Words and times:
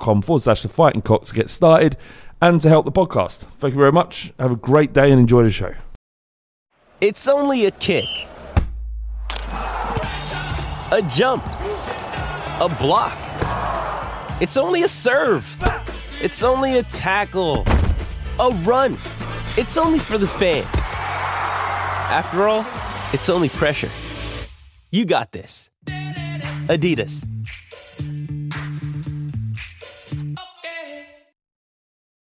forward 0.00 0.42
slash 0.42 0.62
the 0.62 0.68
fighting 0.68 1.02
cock 1.02 1.24
to 1.26 1.34
get 1.34 1.50
started 1.50 1.96
and 2.40 2.60
to 2.60 2.68
help 2.68 2.84
the 2.84 2.92
podcast. 2.92 3.38
Thank 3.58 3.74
you 3.74 3.78
very 3.80 3.92
much. 3.92 4.32
Have 4.38 4.52
a 4.52 4.56
great 4.56 4.92
day 4.92 5.10
and 5.10 5.20
enjoy 5.20 5.42
the 5.42 5.50
show. 5.50 5.74
It's 7.00 7.26
only 7.26 7.66
a 7.66 7.70
kick, 7.72 8.04
a 9.48 11.02
jump, 11.10 11.44
a 11.46 12.76
block. 12.78 13.18
It's 14.40 14.56
only 14.56 14.82
a 14.82 14.88
serve. 14.88 15.56
It's 16.20 16.42
only 16.42 16.78
a 16.78 16.82
tackle, 16.84 17.64
a 18.38 18.50
run. 18.62 18.92
It's 19.56 19.76
only 19.76 19.98
for 19.98 20.18
the 20.18 20.26
fans. 20.26 20.66
After 20.74 22.48
all, 22.48 22.64
it's 23.12 23.28
only 23.28 23.48
pressure. 23.48 23.90
You 24.90 25.04
got 25.04 25.32
this. 25.32 25.70
Adidas. 26.68 27.26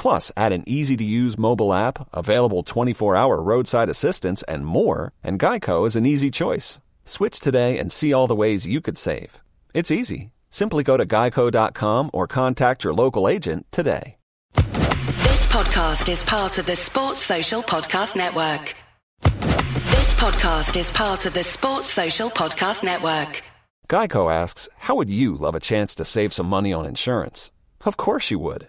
Plus, 0.00 0.32
add 0.34 0.54
an 0.54 0.64
easy 0.66 0.96
to 0.96 1.04
use 1.04 1.36
mobile 1.36 1.74
app, 1.74 2.08
available 2.14 2.62
24 2.62 3.16
hour 3.16 3.42
roadside 3.42 3.90
assistance, 3.90 4.42
and 4.44 4.64
more, 4.64 5.12
and 5.22 5.38
Geico 5.38 5.86
is 5.86 5.94
an 5.94 6.06
easy 6.06 6.30
choice. 6.30 6.80
Switch 7.04 7.38
today 7.38 7.78
and 7.78 7.92
see 7.92 8.10
all 8.14 8.26
the 8.26 8.34
ways 8.34 8.66
you 8.66 8.80
could 8.80 8.96
save. 8.96 9.42
It's 9.74 9.90
easy. 9.90 10.30
Simply 10.48 10.82
go 10.84 10.96
to 10.96 11.04
geico.com 11.04 12.10
or 12.14 12.26
contact 12.26 12.82
your 12.82 12.94
local 12.94 13.28
agent 13.28 13.66
today. 13.72 14.16
This 14.54 15.46
podcast 15.48 16.08
is 16.10 16.22
part 16.22 16.56
of 16.56 16.64
the 16.64 16.76
Sports 16.76 17.20
Social 17.20 17.60
Podcast 17.62 18.16
Network. 18.16 18.74
This 19.20 20.14
podcast 20.14 20.80
is 20.80 20.90
part 20.92 21.26
of 21.26 21.34
the 21.34 21.44
Sports 21.44 21.88
Social 21.88 22.30
Podcast 22.30 22.82
Network. 22.82 23.42
Geico 23.90 24.32
asks, 24.32 24.66
How 24.78 24.94
would 24.94 25.10
you 25.10 25.36
love 25.36 25.54
a 25.54 25.60
chance 25.60 25.94
to 25.96 26.06
save 26.06 26.32
some 26.32 26.46
money 26.46 26.72
on 26.72 26.86
insurance? 26.86 27.50
Of 27.84 27.98
course 27.98 28.30
you 28.30 28.38
would. 28.38 28.68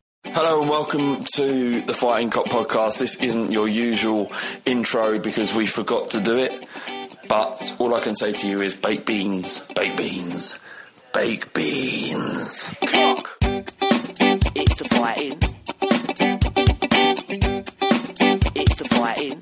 Hello 0.25 0.61
and 0.61 0.69
welcome 0.69 1.25
to 1.33 1.81
the 1.81 1.93
Fighting 1.93 2.29
Cock 2.29 2.45
podcast. 2.45 2.99
This 2.99 3.15
isn't 3.15 3.51
your 3.51 3.67
usual 3.67 4.31
intro 4.65 5.19
because 5.19 5.53
we 5.53 5.65
forgot 5.65 6.09
to 6.09 6.21
do 6.21 6.37
it, 6.37 6.65
But 7.27 7.75
all 7.79 7.93
I 7.95 7.99
can 8.01 8.15
say 8.15 8.31
to 8.31 8.47
you 8.47 8.61
is 8.61 8.73
baked 8.75 9.05
beans, 9.07 9.59
baked 9.75 9.97
beans, 9.97 10.59
baked 11.13 11.53
beans. 11.53 12.73
Clock! 12.85 13.37
It's 13.41 14.75
the 14.77 14.87
fighting. 14.89 15.37
It's 18.55 18.75
the 18.75 18.85
fighting. 18.89 19.39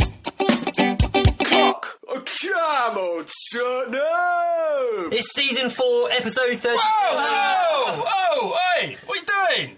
Clock! 1.46 2.00
Come 2.08 2.98
on, 2.98 3.26
son, 3.28 3.92
no! 3.92 5.10
It's 5.12 5.34
season 5.34 5.70
four, 5.70 6.10
episode 6.12 6.58
30. 6.58 6.78
Oh, 6.80 8.06
oh, 8.08 8.58
hey, 8.80 8.96
what 9.06 9.18
are 9.18 9.22
you 9.22 9.58
doing? 9.68 9.76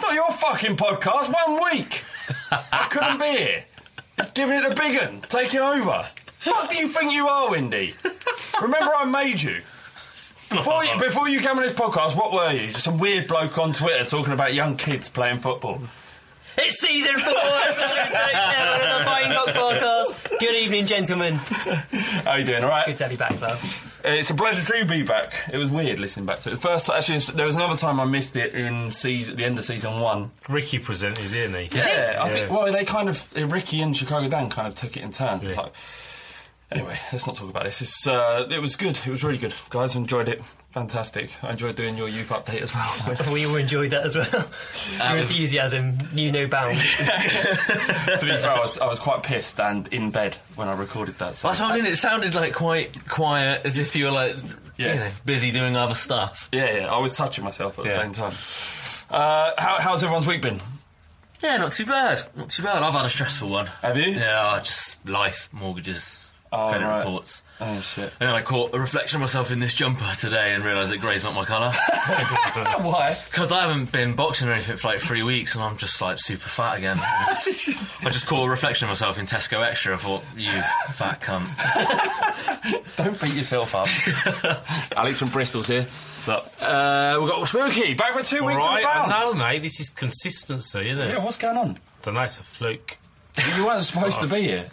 It's 0.00 0.08
not 0.08 0.14
your 0.14 0.32
fucking 0.32 0.76
podcast. 0.78 1.30
One 1.30 1.60
week. 1.70 2.02
I 2.50 2.86
couldn't 2.88 3.18
be 3.18 3.26
here. 3.26 3.64
Giving 4.32 4.56
it 4.56 4.72
a 4.72 4.74
big 4.74 4.96
un, 4.98 5.20
taking 5.28 5.60
over. 5.60 6.06
What 6.44 6.70
do 6.70 6.78
you 6.78 6.88
think 6.88 7.12
you 7.12 7.28
are, 7.28 7.50
Windy? 7.50 7.92
Remember 8.62 8.92
I 8.96 9.04
made 9.04 9.42
you. 9.42 9.56
Before 10.48 10.82
you, 10.86 10.98
before 10.98 11.28
you 11.28 11.40
came 11.40 11.58
on 11.58 11.64
this 11.64 11.74
podcast, 11.74 12.16
what 12.16 12.32
were 12.32 12.50
you? 12.50 12.68
Just 12.68 12.84
some 12.84 12.96
weird 12.96 13.28
bloke 13.28 13.58
on 13.58 13.74
Twitter 13.74 14.02
talking 14.06 14.32
about 14.32 14.54
young 14.54 14.78
kids 14.78 15.10
playing 15.10 15.40
football. 15.40 15.78
It's 16.56 16.80
season 16.80 17.20
four, 17.20 17.34
episode 17.34 18.16
37 18.16 18.90
of 18.90 18.98
the 19.00 19.04
Fighting 19.04 19.32
Cock 19.32 19.48
podcast. 19.48 20.38
Good 20.40 20.56
evening, 20.56 20.86
gentlemen. 20.86 21.34
How 22.24 22.36
you 22.36 22.46
doing? 22.46 22.64
All 22.64 22.70
right. 22.70 22.86
Good 22.86 22.96
to 22.96 23.04
have 23.04 23.12
you 23.12 23.18
back, 23.18 23.38
love. 23.38 23.89
It's 24.04 24.30
a 24.30 24.34
pleasure 24.34 24.62
to 24.78 24.84
be 24.84 25.02
back. 25.02 25.32
It 25.52 25.56
was 25.56 25.68
weird 25.70 26.00
listening 26.00 26.26
back 26.26 26.38
to 26.40 26.50
it. 26.50 26.54
The 26.54 26.60
first, 26.60 26.88
actually, 26.88 27.18
there 27.36 27.46
was 27.46 27.56
another 27.56 27.76
time 27.76 28.00
I 28.00 28.04
missed 28.04 28.34
it 28.36 28.54
in 28.54 28.90
season, 28.90 29.32
at 29.34 29.36
the 29.38 29.44
end 29.44 29.58
of 29.58 29.64
season 29.64 30.00
one. 30.00 30.30
Ricky 30.48 30.78
presented, 30.78 31.30
didn't 31.30 31.54
he? 31.70 31.76
Yeah, 31.78 32.18
I 32.20 32.26
Yeah. 32.26 32.32
think. 32.34 32.50
Well, 32.50 32.72
they 32.72 32.84
kind 32.84 33.08
of 33.08 33.26
uh, 33.36 33.46
Ricky 33.46 33.82
and 33.82 33.96
Chicago 33.96 34.28
Dan 34.28 34.48
kind 34.50 34.66
of 34.68 34.74
took 34.74 34.96
it 34.96 35.02
in 35.02 35.12
turns. 35.12 35.44
Like- 35.44 35.72
anyway, 36.72 36.98
let's 37.12 37.26
not 37.26 37.36
talk 37.36 37.50
about 37.50 37.64
this. 37.64 37.80
It's, 37.80 38.06
uh, 38.06 38.46
it 38.50 38.60
was 38.60 38.76
good. 38.76 38.96
It 38.96 39.08
was 39.08 39.22
really 39.24 39.38
good, 39.38 39.54
guys. 39.70 39.96
Enjoyed 39.96 40.28
it. 40.28 40.42
Fantastic. 40.70 41.30
I 41.42 41.50
enjoyed 41.50 41.74
doing 41.74 41.96
your 41.96 42.08
youth 42.08 42.28
update 42.28 42.60
as 42.62 42.72
well. 42.72 43.16
We 43.32 43.44
all 43.44 43.56
enjoyed 43.56 43.90
that 43.90 44.04
as 44.04 44.14
well. 44.14 44.28
Your 45.10 45.18
enthusiasm 45.18 45.98
knew 46.12 46.30
no 46.30 46.46
bounds. 46.46 46.80
to 46.98 48.18
be 48.22 48.30
fair, 48.30 48.50
I 48.52 48.60
was, 48.60 48.78
I 48.78 48.86
was 48.86 49.00
quite 49.00 49.24
pissed 49.24 49.58
and 49.58 49.88
in 49.88 50.10
bed 50.12 50.36
when 50.54 50.68
I 50.68 50.74
recorded 50.74 51.18
that. 51.18 51.34
So. 51.34 51.48
That's 51.48 51.58
what 51.60 51.72
I 51.72 51.76
mean. 51.76 51.86
It 51.86 51.96
sounded 51.96 52.36
like 52.36 52.54
quite 52.54 53.08
quiet, 53.08 53.66
as 53.66 53.80
if 53.80 53.96
you 53.96 54.04
were 54.04 54.10
like, 54.12 54.36
Yeah. 54.76 54.94
you 54.94 55.00
know, 55.00 55.10
busy 55.24 55.50
doing 55.50 55.76
other 55.76 55.96
stuff. 55.96 56.48
Yeah, 56.52 56.76
yeah. 56.82 56.86
I 56.94 56.98
was 56.98 57.14
touching 57.16 57.42
myself 57.42 57.76
at 57.80 57.86
the 57.86 57.90
same 57.90 58.12
time. 58.12 58.34
Uh, 59.10 59.52
how, 59.58 59.80
how's 59.80 60.04
everyone's 60.04 60.26
week 60.28 60.40
been? 60.42 60.60
Yeah, 61.42 61.56
not 61.56 61.72
too 61.72 61.86
bad. 61.86 62.22
Not 62.36 62.50
too 62.50 62.62
bad. 62.62 62.82
I've 62.84 62.92
had 62.92 63.06
a 63.06 63.10
stressful 63.10 63.48
one. 63.48 63.66
Have 63.82 63.96
you? 63.96 64.12
Yeah, 64.12 64.60
just 64.62 65.08
life, 65.08 65.48
mortgages, 65.52 66.29
Oh, 66.52 66.70
credit 66.70 66.84
right. 66.84 66.98
reports. 66.98 67.42
Oh 67.60 67.80
shit. 67.80 68.12
And 68.18 68.28
then 68.28 68.34
I 68.34 68.42
caught 68.42 68.74
a 68.74 68.80
reflection 68.80 69.16
of 69.18 69.20
myself 69.20 69.52
in 69.52 69.60
this 69.60 69.72
jumper 69.72 70.04
today 70.18 70.52
and 70.52 70.64
realised 70.64 70.90
that 70.90 70.98
grey's 71.00 71.22
not 71.22 71.32
my 71.34 71.44
colour. 71.44 71.70
Why? 72.82 73.16
Because 73.30 73.52
I 73.52 73.60
haven't 73.60 73.92
been 73.92 74.14
boxing 74.14 74.48
or 74.48 74.52
anything 74.52 74.76
for 74.76 74.88
like 74.88 75.00
three 75.00 75.22
weeks 75.22 75.54
and 75.54 75.62
I'm 75.62 75.76
just 75.76 76.00
like 76.00 76.18
super 76.18 76.48
fat 76.48 76.78
again. 76.78 76.96
I 77.00 77.34
just 78.10 78.26
caught 78.26 78.46
a 78.46 78.50
reflection 78.50 78.86
of 78.86 78.90
myself 78.90 79.18
in 79.18 79.26
Tesco 79.26 79.64
Extra. 79.64 79.94
I 79.94 79.98
thought, 79.98 80.24
you 80.36 80.50
fat 80.92 81.20
cunt. 81.20 81.46
Don't 82.96 83.20
beat 83.20 83.34
yourself 83.34 83.74
up. 83.74 83.88
Alex 84.96 85.20
from 85.20 85.28
Bristol's 85.28 85.68
here. 85.68 85.82
What's 85.84 86.28
up? 86.28 86.52
Uh, 86.60 87.16
we've 87.20 87.30
got 87.30 87.46
Spooky 87.46 87.94
back 87.94 88.12
for 88.12 88.22
two 88.24 88.40
All 88.40 88.46
weeks 88.48 88.58
right, 88.64 88.80
in 88.80 88.86
I 88.86 89.20
know, 89.20 89.34
mate. 89.34 89.62
This 89.62 89.78
is 89.78 89.88
consistency, 89.88 90.88
isn't 90.90 91.06
it? 91.08 91.12
Yeah, 91.12 91.24
what's 91.24 91.36
going 91.36 91.56
on? 91.56 91.78
Don't 92.02 92.14
know. 92.14 92.22
It's 92.22 92.40
a 92.40 92.42
fluke. 92.42 92.98
You 93.56 93.66
weren't 93.66 93.84
supposed 93.84 94.20
to 94.20 94.26
be 94.26 94.42
here. 94.42 94.68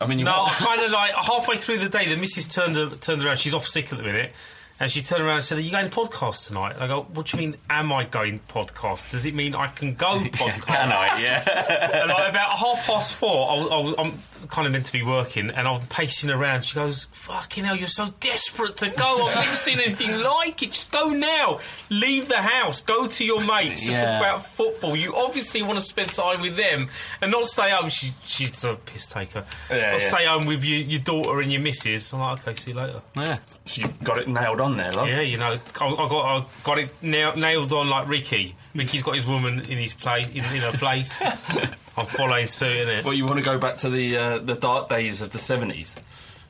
I 0.00 0.06
mean, 0.06 0.18
you 0.18 0.24
No, 0.24 0.44
I 0.44 0.50
kind 0.50 0.82
of 0.82 0.90
like 0.90 1.12
halfway 1.12 1.56
through 1.56 1.78
the 1.78 1.88
day, 1.88 2.12
the 2.12 2.20
missus 2.20 2.48
turned 2.48 3.00
turned 3.00 3.24
around. 3.24 3.38
She's 3.38 3.54
off 3.54 3.66
sick 3.66 3.92
at 3.92 3.98
the 3.98 4.04
minute, 4.04 4.32
and 4.78 4.90
she 4.90 5.00
turned 5.02 5.22
around 5.22 5.34
and 5.36 5.44
said, 5.44 5.58
"Are 5.58 5.62
you 5.62 5.70
going 5.70 5.88
to 5.88 5.94
podcast 5.96 6.48
tonight?" 6.48 6.74
And 6.74 6.84
I 6.84 6.86
go, 6.86 7.02
"What 7.14 7.26
do 7.26 7.36
you 7.36 7.46
mean? 7.48 7.56
Am 7.70 7.92
I 7.92 8.04
going 8.04 8.40
podcast? 8.48 9.10
Does 9.10 9.24
it 9.26 9.34
mean 9.34 9.54
I 9.54 9.68
can 9.68 9.94
go 9.94 10.18
podcast?" 10.20 10.66
Can 10.66 10.92
I? 10.92 11.20
Yeah. 11.22 12.00
and 12.02 12.10
like 12.10 12.30
about 12.30 12.50
half 12.58 12.86
past 12.86 13.14
four, 13.14 13.50
I, 13.50 13.54
was- 13.58 13.70
I, 13.72 13.78
was- 13.78 13.94
I'm 13.98 14.48
kind 14.48 14.66
of 14.66 14.72
meant 14.72 14.86
to 14.86 14.92
be 14.92 15.02
working, 15.02 15.50
and 15.50 15.66
I'm 15.66 15.80
pacing 15.86 16.30
around. 16.30 16.62
She 16.64 16.74
goes, 16.74 17.04
"Fucking 17.12 17.64
hell, 17.64 17.76
you're 17.76 17.88
so 17.88 18.08
desperate 18.20 18.76
to 18.78 18.90
go. 18.90 19.26
I've 19.26 19.34
never 19.34 19.56
seen 19.56 19.80
anything 19.80 20.20
like 20.20 20.62
it. 20.62 20.72
Just 20.72 20.92
go 20.92 21.08
now. 21.08 21.60
Leave 21.90 22.28
the 22.28 22.36
house. 22.36 22.80
Go 22.82 23.06
to 23.06 23.24
your 23.24 23.42
mates 23.42 23.86
to 23.86 23.92
Yeah. 23.92 24.00
talk 24.18 24.20
about 24.20 24.46
football. 24.46 24.94
You 24.94 25.16
obviously 25.16 25.62
want 25.62 25.78
to 25.78 25.84
spend 25.84 26.08
time 26.10 26.40
with 26.42 26.56
them 26.56 26.88
and 27.22 27.30
not 27.32 27.46
stay 27.48 27.70
home." 27.70 27.88
She, 27.88 28.12
she's 28.24 28.62
a 28.64 28.74
piss 28.74 29.06
taker. 29.06 29.44
Yeah, 29.70 29.96
yeah. 29.96 29.98
stay 29.98 30.26
home 30.26 30.44
with 30.46 30.62
your, 30.64 30.80
your 30.80 31.00
daughter 31.00 31.40
and 31.40 31.50
your 31.50 31.60
missus. 31.62 32.12
I'm 32.12 32.20
like, 32.20 32.40
okay, 32.46 32.54
see 32.56 32.72
you 32.72 32.76
later. 32.76 33.00
yeah. 33.16 33.38
She 33.64 33.82
got 34.04 34.18
it 34.18 34.28
nailed 34.28 34.60
on 34.60 34.65
there, 34.74 34.92
love. 34.92 35.06
Yeah, 35.08 35.20
you 35.20 35.36
know, 35.36 35.56
I, 35.80 35.86
I 35.86 36.08
got 36.08 36.12
I 36.42 36.44
got 36.64 36.78
it 36.78 36.88
nailed, 37.02 37.36
nailed 37.36 37.72
on 37.72 37.88
like 37.88 38.08
Ricky. 38.08 38.56
Ricky's 38.74 39.02
got 39.02 39.14
his 39.14 39.26
woman 39.26 39.60
in 39.68 39.78
his 39.78 39.92
place 39.94 40.26
in, 40.30 40.38
in 40.38 40.62
her 40.62 40.72
place. 40.72 41.22
I'm 41.96 42.06
following 42.06 42.46
suit, 42.46 42.88
innit? 42.88 43.04
Well, 43.04 43.14
you 43.14 43.24
want 43.26 43.38
to 43.38 43.44
go 43.44 43.58
back 43.58 43.76
to 43.76 43.88
the 43.90 44.16
uh, 44.16 44.38
the 44.38 44.54
dark 44.56 44.88
days 44.88 45.22
of 45.22 45.30
the 45.30 45.38
seventies? 45.38 45.94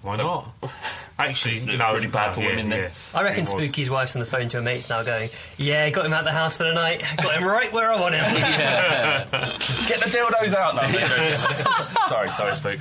Why 0.02 0.16
So- 0.16 0.22
not? 0.62 0.72
Actually, 1.18 1.54
It's 1.54 1.64
no, 1.64 1.94
really 1.94 2.06
bad 2.08 2.34
for 2.34 2.42
yeah, 2.42 2.48
women 2.48 2.68
then. 2.68 2.78
yeah. 2.78 2.90
I 3.18 3.22
reckon 3.22 3.44
It 3.46 3.54
was. 3.54 3.64
Spooky's 3.64 3.88
wife's 3.88 4.14
on 4.14 4.20
the 4.20 4.26
phone 4.26 4.48
to 4.50 4.58
her 4.58 4.62
mates 4.62 4.90
now 4.90 5.02
going, 5.02 5.30
Yeah, 5.56 5.88
got 5.88 6.04
him 6.04 6.12
out 6.12 6.18
of 6.20 6.24
the 6.26 6.32
house 6.32 6.58
for 6.58 6.64
the 6.64 6.74
night. 6.74 7.02
Got 7.16 7.36
him 7.40 7.44
right 7.48 7.72
where 7.72 7.90
I 7.90 7.98
want 7.98 8.14
him. 8.14 8.22
Get 9.88 10.00
the 10.00 10.10
dildos 10.10 10.54
out 10.54 10.74
now. 10.74 10.86
sorry, 12.08 12.28
sorry, 12.28 12.54
Spook. 12.54 12.78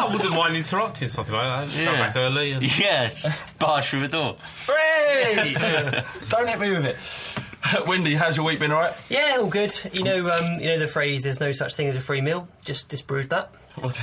No, 0.00 0.06
I 0.06 0.12
wouldn't 0.12 0.34
mind 0.34 0.56
interrupting 0.56 1.08
something 1.08 1.34
like 1.34 1.44
that. 1.44 1.64
Just 1.68 1.84
Go 1.84 1.92
Yeah. 1.92 2.06
back 2.06 2.16
early. 2.16 2.52
And... 2.52 2.78
Yeah, 2.78 3.08
just 3.08 3.58
barge 3.58 3.86
through 3.88 4.06
the 4.06 4.08
door. 4.08 4.36
Hey! 4.66 5.54
Don't 6.28 6.48
hit 6.48 6.60
me 6.60 6.70
with 6.72 6.86
it. 6.86 6.96
Windy, 7.88 8.14
how's 8.14 8.36
your 8.36 8.46
week 8.46 8.60
been? 8.60 8.70
All 8.70 8.78
right? 8.80 8.92
Yeah, 9.08 9.38
all 9.40 9.48
good. 9.48 9.74
You 9.92 10.04
know, 10.04 10.30
um, 10.30 10.60
you 10.60 10.66
know 10.66 10.78
the 10.78 10.86
phrase 10.88 11.24
"there's 11.24 11.40
no 11.40 11.50
such 11.52 11.74
thing 11.74 11.88
as 11.88 11.96
a 11.96 12.00
free 12.00 12.20
meal." 12.20 12.48
Just 12.64 12.88
disproved 12.88 13.30
that. 13.30 13.50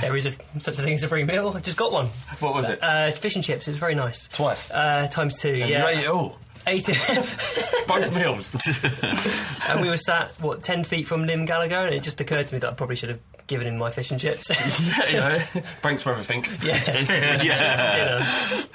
There 0.00 0.16
is 0.16 0.26
a, 0.26 0.32
such 0.60 0.78
a 0.78 0.82
thing 0.82 0.94
as 0.94 1.02
a 1.02 1.08
free 1.08 1.24
meal. 1.24 1.52
I 1.54 1.60
just 1.60 1.76
got 1.76 1.90
one. 1.92 2.06
What 2.40 2.54
was 2.54 2.68
it? 2.68 2.82
Uh, 2.82 3.10
fish 3.12 3.34
and 3.36 3.44
chips. 3.44 3.66
It 3.66 3.72
was 3.72 3.78
very 3.78 3.94
nice. 3.94 4.28
Twice. 4.28 4.72
Uh, 4.72 5.08
times 5.10 5.40
two. 5.40 5.50
And 5.50 5.68
yeah. 5.68 5.88
You 5.88 5.98
ate 5.98 6.04
it 6.04 6.08
all. 6.08 6.38
Ate 6.66 6.88
it. 6.88 7.86
Both 7.88 8.14
meals. 8.14 8.52
and 9.68 9.80
we 9.80 9.88
were 9.88 9.96
sat 9.96 10.30
what 10.40 10.62
ten 10.62 10.84
feet 10.84 11.06
from 11.06 11.26
Liam 11.26 11.46
Gallagher, 11.46 11.76
and 11.76 11.94
it 11.94 12.02
just 12.02 12.20
occurred 12.20 12.48
to 12.48 12.54
me 12.54 12.58
that 12.60 12.70
I 12.70 12.74
probably 12.74 12.96
should 12.96 13.10
have 13.10 13.20
given 13.46 13.66
him 13.66 13.78
my 13.78 13.90
fish 13.90 14.10
and 14.10 14.20
chips. 14.20 14.48
you 15.10 15.18
know. 15.18 15.38
Thanks 15.38 16.02
for 16.02 16.10
everything. 16.12 16.44
Yeah. 16.62 17.42
yeah. 17.42 18.64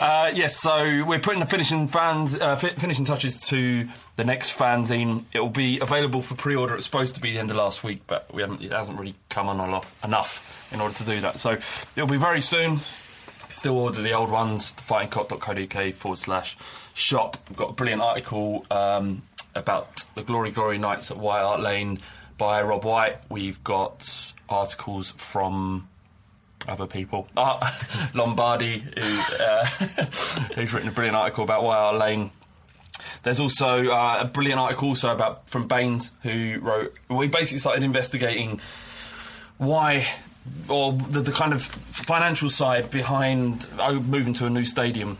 Uh, 0.00 0.30
yes, 0.34 0.60
so 0.60 1.04
we're 1.04 1.20
putting 1.20 1.38
the 1.38 1.46
finishing 1.46 1.86
fans, 1.86 2.38
uh, 2.40 2.56
fi- 2.56 2.70
finishing 2.70 3.04
touches 3.04 3.40
to 3.40 3.86
the 4.16 4.24
next 4.24 4.56
fanzine. 4.56 5.24
It 5.32 5.38
will 5.38 5.50
be 5.50 5.78
available 5.78 6.20
for 6.20 6.34
pre-order. 6.34 6.74
It's 6.74 6.84
supposed 6.84 7.14
to 7.14 7.20
be 7.20 7.32
the 7.32 7.38
end 7.38 7.50
of 7.50 7.56
last 7.56 7.84
week, 7.84 8.02
but 8.06 8.32
we 8.34 8.42
haven't. 8.42 8.62
It 8.62 8.72
hasn't 8.72 8.98
really 8.98 9.14
come 9.28 9.48
on 9.48 9.60
enough, 9.60 9.94
enough 10.02 10.68
in 10.72 10.80
order 10.80 10.94
to 10.96 11.04
do 11.04 11.20
that. 11.20 11.38
So 11.38 11.58
it'll 11.94 12.08
be 12.08 12.16
very 12.16 12.40
soon. 12.40 12.80
Still 13.48 13.78
order 13.78 14.02
the 14.02 14.12
old 14.12 14.30
ones. 14.30 14.72
Thefightingcock.co.uk 14.72 15.94
forward 15.94 16.18
slash 16.18 16.56
shop. 16.94 17.36
We've 17.48 17.58
got 17.58 17.70
a 17.70 17.74
brilliant 17.74 18.02
article 18.02 18.66
um, 18.70 19.22
about 19.54 20.04
the 20.16 20.22
Glory 20.22 20.50
Glory 20.50 20.78
Nights 20.78 21.10
at 21.10 21.18
White 21.18 21.42
Hart 21.42 21.60
Lane 21.60 22.00
by 22.38 22.62
Rob 22.62 22.84
White. 22.84 23.18
We've 23.28 23.62
got 23.64 24.32
articles 24.48 25.12
from 25.12 25.88
other 26.66 26.86
people. 26.86 27.28
Uh, 27.36 27.70
Lombardi, 28.14 28.78
who, 28.78 29.20
uh, 29.40 29.64
who's 30.54 30.72
written 30.72 30.88
a 30.88 30.92
brilliant 30.92 31.16
article 31.16 31.44
about 31.44 31.62
White 31.62 31.76
Hart 31.76 31.96
Lane. 31.96 32.30
There's 33.22 33.40
also 33.40 33.88
uh, 33.88 34.18
a 34.20 34.24
brilliant 34.26 34.60
article 34.60 34.88
also 34.88 35.12
about 35.12 35.48
from 35.48 35.66
Baines, 35.66 36.12
who 36.22 36.58
wrote. 36.60 36.94
We 37.08 37.28
basically 37.28 37.58
started 37.58 37.82
investigating 37.82 38.60
why, 39.58 40.06
or 40.68 40.92
the, 40.92 41.20
the 41.20 41.32
kind 41.32 41.52
of 41.52 41.62
financial 41.62 42.50
side 42.50 42.90
behind 42.90 43.66
oh, 43.78 44.00
moving 44.00 44.34
to 44.34 44.46
a 44.46 44.50
new 44.50 44.64
stadium, 44.64 45.18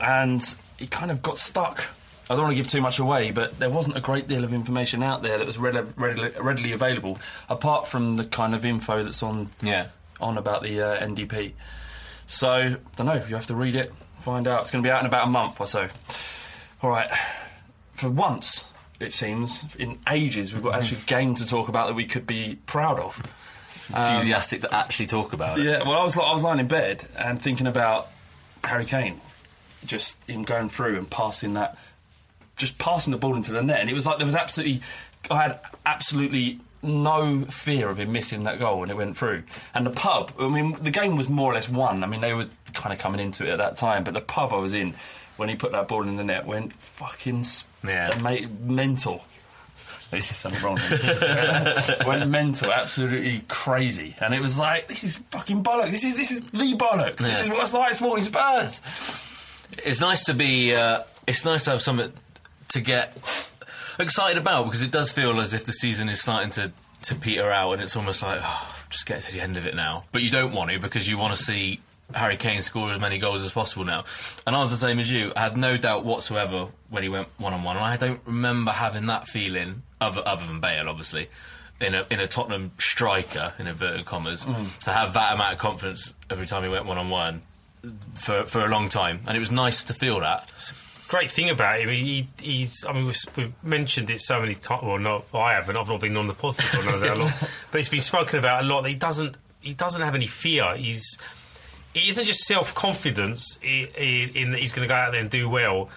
and 0.00 0.42
he 0.78 0.86
kind 0.86 1.10
of 1.10 1.22
got 1.22 1.38
stuck. 1.38 1.84
I 2.30 2.34
don't 2.34 2.44
want 2.44 2.52
to 2.52 2.56
give 2.56 2.66
too 2.68 2.80
much 2.80 2.98
away, 2.98 3.30
but 3.32 3.58
there 3.58 3.68
wasn't 3.70 3.96
a 3.96 4.00
great 4.00 4.26
deal 4.28 4.44
of 4.44 4.54
information 4.54 5.02
out 5.02 5.22
there 5.22 5.36
that 5.36 5.46
was 5.46 5.58
readily, 5.58 5.86
readily, 5.96 6.30
readily 6.40 6.72
available, 6.72 7.18
apart 7.48 7.86
from 7.86 8.16
the 8.16 8.24
kind 8.24 8.54
of 8.54 8.64
info 8.64 9.02
that's 9.04 9.22
on 9.22 9.50
Yeah. 9.60 9.88
on 10.20 10.38
about 10.38 10.62
the 10.62 10.80
uh, 10.80 11.00
NDP. 11.04 11.52
So, 12.26 12.50
I 12.52 12.76
don't 12.96 13.06
know. 13.06 13.22
You 13.28 13.34
have 13.34 13.46
to 13.48 13.54
read 13.54 13.76
it, 13.76 13.92
find 14.20 14.48
out. 14.48 14.62
It's 14.62 14.70
going 14.70 14.82
to 14.82 14.86
be 14.86 14.90
out 14.90 15.00
in 15.00 15.06
about 15.06 15.26
a 15.26 15.30
month 15.30 15.60
or 15.60 15.66
so. 15.66 15.88
All 16.82 16.88
right. 16.90 17.10
For 17.94 18.08
once, 18.08 18.64
it 19.00 19.12
seems, 19.12 19.62
in 19.78 19.98
ages, 20.10 20.54
we've 20.54 20.62
got 20.62 20.76
actually 20.76 21.02
a 21.02 21.04
game 21.04 21.34
to 21.34 21.46
talk 21.46 21.68
about 21.68 21.88
that 21.88 21.94
we 21.94 22.06
could 22.06 22.26
be 22.26 22.58
proud 22.66 22.98
of. 22.98 23.20
Um, 23.92 24.14
Enthusiastic 24.14 24.62
to 24.62 24.74
actually 24.74 25.06
talk 25.06 25.34
about 25.34 25.58
it. 25.58 25.64
yeah, 25.66 25.82
well, 25.82 26.00
I 26.00 26.02
was 26.04 26.16
I 26.18 26.32
was 26.32 26.42
lying 26.42 26.58
in 26.58 26.68
bed 26.68 27.04
and 27.18 27.38
thinking 27.40 27.66
about 27.66 28.08
Harry 28.64 28.86
Kane, 28.86 29.20
just 29.84 30.24
him 30.24 30.42
going 30.42 30.70
through 30.70 30.96
and 30.96 31.10
passing 31.10 31.52
that, 31.54 31.76
just 32.56 32.78
passing 32.78 33.10
the 33.12 33.18
ball 33.18 33.36
into 33.36 33.52
the 33.52 33.62
net, 33.62 33.80
and 33.80 33.90
it 33.90 33.94
was 33.94 34.06
like 34.06 34.18
there 34.18 34.26
was 34.26 34.34
absolutely, 34.34 34.80
I 35.30 35.42
had 35.42 35.60
absolutely 35.86 36.60
no 36.82 37.40
fear 37.42 37.88
of 37.88 37.98
him 37.98 38.12
missing 38.12 38.44
that 38.44 38.58
goal 38.58 38.80
when 38.80 38.90
it 38.90 38.96
went 38.96 39.16
through. 39.16 39.42
And 39.74 39.86
the 39.86 39.90
pub, 39.90 40.32
I 40.38 40.48
mean, 40.48 40.76
the 40.82 40.90
game 40.90 41.16
was 41.16 41.28
more 41.30 41.50
or 41.50 41.54
less 41.54 41.68
won. 41.68 42.04
I 42.04 42.06
mean, 42.06 42.20
they 42.20 42.34
were 42.34 42.46
kind 42.74 42.92
of 42.92 42.98
coming 42.98 43.20
into 43.20 43.46
it 43.46 43.50
at 43.50 43.58
that 43.58 43.76
time, 43.76 44.04
but 44.04 44.12
the 44.14 44.20
pub 44.20 44.52
I 44.52 44.56
was 44.58 44.74
in 44.74 44.94
when 45.36 45.48
he 45.48 45.56
put 45.56 45.72
that 45.72 45.88
ball 45.88 46.02
in 46.02 46.16
the 46.16 46.24
net 46.24 46.46
went 46.46 46.72
fucking 46.74 47.44
Yeah. 47.84 48.10
ma- 48.20 48.36
mental. 48.60 49.24
This 50.10 50.30
is 50.30 50.36
something 50.36 50.62
wrong. 50.62 50.78
went 52.06 52.28
mental, 52.30 52.70
absolutely 52.72 53.42
crazy, 53.48 54.14
and 54.20 54.32
it 54.32 54.40
was 54.42 54.58
like 54.60 54.86
this 54.86 55.02
is 55.02 55.16
fucking 55.30 55.64
bollocks. 55.64 55.90
This 55.90 56.04
is 56.04 56.16
this 56.16 56.30
is 56.30 56.40
the 56.42 56.74
bollocks. 56.76 57.16
This 57.16 57.40
is 57.42 57.48
what 57.50 57.62
it's 57.62 57.74
like 57.74 57.94
supporting 57.94 58.24
Spurs. 58.24 58.80
It's 59.84 60.00
nice 60.00 60.24
to 60.26 60.34
be. 60.34 60.72
Uh, 60.74 61.00
it's 61.26 61.44
nice 61.44 61.64
to 61.64 61.70
have 61.72 61.82
something 61.82 62.12
to 62.68 62.80
get 62.80 63.50
excited 63.98 64.40
about 64.40 64.64
because 64.64 64.82
it 64.82 64.90
does 64.90 65.10
feel 65.10 65.40
as 65.40 65.54
if 65.54 65.64
the 65.64 65.72
season 65.72 66.08
is 66.08 66.20
starting 66.20 66.50
to 66.50 66.72
to 67.02 67.14
peter 67.14 67.50
out, 67.50 67.72
and 67.72 67.82
it's 67.82 67.96
almost 67.96 68.22
like 68.22 68.40
oh, 68.42 68.76
just 68.90 69.06
get 69.06 69.22
to 69.22 69.32
the 69.32 69.40
end 69.40 69.56
of 69.56 69.66
it 69.66 69.74
now. 69.74 70.04
But 70.12 70.22
you 70.22 70.30
don't 70.30 70.52
want 70.52 70.70
to 70.70 70.78
because 70.78 71.08
you 71.08 71.18
want 71.18 71.36
to 71.36 71.42
see 71.42 71.80
Harry 72.12 72.36
Kane 72.36 72.62
score 72.62 72.92
as 72.92 73.00
many 73.00 73.18
goals 73.18 73.42
as 73.42 73.52
possible 73.52 73.84
now. 73.84 74.04
And 74.46 74.54
I 74.54 74.60
was 74.60 74.70
the 74.70 74.76
same 74.76 74.98
as 74.98 75.10
you. 75.10 75.32
I 75.36 75.40
had 75.40 75.56
no 75.56 75.76
doubt 75.76 76.04
whatsoever 76.04 76.68
when 76.90 77.02
he 77.02 77.08
went 77.08 77.28
one 77.38 77.52
on 77.52 77.62
one, 77.62 77.76
and 77.76 77.84
I 77.84 77.96
don't 77.96 78.20
remember 78.26 78.70
having 78.70 79.06
that 79.06 79.26
feeling 79.26 79.82
other 80.00 80.22
other 80.26 80.46
than 80.46 80.60
Bale, 80.60 80.88
obviously. 80.88 81.28
In 81.80 81.92
a, 81.92 82.06
in 82.08 82.20
a 82.20 82.28
Tottenham 82.28 82.70
striker, 82.78 83.52
in 83.58 83.66
inverted 83.66 84.06
commas, 84.06 84.44
mm. 84.44 84.78
to 84.84 84.92
have 84.92 85.14
that 85.14 85.34
amount 85.34 85.54
of 85.54 85.58
confidence 85.58 86.14
every 86.30 86.46
time 86.46 86.62
he 86.62 86.68
went 86.68 86.86
one 86.86 86.98
on 86.98 87.10
one 87.10 87.42
for 88.14 88.44
for 88.44 88.60
a 88.60 88.68
long 88.68 88.88
time, 88.88 89.20
and 89.26 89.36
it 89.36 89.40
was 89.40 89.50
nice 89.50 89.82
to 89.84 89.94
feel 89.94 90.20
that. 90.20 90.48
Great 91.08 91.30
thing 91.30 91.50
about 91.50 91.80
him, 91.80 91.90
he, 91.90 92.28
he's. 92.40 92.86
I 92.86 92.92
mean, 92.92 93.04
we've, 93.04 93.16
we've 93.36 93.52
mentioned 93.62 94.10
it 94.10 94.20
so 94.20 94.40
many 94.40 94.54
times. 94.54 94.82
Well, 94.82 94.98
not 94.98 95.26
I 95.34 95.52
haven't. 95.52 95.76
I've 95.76 95.88
not 95.88 96.00
been 96.00 96.16
on 96.16 96.26
the 96.26 96.34
podcast 96.34 96.76
for 96.76 96.84
knows 96.84 97.02
how 97.02 97.14
long, 97.14 97.32
but 97.70 97.78
it's 97.78 97.90
been 97.90 98.00
spoken 98.00 98.38
about 98.38 98.64
a 98.64 98.66
lot. 98.66 98.82
That 98.82 98.88
he 98.88 98.94
doesn't. 98.94 99.36
He 99.60 99.74
doesn't 99.74 100.00
have 100.00 100.14
any 100.14 100.26
fear. 100.26 100.74
He's. 100.76 101.18
It 101.94 102.04
isn't 102.08 102.24
just 102.24 102.40
self 102.40 102.74
confidence 102.74 103.58
in, 103.62 103.88
in 104.34 104.52
that 104.52 104.60
he's 104.60 104.72
going 104.72 104.86
to 104.86 104.88
go 104.88 104.94
out 104.94 105.12
there 105.12 105.20
and 105.20 105.30
do 105.30 105.48
well. 105.48 105.90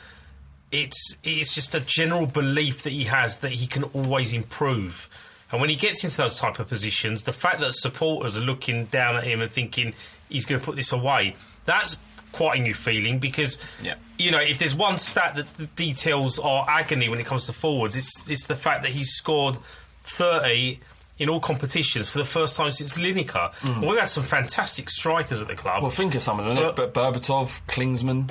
It's 0.72 1.16
it's 1.24 1.56
just 1.56 1.74
a 1.74 1.80
general 1.80 2.26
belief 2.26 2.84
that 2.84 2.92
he 2.92 3.06
has 3.06 3.40
that 3.40 3.54
he 3.54 3.66
can 3.66 3.84
always 3.84 4.34
improve. 4.34 5.10
And 5.52 5.62
when 5.62 5.70
he 5.70 5.78
gets 5.78 6.04
into 6.04 6.18
those 6.18 6.38
type 6.38 6.60
of 6.60 6.68
positions, 6.68 7.24
the 7.24 7.32
fact 7.32 7.62
that 7.62 7.74
supporters 7.74 8.38
are 8.38 8.42
looking 8.42 8.86
down 8.86 9.16
at 9.16 9.24
him 9.24 9.42
and 9.42 9.50
thinking 9.50 9.94
he's 10.28 10.46
going 10.46 10.60
to 10.60 10.66
put 10.66 10.76
this 10.76 10.92
away, 10.92 11.36
that's 11.64 11.98
quite 12.38 12.60
a 12.60 12.62
new 12.62 12.74
feeling 12.74 13.20
because 13.20 13.58
Yeah. 13.82 13.96
you 14.18 14.32
know 14.32 14.40
if 14.40 14.58
there's 14.60 14.76
one 14.76 14.98
stat 14.98 15.36
that 15.36 15.76
details 15.76 16.40
are 16.40 16.66
agony 16.70 17.10
when 17.10 17.20
it 17.20 17.26
comes 17.26 17.46
to 17.48 17.54
forwards, 17.54 17.96
it's 17.96 18.30
it's 18.30 18.48
the 18.48 18.56
fact 18.56 18.84
that 18.84 18.92
he's 18.92 19.10
scored 19.12 19.58
30 20.04 20.80
in 21.20 21.30
all 21.30 21.40
competitions 21.40 22.08
for 22.10 22.20
the 22.20 22.26
first 22.26 22.56
time 22.56 22.72
since 22.72 22.94
Lineker. 22.94 23.52
And 23.76 23.82
We've 23.88 23.98
had 24.00 24.08
some 24.08 24.24
fantastic 24.24 24.90
strikers 24.90 25.42
at 25.42 25.48
the 25.48 25.56
club. 25.56 25.82
Well, 25.82 25.92
think 25.92 26.14
of 26.16 26.22
some 26.22 26.40
of 26.40 26.46
them, 26.46 26.74
but 26.76 26.94
Berbatov, 26.94 27.60
Klinsmann, 27.68 28.30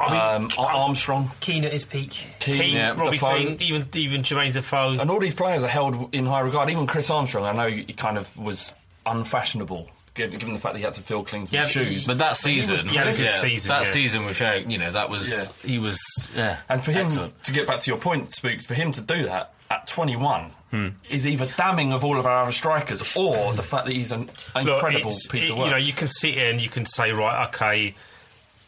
I 0.00 0.10
mean, 0.38 0.44
um, 0.44 0.50
Armstrong, 0.56 1.32
Keane 1.40 1.64
at 1.64 1.72
his 1.72 1.84
peak. 1.84 2.12
Keane, 2.38 2.76
yeah, 2.76 2.90
Robbie 2.94 3.18
Defoe. 3.18 3.36
Keane, 3.38 3.56
even 3.60 3.88
even 3.94 4.22
Jermaine 4.22 4.52
Defoe. 4.52 5.00
and 5.00 5.10
all 5.10 5.18
these 5.18 5.34
players 5.34 5.64
are 5.64 5.68
held 5.68 6.14
in 6.14 6.26
high 6.26 6.40
regard. 6.40 6.70
Even 6.70 6.86
Chris 6.86 7.10
Armstrong, 7.10 7.44
I 7.44 7.52
know 7.52 7.68
he 7.68 7.92
kind 7.92 8.16
of 8.16 8.34
was 8.36 8.72
unfashionable, 9.04 9.90
given, 10.18 10.38
given 10.38 10.52
the 10.54 10.60
fact 10.60 10.74
that 10.74 10.78
he 10.80 10.84
had 10.84 10.92
to 10.94 11.00
fill 11.02 11.24
Klinsmann's 11.24 11.52
Yeah, 11.52 11.64
shoes. 11.66 12.06
But 12.06 12.18
that 12.18 12.38
he 12.44 12.56
was 12.58 12.66
season, 12.68 12.88
he 12.88 12.96
had 12.96 13.06
a 13.08 13.12
good 13.12 13.20
yeah, 13.26 13.30
season, 13.40 13.68
That 13.68 13.84
yeah. 13.86 13.90
season 13.90 14.26
with 14.26 14.38
Sherrick, 14.38 14.70
you 14.70 14.76
know, 14.78 14.90
that 14.90 15.08
was 15.08 15.30
Yeah. 15.30 15.68
he 15.70 15.78
was 15.78 15.98
yeah, 16.36 16.58
And 16.68 16.84
for 16.84 16.92
him 16.92 17.06
excellent. 17.06 17.42
to 17.44 17.52
get 17.52 17.66
back 17.66 17.80
to 17.80 17.90
your 17.90 17.98
point, 17.98 18.32
Spooks, 18.34 18.66
for 18.66 18.74
him 18.74 18.92
to 18.92 19.00
do 19.00 19.24
that 19.24 19.54
at 19.70 19.86
21 19.86 20.50
Hmm. 20.70 20.88
is 21.08 21.26
either 21.26 21.46
damning 21.56 21.92
of 21.94 22.04
all 22.04 22.18
of 22.18 22.26
our 22.26 22.52
strikers 22.52 23.00
or 23.16 23.54
the 23.54 23.62
fact 23.62 23.86
that 23.86 23.94
he's 23.94 24.12
an 24.12 24.28
incredible 24.54 25.10
it's- 25.10 25.26
piece 25.28 25.44
it- 25.46 25.52
of 25.52 25.56
work. 25.56 25.64
You 25.66 25.70
know, 25.70 25.76
you 25.78 25.94
can 25.94 26.08
sit 26.08 26.34
here 26.34 26.50
and 26.50 26.60
you 26.60 26.68
can 26.68 26.84
say, 26.84 27.10
right, 27.12 27.46
okay, 27.48 27.94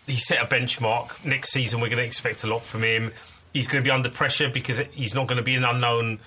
he 0.07 0.17
set 0.17 0.41
a 0.43 0.47
benchmark. 0.47 1.23
Next 1.25 1.51
season, 1.53 1.81
we're 1.81 1.89
going 1.89 1.99
to 1.99 2.05
expect 2.05 2.43
a 2.43 2.47
lot 2.47 2.63
from 2.65 2.83
him. 2.85 3.13
He's 3.53 3.67
going 3.69 3.83
to 3.83 3.87
be 3.87 3.91
under 3.91 4.09
pressure 4.09 4.49
because 4.49 4.81
he's 4.93 5.15
not 5.15 5.27
going 5.27 5.37
to 5.37 5.43
be 5.43 5.55
an 5.55 5.65
unknown 5.65 6.21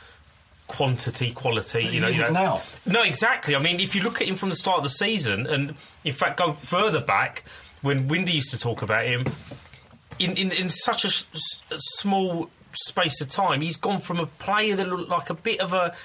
quantity, 0.73 1.31
quality. 1.31 1.83
But 1.83 1.93
you 1.93 2.01
know, 2.01 2.07
you 2.07 2.17
know. 2.21 2.29
now. 2.31 2.61
No, 2.85 3.03
exactly. 3.03 3.55
I 3.55 3.59
mean, 3.59 3.79
if 3.79 3.95
you 3.95 4.01
look 4.01 4.19
at 4.21 4.27
him 4.27 4.35
from 4.35 4.49
the 4.49 4.55
start 4.55 4.77
of 4.77 4.83
the 4.83 4.89
season, 4.89 5.47
and 5.47 5.75
in 6.03 6.13
fact 6.13 6.37
go 6.37 6.53
further 6.53 6.99
back 6.99 7.43
when 7.81 8.07
Windy 8.07 8.33
used 8.33 8.51
to 8.51 8.59
talk 8.59 8.81
about 8.81 9.05
him, 9.05 9.25
in 10.19 10.31
in, 10.37 10.51
in 10.51 10.69
such 10.69 11.05
a, 11.05 11.07
s- 11.07 11.25
s- 11.33 11.61
a 11.71 11.79
small 11.79 12.49
space 12.73 13.21
of 13.21 13.29
time, 13.29 13.61
he's 13.61 13.75
gone 13.77 13.99
from 14.01 14.19
a 14.19 14.25
player 14.25 14.75
that 14.75 14.87
looked 14.89 15.09
like 15.09 15.29
a 15.29 15.33
bit 15.35 15.59
of 15.59 15.73
a 15.73 15.95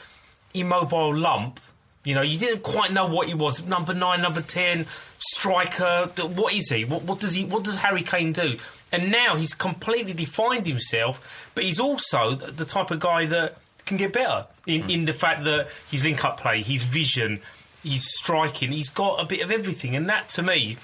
immobile 0.54 1.14
lump. 1.16 1.60
You 2.04 2.14
know, 2.14 2.22
you 2.22 2.38
didn't 2.38 2.62
quite 2.62 2.92
know 2.92 3.06
what 3.06 3.26
he 3.28 3.34
was. 3.34 3.64
Number 3.66 3.92
nine, 3.92 4.22
number 4.22 4.40
ten, 4.42 4.86
striker. 5.18 6.06
What 6.34 6.52
is 6.54 6.70
he? 6.70 6.84
What, 6.84 7.02
what 7.02 7.18
does 7.18 7.34
he? 7.34 7.44
What 7.44 7.64
does 7.64 7.78
Harry 7.78 8.02
Kane 8.02 8.32
do? 8.32 8.58
And 8.92 9.10
now 9.10 9.36
he's 9.36 9.52
completely 9.52 10.14
defined 10.14 10.66
himself. 10.66 11.50
But 11.54 11.64
he's 11.64 11.78
also 11.80 12.34
the 12.34 12.64
type 12.64 12.90
of 12.90 13.00
guy 13.00 13.26
that 13.26 13.58
can 13.84 13.96
get 13.98 14.12
better 14.12 14.46
in, 14.68 14.88
in 14.90 15.04
the 15.06 15.12
fact 15.12 15.42
that 15.44 15.68
his 15.90 16.04
link-up 16.04 16.38
play, 16.38 16.62
his 16.62 16.82
vision, 16.84 17.40
his 17.82 18.04
striking. 18.16 18.70
He's 18.70 18.88
got 18.90 19.20
a 19.20 19.24
bit 19.24 19.40
of 19.42 19.50
everything, 19.50 19.96
and 19.96 20.08
that 20.08 20.28
to 20.30 20.42
me 20.42 20.76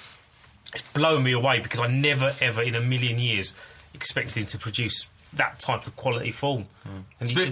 it's 0.72 0.82
blown 0.92 1.22
me 1.22 1.32
away 1.32 1.60
because 1.60 1.78
I 1.80 1.86
never, 1.86 2.32
ever 2.40 2.60
in 2.62 2.74
a 2.74 2.80
million 2.80 3.18
years 3.18 3.54
expected 3.94 4.34
him 4.38 4.46
to 4.46 4.58
produce 4.58 5.06
that 5.34 5.58
type 5.60 5.86
of 5.86 5.94
quality 5.96 6.32
form. 6.32 6.66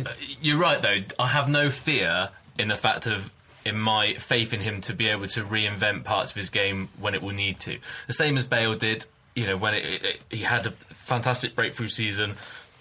Uh, 0.07 0.13
you're 0.41 0.59
right 0.59 0.81
though. 0.83 0.99
I 1.19 1.29
have 1.29 1.49
no 1.49 1.71
fear 1.71 2.31
in 2.59 2.69
the 2.69 2.75
fact 2.77 3.07
of 3.07 3.31
in 3.65 3.79
my 3.79 4.15
faith 4.15 4.53
in 4.53 4.59
him 4.61 4.81
to 4.83 4.93
be 4.93 5.07
able 5.09 5.27
to 5.29 5.45
reinvent 5.45 6.03
parts 6.03 6.33
of 6.33 6.37
his 6.37 6.51
game 6.51 6.89
when 6.99 7.15
it 7.15 7.23
will 7.23 7.31
need 7.35 7.61
to. 7.61 7.79
The 8.09 8.13
same 8.13 8.37
as 8.37 8.45
Bale 8.45 8.75
did. 8.75 9.07
You 9.37 9.47
know, 9.47 9.57
when 9.57 9.75
it, 9.75 9.85
it, 9.85 10.05
it- 10.05 10.23
he 10.31 10.39
had 10.39 10.67
a 10.67 10.73
fantastic 10.91 11.55
breakthrough 11.55 11.89
season, 11.89 12.35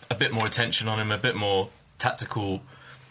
a 0.09 0.15
bit 0.15 0.33
more 0.33 0.45
attention 0.47 0.87
on 0.87 0.99
him, 0.99 1.11
a 1.11 1.17
bit 1.19 1.35
more 1.35 1.69
tactical 1.99 2.61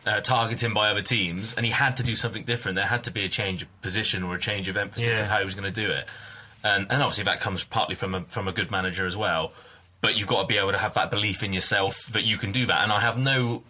uh, 0.07 0.21
targeting 0.21 0.73
by 0.73 0.91
other 0.91 1.03
teams, 1.03 1.55
and 1.55 1.65
he 1.67 1.73
had 1.73 1.97
to 1.99 2.03
do 2.03 2.17
something 2.17 2.45
different. 2.45 2.77
There 2.77 2.85
had 2.85 3.05
to 3.05 3.11
be 3.11 3.25
a 3.25 3.29
change 3.29 3.63
of 3.63 3.83
position 3.83 4.23
or 4.23 4.35
a 4.35 4.41
change 4.41 4.69
of 4.69 4.77
emphasis 4.77 5.17
Yeah. 5.17 5.25
of 5.25 5.29
how 5.29 5.39
he 5.39 5.45
was 5.45 5.55
going 5.55 5.73
to 5.73 5.81
do 5.81 5.91
it. 5.91 6.07
And, 6.63 6.87
and 6.91 7.03
obviously 7.03 7.25
that 7.25 7.41
comes 7.41 7.65
partly 7.65 7.95
from 7.95 8.15
a, 8.15 8.23
from 8.23 8.49
a 8.49 8.53
good 8.53 8.71
manager 8.71 9.07
as 9.07 9.17
well. 9.17 9.53
But 10.01 10.17
you've 10.17 10.29
got 10.29 10.43
to 10.43 10.47
be 10.47 10.57
able 10.57 10.73
to 10.73 10.79
have 10.79 10.95
that 10.95 11.11
belief 11.11 11.43
in 11.43 11.53
yourself 11.53 12.07
that 12.13 12.25
you 12.25 12.39
can 12.39 12.53
do 12.53 12.67
that. 12.67 12.83
And 12.83 12.93
I 12.93 13.01
have 13.01 13.19
no 13.19 13.63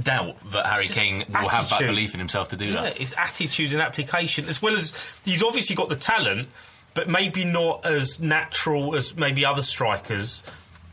doubt 0.00 0.36
that 0.50 0.66
Harry 0.66 0.86
Kane 0.86 1.24
will 1.28 1.48
have 1.48 1.68
that 1.70 1.80
belief 1.80 2.14
in 2.14 2.18
himself 2.20 2.50
to 2.50 2.56
do 2.56 2.66
yeah, 2.66 2.82
that. 2.82 3.00
it's 3.00 3.12
attitude 3.16 3.72
and 3.72 3.80
application, 3.82 4.48
as 4.48 4.60
well 4.62 4.74
as 4.74 4.92
he's 5.24 5.42
obviously 5.42 5.76
got 5.76 5.88
the 5.88 5.96
talent, 5.96 6.48
but 6.94 7.08
maybe 7.08 7.44
not 7.44 7.84
as 7.86 8.20
natural 8.20 8.94
as 8.96 9.16
maybe 9.16 9.44
other 9.44 9.62
strikers. 9.62 10.42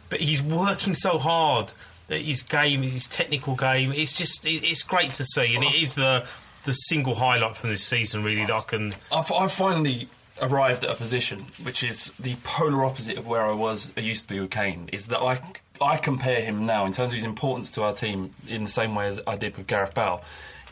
But 0.10 0.20
he's 0.20 0.42
working 0.44 0.94
so 0.96 1.18
hard 1.18 1.74
his 2.18 2.41
game, 2.41 2.82
his 2.82 3.08
technical 3.08 3.56
game, 3.56 3.91
it's 3.94 4.13
just 4.13 4.46
it's 4.46 4.84
great 4.84 5.12
to 5.12 5.25
see, 5.25 5.56
and 5.56 5.63
it 5.63 5.75
is 5.75 5.96
the 5.96 6.25
the 6.65 6.74
single 6.74 7.15
highlight 7.15 7.56
from 7.56 7.70
this 7.70 7.84
season 7.84 8.24
really 8.24 8.46
that 8.46 8.53
I 8.53 8.62
can. 8.62 8.94
I've, 9.12 9.32
I've 9.32 9.51
finally 9.51 10.08
arrived 10.41 10.84
at 10.84 10.89
a 10.89 10.96
position 10.96 11.39
which 11.63 11.84
is 11.84 12.12
the 12.20 12.36
polar 12.44 12.84
opposite 12.84 13.18
of 13.18 13.27
where 13.27 13.44
I 13.44 13.51
was, 13.51 13.91
I 13.96 14.01
used 14.01 14.27
to 14.27 14.34
be 14.34 14.39
with 14.39 14.51
Kane, 14.51 14.89
is 14.91 15.08
that 15.08 15.20
I, 15.20 15.39
I 15.80 15.98
compare 15.98 16.41
him 16.41 16.65
now 16.65 16.86
in 16.86 16.94
terms 16.94 17.13
of 17.13 17.15
his 17.15 17.25
importance 17.25 17.72
to 17.72 17.84
our 17.84 17.94
team 17.94 18.32
in 18.48 18.63
the 18.63 18.70
same 18.70 18.96
way 18.96 19.08
as 19.08 19.22
I 19.27 19.36
did 19.36 19.58
with 19.58 19.68
Gareth 19.68 19.94
Bale. 19.94 20.24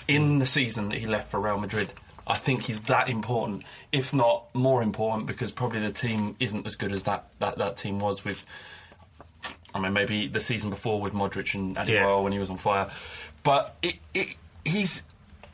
In 0.07 0.39
the 0.39 0.45
season 0.45 0.89
that 0.89 0.97
he 0.97 1.05
left 1.05 1.29
for 1.29 1.39
Real 1.39 1.59
Madrid, 1.59 1.91
I 2.25 2.35
think 2.35 2.63
he's 2.63 2.81
that 2.81 3.09
important, 3.09 3.63
if 3.91 4.13
not 4.13 4.53
more 4.55 4.81
important, 4.81 5.27
because 5.27 5.51
probably 5.51 5.81
the 5.81 5.91
team 5.91 6.35
isn't 6.39 6.65
as 6.65 6.75
good 6.75 6.91
as 6.91 7.03
that, 7.03 7.27
that, 7.39 7.57
that 7.57 7.77
team 7.77 7.99
was 7.99 8.25
with. 8.25 8.45
I 9.79 9.81
mean, 9.83 9.93
maybe 9.93 10.27
the 10.27 10.39
season 10.39 10.69
before 10.69 10.99
with 11.01 11.13
Modric 11.13 11.53
and 11.55 11.75
Adebayor 11.75 11.87
Yeah. 11.87 12.15
when 12.19 12.31
he 12.31 12.39
was 12.39 12.49
on 12.49 12.57
fire, 12.57 12.89
but 13.43 13.75
it, 13.81 13.95
it, 14.13 14.35
he's 14.65 15.03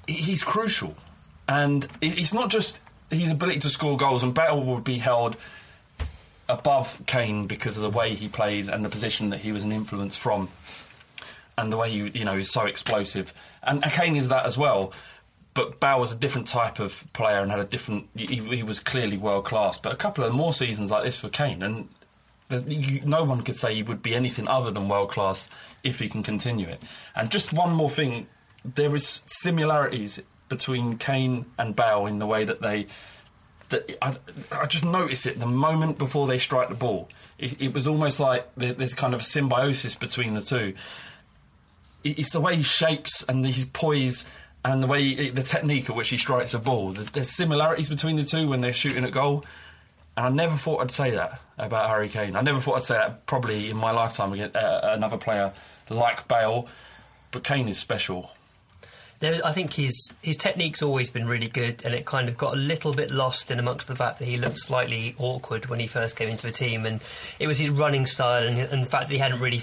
he's 0.07 0.43
crucial, 0.43 0.95
and 1.47 1.87
it's 2.01 2.33
not 2.33 2.49
just 2.49 2.81
his 3.11 3.31
ability 3.31 3.59
to 3.59 3.69
score 3.69 3.95
goals. 3.97 4.23
And 4.23 4.33
Bale 4.33 4.59
would 4.61 4.83
be 4.83 4.97
held 4.97 5.37
above 6.47 7.01
Kane 7.07 7.47
because 7.47 7.77
of 7.77 7.83
the 7.83 7.89
way 7.89 8.13
he 8.13 8.27
played 8.27 8.67
and 8.69 8.85
the 8.85 8.89
position 8.89 9.29
that 9.31 9.39
he 9.39 9.51
was 9.51 9.63
an 9.63 9.71
influence 9.71 10.15
from, 10.17 10.49
and 11.57 11.71
the 11.71 11.77
way 11.77 11.89
he 11.89 12.09
you 12.19 12.25
know 12.25 12.35
is 12.37 12.51
so 12.51 12.65
explosive. 12.65 13.33
And, 13.63 13.83
and 13.83 13.91
Kane 13.91 14.15
is 14.15 14.29
that 14.29 14.45
as 14.45 14.57
well. 14.57 14.93
But 15.53 15.79
Bale 15.79 15.99
was 16.01 16.11
a 16.11 16.17
different 16.17 16.49
type 16.49 16.79
of 16.79 17.05
player 17.13 17.39
and 17.39 17.49
had 17.49 17.61
a 17.61 17.65
different. 17.65 18.09
He, 18.15 18.25
he 18.35 18.61
was 18.63 18.79
clearly 18.81 19.15
world 19.17 19.45
class. 19.45 19.77
But 19.77 19.93
a 19.93 19.95
couple 19.95 20.25
of 20.25 20.33
more 20.33 20.53
seasons 20.53 20.91
like 20.91 21.03
this 21.05 21.17
for 21.17 21.29
Kane, 21.29 21.63
and 21.63 21.87
the, 22.49 22.61
you, 22.73 23.01
no 23.05 23.23
one 23.23 23.41
could 23.41 23.55
say 23.55 23.73
he 23.73 23.83
would 23.83 24.01
be 24.03 24.13
anything 24.15 24.47
other 24.47 24.71
than 24.71 24.87
world 24.87 25.09
class 25.09 25.49
if 25.83 25.99
he 25.99 26.07
can 26.09 26.23
continue 26.23 26.67
it. 26.67 26.81
And 27.15 27.29
just 27.29 27.53
one 27.53 27.73
more 27.73 27.89
thing, 27.89 28.27
there 28.63 28.95
is 28.95 29.21
similarities 29.27 30.21
between 30.49 30.97
Kane 30.97 31.45
and 31.57 31.75
Bale 31.75 32.05
in 32.05 32.19
the 32.19 32.27
way 32.27 32.43
that 32.43 32.61
they. 32.61 32.87
That 33.69 33.89
I, 33.99 34.15
I 34.51 34.65
just 34.67 34.85
notice 34.85 35.25
it 35.25 35.39
the 35.39 35.47
moment 35.47 35.97
before 35.97 36.27
they 36.27 36.37
strike 36.37 36.69
the 36.69 36.75
ball. 36.75 37.09
It, 37.39 37.59
it 37.59 37.73
was 37.73 37.87
almost 37.87 38.19
like 38.19 38.47
there's 38.55 38.93
kind 38.93 39.15
of 39.15 39.23
symbiosis 39.23 39.95
between 39.95 40.35
the 40.35 40.41
two. 40.41 40.75
It- 42.03 42.19
It's 42.19 42.29
the 42.31 42.39
way 42.41 42.55
he 42.57 42.63
shapes 42.63 43.23
and 43.27 43.43
his 43.45 43.65
poise 43.65 44.25
and 44.63 44.83
the 44.83 44.87
way 44.87 45.03
he, 45.03 45.29
the 45.31 45.41
technique 45.43 45.89
at 45.89 45.95
which 45.95 46.09
he 46.09 46.17
strikes 46.17 46.53
a 46.53 46.59
ball. 46.59 46.91
There's 46.91 47.29
similarities 47.31 47.89
between 47.89 48.17
the 48.17 48.23
two 48.23 48.47
when 48.47 48.61
they're 48.61 48.73
shooting 48.73 49.03
at 49.03 49.11
goal. 49.11 49.43
And 50.17 50.25
I 50.25 50.29
never 50.29 50.55
thought 50.55 50.81
I'd 50.81 50.91
say 50.91 51.11
that 51.11 51.41
about 51.57 51.89
Harry 51.89 52.09
Kane. 52.09 52.35
I 52.35 52.41
never 52.41 52.59
thought 52.59 52.77
I'd 52.77 52.83
say 52.83 52.95
that 52.95 53.25
probably 53.25 53.69
in 53.69 53.77
my 53.77 53.91
lifetime 53.91 54.33
against 54.33 54.55
uh, 54.55 54.79
another 54.83 55.17
player 55.17 55.53
like 55.89 56.27
Bale. 56.27 56.67
But 57.31 57.43
Kane 57.43 57.67
is 57.67 57.77
special. 57.77 58.31
There, 59.19 59.39
I 59.45 59.53
think 59.53 59.73
his 59.73 60.13
his 60.21 60.35
technique's 60.35 60.81
always 60.81 61.09
been 61.09 61.27
really 61.27 61.47
good, 61.47 61.85
and 61.85 61.93
it 61.93 62.05
kind 62.05 62.27
of 62.27 62.37
got 62.37 62.53
a 62.53 62.57
little 62.57 62.93
bit 62.93 63.11
lost 63.11 63.49
in 63.49 63.59
amongst 63.59 63.87
the 63.87 63.95
fact 63.95 64.19
that 64.19 64.25
he 64.25 64.37
looked 64.37 64.59
slightly 64.59 65.15
awkward 65.19 65.67
when 65.67 65.79
he 65.79 65.87
first 65.87 66.17
came 66.17 66.27
into 66.27 66.45
the 66.45 66.51
team, 66.51 66.85
and 66.85 67.01
it 67.39 67.47
was 67.47 67.57
his 67.57 67.69
running 67.69 68.05
style 68.05 68.45
and, 68.45 68.57
and 68.57 68.83
the 68.83 68.87
fact 68.87 69.07
that 69.07 69.13
he 69.13 69.19
hadn't 69.19 69.39
really 69.39 69.61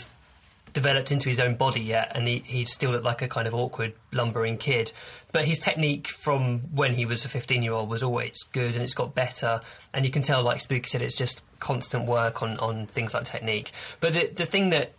developed 0.72 1.12
into 1.12 1.28
his 1.28 1.38
own 1.40 1.54
body 1.54 1.80
yet, 1.80 2.12
and 2.14 2.26
he, 2.26 2.38
he 2.38 2.64
still 2.64 2.90
looked 2.92 3.04
like 3.04 3.22
a 3.22 3.28
kind 3.28 3.46
of 3.46 3.54
awkward, 3.54 3.92
lumbering 4.12 4.56
kid. 4.56 4.92
But 5.32 5.44
his 5.44 5.58
technique 5.58 6.08
from 6.08 6.60
when 6.74 6.94
he 6.94 7.06
was 7.06 7.24
a 7.24 7.28
15 7.28 7.62
year 7.62 7.72
old 7.72 7.88
was 7.88 8.02
always 8.02 8.42
good, 8.52 8.74
and 8.74 8.82
it's 8.82 8.94
got 8.94 9.14
better. 9.14 9.60
And 9.92 10.04
you 10.04 10.10
can 10.10 10.22
tell, 10.22 10.42
like 10.42 10.60
Spooky 10.60 10.88
said, 10.88 11.02
it's 11.02 11.16
just 11.16 11.42
constant 11.58 12.06
work 12.06 12.42
on, 12.42 12.58
on 12.58 12.86
things 12.86 13.14
like 13.14 13.24
technique. 13.24 13.72
But 14.00 14.14
the, 14.14 14.26
the 14.34 14.46
thing 14.46 14.70
that 14.70 14.92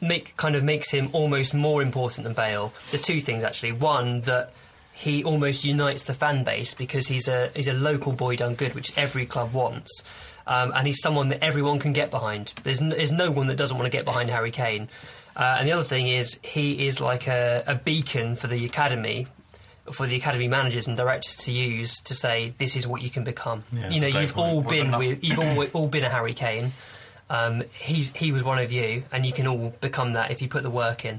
make 0.00 0.36
kind 0.36 0.54
of 0.56 0.62
makes 0.62 0.90
him 0.90 1.08
almost 1.12 1.54
more 1.54 1.82
important 1.82 2.24
than 2.24 2.34
Bale. 2.34 2.72
There's 2.90 3.02
two 3.02 3.20
things 3.20 3.42
actually. 3.42 3.72
One 3.72 4.22
that 4.22 4.52
he 4.92 5.24
almost 5.24 5.64
unites 5.64 6.04
the 6.04 6.14
fan 6.14 6.44
base 6.44 6.74
because 6.74 7.06
he's 7.06 7.28
a 7.28 7.50
he's 7.54 7.68
a 7.68 7.72
local 7.72 8.12
boy 8.12 8.36
done 8.36 8.54
good, 8.54 8.74
which 8.74 8.96
every 8.96 9.26
club 9.26 9.52
wants. 9.52 10.02
Um, 10.46 10.72
and 10.74 10.86
he's 10.86 11.00
someone 11.00 11.28
that 11.30 11.42
everyone 11.42 11.78
can 11.80 11.92
get 11.92 12.10
behind. 12.10 12.54
There's, 12.62 12.80
n- 12.80 12.90
there's 12.90 13.12
no 13.12 13.30
one 13.30 13.48
that 13.48 13.56
doesn't 13.56 13.76
want 13.76 13.90
to 13.90 13.96
get 13.96 14.04
behind 14.04 14.30
Harry 14.30 14.52
Kane. 14.52 14.88
Uh, 15.34 15.56
and 15.58 15.68
the 15.68 15.72
other 15.72 15.82
thing 15.82 16.08
is, 16.08 16.38
he 16.42 16.86
is 16.86 17.00
like 17.00 17.26
a, 17.26 17.64
a 17.66 17.74
beacon 17.74 18.36
for 18.36 18.46
the 18.46 18.64
academy, 18.64 19.26
for 19.92 20.06
the 20.06 20.16
academy 20.16 20.46
managers 20.48 20.86
and 20.86 20.96
directors 20.96 21.36
to 21.36 21.52
use 21.52 22.00
to 22.02 22.14
say, 22.14 22.54
this 22.58 22.76
is 22.76 22.86
what 22.86 23.02
you 23.02 23.10
can 23.10 23.24
become. 23.24 23.64
Yeah, 23.72 23.90
you 23.90 24.00
know, 24.00 24.06
you've 24.06 24.34
point. 24.34 24.48
all 24.48 24.60
Well 24.60 24.68
been 24.68 24.96
with, 24.98 25.24
you've 25.24 25.38
all, 25.38 25.64
all 25.72 25.88
been 25.88 26.04
a 26.04 26.08
Harry 26.08 26.34
Kane. 26.34 26.70
Um, 27.28 27.64
he's, 27.74 28.12
he 28.14 28.30
was 28.30 28.44
one 28.44 28.58
of 28.60 28.70
you, 28.70 29.02
and 29.10 29.26
you 29.26 29.32
can 29.32 29.48
all 29.48 29.74
become 29.80 30.12
that 30.12 30.30
if 30.30 30.40
you 30.42 30.48
put 30.48 30.62
the 30.62 30.70
work 30.70 31.04
in. 31.04 31.18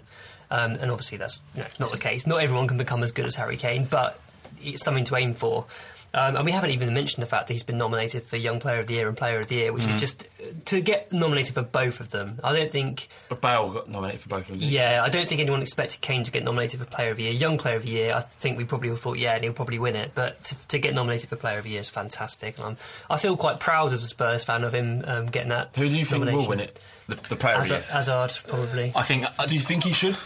Um, 0.49 0.71
and 0.73 0.89
obviously, 0.89 1.17
that's 1.17 1.41
you 1.53 1.63
know, 1.63 1.67
not 1.79 1.91
the 1.91 1.97
case. 1.97 2.25
Not 2.25 2.37
everyone 2.41 2.67
can 2.69 2.77
become 2.77 3.03
as 3.03 3.11
good 3.11 3.25
as 3.25 3.35
Harry 3.35 3.57
Kane, 3.57 3.83
but 3.83 4.17
it's 4.61 4.83
something 4.83 5.03
to 5.05 5.17
aim 5.17 5.33
for. 5.33 5.65
Um, 6.13 6.37
and 6.37 6.45
we 6.45 6.51
haven't 6.51 6.71
even 6.71 6.93
mentioned 6.93 7.21
the 7.21 7.27
fact 7.27 7.47
that 7.47 7.53
he's 7.53 7.63
been 7.63 7.77
nominated 7.77 8.23
for 8.23 8.37
Young 8.37 8.59
Player 8.59 8.79
of 8.79 8.87
the 8.87 8.93
Year 8.93 9.07
and 9.07 9.15
Player 9.17 9.39
of 9.39 9.47
the 9.47 9.55
Year, 9.55 9.73
which 9.73 9.83
Mm. 9.83 9.95
is 9.95 9.99
just 10.01 10.25
to 10.65 10.81
get 10.81 11.11
nominated 11.11 11.53
for 11.53 11.61
both 11.61 11.99
of 11.99 12.09
them. 12.11 12.39
I 12.43 12.55
don't 12.55 12.71
think. 12.71 13.09
Bale 13.41 13.69
got 13.71 13.89
nominated 13.89 14.21
for 14.21 14.29
both 14.29 14.49
of 14.49 14.59
them. 14.59 14.67
Yeah, 14.69 15.01
I 15.03 15.09
don't 15.09 15.27
think 15.27 15.41
anyone 15.41 15.61
expected 15.61 16.01
Kane 16.01 16.23
to 16.23 16.31
get 16.31 16.43
nominated 16.43 16.79
for 16.79 16.85
Player 16.85 17.11
of 17.11 17.17
the 17.17 17.23
Year. 17.23 17.33
Young 17.33 17.57
Player 17.57 17.75
of 17.75 17.83
the 17.83 17.89
Year, 17.89 18.13
I 18.15 18.21
think 18.21 18.57
we 18.57 18.63
probably 18.63 18.89
all 18.89 18.95
thought, 18.95 19.17
yeah, 19.17 19.35
and 19.35 19.43
he'll 19.43 19.53
probably 19.53 19.79
win 19.79 19.95
it. 19.95 20.11
But 20.15 20.41
to, 20.45 20.55
to 20.69 20.79
get 20.79 20.95
nominated 20.95 21.29
for 21.29 21.35
Player 21.35 21.57
of 21.57 21.65
the 21.65 21.71
Year 21.71 21.81
is 21.81 21.89
fantastic, 21.89 22.57
and 22.57 22.65
I'm, 22.65 22.77
I 23.09 23.17
feel 23.17 23.35
quite 23.37 23.59
proud 23.59 23.91
as 23.93 24.03
a 24.03 24.07
Spurs 24.07 24.43
fan 24.45 24.63
of 24.63 24.73
him 24.73 25.03
um, 25.05 25.25
getting 25.27 25.49
that. 25.49 25.71
Who 25.75 25.89
do 25.89 25.97
you 25.97 26.05
think 26.05 26.25
will 26.25 26.47
win 26.47 26.61
it? 26.61 26.79
The, 27.07 27.15
the 27.29 27.35
player 27.35 27.55
of 27.55 27.67
the 27.67 27.75
year? 27.75 27.83
Hazard, 27.89 28.33
probably. 28.47 28.91
I 28.95 29.03
think. 29.03 29.25
Do 29.47 29.53
you 29.55 29.61
think 29.61 29.83
he 29.83 29.93
should? 29.93 30.17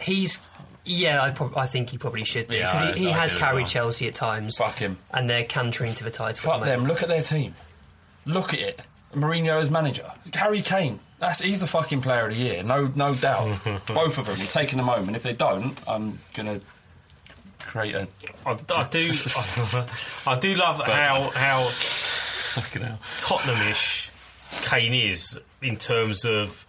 He's. 0.00 0.38
Yeah, 0.86 1.20
I, 1.22 1.30
prob- 1.30 1.56
I 1.58 1.66
think 1.66 1.90
he 1.90 1.98
probably 1.98 2.24
should 2.24 2.48
do 2.48 2.58
Yeah, 2.58 2.70
because 2.70 2.82
I- 2.82 2.92
he, 2.98 3.04
he 3.06 3.10
I 3.12 3.18
has 3.18 3.30
do 3.32 3.36
as 3.36 3.40
carried 3.42 3.56
well. 3.62 3.66
Chelsea 3.66 4.08
at 4.08 4.14
times. 4.14 4.56
Fuck 4.58 4.76
him. 4.78 4.98
and 5.12 5.28
they're 5.28 5.44
cantering 5.44 5.94
to 5.94 6.04
the 6.04 6.10
title. 6.10 6.28
at 6.30 6.36
Fuck 6.38 6.60
the 6.60 6.66
them. 6.66 6.80
moment. 6.80 6.94
Look 6.94 7.02
at 7.02 7.08
their 7.08 7.22
team. 7.22 7.54
Look 8.24 8.54
at 8.54 8.60
it. 8.60 8.80
Mourinho 9.14 9.60
as 9.60 9.70
manager. 9.70 10.10
Harry 10.34 10.62
Kane. 10.62 11.00
That's 11.18 11.40
he's 11.40 11.60
the 11.60 11.66
fucking 11.66 12.02
player 12.02 12.26
of 12.26 12.34
the 12.34 12.38
year. 12.38 12.62
No, 12.62 12.90
no 12.94 13.14
doubt. 13.14 13.58
Both 13.86 14.18
of 14.18 14.26
them. 14.26 14.34
are 14.34 14.46
taking 14.46 14.76
them 14.76 14.86
home, 14.88 15.06
and 15.06 15.16
if 15.16 15.22
they 15.22 15.32
don't, 15.32 15.80
I'm 15.88 16.18
gonna 16.34 16.60
create 17.60 17.94
a. 17.94 18.06
I, 18.44 18.50
I 18.74 18.84
do. 18.90 19.12
I, 20.26 20.38
do 20.40 20.54
love 20.54 20.80
how 20.84 21.30
how 21.34 21.70
Tottenhamish 23.18 24.10
Kane 24.64 24.92
is 24.92 25.40
in 25.62 25.76
terms 25.76 26.24
of 26.26 26.65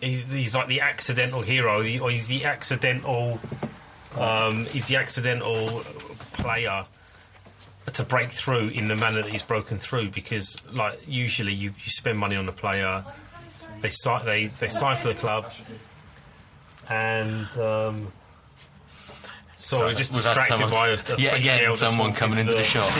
he's, 0.00 0.30
he's 0.32 0.54
like 0.54 0.68
the 0.68 0.80
accidental 0.80 1.42
hero, 1.42 1.82
the- 1.82 2.00
or 2.00 2.10
he's 2.10 2.28
the 2.28 2.44
accidental. 2.44 3.40
Um, 4.16 4.64
he's 4.66 4.88
the 4.88 4.96
accidental 4.96 5.68
player 6.32 6.86
to 7.92 8.04
break 8.04 8.30
through 8.30 8.68
in 8.68 8.88
the 8.88 8.96
manner 8.96 9.22
that 9.22 9.30
he's 9.30 9.42
broken 9.42 9.78
through 9.78 10.10
because, 10.10 10.56
like, 10.72 11.00
usually 11.06 11.52
you, 11.52 11.70
you 11.84 11.90
spend 11.90 12.18
money 12.18 12.36
on 12.36 12.46
the 12.46 12.52
player, 12.52 13.04
they 13.80 13.88
sign 13.90 14.24
they 14.26 14.46
they 14.46 14.68
sign 14.68 14.96
for 14.98 15.08
the 15.08 15.14
club, 15.14 15.50
and 16.90 17.46
um, 17.58 18.08
sorry, 19.56 19.94
just 19.94 20.14
was 20.14 20.24
that 20.24 20.34
distracted 20.34 20.70
by 20.70 20.96
someone- 20.96 21.18
a, 21.20 21.26
a 21.26 21.30
quick 21.30 21.40
again, 21.40 21.72
someone 21.74 22.12
coming 22.12 22.38
into 22.38 22.52
the 22.54 22.64
shop. 22.64 22.90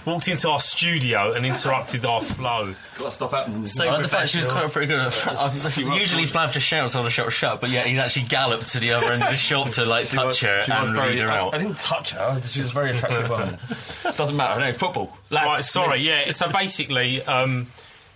Into 0.00 0.10
our- 0.10 0.14
walked 0.14 0.28
into 0.28 0.48
our 0.50 0.60
studio 0.60 1.32
and 1.32 1.44
interrupted 1.46 2.04
our 2.06 2.20
flow. 2.20 2.74
It's 2.84 2.96
got 2.98 3.04
to 3.06 3.10
stop 3.10 3.30
happening. 3.32 3.66
So 3.66 3.86
I 3.86 3.92
like 3.92 4.02
the 4.02 4.08
fact 4.08 4.28
she 4.30 4.38
was 4.38 4.46
professional. 4.46 4.70
quite 4.70 4.72
pretty 4.72 4.86
good. 4.88 5.36
I've, 5.38 5.98
usually 6.00 6.24
Flav 6.24 6.52
just 6.52 6.66
shouts 6.66 6.94
on 6.94 7.04
the 7.04 7.10
shop 7.10 7.30
shut, 7.30 7.60
but 7.60 7.70
yeah, 7.70 7.82
he's 7.84 7.98
actually 7.98 8.26
galloped 8.26 8.68
to 8.72 8.80
the 8.80 8.92
other 8.92 9.12
end 9.12 9.22
of 9.22 9.30
the 9.30 9.36
shop 9.36 9.70
to 9.72 9.84
like 9.84 10.06
She 10.06 10.16
was- 10.16 10.38
touch 10.38 10.48
her 10.48 10.62
she 10.64 10.70
was 10.72 10.88
and 10.88 10.96
very- 10.96 11.10
read 11.10 11.18
her 11.20 11.30
I- 11.30 11.38
out. 11.38 11.54
I 11.54 11.58
didn't 11.58 11.78
touch 11.78 12.10
her. 12.12 12.40
She 12.44 12.60
was 12.60 12.70
a 12.70 12.74
very 12.74 12.90
attractive 12.96 13.28
woman. 13.30 13.58
Doesn't 14.16 14.36
matter. 14.36 14.60
No, 14.60 14.72
football. 14.72 15.16
Lads, 15.30 15.46
Right, 15.46 15.60
sorry, 15.60 16.00
yeah. 16.00 16.32
So 16.32 16.50
basically, 16.50 17.22
um, 17.24 17.66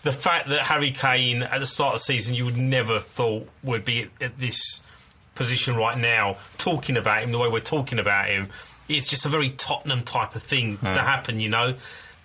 the 0.03 0.13
fact 0.13 0.49
that 0.51 0.61
Harry 0.61 0.91
Kane 0.91 1.43
at 1.43 1.61
the 1.61 1.67
start 1.67 1.95
of 1.95 2.01
the 2.01 2.05
season 2.05 2.35
you 2.35 2.45
would 2.45 2.57
never 2.59 3.01
thought 3.01 3.49
would 3.63 3.85
be 3.85 4.03
at, 4.03 4.09
at 4.21 4.39
this 4.39 4.81
position 5.35 5.77
right 5.77 5.99
now, 5.99 6.37
talking 6.59 6.97
about 6.97 7.23
him 7.23 7.33
the 7.33 7.39
way 7.39 7.49
we're 7.49 7.59
talking 7.61 7.99
about 7.99 8.27
him, 8.29 8.49
it's 8.89 9.07
just 9.09 9.27
a 9.27 9.29
very 9.29 9.51
Tottenham 9.51 10.03
type 10.03 10.35
of 10.35 10.43
thing 10.43 10.77
to 10.79 10.87
happen, 11.01 11.41
you 11.41 11.49
know. 11.49 11.75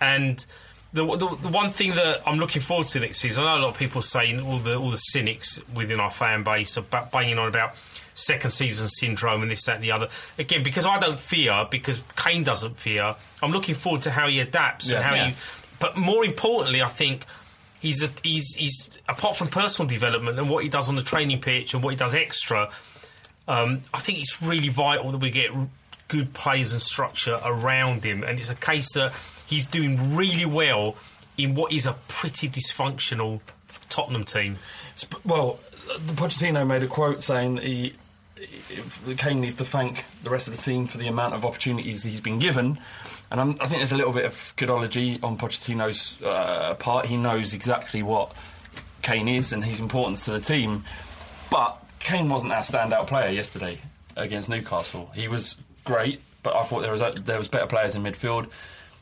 And 0.00 0.44
the, 0.92 1.04
the 1.04 1.28
the 1.36 1.48
one 1.48 1.70
thing 1.70 1.90
that 1.94 2.22
I'm 2.26 2.38
looking 2.38 2.62
forward 2.62 2.86
to 2.88 3.00
next 3.00 3.18
season, 3.18 3.44
I 3.44 3.54
know 3.54 3.62
a 3.62 3.64
lot 3.66 3.70
of 3.70 3.78
people 3.78 4.02
saying 4.02 4.40
all 4.40 4.58
the 4.58 4.76
all 4.76 4.90
the 4.90 4.96
cynics 4.96 5.60
within 5.74 6.00
our 6.00 6.10
fan 6.10 6.42
base 6.42 6.76
are 6.78 6.82
banging 7.12 7.38
on 7.38 7.48
about 7.48 7.74
second 8.14 8.50
season 8.50 8.88
syndrome 8.88 9.40
and 9.42 9.50
this, 9.50 9.62
that, 9.64 9.76
and 9.76 9.84
the 9.84 9.92
other. 9.92 10.08
Again, 10.38 10.62
because 10.62 10.84
I 10.86 10.98
don't 10.98 11.18
fear, 11.18 11.66
because 11.70 12.02
Kane 12.16 12.42
doesn't 12.44 12.76
fear. 12.76 13.14
I'm 13.42 13.52
looking 13.52 13.74
forward 13.74 14.02
to 14.02 14.10
how 14.10 14.26
he 14.28 14.40
adapts 14.40 14.90
and 14.90 15.02
how 15.02 15.14
Yeah. 15.14 15.28
you. 15.28 15.34
But 15.78 15.96
more 15.96 16.24
importantly, 16.24 16.82
I 16.82 16.88
think 16.88 17.24
he's 17.80 18.02
a, 18.02 18.08
he's 18.22 18.54
he's 18.54 18.98
apart 19.08 19.36
from 19.36 19.48
personal 19.48 19.88
development 19.88 20.38
and 20.38 20.50
what 20.50 20.62
he 20.64 20.68
does 20.68 20.88
on 20.88 20.96
the 20.96 21.02
training 21.02 21.40
pitch 21.40 21.72
and 21.72 21.82
what 21.82 21.90
he 21.90 21.96
does 21.96 22.14
extra. 22.14 22.70
Um, 23.48 23.82
I 23.94 24.00
think 24.00 24.18
it's 24.18 24.42
really 24.42 24.68
vital 24.68 25.10
that 25.12 25.18
we 25.18 25.30
get 25.30 25.50
good 26.10 26.34
players 26.34 26.72
and 26.72 26.82
structure 26.82 27.38
around 27.44 28.04
him, 28.04 28.22
and 28.24 28.38
it's 28.38 28.50
a 28.50 28.54
case 28.54 28.92
that 28.94 29.14
he's 29.46 29.64
doing 29.64 30.14
really 30.16 30.44
well 30.44 30.96
in 31.38 31.54
what 31.54 31.72
is 31.72 31.86
a 31.86 31.94
pretty 32.08 32.48
dysfunctional 32.48 33.40
Tottenham 33.88 34.24
team. 34.24 34.58
Well, 35.24 35.60
the 35.86 36.12
Pochettino 36.12 36.66
made 36.66 36.82
a 36.82 36.88
quote 36.88 37.22
saying 37.22 37.58
he 37.58 37.94
Kane 39.16 39.40
needs 39.40 39.54
to 39.56 39.64
thank 39.64 40.04
the 40.22 40.30
rest 40.30 40.48
of 40.48 40.56
the 40.56 40.62
team 40.62 40.86
for 40.86 40.98
the 40.98 41.06
amount 41.06 41.34
of 41.34 41.44
opportunities 41.44 42.02
he's 42.02 42.20
been 42.20 42.38
given, 42.38 42.78
and 43.30 43.40
I'm, 43.40 43.50
I 43.60 43.66
think 43.66 43.78
there's 43.78 43.92
a 43.92 43.96
little 43.96 44.12
bit 44.12 44.24
of 44.24 44.34
goodology 44.56 45.22
on 45.22 45.38
Pochettino's 45.38 46.20
uh, 46.22 46.74
part. 46.74 47.06
He 47.06 47.16
knows 47.16 47.54
exactly 47.54 48.02
what 48.02 48.32
Kane 49.02 49.28
is 49.28 49.52
and 49.52 49.64
his 49.64 49.78
importance 49.78 50.24
to 50.24 50.32
the 50.32 50.40
team, 50.40 50.84
but 51.50 51.80
Kane 52.00 52.28
wasn't 52.28 52.52
our 52.52 52.62
standout 52.62 53.06
player 53.06 53.30
yesterday 53.30 53.78
against 54.16 54.48
Newcastle. 54.48 55.10
He 55.14 55.28
was 55.28 55.56
great, 55.90 56.20
but 56.44 56.54
I 56.54 56.62
thought 56.62 56.82
there 56.82 56.92
was 56.92 57.02
there 57.24 57.38
was 57.38 57.48
better 57.48 57.66
players 57.66 57.94
in 57.94 58.02
midfield. 58.02 58.48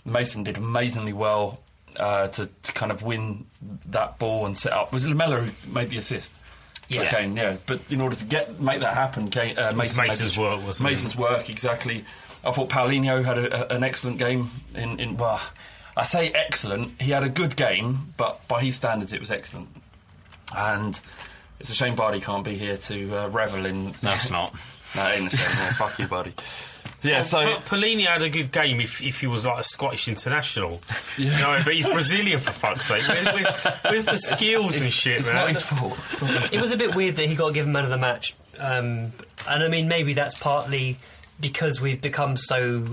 Mason 0.05 0.43
did 0.43 0.57
amazingly 0.57 1.13
well 1.13 1.61
uh, 1.97 2.29
to, 2.29 2.49
to 2.63 2.73
kind 2.73 2.91
of 2.91 3.03
win 3.03 3.45
that 3.91 4.19
ball 4.19 4.47
and 4.47 4.57
set 4.57 4.73
up. 4.73 4.93
Was 4.93 5.05
it 5.05 5.09
Lamela 5.09 5.41
who 5.41 5.73
made 5.73 5.91
the 5.91 5.99
assist? 5.99 6.33
Yeah. 6.89 7.11
Kane, 7.11 7.37
yeah. 7.37 7.57
But 7.67 7.81
in 7.93 8.01
order 8.01 8.17
to 8.17 8.25
get 8.25 8.59
make 8.61 8.81
that 8.81 8.95
happen, 8.95 9.29
Kane, 9.29 9.59
uh, 9.59 9.67
was 9.67 9.77
Mason 9.77 10.03
made 10.03 10.09
Mason's 10.09 10.35
the- 10.35 10.41
work, 10.41 10.65
wasn't 10.65 10.91
it? 10.91 11.17
Work 11.17 11.51
exactly. 11.51 12.05
I 12.45 12.53
thought 12.53 12.71
Paulinho 12.71 13.23
had 13.25 13.37
a, 13.37 13.73
a, 13.73 13.77
an 13.77 13.85
excellent 13.85 14.19
game. 14.19 14.49
In, 14.75 14.99
in 14.99 15.17
well, 15.19 15.41
I 15.97 16.05
say 16.05 16.31
excellent. 16.31 17.03
He 17.03 17.11
had 17.11 17.25
a 17.25 17.29
good 17.29 17.57
game, 17.57 18.15
but 18.17 18.47
by 18.49 18.63
his 18.63 18.77
standards, 18.77 19.13
it 19.13 19.21
was 19.21 19.31
excellent. 19.31 19.69
And 20.57 20.99
it's 21.61 21.69
a 21.69 21.75
shame 21.75 21.95
Bardi 21.95 22.21
can't 22.21 22.45
be 22.45 22.55
here 22.55 22.79
to 22.79 23.17
uh, 23.19 23.29
revel 23.29 23.67
in. 23.67 23.93
No, 24.03 24.13
it's 24.13 24.31
not. 24.31 24.55
no, 24.97 25.07
it 25.09 25.21
ain't 25.21 25.33
a 25.33 25.37
shame. 25.37 25.57
no, 25.57 25.73
fuck 25.73 25.99
you, 25.99 26.07
buddy. 26.07 26.35
Yeah, 27.03 27.21
so 27.21 27.45
But 27.45 27.65
Paulinho 27.67 28.07
had 28.07 28.23
a 28.23 28.29
good 28.29 28.51
game 28.51 28.81
if, 28.81 29.01
if 29.01 29.21
he 29.21 29.29
was 29.29 29.47
like 29.47 29.61
a 29.61 29.65
Scottish 29.65 30.09
international. 30.09 30.81
You 31.17 31.31
know, 31.31 31.61
but 31.65 31.75
he's 31.75 31.85
Brazilian 31.85 32.39
for 32.39 32.53
fuck's 32.53 32.87
sake. 32.87 33.07
Where, 33.09 33.25
where, 33.35 33.53
where's 33.83 34.07
the 34.07 34.17
skills 34.17 34.81
and 34.81 34.93
shit, 34.93 35.19
it's 35.19 35.27
man? 35.27 35.35
not 35.35 35.49
his 35.49 35.63
fault. 35.63 35.91
Not 35.91 36.11
his 36.11 36.19
fault. 36.21 36.53
It 36.55 36.61
was 36.61 36.71
a 36.71 36.77
bit 36.77 36.95
weird 36.95 37.17
that 37.17 37.27
he 37.27 37.35
got 37.35 37.55
given 37.55 37.73
man 37.73 37.83
of 37.83 37.91
the 37.91 37.99
match, 37.99 38.35
um, 38.59 39.13
and 39.49 39.65
I 39.65 39.67
mean 39.67 39.89
maybe 39.89 40.15
that's 40.15 40.37
partly 40.37 40.99
because 41.41 41.81
we've 41.81 42.01
become 42.01 42.37
so 42.37 42.85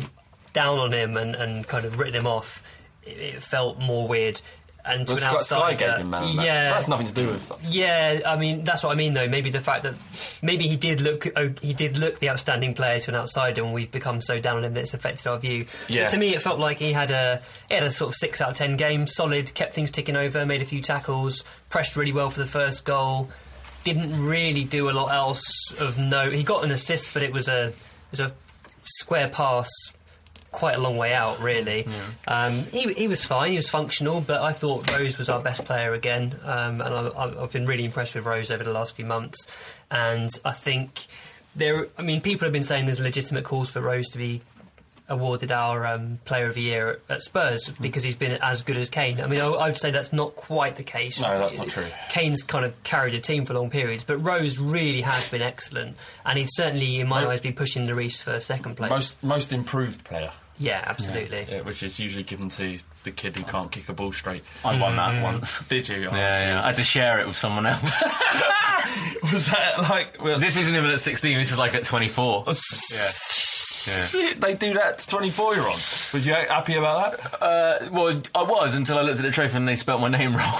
down 0.53 0.79
on 0.79 0.91
him 0.91 1.17
and, 1.17 1.35
and 1.35 1.67
kind 1.67 1.85
of 1.85 1.99
written 1.99 2.15
him 2.15 2.25
off. 2.25 2.67
It, 3.03 3.35
it 3.35 3.43
felt 3.43 3.77
more 3.79 4.07
weird. 4.07 4.41
And 4.87 5.07
to 5.07 5.13
Well, 5.13 5.37
an 5.37 5.43
Sky, 5.43 5.57
Sky 5.59 5.73
gave 5.73 5.97
him 5.97 6.09
man. 6.09 6.23
of 6.23 6.29
the 6.29 6.35
match. 6.35 6.45
yeah, 6.45 6.69
That's 6.73 6.87
nothing 6.87 7.07
to 7.07 7.13
do 7.13 7.27
with. 7.27 7.51
yeah, 7.69 8.19
I 8.25 8.35
mean 8.37 8.63
that's 8.63 8.83
what 8.83 8.91
I 8.91 8.95
mean 8.95 9.13
though. 9.13 9.27
Maybe 9.27 9.49
the 9.49 9.59
fact 9.61 9.83
that 9.83 9.95
maybe 10.41 10.67
he 10.67 10.75
did 10.75 11.01
look 11.01 11.27
oh, 11.35 11.53
he 11.61 11.73
did 11.73 11.97
look 11.97 12.19
the 12.19 12.29
outstanding 12.29 12.73
player 12.73 12.99
to 12.99 13.11
an 13.11 13.15
outsider, 13.15 13.63
and 13.63 13.73
we've 13.73 13.91
become 13.91 14.21
so 14.21 14.39
down 14.39 14.57
on 14.57 14.63
him 14.63 14.73
that 14.75 14.81
it's 14.81 14.93
affected 14.93 15.27
our 15.27 15.39
view. 15.39 15.65
Yeah. 15.87 16.03
But 16.05 16.11
to 16.11 16.17
me, 16.17 16.35
it 16.35 16.41
felt 16.41 16.59
like 16.59 16.77
he 16.77 16.91
had 16.93 17.11
a 17.11 17.41
he 17.69 17.75
had 17.75 17.83
a 17.83 17.91
sort 17.91 18.09
of 18.09 18.15
six 18.15 18.41
out 18.41 18.49
of 18.51 18.55
ten 18.55 18.77
game, 18.77 19.07
solid, 19.07 19.53
kept 19.53 19.73
things 19.73 19.91
ticking 19.91 20.15
over, 20.15 20.45
made 20.45 20.61
a 20.61 20.65
few 20.65 20.81
tackles, 20.81 21.43
pressed 21.69 21.95
really 21.95 22.13
well 22.13 22.29
for 22.29 22.39
the 22.39 22.45
first 22.45 22.85
goal. 22.85 23.29
Didn't 23.83 24.25
really 24.25 24.63
do 24.63 24.89
a 24.89 24.93
lot 24.93 25.13
else 25.13 25.71
of 25.79 25.99
note. 25.99 26.33
He 26.33 26.43
got 26.43 26.63
an 26.63 26.71
assist, 26.71 27.13
but 27.13 27.21
it 27.23 27.31
was 27.31 27.47
a 27.47 27.67
it 27.67 27.75
was 28.11 28.19
a 28.19 28.33
square 28.83 29.27
pass 29.29 29.69
quite 30.55 30.75
a 30.75 30.79
long 30.79 30.95
way 30.95 31.13
out, 31.13 31.41
really. 31.41 31.85
Um, 32.27 32.53
he, 32.71 32.93
he 32.93 33.07
was 33.07 33.25
fine, 33.25 33.51
he 33.51 33.57
was 33.57 33.69
functional, 33.69 34.21
but 34.21 34.41
I 34.41 34.53
thought 34.53 34.89
Rose 34.97 35.17
was 35.17 35.29
our 35.29 35.41
best 35.41 35.65
player 35.65 35.93
again, 35.93 36.33
um, 36.43 36.79
and 36.79 36.95
I, 36.95 37.43
I've 37.43 37.51
been 37.51 37.65
really 37.65 37.83
impressed 37.83 38.15
with 38.15 38.25
Rose 38.25 38.51
over 38.51 38.63
the 38.63 38.71
last 38.71 38.95
few 38.95 39.05
months. 39.05 39.47
And 39.91 40.29
I 40.45 40.53
think 40.53 41.07
there, 41.55 41.87
I 41.97 42.01
mean, 42.01 42.21
people 42.21 42.45
have 42.45 42.53
been 42.53 42.63
saying 42.63 42.85
there's 42.85 43.01
legitimate 43.01 43.43
calls 43.43 43.69
for 43.69 43.81
Rose 43.81 44.07
to 44.09 44.17
be 44.17 44.41
awarded 45.07 45.51
our 45.51 45.85
um, 45.85 46.19
Player 46.25 46.47
of 46.47 46.55
the 46.55 46.61
Year 46.61 46.99
at 47.09 47.21
Spurs 47.21 47.69
because 47.79 48.03
he's 48.03 48.15
been 48.15 48.31
as 48.41 48.63
good 48.63 48.77
as 48.77 48.89
Kane. 48.89 49.21
I 49.21 49.27
mean, 49.27 49.39
I, 49.39 49.47
I 49.47 49.67
would 49.67 49.77
say 49.77 49.91
that's 49.91 50.13
not 50.13 50.35
quite 50.35 50.77
the 50.77 50.83
case. 50.83 51.21
No, 51.21 51.37
that's 51.37 51.57
not 51.57 51.67
true. 51.67 51.85
Kane's 52.09 52.43
kind 52.43 52.65
of 52.65 52.81
carried 52.83 53.13
a 53.13 53.19
team 53.19 53.45
for 53.45 53.53
long 53.53 53.69
periods, 53.69 54.03
but 54.03 54.17
Rose 54.17 54.59
really 54.59 55.01
has 55.01 55.29
been 55.29 55.41
excellent, 55.41 55.95
and 56.25 56.37
he's 56.37 56.49
certainly, 56.55 56.99
in 56.99 57.07
my 57.07 57.25
eyes, 57.27 57.41
been 57.41 57.53
pushing 57.53 57.85
the 57.85 57.93
Reese 57.93 58.21
for 58.21 58.39
second 58.39 58.77
place. 58.77 58.89
Most 58.89 59.23
most 59.23 59.53
improved 59.53 60.03
player. 60.03 60.31
Yeah, 60.57 60.83
absolutely. 60.85 61.45
Yeah, 61.49 61.61
which 61.61 61.83
is 61.83 61.99
usually 61.99 62.23
given 62.23 62.49
to 62.49 62.77
the 63.03 63.11
kid 63.11 63.35
who 63.35 63.43
can't 63.43 63.71
kick 63.71 63.89
a 63.89 63.93
ball 63.93 64.13
straight. 64.13 64.43
I 64.63 64.79
won 64.79 64.95
that 64.95 65.15
Mm. 65.15 65.21
once. 65.23 65.59
Did 65.67 65.89
you? 65.89 66.07
Oh, 66.09 66.15
Yeah, 66.15 66.53
yeah. 66.53 66.61
I 66.63 66.67
had 66.67 66.75
to 66.75 66.83
share 66.83 67.19
it 67.19 67.27
with 67.27 67.35
someone 67.37 67.65
else. 67.65 67.83
Was 69.33 69.47
that 69.47 69.79
like? 69.89 70.21
Well, 70.23 70.39
this 70.39 70.55
isn't 70.57 70.73
even 70.75 70.89
at 70.89 70.99
16. 70.99 71.37
This 71.37 71.51
is 71.51 71.57
like 71.59 71.75
at 71.75 71.83
24. 71.83 72.43
yeah. 72.47 72.53
Shit, 74.05 74.41
they 74.41 74.55
do 74.55 74.73
that 74.73 74.97
to 74.99 75.07
24 75.09 75.55
year 75.55 75.67
old. 75.67 75.79
Was 76.13 76.25
you 76.25 76.33
happy 76.33 76.75
about 76.75 77.19
that? 77.19 77.43
Uh, 77.43 77.89
well, 77.91 78.19
I 78.33 78.41
was 78.43 78.75
until 78.75 78.97
I 78.97 79.01
looked 79.01 79.19
at 79.19 79.25
the 79.25 79.31
trophy 79.31 79.57
and 79.57 79.67
they 79.67 79.75
spelt 79.75 80.01
my 80.01 80.07
name 80.09 80.35
wrong. 80.35 80.55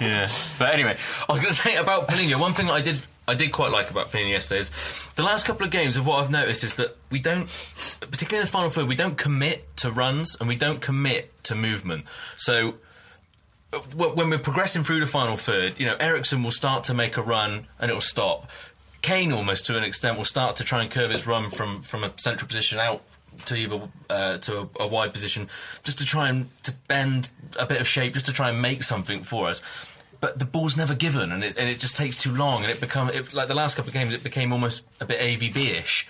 yeah. 0.00 0.28
But 0.58 0.72
anyway, 0.72 0.96
I 1.28 1.32
was 1.32 1.40
going 1.40 1.54
to 1.54 1.60
say 1.60 1.76
about 1.76 2.08
Paulinho. 2.08 2.40
One 2.40 2.54
thing 2.54 2.66
that 2.66 2.72
I 2.72 2.80
did 2.82 2.98
I 3.28 3.34
did 3.34 3.52
quite 3.52 3.70
like 3.70 3.90
about 3.90 4.10
Paulinho 4.10 4.30
yesterday 4.30 4.60
is 4.60 5.12
the 5.14 5.22
last 5.22 5.44
couple 5.44 5.66
of 5.66 5.70
games 5.70 5.98
of 5.98 6.06
what 6.06 6.18
I've 6.18 6.30
noticed 6.30 6.64
is 6.64 6.76
that 6.76 6.96
we 7.10 7.18
don't, 7.18 7.46
particularly 8.00 8.38
in 8.38 8.46
the 8.46 8.50
final 8.50 8.70
third, 8.70 8.88
we 8.88 8.96
don't 8.96 9.18
commit 9.18 9.76
to 9.78 9.92
runs 9.92 10.34
and 10.40 10.48
we 10.48 10.56
don't 10.56 10.80
commit 10.80 11.30
to 11.44 11.54
movement. 11.54 12.06
So 12.38 12.74
when 13.94 14.30
we're 14.30 14.38
progressing 14.38 14.82
through 14.82 15.00
the 15.00 15.06
final 15.06 15.36
third, 15.36 15.78
you 15.78 15.84
know, 15.84 15.96
Eriksen 16.00 16.42
will 16.42 16.50
start 16.50 16.84
to 16.84 16.94
make 16.94 17.18
a 17.18 17.22
run 17.22 17.66
and 17.78 17.90
it 17.90 17.94
will 17.94 18.00
stop. 18.00 18.50
Kane, 19.02 19.30
almost 19.30 19.66
to 19.66 19.76
an 19.76 19.84
extent, 19.84 20.16
will 20.16 20.24
start 20.24 20.56
to 20.56 20.64
try 20.64 20.80
and 20.80 20.90
curve 20.90 21.10
his 21.10 21.26
run 21.26 21.50
from, 21.50 21.82
from 21.82 22.04
a 22.04 22.12
central 22.16 22.48
position 22.48 22.78
out 22.78 23.02
to 23.44 23.56
either 23.56 23.80
uh, 24.08 24.38
to 24.38 24.60
a, 24.60 24.84
a 24.84 24.86
wide 24.86 25.12
position, 25.12 25.48
just 25.84 25.98
to 25.98 26.06
try 26.06 26.28
and 26.28 26.48
to 26.64 26.72
bend 26.88 27.30
a 27.58 27.66
bit 27.66 27.80
of 27.80 27.86
shape, 27.86 28.14
just 28.14 28.26
to 28.26 28.32
try 28.32 28.48
and 28.48 28.60
make 28.60 28.82
something 28.82 29.22
for 29.22 29.48
us. 29.48 29.62
But 30.20 30.38
the 30.38 30.44
ball's 30.44 30.76
never 30.76 30.94
given, 30.94 31.30
and 31.30 31.44
it, 31.44 31.56
and 31.56 31.68
it 31.68 31.78
just 31.78 31.96
takes 31.96 32.16
too 32.16 32.34
long, 32.34 32.62
and 32.62 32.70
it 32.72 32.80
become 32.80 33.08
it, 33.08 33.32
like 33.32 33.48
the 33.48 33.54
last 33.54 33.76
couple 33.76 33.90
of 33.90 33.94
games, 33.94 34.14
it 34.14 34.24
became 34.24 34.52
almost 34.52 34.82
a 35.00 35.06
bit 35.06 35.20
AVB-ish. 35.20 36.08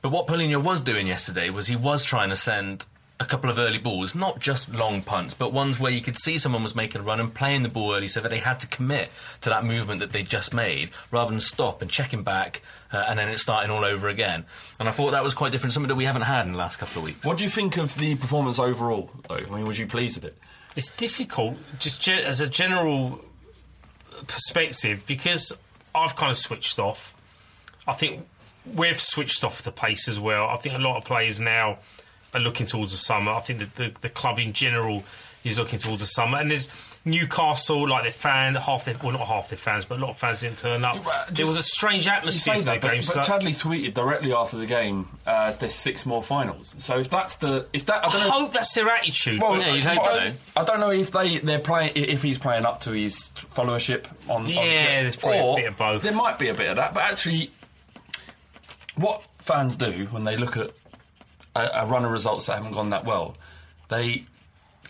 But 0.00 0.10
what 0.10 0.26
Paulinho 0.26 0.62
was 0.62 0.80
doing 0.82 1.06
yesterday 1.06 1.50
was 1.50 1.66
he 1.66 1.76
was 1.76 2.02
trying 2.04 2.30
to 2.30 2.36
send 2.36 2.86
a 3.20 3.24
couple 3.24 3.48
of 3.48 3.58
early 3.58 3.78
balls, 3.78 4.14
not 4.14 4.40
just 4.40 4.74
long 4.74 5.00
punts, 5.00 5.32
but 5.32 5.52
ones 5.52 5.78
where 5.78 5.92
you 5.92 6.00
could 6.00 6.16
see 6.16 6.38
someone 6.38 6.62
was 6.62 6.74
making 6.74 7.00
a 7.00 7.04
run 7.04 7.20
and 7.20 7.32
playing 7.32 7.62
the 7.62 7.68
ball 7.68 7.94
early 7.94 8.08
so 8.08 8.20
that 8.20 8.30
they 8.30 8.38
had 8.38 8.58
to 8.60 8.66
commit 8.66 9.10
to 9.40 9.48
that 9.50 9.64
movement 9.64 10.00
that 10.00 10.10
they 10.10 10.24
just 10.24 10.52
made 10.52 10.90
rather 11.12 11.30
than 11.30 11.38
stop 11.38 11.82
and 11.82 11.90
checking 11.90 12.22
back 12.24 12.62
uh, 12.92 13.04
and 13.08 13.18
then 13.18 13.28
it 13.28 13.38
starting 13.38 13.70
all 13.70 13.84
over 13.84 14.08
again. 14.08 14.44
And 14.80 14.88
I 14.88 14.92
thought 14.92 15.12
that 15.12 15.22
was 15.22 15.34
quite 15.34 15.52
different, 15.52 15.72
something 15.72 15.88
that 15.88 15.94
we 15.94 16.04
haven't 16.04 16.22
had 16.22 16.46
in 16.46 16.52
the 16.52 16.58
last 16.58 16.78
couple 16.78 17.00
of 17.00 17.06
weeks. 17.06 17.24
What 17.24 17.38
do 17.38 17.44
you 17.44 17.50
think 17.50 17.76
of 17.76 17.94
the 17.96 18.16
performance 18.16 18.58
overall, 18.58 19.10
though? 19.28 19.36
I 19.36 19.44
mean, 19.44 19.66
was 19.66 19.78
you 19.78 19.86
pleased 19.86 20.16
with 20.16 20.24
it? 20.24 20.36
It's 20.74 20.90
difficult, 20.90 21.56
just 21.78 22.02
ge- 22.02 22.08
as 22.08 22.40
a 22.40 22.48
general 22.48 23.20
perspective, 24.26 25.04
because 25.06 25.52
I've 25.94 26.16
kind 26.16 26.30
of 26.30 26.36
switched 26.36 26.78
off. 26.78 27.14
I 27.86 27.92
think 27.92 28.26
we've 28.74 29.00
switched 29.00 29.44
off 29.44 29.62
the 29.62 29.72
pace 29.72 30.08
as 30.08 30.20
well. 30.20 30.46
I 30.46 30.56
think 30.56 30.74
a 30.74 30.78
lot 30.78 30.96
of 30.96 31.04
players 31.04 31.40
now 31.40 31.78
are 32.34 32.40
looking 32.40 32.66
towards 32.66 32.92
the 32.92 32.98
summer. 32.98 33.32
I 33.32 33.40
think 33.40 33.58
that 33.58 33.74
the, 33.74 33.92
the 34.00 34.08
club 34.08 34.38
in 34.38 34.52
general 34.52 35.04
is 35.44 35.58
looking 35.58 35.78
towards 35.78 36.00
the 36.00 36.06
summer. 36.06 36.38
And 36.38 36.50
there's 36.50 36.68
Newcastle, 37.04 37.88
like 37.88 38.04
their 38.04 38.12
fan, 38.12 38.54
half 38.54 38.84
their, 38.84 38.94
well, 39.02 39.10
not 39.10 39.26
half 39.26 39.48
their 39.48 39.58
fans, 39.58 39.84
but 39.84 39.98
a 39.98 40.00
lot 40.00 40.10
of 40.10 40.16
fans 40.18 40.40
didn't 40.42 40.58
turn 40.58 40.84
up. 40.84 40.98
there 41.30 41.46
was 41.48 41.56
a 41.56 41.62
strange 41.62 42.06
atmosphere 42.06 42.54
say 42.54 42.60
to 42.60 42.64
that, 42.66 42.80
the 42.80 42.86
but, 42.86 42.92
game. 42.92 43.02
but 43.04 43.04
so- 43.04 43.20
Chadli 43.22 43.50
tweeted 43.60 43.94
directly 43.94 44.32
after 44.32 44.56
the 44.56 44.66
game, 44.66 45.08
uh, 45.26 45.50
"There's 45.50 45.74
six 45.74 46.06
more 46.06 46.22
finals." 46.22 46.76
So 46.78 46.98
if 47.00 47.10
that's 47.10 47.36
the 47.36 47.66
if 47.72 47.86
that 47.86 48.04
I, 48.04 48.08
I 48.08 48.12
don't 48.12 48.20
know, 48.22 48.30
hope 48.30 48.52
that's 48.52 48.72
their 48.74 48.88
attitude. 48.88 49.40
Well, 49.42 49.56
but- 49.56 49.66
I- 49.66 50.32
I, 50.56 50.60
I 50.60 50.64
don't 50.64 50.78
know 50.78 50.90
if 50.90 51.10
they 51.10 51.38
they're 51.38 51.58
playing 51.58 51.92
if 51.96 52.22
he's 52.22 52.38
playing 52.38 52.64
up 52.66 52.80
to 52.82 52.92
his 52.92 53.30
followership 53.34 54.06
on. 54.28 54.42
on 54.42 54.48
Yeah, 54.48 54.54
Twitter. 54.54 55.02
there's 55.02 55.16
probably 55.16 55.40
a 55.40 55.56
bit 55.56 55.66
of 55.72 55.78
both. 55.78 56.02
There 56.02 56.12
might 56.14 56.38
be 56.38 56.48
a 56.48 56.54
bit 56.54 56.70
of 56.70 56.76
that, 56.76 56.94
but 56.94 57.02
actually, 57.02 57.50
what 58.94 59.26
fans 59.38 59.76
do 59.76 60.06
when 60.10 60.24
they 60.24 60.36
look 60.36 60.56
at 60.56 60.70
a, 61.56 61.82
a 61.82 61.86
run 61.86 62.04
of 62.04 62.10
results 62.12 62.46
that 62.46 62.54
haven't 62.58 62.72
gone 62.72 62.90
that 62.90 63.04
well, 63.04 63.34
they 63.88 64.24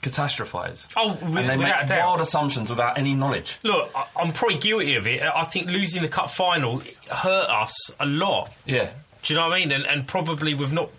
catastrophise. 0.03 0.89
Oh, 0.97 1.11
and 1.13 1.21
wi- 1.21 1.43
they 1.47 1.57
make 1.57 1.89
doubt. 1.89 1.99
wild 2.07 2.21
assumptions 2.21 2.69
without 2.71 2.99
any 2.99 3.15
knowledge. 3.15 3.59
Look, 3.63 3.91
I- 3.97 4.07
I'm 4.21 4.33
probably 4.33 4.59
guilty 4.59 4.97
of 4.97 5.07
it. 5.07 5.23
I 5.23 5.45
think 5.45 5.67
losing 5.69 6.03
the 6.03 6.09
cup 6.09 6.31
final 6.31 6.83
hurt 7.11 7.49
us 7.49 7.91
a 7.99 8.07
lot. 8.07 8.57
Yeah. 8.67 8.91
Do 9.23 9.33
you 9.35 9.39
know 9.41 9.49
what 9.49 9.55
I 9.55 9.61
mean? 9.61 9.73
And, 9.73 9.87
and 9.87 10.07
probably 10.07 10.55
we've 10.55 10.73
not. 10.73 10.91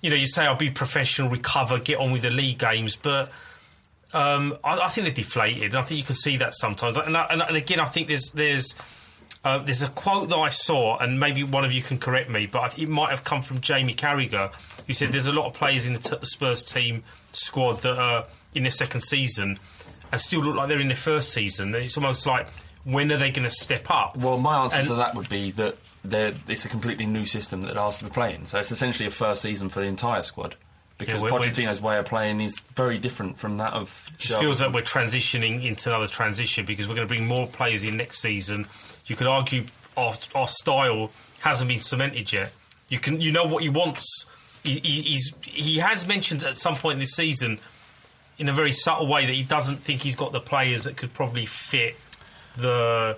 You 0.00 0.10
know, 0.10 0.16
you 0.16 0.28
say 0.28 0.46
I'll 0.46 0.54
be 0.54 0.70
professional, 0.70 1.28
recover, 1.28 1.80
get 1.80 1.98
on 1.98 2.12
with 2.12 2.22
the 2.22 2.30
league 2.30 2.58
games, 2.58 2.94
but 2.94 3.32
um, 4.12 4.56
I, 4.62 4.78
I 4.78 4.88
think 4.88 5.06
they're 5.06 5.14
deflated. 5.14 5.74
I 5.74 5.82
think 5.82 5.98
you 5.98 6.04
can 6.04 6.14
see 6.14 6.36
that 6.36 6.54
sometimes. 6.54 6.96
And, 6.96 7.16
I, 7.16 7.24
and, 7.30 7.42
and 7.42 7.56
again, 7.56 7.80
I 7.80 7.84
think 7.86 8.06
there's 8.06 8.30
there's 8.30 8.76
uh, 9.44 9.58
there's 9.58 9.82
a 9.82 9.88
quote 9.88 10.28
that 10.28 10.36
I 10.36 10.50
saw, 10.50 10.98
and 10.98 11.18
maybe 11.18 11.42
one 11.42 11.64
of 11.64 11.72
you 11.72 11.82
can 11.82 11.98
correct 11.98 12.30
me, 12.30 12.46
but 12.46 12.78
it 12.78 12.88
might 12.88 13.10
have 13.10 13.24
come 13.24 13.42
from 13.42 13.60
Jamie 13.60 13.94
Carragher, 13.94 14.52
who 14.86 14.92
said 14.92 15.08
there's 15.08 15.26
a 15.26 15.32
lot 15.32 15.46
of 15.46 15.54
players 15.54 15.86
in 15.88 15.94
the 15.94 15.98
t- 16.00 16.16
Spurs 16.22 16.62
team 16.64 17.02
squad 17.38 17.82
that 17.82 17.98
are 17.98 18.26
in 18.54 18.62
their 18.64 18.70
second 18.70 19.00
season 19.02 19.58
and 20.10 20.20
still 20.20 20.40
look 20.42 20.56
like 20.56 20.68
they're 20.68 20.80
in 20.80 20.88
their 20.88 20.96
first 20.96 21.30
season. 21.30 21.74
It's 21.74 21.96
almost 21.96 22.26
like 22.26 22.46
when 22.84 23.10
are 23.12 23.16
they 23.18 23.30
going 23.30 23.44
to 23.44 23.50
step 23.50 23.90
up? 23.90 24.16
Well, 24.16 24.38
my 24.38 24.62
answer 24.62 24.78
And- 24.78 24.88
to 24.88 24.94
that 24.96 25.14
would 25.14 25.28
be 25.28 25.50
that 25.52 25.76
it's 26.48 26.64
a 26.64 26.68
completely 26.68 27.04
new 27.06 27.26
system 27.26 27.62
that 27.62 27.74
they're 27.74 27.82
asked 27.82 27.98
to 27.98 28.06
be 28.06 28.10
playing. 28.10 28.46
So 28.46 28.58
it's 28.58 28.72
essentially 28.72 29.06
a 29.06 29.10
first 29.10 29.42
season 29.42 29.68
for 29.68 29.80
the 29.80 29.86
entire 29.86 30.22
squad. 30.22 30.56
Because 30.96 31.22
Yeah, 31.22 31.28
Pochettino's 31.28 31.80
way 31.80 31.96
of 31.98 32.06
playing 32.06 32.40
is 32.40 32.58
very 32.74 32.98
different 32.98 33.38
from 33.38 33.58
that 33.58 33.72
of. 33.72 34.10
It 34.14 34.18
just 34.18 34.40
feels 34.40 34.60
like 34.62 34.72
we're 34.72 34.82
transitioning 34.82 35.64
into 35.64 35.90
another 35.90 36.08
transition 36.08 36.64
because 36.64 36.88
we're 36.88 36.96
going 36.96 37.06
to 37.06 37.14
bring 37.14 37.26
more 37.26 37.46
players 37.46 37.84
in 37.84 37.96
next 37.96 38.18
season. 38.20 38.66
You 39.06 39.14
could 39.14 39.28
argue 39.28 39.64
our, 39.96 40.14
our 40.34 40.48
style 40.48 41.12
hasn't 41.40 41.68
been 41.68 41.78
cemented 41.80 42.32
yet. 42.32 42.52
You 42.88 42.98
can, 42.98 43.20
you 43.20 43.30
know 43.30 43.44
what 43.44 43.62
he 43.62 43.68
wants. 43.68 44.26
He, 44.68 44.80
he, 44.80 45.00
he's, 45.02 45.32
he 45.42 45.76
has 45.78 46.06
mentioned 46.06 46.42
at 46.44 46.56
some 46.56 46.74
point 46.74 47.00
this 47.00 47.12
season, 47.14 47.58
in 48.38 48.48
a 48.48 48.52
very 48.52 48.72
subtle 48.72 49.06
way, 49.06 49.26
that 49.26 49.32
he 49.32 49.42
doesn't 49.42 49.78
think 49.78 50.02
he's 50.02 50.16
got 50.16 50.32
the 50.32 50.40
players 50.40 50.84
that 50.84 50.96
could 50.96 51.12
probably 51.14 51.46
fit 51.46 51.96
the 52.56 53.16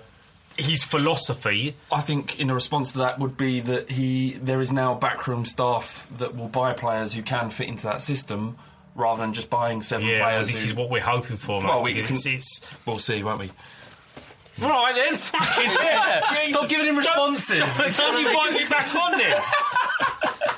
his 0.57 0.83
philosophy. 0.83 1.75
I 1.91 2.01
think 2.01 2.39
in 2.39 2.49
a 2.49 2.53
response 2.53 2.91
to 2.91 2.99
that 2.99 3.19
would 3.19 3.37
be 3.37 3.61
that 3.61 3.89
he 3.89 4.33
there 4.33 4.59
is 4.61 4.71
now 4.71 4.93
backroom 4.93 5.45
staff 5.45 6.07
that 6.17 6.35
will 6.35 6.49
buy 6.49 6.73
players 6.73 7.13
who 7.13 7.21
can 7.23 7.49
fit 7.49 7.67
into 7.69 7.83
that 7.87 8.01
system 8.01 8.57
rather 8.93 9.21
than 9.21 9.33
just 9.33 9.49
buying 9.49 9.81
seven 9.81 10.05
Yeah, 10.07 10.23
players. 10.23 10.47
this 10.47 10.63
who- 10.63 10.69
is 10.71 10.75
what 10.75 10.89
we're 10.89 10.99
hoping 11.01 11.37
for, 11.37 11.61
mate. 11.61 11.69
Well, 11.69 11.81
we 11.83 11.93
can, 11.93 12.13
it's, 12.15 12.25
it's, 12.25 12.61
we'll 12.85 12.99
see, 12.99 13.23
won't 13.23 13.39
we? 13.39 13.49
Right 14.59 14.93
then, 14.93 15.17
fucking 15.17 15.71
Yeah, 15.71 16.43
stop 16.43 16.67
giving 16.69 16.85
him 16.87 16.97
responses. 16.97 17.63
Don't, 17.77 17.97
don't 17.97 18.27
invite 18.27 18.51
me 18.53 18.67
back 18.69 18.93
on 18.93 19.11
then. 19.17 19.41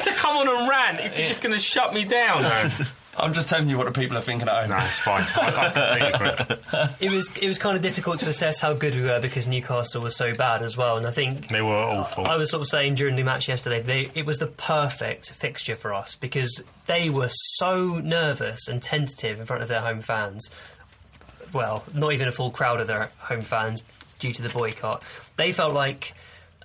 How 0.00 0.30
am 0.32 0.38
I 0.38 0.44
meant 0.44 0.48
to 0.48 0.48
come 0.48 0.48
on 0.48 0.48
and 0.60 0.68
rant 0.68 1.00
if 1.00 1.18
you're 1.18 1.28
just 1.28 1.42
going 1.42 1.54
to 1.54 1.58
shut 1.58 1.92
me 1.94 2.04
down? 2.04 2.42
Man? 2.42 2.70
I'm 3.18 3.32
just 3.32 3.50
telling 3.50 3.68
you 3.68 3.76
what 3.76 3.86
the 3.86 3.92
people 3.92 4.16
are 4.16 4.22
thinking 4.22 4.48
at 4.48 4.54
home. 4.54 4.70
No, 4.70 4.76
it's 4.86 5.00
fine. 5.00 5.24
I, 5.36 5.66
I 5.66 5.70
completely 6.14 6.46
agree. 6.46 7.06
It 7.06 7.10
was 7.10 7.36
it 7.36 7.48
was 7.48 7.58
kind 7.58 7.76
of 7.76 7.82
difficult 7.82 8.20
to 8.20 8.28
assess 8.28 8.60
how 8.60 8.72
good 8.72 8.94
we 8.94 9.02
were 9.02 9.20
because 9.20 9.46
Newcastle 9.46 10.00
was 10.00 10.16
so 10.16 10.34
bad 10.34 10.62
as 10.62 10.76
well, 10.76 10.96
and 10.96 11.06
I 11.06 11.10
think 11.10 11.48
They 11.48 11.60
were 11.60 11.74
awful. 11.76 12.26
I 12.26 12.36
was 12.36 12.50
sort 12.50 12.62
of 12.62 12.68
saying 12.68 12.94
during 12.94 13.16
the 13.16 13.24
match 13.24 13.48
yesterday, 13.48 13.82
they, 13.82 14.08
it 14.14 14.24
was 14.24 14.38
the 14.38 14.46
perfect 14.46 15.32
fixture 15.32 15.76
for 15.76 15.92
us 15.92 16.14
because 16.16 16.62
they 16.86 17.10
were 17.10 17.28
so 17.30 17.98
nervous 17.98 18.68
and 18.68 18.80
tentative 18.80 19.40
in 19.40 19.44
front 19.44 19.62
of 19.62 19.68
their 19.68 19.80
home 19.80 20.00
fans. 20.00 20.48
Well, 21.52 21.84
not 21.92 22.12
even 22.12 22.28
a 22.28 22.32
full 22.32 22.52
crowd 22.52 22.80
of 22.80 22.86
their 22.86 23.10
home 23.18 23.42
fans 23.42 23.82
due 24.20 24.32
to 24.32 24.40
the 24.40 24.50
boycott. 24.50 25.02
They 25.36 25.50
felt 25.52 25.74
like 25.74 26.14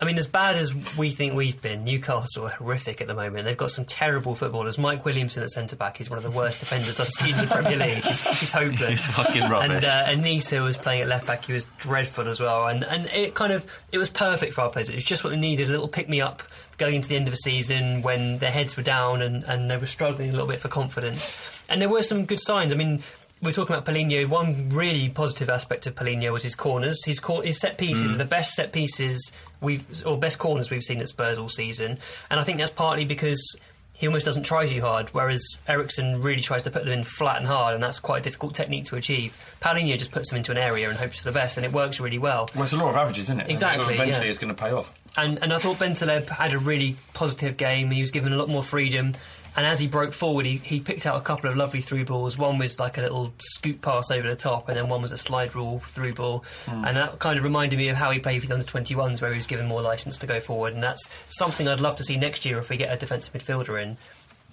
I 0.02 0.04
mean, 0.04 0.18
as 0.18 0.28
bad 0.28 0.58
as 0.58 0.98
we 0.98 1.10
think 1.12 1.36
we've 1.36 1.62
been, 1.62 1.86
Newcastle 1.86 2.48
are 2.48 2.50
horrific 2.50 3.00
at 3.00 3.08
the 3.08 3.14
moment. 3.14 3.46
They've 3.46 3.56
got 3.56 3.72
some 3.72 3.86
terrible 3.86 4.36
footballers. 4.36 4.78
Mike 4.78 5.06
Williamson 5.06 5.42
at 5.42 5.52
centre 5.52 5.78
back 5.78 6.02
is 6.02 6.10
one 6.10 6.18
of 6.18 6.24
the 6.24 6.32
worst 6.32 6.60
defenders 6.60 7.00
I've 7.00 7.08
seen 7.08 7.34
in 7.34 7.46
the 7.46 7.48
Premier 7.48 7.78
League. 7.78 8.04
He's, 8.04 8.24
he's 8.40 8.52
hopeless. 8.52 8.90
He's 8.90 9.08
fucking 9.08 9.50
rubbish. 9.50 9.72
And 9.72 9.86
uh, 9.86 10.04
Anita 10.08 10.60
was 10.62 10.76
playing 10.78 11.04
at 11.04 11.08
left 11.08 11.26
back. 11.26 11.46
He 11.46 11.54
was 11.54 11.66
dreadful 11.78 12.28
as 12.28 12.42
well. 12.42 12.68
And 12.68 12.84
and 12.84 13.06
it 13.08 13.36
kind 13.36 13.54
of 13.54 13.66
it 13.94 13.98
was 13.98 14.10
perfect 14.10 14.54
for 14.54 14.62
our 14.62 14.70
players. 14.70 14.90
It 14.90 14.96
was 14.96 15.06
just 15.06 15.24
what 15.24 15.30
they 15.30 15.38
needed—a 15.38 15.72
little 15.72 15.88
pick 15.88 16.10
me 16.10 16.20
up 16.20 16.44
going 16.78 16.96
into 16.96 17.08
the 17.08 17.16
end 17.16 17.28
of 17.28 17.32
the 17.32 17.38
season 17.38 18.02
when 18.02 18.40
their 18.40 18.52
heads 18.52 18.76
were 18.76 18.84
down 18.84 19.22
and, 19.22 19.46
and 19.46 19.72
they 19.72 19.78
were 19.78 19.86
struggling 19.86 20.28
a 20.30 20.34
little 20.34 20.48
bit 20.48 20.60
for 20.60 20.68
confidence. 20.68 21.34
And 21.70 21.82
there 21.82 21.88
were 21.88 22.04
some 22.04 22.26
good 22.26 22.42
signs. 22.42 22.74
I 22.74 22.76
mean. 22.76 23.02
We're 23.42 23.52
talking 23.52 23.76
about 23.76 23.86
Paulinho. 23.86 24.28
One 24.30 24.70
really 24.70 25.10
positive 25.10 25.50
aspect 25.50 25.86
of 25.86 25.94
Paulinho 25.94 26.32
was 26.32 26.42
his 26.42 26.56
corners. 26.56 27.04
His, 27.06 27.20
cor- 27.20 27.44
his 27.44 27.60
set 27.60 27.78
pieces 27.78 28.12
Mm. 28.12 28.16
are 28.16 28.18
the 28.18 28.26
best 28.26 28.56
set 28.56 28.72
pieces 28.72 29.32
we've, 29.62 29.86
or 30.06 30.18
best 30.18 30.40
corners 30.40 30.70
we've 30.70 30.84
seen 30.84 31.00
at 31.02 31.10
Spurs 31.10 31.38
all 31.38 31.50
season. 31.50 31.98
And 32.30 32.40
I 32.40 32.44
think 32.44 32.58
that's 32.58 32.72
partly 32.72 33.06
because 33.06 33.58
he 33.98 34.08
almost 34.08 34.26
doesn't 34.26 34.44
try 34.44 34.66
too 34.66 34.82
hard, 34.82 35.10
whereas 35.10 35.58
Eriksen 35.68 36.22
really 36.22 36.42
tries 36.42 36.64
to 36.64 36.72
put 36.72 36.84
them 36.84 36.92
in 36.94 37.04
flat 37.04 37.38
and 37.38 37.48
hard, 37.48 37.74
and 37.76 37.82
that's 37.82 38.00
quite 38.00 38.20
a 38.20 38.24
difficult 38.24 38.54
technique 38.54 38.86
to 38.86 38.98
achieve. 38.98 39.38
Paulinho 39.62 39.98
just 39.98 40.12
puts 40.12 40.30
them 40.30 40.38
into 40.38 40.52
an 40.52 40.58
area 40.58 40.90
and 40.90 40.98
hopes 40.98 41.20
for 41.20 41.24
the 41.24 41.32
best, 41.32 41.58
and 41.58 41.66
it 41.66 41.72
works 41.72 42.02
really 42.02 42.18
well. 42.18 42.50
Well, 42.54 42.64
it's 42.64 42.74
a 42.74 42.78
law 42.78 42.90
of 42.90 42.96
averages, 42.96 43.28
isn't 43.28 43.40
it? 43.40 43.50
Exactly, 43.50 43.94
Eventually, 43.94 44.26
yeah. 44.26 44.30
it's 44.30 44.40
going 44.40 44.54
to 44.54 44.62
pay 44.62 44.72
off. 44.72 44.98
And 45.18 45.42
and 45.42 45.54
I 45.54 45.60
thought 45.60 45.78
Bentaleb 45.78 46.28
had 46.28 46.54
a 46.54 46.60
really 46.60 46.98
positive 47.14 47.56
game. 47.56 47.90
He 47.90 48.02
was 48.02 48.12
given 48.12 48.34
a 48.34 48.38
lot 48.38 48.50
more 48.50 48.64
freedom. 48.64 49.14
And 49.56 49.66
as 49.66 49.80
he 49.80 49.88
broke 49.88 50.14
forward, 50.14 50.46
he, 50.46 50.58
he 50.58 50.80
picked 50.80 51.06
out 51.06 51.16
a 51.18 51.22
couple 51.22 51.50
of 51.50 51.56
lovely 51.56 51.82
through 51.82 52.06
balls. 52.06 52.38
One 52.38 52.58
was 52.58 52.80
like 52.80 52.98
a 52.98 53.02
little 53.02 53.34
scoop 53.40 53.82
pass 53.82 54.12
over 54.12 54.28
the 54.28 54.36
top, 54.36 54.68
and 54.68 54.78
then 54.78 54.90
one 54.90 55.02
was 55.02 55.12
a 55.12 55.18
slide 55.18 55.56
rule 55.56 55.80
through 55.80 56.14
ball. 56.14 56.44
Hmm. 56.66 56.86
And 56.86 56.98
that 56.98 57.20
kind 57.20 57.38
of 57.38 57.44
reminded 57.44 57.78
me 57.78 57.90
of 57.90 57.98
how 57.98 58.12
he 58.12 58.20
played 58.20 58.42
for 58.42 58.48
the 58.48 58.54
under 58.54 58.66
21s, 58.66 59.22
where 59.22 59.32
he 59.32 59.38
was 59.38 59.48
given 59.48 59.68
more 59.68 59.82
licence 59.82 60.18
to 60.18 60.28
go 60.28 60.40
forward. 60.40 60.74
And 60.74 60.84
that's 60.84 61.10
something 61.30 61.68
I'd 61.68 61.80
love 61.82 61.96
to 61.98 62.04
see 62.04 62.18
next 62.18 62.46
year 62.46 62.60
if 62.60 62.70
we 62.70 62.78
get 62.78 62.94
a 62.94 62.98
defensive 62.98 63.34
midfielder 63.34 63.82
in 63.82 63.98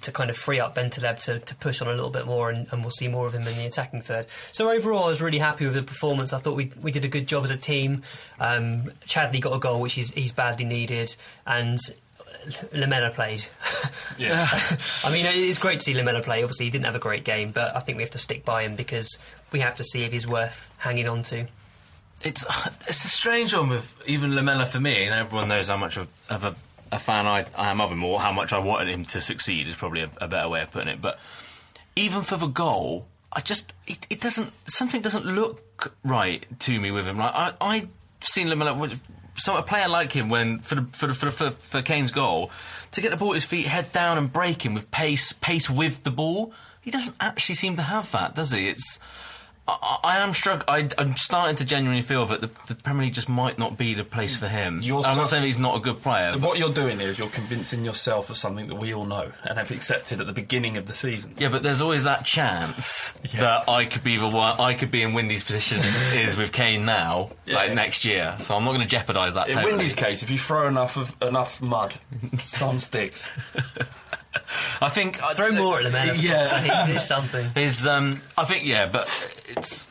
to 0.02 0.12
kind 0.12 0.30
of 0.30 0.36
free 0.36 0.60
up 0.60 0.74
Bentaleb 0.74 1.22
to, 1.24 1.38
to 1.38 1.54
push 1.56 1.80
on 1.80 1.88
a 1.88 1.92
little 1.92 2.10
bit 2.10 2.26
more, 2.26 2.50
and, 2.50 2.66
and 2.72 2.82
we'll 2.82 2.90
see 2.90 3.08
more 3.08 3.26
of 3.26 3.34
him 3.34 3.46
in 3.46 3.56
the 3.56 3.66
attacking 3.66 4.02
third. 4.02 4.26
So 4.52 4.70
overall, 4.70 5.04
I 5.04 5.08
was 5.08 5.22
really 5.22 5.38
happy 5.38 5.64
with 5.64 5.74
the 5.74 5.82
performance. 5.82 6.32
I 6.32 6.38
thought 6.38 6.56
we 6.56 6.72
we 6.80 6.92
did 6.92 7.04
a 7.04 7.08
good 7.08 7.26
job 7.26 7.44
as 7.44 7.50
a 7.50 7.56
team. 7.56 8.02
Um, 8.38 8.92
Chadli 9.06 9.40
got 9.40 9.54
a 9.54 9.58
goal, 9.58 9.80
which 9.80 9.94
he's, 9.94 10.10
he's 10.10 10.32
badly 10.32 10.64
needed, 10.64 11.14
and 11.46 11.78
Lamela 12.72 13.10
played. 13.10 13.44
Yeah. 14.18 14.48
I 15.04 15.12
mean, 15.12 15.26
it's 15.26 15.58
great 15.58 15.80
to 15.80 15.84
see 15.84 15.94
Lamela 15.94 16.22
play. 16.22 16.42
Obviously, 16.42 16.66
he 16.66 16.70
didn't 16.70 16.84
have 16.86 16.94
a 16.94 17.00
great 17.00 17.24
game, 17.24 17.50
but 17.50 17.74
I 17.74 17.80
think 17.80 17.96
we 17.96 18.02
have 18.02 18.12
to 18.12 18.18
stick 18.18 18.44
by 18.44 18.62
him 18.62 18.76
because 18.76 19.18
we 19.52 19.60
have 19.60 19.76
to 19.76 19.84
see 19.84 20.04
if 20.04 20.12
he's 20.12 20.26
worth 20.26 20.70
hanging 20.78 21.08
on 21.08 21.22
to. 21.24 21.46
It's 22.24 22.44
it's 22.86 23.04
a 23.04 23.08
strange 23.08 23.52
one 23.54 23.68
with 23.68 23.92
even 24.06 24.34
Lamela 24.34 24.66
for 24.66 24.78
me, 24.80 25.04
and 25.04 25.14
everyone 25.14 25.48
knows 25.48 25.68
how 25.68 25.76
much 25.76 25.96
of, 25.96 26.08
of 26.30 26.44
a, 26.44 26.54
a 26.92 26.98
fan 26.98 27.26
I, 27.26 27.46
I 27.56 27.70
am 27.70 27.80
of 27.80 27.90
him, 27.90 28.04
or 28.04 28.20
how 28.20 28.32
much 28.32 28.52
I 28.52 28.58
wanted 28.58 28.88
him 28.88 29.04
to 29.06 29.20
succeed 29.20 29.66
is 29.66 29.74
probably 29.74 30.02
a, 30.02 30.10
a 30.20 30.28
better 30.28 30.48
way 30.48 30.62
of 30.62 30.70
putting 30.70 30.88
it. 30.88 31.00
But 31.00 31.18
even 31.96 32.22
for 32.22 32.36
the 32.36 32.46
goal, 32.46 33.06
I 33.32 33.40
just 33.40 33.74
it, 33.86 34.06
it 34.08 34.20
doesn't 34.20 34.52
something 34.68 35.00
doesn't 35.02 35.26
look 35.26 35.92
right 36.04 36.46
to 36.60 36.80
me 36.80 36.90
with 36.90 37.06
him. 37.06 37.18
Like 37.18 37.32
I 37.34 37.54
I've 37.60 37.88
seen 38.20 38.48
Lamela. 38.48 38.88
So 39.34 39.56
a 39.56 39.62
player 39.62 39.88
like 39.88 40.12
him, 40.12 40.28
when 40.28 40.58
for 40.58 40.76
the, 40.76 40.86
for, 40.92 41.06
the, 41.06 41.14
for, 41.14 41.26
the, 41.26 41.30
for 41.32 41.50
for 41.50 41.82
Kane's 41.82 42.12
goal, 42.12 42.50
to 42.92 43.00
get 43.00 43.10
the 43.10 43.16
ball 43.16 43.30
at 43.30 43.34
his 43.34 43.44
feet, 43.44 43.66
head 43.66 43.90
down 43.92 44.18
and 44.18 44.32
break 44.32 44.64
him 44.64 44.74
with 44.74 44.90
pace, 44.90 45.32
pace 45.32 45.70
with 45.70 46.04
the 46.04 46.10
ball, 46.10 46.52
he 46.80 46.90
doesn't 46.90 47.16
actually 47.20 47.54
seem 47.54 47.76
to 47.76 47.82
have 47.82 48.10
that, 48.12 48.34
does 48.34 48.52
he? 48.52 48.68
It's 48.68 48.98
I, 49.82 49.98
I 50.04 50.16
am 50.18 50.32
struck. 50.34 50.64
I, 50.68 50.88
I'm 50.98 51.16
starting 51.16 51.56
to 51.56 51.64
genuinely 51.64 52.02
feel 52.02 52.26
that 52.26 52.40
the, 52.40 52.50
the 52.68 52.74
Premier 52.74 53.04
League 53.04 53.14
just 53.14 53.28
might 53.28 53.58
not 53.58 53.78
be 53.78 53.94
the 53.94 54.04
place 54.04 54.36
for 54.36 54.48
him. 54.48 54.80
You're 54.82 54.98
I'm 54.98 55.14
so- 55.14 55.20
not 55.20 55.28
saying 55.28 55.44
he's 55.44 55.58
not 55.58 55.76
a 55.76 55.80
good 55.80 56.02
player. 56.02 56.36
What 56.38 56.58
you're 56.58 56.72
doing 56.72 57.00
is 57.00 57.18
you're 57.18 57.28
convincing 57.28 57.84
yourself 57.84 58.30
of 58.30 58.36
something 58.36 58.68
that 58.68 58.74
we 58.76 58.92
all 58.94 59.04
know 59.04 59.30
and 59.44 59.58
have 59.58 59.70
accepted 59.70 60.20
at 60.20 60.26
the 60.26 60.32
beginning 60.32 60.76
of 60.76 60.86
the 60.86 60.94
season. 60.94 61.34
Yeah, 61.38 61.48
but 61.48 61.62
there's 61.62 61.80
always 61.80 62.04
that 62.04 62.24
chance 62.24 63.10
that 63.36 63.68
I 63.68 63.84
could 63.84 64.04
be 64.04 64.16
the 64.16 64.28
one. 64.28 64.60
I 64.60 64.74
could 64.74 64.90
be 64.90 65.02
in 65.02 65.14
Windy's 65.14 65.44
position 65.44 65.80
is 66.14 66.36
with 66.36 66.52
Kane 66.52 66.84
now, 66.84 67.30
like 67.46 67.72
next 67.72 68.04
year. 68.04 68.36
So 68.40 68.54
I'm 68.56 68.64
not 68.64 68.70
going 68.72 68.82
to 68.82 68.88
jeopardise 68.88 69.34
that. 69.34 69.48
In 69.48 69.54
totally. 69.54 69.72
Windy's 69.74 69.94
case, 69.94 70.22
if 70.22 70.30
you 70.30 70.38
throw 70.38 70.66
enough 70.68 70.96
of 70.96 71.14
enough 71.22 71.60
mud, 71.62 71.94
some 72.38 72.78
sticks. 72.78 73.30
I 74.80 74.88
think 74.88 75.16
Throw 75.34 75.52
more 75.52 75.78
at 75.78 75.84
Lamela. 75.84 76.14
Yeah, 76.14 76.44
So 76.44 76.56
he 76.56 76.98
something. 76.98 77.46
Is 77.56 77.86
um, 77.86 78.20
I 78.36 78.44
think 78.44 78.64
yeah, 78.64 78.88
but 78.90 79.02
it's. 79.48 79.86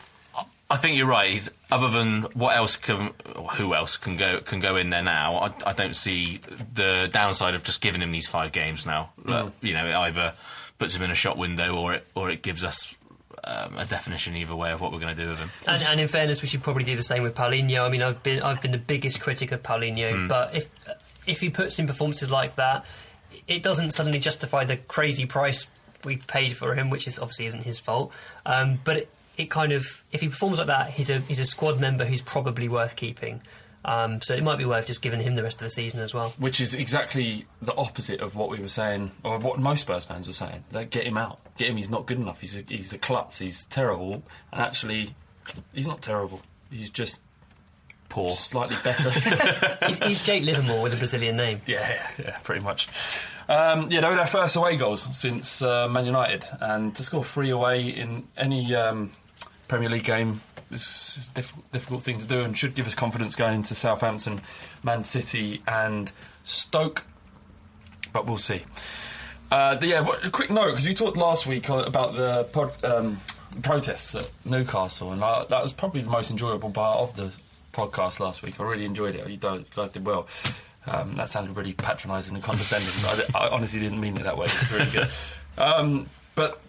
I 0.69 0.77
think 0.77 0.95
you're 0.97 1.07
right. 1.07 1.29
He's, 1.31 1.51
other 1.69 1.89
than 1.89 2.21
what 2.33 2.55
else 2.55 2.77
can, 2.77 3.11
who 3.57 3.73
else 3.75 3.97
can 3.97 4.15
go 4.15 4.39
can 4.39 4.61
go 4.61 4.77
in 4.77 4.89
there 4.89 5.03
now? 5.03 5.35
I, 5.35 5.53
I 5.71 5.73
don't 5.73 5.95
see 5.95 6.39
the 6.73 7.09
downside 7.11 7.55
of 7.55 7.63
just 7.63 7.81
giving 7.81 8.01
him 8.01 8.11
these 8.13 8.27
five 8.29 8.53
games 8.53 8.85
now. 8.85 9.09
Mm. 9.25 9.51
You 9.61 9.73
know, 9.73 9.85
it 9.85 9.93
either 9.93 10.33
puts 10.79 10.95
him 10.95 11.01
in 11.03 11.11
a 11.11 11.15
shot 11.15 11.37
window 11.37 11.75
or 11.75 11.93
it 11.95 12.07
or 12.15 12.29
it 12.29 12.41
gives 12.41 12.63
us 12.63 12.95
um, 13.43 13.77
a 13.77 13.85
definition 13.85 14.35
either 14.37 14.55
way 14.55 14.71
of 14.71 14.79
what 14.79 14.93
we're 14.93 14.99
going 14.99 15.13
to 15.13 15.21
do 15.21 15.27
with 15.27 15.39
him. 15.39 15.49
And, 15.67 15.83
and 15.89 15.99
in 15.99 16.07
fairness, 16.07 16.41
we 16.41 16.47
should 16.47 16.63
probably 16.63 16.85
do 16.85 16.95
the 16.95 17.03
same 17.03 17.23
with 17.23 17.35
Paulinho. 17.35 17.81
I 17.85 17.89
mean, 17.89 18.01
I've 18.01 18.23
been 18.23 18.41
I've 18.41 18.61
been 18.61 18.71
the 18.71 18.77
biggest 18.77 19.19
critic 19.21 19.51
of 19.51 19.61
Paulinho, 19.63 20.13
Mm. 20.13 20.27
but 20.29 20.55
if 20.55 20.69
if 21.27 21.41
he 21.41 21.49
puts 21.49 21.79
in 21.79 21.85
performances 21.87 22.31
like 22.31 22.55
that, 22.55 22.85
it 23.47 23.63
doesn't 23.63 23.91
suddenly 23.91 24.19
justify 24.19 24.65
the 24.65 24.77
crazy 24.77 25.25
price 25.25 25.67
we 26.03 26.17
paid 26.17 26.55
for 26.55 26.73
him, 26.75 26.89
which 26.89 27.07
is 27.07 27.19
obviously 27.19 27.45
isn't 27.47 27.63
his 27.63 27.79
fault. 27.79 28.11
Um, 28.45 28.79
but 28.83 28.97
it, 28.97 29.09
it 29.37 29.49
kind 29.49 29.71
of 29.71 30.03
if 30.11 30.21
he 30.21 30.29
performs 30.29 30.57
like 30.57 30.67
that, 30.67 30.89
he's 30.89 31.09
a 31.09 31.19
he's 31.19 31.39
a 31.39 31.45
squad 31.45 31.79
member 31.79 32.05
who's 32.05 32.21
probably 32.21 32.69
worth 32.69 32.95
keeping. 32.95 33.41
Um, 33.83 34.21
so 34.21 34.35
it 34.35 34.43
might 34.43 34.57
be 34.57 34.65
worth 34.65 34.85
just 34.85 35.01
giving 35.01 35.19
him 35.21 35.35
the 35.35 35.41
rest 35.41 35.59
of 35.61 35.65
the 35.65 35.71
season 35.71 36.01
as 36.01 36.13
well. 36.13 36.29
Which 36.37 36.59
is 36.59 36.75
exactly 36.75 37.45
the 37.61 37.73
opposite 37.75 38.21
of 38.21 38.35
what 38.35 38.49
we 38.49 38.59
were 38.59 38.69
saying, 38.69 39.11
or 39.23 39.39
what 39.39 39.59
most 39.59 39.81
Spurs 39.81 40.05
fans 40.05 40.27
were 40.27 40.33
saying. 40.33 40.63
That 40.69 40.91
get 40.91 41.07
him 41.07 41.17
out, 41.17 41.39
get 41.57 41.69
him. 41.69 41.77
He's 41.77 41.89
not 41.89 42.05
good 42.05 42.19
enough. 42.19 42.41
He's 42.41 42.57
a, 42.57 42.61
he's 42.67 42.93
a 42.93 42.99
klutz. 42.99 43.39
He's 43.39 43.63
terrible. 43.65 44.23
And 44.51 44.61
actually, 44.61 45.15
he's 45.73 45.87
not 45.87 46.01
terrible. 46.01 46.41
He's 46.69 46.91
just 46.91 47.21
poor, 48.11 48.29
slightly 48.31 48.75
better. 48.83 49.09
he's, 49.87 49.99
he's 50.03 50.23
Jake 50.23 50.43
Livermore 50.43 50.81
with 50.81 50.93
a 50.93 50.97
Brazilian 50.97 51.37
name. 51.37 51.61
Yeah, 51.65 51.97
yeah, 52.19 52.37
pretty 52.43 52.61
much. 52.61 52.89
Um, 53.47 53.89
yeah, 53.89 54.01
they 54.01 54.09
were 54.09 54.15
their 54.15 54.27
first 54.27 54.55
away 54.57 54.75
goals 54.75 55.07
since 55.17 55.61
uh, 55.61 55.87
Man 55.87 56.05
United, 56.05 56.45
and 56.59 56.93
to 56.95 57.03
score 57.03 57.23
three 57.23 57.49
away 57.49 57.87
in 57.87 58.27
any 58.37 58.75
um, 58.75 59.11
Premier 59.69 59.89
League 59.89 60.03
game 60.03 60.41
is, 60.71 61.15
is 61.17 61.29
a 61.29 61.33
diff- 61.33 61.71
difficult 61.71 62.03
thing 62.03 62.19
to 62.19 62.27
do, 62.27 62.41
and 62.41 62.57
should 62.57 62.75
give 62.75 62.85
us 62.85 62.95
confidence 62.95 63.35
going 63.35 63.55
into 63.55 63.73
Southampton, 63.73 64.41
Man 64.83 65.05
City, 65.05 65.61
and 65.65 66.11
Stoke. 66.43 67.05
But 68.11 68.25
we'll 68.25 68.37
see. 68.37 68.61
Uh, 69.49 69.77
yeah, 69.81 70.01
what, 70.01 70.25
a 70.25 70.29
quick 70.29 70.49
note 70.49 70.71
because 70.71 70.85
you 70.85 70.93
talked 70.93 71.17
last 71.17 71.47
week 71.47 71.69
uh, 71.69 71.83
about 71.85 72.15
the 72.15 72.43
pod, 72.51 72.71
um, 72.83 73.21
protests 73.63 74.15
at 74.15 74.29
Newcastle, 74.45 75.13
and 75.13 75.23
I, 75.23 75.45
that 75.45 75.63
was 75.63 75.71
probably 75.71 76.01
the 76.01 76.09
most 76.09 76.29
enjoyable 76.29 76.71
part 76.71 76.99
of 76.99 77.15
the 77.15 77.31
podcast 77.71 78.19
last 78.19 78.41
week. 78.43 78.59
I 78.59 78.63
really 78.63 78.85
enjoyed 78.85 79.15
it. 79.15 79.27
You 79.29 79.37
guys 79.37 79.89
did 79.91 80.05
well. 80.05 80.27
Um, 80.87 81.15
that 81.15 81.29
sounded 81.29 81.55
really 81.55 81.73
patronising 81.73 82.35
and 82.35 82.43
condescending. 82.43 82.89
but 83.03 83.35
I, 83.35 83.45
I 83.45 83.49
honestly 83.49 83.79
didn't 83.79 83.99
mean 83.99 84.15
it 84.17 84.23
that 84.23 84.37
way. 84.37 84.45
It 84.45 84.59
was 84.61 84.71
really 84.71 84.91
good. 84.91 85.09
Um, 85.57 86.09
but 86.35 86.59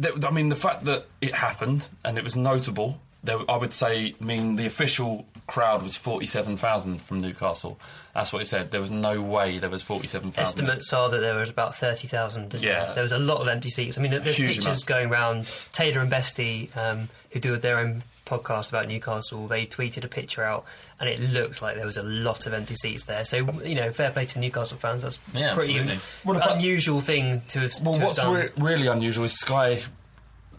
th- 0.00 0.24
I 0.24 0.30
mean, 0.30 0.48
the 0.48 0.56
fact 0.56 0.84
that 0.86 1.06
it 1.20 1.32
happened 1.32 1.88
and 2.04 2.18
it 2.18 2.24
was 2.24 2.34
notable, 2.34 2.98
there, 3.22 3.38
I 3.48 3.56
would 3.56 3.72
say, 3.72 4.14
I 4.20 4.24
mean, 4.24 4.56
the 4.56 4.66
official 4.66 5.26
crowd 5.46 5.82
was 5.82 5.96
forty-seven 5.96 6.56
thousand 6.56 7.02
from 7.02 7.20
Newcastle. 7.20 7.78
That's 8.14 8.32
what 8.32 8.42
it 8.42 8.46
said. 8.46 8.70
There 8.70 8.80
was 8.80 8.90
no 8.90 9.20
way 9.22 9.58
there 9.58 9.70
was 9.70 9.82
forty-seven 9.82 10.32
thousand. 10.32 10.64
Estimates 10.64 10.92
are 10.92 11.08
that 11.10 11.18
there 11.20 11.34
was 11.36 11.50
about 11.50 11.76
30,000. 11.76 12.54
Yeah. 12.54 12.92
There 12.94 13.02
was 13.02 13.12
a 13.12 13.18
lot 13.18 13.40
of 13.40 13.48
empty 13.48 13.68
seats. 13.68 13.96
I 13.98 14.02
mean, 14.02 14.10
there's 14.10 14.36
Huge 14.36 14.56
pictures 14.56 14.66
amount. 14.66 14.86
going 14.86 15.10
around. 15.10 15.52
Taylor 15.72 16.00
and 16.00 16.10
Bestie, 16.10 16.68
um, 16.84 17.08
who 17.30 17.40
do 17.40 17.56
their 17.56 17.78
own 17.78 18.02
podcast 18.26 18.70
about 18.70 18.88
Newcastle, 18.88 19.46
they 19.46 19.66
tweeted 19.66 20.04
a 20.04 20.08
picture 20.08 20.42
out 20.42 20.64
and 20.98 21.08
it 21.08 21.20
looked 21.20 21.60
like 21.60 21.76
there 21.76 21.86
was 21.86 21.96
a 21.96 22.02
lot 22.02 22.46
of 22.46 22.52
empty 22.52 22.74
seats 22.74 23.04
there. 23.04 23.24
So, 23.24 23.38
you 23.62 23.74
know, 23.74 23.92
fair 23.92 24.10
play 24.10 24.24
to 24.26 24.38
Newcastle 24.38 24.78
fans. 24.78 25.02
That's 25.02 25.18
Yeah, 25.34 25.54
pretty 25.54 25.74
absolutely. 25.78 26.00
What 26.22 26.50
unusual 26.56 27.00
thing 27.00 27.42
to 27.48 27.60
have, 27.60 27.72
Well, 27.82 27.94
to 27.94 28.00
have 28.00 28.06
what's 28.06 28.18
done. 28.18 28.34
re- 28.34 28.48
really 28.58 28.86
unusual 28.86 29.24
is 29.26 29.38
Sky 29.38 29.82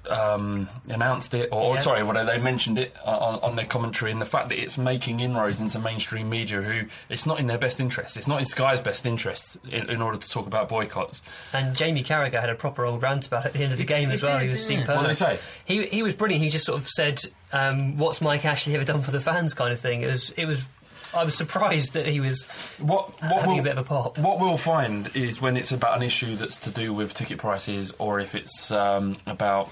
um, 0.10 0.68
announced 0.90 1.34
it, 1.34 1.50
or 1.52 1.76
Yeah. 1.76 1.80
sorry, 1.82 2.04
what 2.04 2.24
they 2.26 2.38
mentioned 2.38 2.80
it 2.80 2.96
uh, 3.06 3.10
on, 3.18 3.40
on 3.42 3.56
their 3.56 3.66
commentary, 3.66 4.12
and 4.12 4.22
the 4.22 4.26
fact 4.26 4.50
that 4.50 4.60
it's 4.62 4.78
making 4.78 5.20
inroads 5.20 5.62
into 5.62 5.80
mainstream 5.80 6.30
media, 6.30 6.62
who 6.62 6.86
it's 7.10 7.26
not 7.26 7.40
in 7.40 7.48
their 7.48 7.58
best 7.58 7.80
interest. 7.80 8.18
It's 8.18 8.28
not 8.28 8.40
in 8.40 8.46
Sky's 8.46 8.82
best 8.82 9.06
interest 9.06 9.58
in, 9.70 9.90
in 9.90 10.02
order 10.02 10.18
to 10.18 10.30
talk 10.30 10.48
about 10.48 10.70
boycotts. 10.70 11.22
And 11.54 11.76
Jamie 11.76 12.04
Carragher 12.04 12.40
had 12.40 12.50
a 12.50 12.56
proper 12.56 12.86
old 12.86 13.02
rant 13.02 13.28
about 13.28 13.46
it 13.46 13.48
at 13.50 13.54
the 13.54 13.64
end 13.64 13.72
of 13.72 13.78
the 13.78 13.86
game 13.86 14.10
as 14.12 14.22
well. 14.24 14.40
He 14.40 14.50
was 14.50 14.66
superb. 14.66 14.88
What 14.98 15.02
did 15.02 15.10
he 15.10 15.16
say? 15.16 15.40
He 15.66 15.86
he 15.88 16.04
was 16.04 16.16
brilliant. 16.16 16.44
He 16.44 16.50
just 16.50 16.66
sort 16.66 16.80
of 16.80 16.88
said, 16.88 17.22
um, 17.54 17.98
"What's 17.98 18.22
Mike 18.22 18.46
Ashley 18.46 18.76
ever 18.76 18.86
done 18.86 19.02
for 19.02 19.12
the 19.12 19.20
fans?" 19.22 19.54
kind 19.54 19.72
of 19.74 19.80
thing. 19.80 20.02
It 20.02 20.08
was 20.08 20.30
it 20.32 20.46
was. 20.46 20.68
I 21.14 21.24
was 21.24 21.34
surprised 21.36 21.94
that 21.94 22.06
he 22.08 22.20
was 22.20 22.44
what, 22.78 23.10
having 23.22 23.52
we'll- 23.52 23.60
a 23.60 23.64
bit 23.64 23.72
of 23.74 23.78
a 23.78 23.84
pop. 23.84 24.18
What 24.18 24.38
we'll 24.38 24.58
find 24.58 25.10
is 25.16 25.40
when 25.42 25.56
it's 25.56 25.72
about 25.72 25.96
an 25.96 26.04
issue 26.04 26.36
that's 26.36 26.58
to 26.58 26.70
do 26.72 26.94
with 26.94 27.14
ticket 27.14 27.38
prices, 27.38 27.94
or 28.00 28.20
if 28.20 28.36
it's 28.36 28.70
um, 28.70 29.16
about 29.26 29.70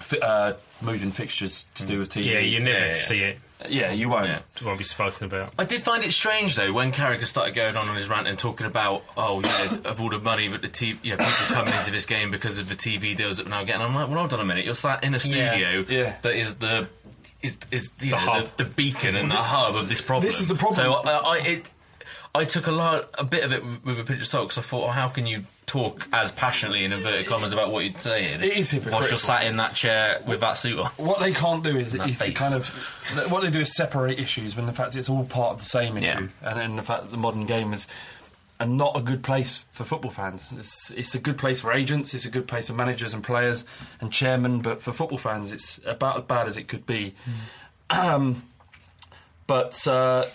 fi- 0.00 0.18
uh, 0.20 0.54
moving 0.80 1.10
fixtures 1.12 1.66
to 1.74 1.84
do 1.86 1.98
with 1.98 2.08
TV. 2.10 2.26
Yeah, 2.26 2.38
you 2.40 2.60
never 2.60 2.94
see 2.94 3.22
it. 3.22 3.38
yeah, 3.68 3.90
you 3.92 4.08
won't. 4.08 4.30
won't 4.64 4.78
be 4.78 4.84
spoken 4.84 5.24
about. 5.26 5.52
I 5.58 5.64
did 5.64 5.82
find 5.82 6.04
it 6.04 6.12
strange 6.12 6.54
though 6.54 6.72
when 6.72 6.92
Carragher 6.92 7.24
started 7.24 7.54
going 7.54 7.76
on 7.76 7.88
on 7.88 7.96
his 7.96 8.08
rant 8.08 8.28
and 8.28 8.38
talking 8.38 8.66
about 8.66 9.02
oh 9.16 9.40
yeah 9.42 9.78
of 9.90 10.00
all 10.00 10.10
the 10.10 10.20
money 10.20 10.46
that 10.48 10.62
the 10.62 10.68
TV 10.68 10.96
you 11.02 11.10
know 11.10 11.16
people 11.24 11.54
coming 11.56 11.74
into 11.74 11.90
this 11.90 12.06
game 12.06 12.30
because 12.30 12.58
of 12.60 12.68
the 12.68 12.76
TV 12.76 13.16
deals 13.16 13.38
that 13.38 13.46
we're 13.46 13.50
now 13.50 13.64
getting. 13.64 13.82
I'm 13.82 13.94
like, 13.94 14.08
well, 14.08 14.18
hold 14.18 14.32
on 14.34 14.40
a 14.40 14.44
minute, 14.44 14.64
you're 14.64 14.74
sat 14.74 15.02
in 15.02 15.14
a 15.14 15.18
studio 15.18 15.84
Yeah. 15.88 16.16
that 16.22 16.34
is 16.36 16.56
the 16.56 16.88
is 17.42 17.58
is 17.72 17.90
The 17.90 18.10
know, 18.10 18.16
hub. 18.16 18.44
the, 18.56 18.64
the 18.64 18.70
beacon 18.70 19.16
and 19.16 19.30
the 19.30 19.34
hub 19.36 19.74
of 19.76 19.88
this 19.88 20.00
problem. 20.00 20.24
This 20.26 20.40
is 20.40 20.46
the 20.48 20.54
problem. 20.54 20.74
So 20.76 20.92
I, 20.92 21.18
I 21.18 21.38
it. 21.44 21.70
I 22.34 22.44
took 22.44 22.66
a 22.66 22.72
lot, 22.72 23.10
a 23.18 23.24
bit 23.24 23.44
of 23.44 23.52
it 23.52 23.62
with- 23.84 23.98
a 23.98 24.04
pinch 24.04 24.20
of 24.20 24.26
salt 24.26 24.48
because 24.48 24.58
I 24.64 24.66
thought, 24.66 24.88
oh, 24.88 24.92
how 24.92 25.08
can 25.08 25.26
you 25.26 25.44
talk 25.66 26.06
as 26.12 26.30
passionately 26.32 26.84
in 26.84 26.92
inverted 26.92 27.26
commas 27.26 27.52
about 27.52 27.70
what 27.70 27.84
you're 27.84 27.92
saying? 27.98 28.42
It 28.42 28.56
is 28.56 28.72
Whilst 28.72 28.72
you're 28.72 28.82
hypocritical. 28.82 29.18
sat 29.18 29.44
in 29.44 29.56
that 29.56 29.74
chair 29.74 30.20
with 30.26 30.40
that 30.40 30.52
suit 30.56 30.78
on. 30.78 30.90
What 30.96 31.20
they 31.20 31.32
can't 31.32 31.62
do 31.64 31.76
is, 31.76 31.94
is 31.94 32.22
kind 32.34 32.54
of 32.54 32.68
what 33.30 33.42
they 33.42 33.50
do 33.50 33.60
is 33.60 33.74
separate 33.74 34.18
issues 34.18 34.56
when 34.56 34.66
the 34.66 34.72
fact 34.72 34.96
it's 34.96 35.08
all 35.08 35.24
part 35.24 35.52
of 35.52 35.58
the 35.58 35.64
same 35.64 35.96
issue, 35.96 36.28
and 36.42 36.58
then 36.58 36.76
the 36.76 36.82
fact 36.82 37.02
that 37.04 37.10
the 37.10 37.16
modern 37.16 37.44
game 37.46 37.72
is 37.72 37.86
and 38.60 38.76
not 38.76 38.96
a 38.96 39.00
good 39.00 39.22
place 39.22 39.64
for 39.72 39.84
football 39.84 40.10
fans. 40.10 40.52
It's 40.56 40.90
it's 40.90 41.14
a 41.14 41.20
good 41.20 41.38
place 41.38 41.60
for 41.60 41.72
agents, 41.72 42.12
it's 42.14 42.24
a 42.24 42.30
good 42.30 42.48
place 42.48 42.66
for 42.68 42.74
managers 42.74 43.14
and 43.14 43.22
players 43.22 43.64
and 44.00 44.12
chairmen, 44.12 44.60
but 44.60 44.82
for 44.82 44.92
football 44.92 45.18
fans, 45.18 45.52
it's 45.52 45.80
about 45.86 46.16
as 46.18 46.24
bad 46.24 46.46
as 46.46 46.56
it 46.56 46.66
could 46.66 46.84
be. 46.86 47.14
Um, 47.90 48.42
but, 49.46 49.86
uh, 49.86 50.26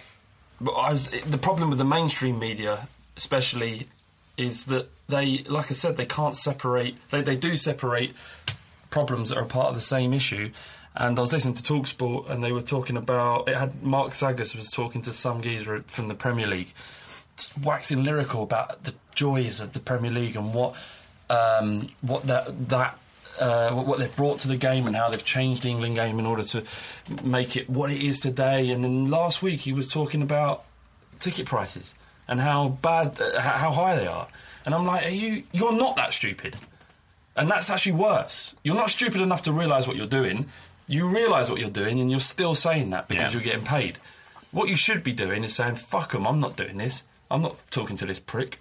but 0.60 0.74
was, 0.76 1.08
the 1.08 1.38
problem 1.38 1.70
with 1.70 1.78
the 1.78 1.86
mainstream 1.86 2.40
media, 2.40 2.88
especially, 3.18 3.88
is 4.38 4.66
that 4.66 4.88
they, 5.08 5.40
like 5.50 5.70
I 5.70 5.74
said, 5.74 5.98
they 5.98 6.06
can't 6.06 6.36
separate. 6.36 6.96
They 7.10 7.22
they 7.22 7.36
do 7.36 7.56
separate 7.56 8.14
problems 8.90 9.30
that 9.30 9.38
are 9.38 9.46
part 9.46 9.68
of 9.68 9.76
the 9.76 9.82
same 9.82 10.14
issue. 10.14 10.52
And 10.96 11.18
I 11.18 11.22
was 11.22 11.34
listening 11.34 11.56
to 11.56 11.64
Talksport, 11.64 12.30
and 12.30 12.44
they 12.44 12.52
were 12.52 12.62
talking 12.62 12.98
about 12.98 13.50
it. 13.50 13.56
Had 13.56 13.82
Mark 13.82 14.14
Saggers 14.14 14.56
was 14.56 14.70
talking 14.70 15.02
to 15.04 15.14
some 15.14 15.42
geezer 15.42 15.84
from 15.88 16.08
the 16.08 16.16
Premier 16.16 16.48
League, 16.48 16.72
waxing 17.62 18.04
lyrical 18.04 18.44
about 18.44 18.84
the 18.84 18.94
joys 19.16 19.60
of 19.60 19.74
the 19.74 19.80
Premier 19.80 20.12
League 20.12 20.36
and 20.36 20.54
what 20.54 20.76
um, 21.30 21.90
what 22.02 22.24
that 22.28 22.70
that 22.70 22.98
uh, 23.40 23.72
what 23.72 24.00
they've 24.00 24.16
brought 24.16 24.40
to 24.40 24.48
the 24.48 24.58
game 24.58 24.88
and 24.88 24.96
how 24.96 25.10
they've 25.10 25.24
changed 25.24 25.64
the 25.64 25.70
England 25.70 25.96
game 25.96 26.20
in 26.20 26.26
order 26.26 26.44
to 26.44 26.64
make 27.24 27.56
it 27.56 27.70
what 27.70 27.92
it 27.92 28.02
is 28.02 28.20
today. 28.20 28.70
And 28.72 28.84
then 28.84 29.10
last 29.10 29.42
week 29.42 29.62
he 29.62 29.74
was 29.74 29.88
talking 29.92 30.22
about 30.22 30.64
ticket 31.20 31.46
prices 31.46 31.96
and 32.28 32.40
how 32.40 32.70
bad, 32.70 33.20
uh, 33.20 33.40
how 33.42 33.58
how 33.58 33.72
high 33.72 33.96
they 33.96 34.08
are. 34.08 34.28
And 34.66 34.74
I'm 34.74 34.86
like, 34.86 35.06
are 35.06 35.10
you? 35.10 35.44
You're 35.52 35.74
not 35.74 35.96
that 35.98 36.14
stupid. 36.14 36.56
And 37.36 37.50
that's 37.50 37.70
actually 37.70 37.94
worse. 37.94 38.54
You're 38.64 38.76
not 38.76 38.90
stupid 38.92 39.20
enough 39.20 39.42
to 39.44 39.52
realise 39.52 39.88
what 39.88 39.96
you're 39.98 40.06
doing. 40.08 40.46
You 40.88 41.08
realise 41.08 41.50
what 41.50 41.60
you're 41.60 41.70
doing, 41.70 42.00
and 42.00 42.12
you're 42.12 42.20
still 42.20 42.56
saying 42.56 42.92
that 42.92 43.08
because 43.08 43.34
Yeah. 43.34 43.40
you're 43.40 43.44
getting 43.52 43.66
paid. 43.66 43.98
What 44.52 44.70
you 44.70 44.76
should 44.76 45.04
be 45.04 45.14
doing 45.14 45.44
is 45.44 45.56
saying, 45.56 45.76
"Fuck 45.78 46.12
them! 46.12 46.28
I'm 46.28 46.40
not 46.40 46.56
doing 46.56 46.78
this. 46.78 47.04
I'm 47.32 47.42
not 47.42 47.58
talking 47.72 47.98
to 47.98 48.06
this 48.06 48.20
prick." 48.20 48.60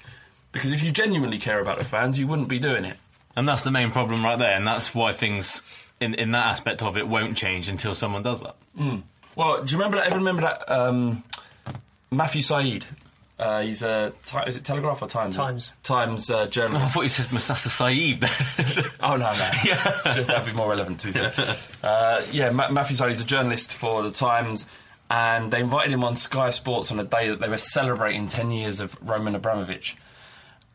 Because 0.53 0.73
if 0.73 0.83
you 0.83 0.91
genuinely 0.91 1.39
care 1.39 1.61
about 1.61 1.79
the 1.79 1.85
fans, 1.85 2.19
you 2.19 2.27
wouldn't 2.27 2.49
be 2.49 2.59
doing 2.59 2.85
it. 2.85 2.97
And 3.35 3.49
that's 3.49 3.65
the 3.65 3.71
main 3.71 3.91
problem 3.91 4.25
right 4.25 4.39
there, 4.39 4.55
and 4.57 4.67
that's 4.67 4.95
why 4.95 5.13
things 5.13 5.63
in, 6.01 6.15
in 6.15 6.33
that 6.33 6.47
aspect 6.47 6.83
of 6.83 6.97
it 6.97 7.09
won't 7.09 7.37
change 7.37 7.69
until 7.69 7.95
someone 7.95 8.23
does 8.23 8.43
that. 8.43 8.57
Mm. 8.79 9.03
Well, 9.37 9.65
do 9.65 9.73
you 9.73 9.79
remember 9.79 9.97
that? 9.97 10.07
Ever 10.09 10.17
remember 10.17 10.43
that 10.43 10.71
um, 10.71 11.23
Matthew 12.11 12.43
Syed? 12.43 12.85
Uh, 13.39 13.63
he's 13.63 13.83
a 13.83 14.13
is 14.47 14.57
it 14.57 14.65
Telegraph 14.65 15.03
or 15.03 15.09
Times? 15.09 15.35
Times. 15.35 15.73
Times 15.83 16.31
uh, 16.31 16.43
I 16.57 16.87
thought 16.87 17.03
you 17.03 17.09
said 17.09 17.27
Masasa 17.27 17.71
Saeed. 17.71 18.23
Oh 19.01 19.17
no, 19.17 19.33
no. 19.33 19.51
Just 20.15 20.29
that'd 20.29 20.47
be 20.47 20.57
more 20.57 20.69
relevant 20.71 21.01
to 21.01 21.11
you. 21.11 21.89
Uh, 21.89 22.23
yeah, 22.31 22.51
Ma- 22.51 22.71
Matthew 22.71 23.05
is 23.07 23.21
a 23.21 23.25
journalist 23.25 23.75
for 23.75 24.03
the 24.05 24.13
Times, 24.13 24.67
and 25.11 25.51
they 25.51 25.61
invited 25.61 25.91
him 25.91 26.05
on 26.05 26.15
Sky 26.15 26.51
Sports 26.51 26.93
on 26.93 27.01
a 27.01 27.05
day 27.05 27.31
that 27.31 27.41
they 27.41 27.49
were 27.49 27.59
celebrating 27.59 28.29
ten 28.29 28.53
years 28.53 28.79
of 28.79 28.97
Roman 29.03 29.35
Abramovich. 29.35 29.97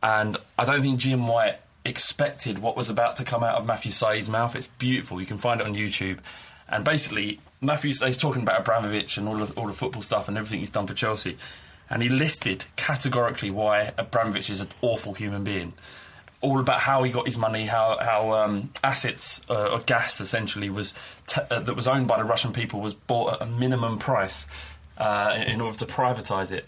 And 0.03 0.35
I 0.57 0.65
don't 0.65 0.81
think 0.81 0.99
Jim 0.99 1.25
White 1.27 1.59
expected 1.87 2.59
what 2.59 2.75
was 2.75 2.89
about 2.89 3.15
to 3.17 3.23
come 3.23 3.43
out 3.43 3.55
of 3.55 3.65
Matthew 3.65 3.91
Syed's 3.91 4.29
mouth. 4.29 4.55
It's 4.55 4.67
beautiful. 4.67 5.19
You 5.19 5.25
can 5.25 5.37
find 5.37 5.61
it 5.61 5.67
on 5.67 5.73
YouTube. 5.73 6.19
And 6.69 6.83
basically, 6.83 7.39
Matthew 7.61 7.93
Syed's 7.93 8.17
talking 8.17 8.43
about 8.43 8.59
Abramovich 8.59 9.17
and 9.17 9.27
all 9.27 9.37
the, 9.37 9.53
all 9.53 9.67
the 9.67 9.73
football 9.73 10.01
stuff 10.01 10.27
and 10.27 10.37
everything 10.37 10.59
he's 10.59 10.69
done 10.69 10.87
for 10.87 10.93
Chelsea. 10.93 11.37
And 11.89 12.03
he 12.03 12.09
listed 12.09 12.65
categorically 12.75 13.49
why 13.49 13.93
Abramovich 13.97 14.49
is 14.49 14.59
an 14.59 14.67
awful 14.81 15.13
human 15.13 15.43
being. 15.43 15.73
All 16.41 16.59
about 16.59 16.81
how 16.81 17.01
he 17.03 17.11
got 17.11 17.25
his 17.25 17.37
money, 17.37 17.65
how 17.65 17.97
how 17.99 18.33
um, 18.33 18.69
assets 18.83 19.41
uh, 19.49 19.71
or 19.71 19.79
gas 19.79 20.21
essentially 20.21 20.69
was 20.69 20.93
uh, 21.35 21.59
that 21.59 21.75
was 21.75 21.87
owned 21.87 22.07
by 22.07 22.17
the 22.17 22.25
Russian 22.25 22.53
people 22.53 22.79
was 22.79 22.93
bought 22.93 23.33
at 23.33 23.41
a 23.41 23.45
minimum 23.47 23.97
price 23.97 24.45
uh, 24.99 25.33
in, 25.35 25.53
in 25.53 25.61
order 25.61 25.79
to 25.79 25.85
privatise 25.87 26.51
it, 26.51 26.65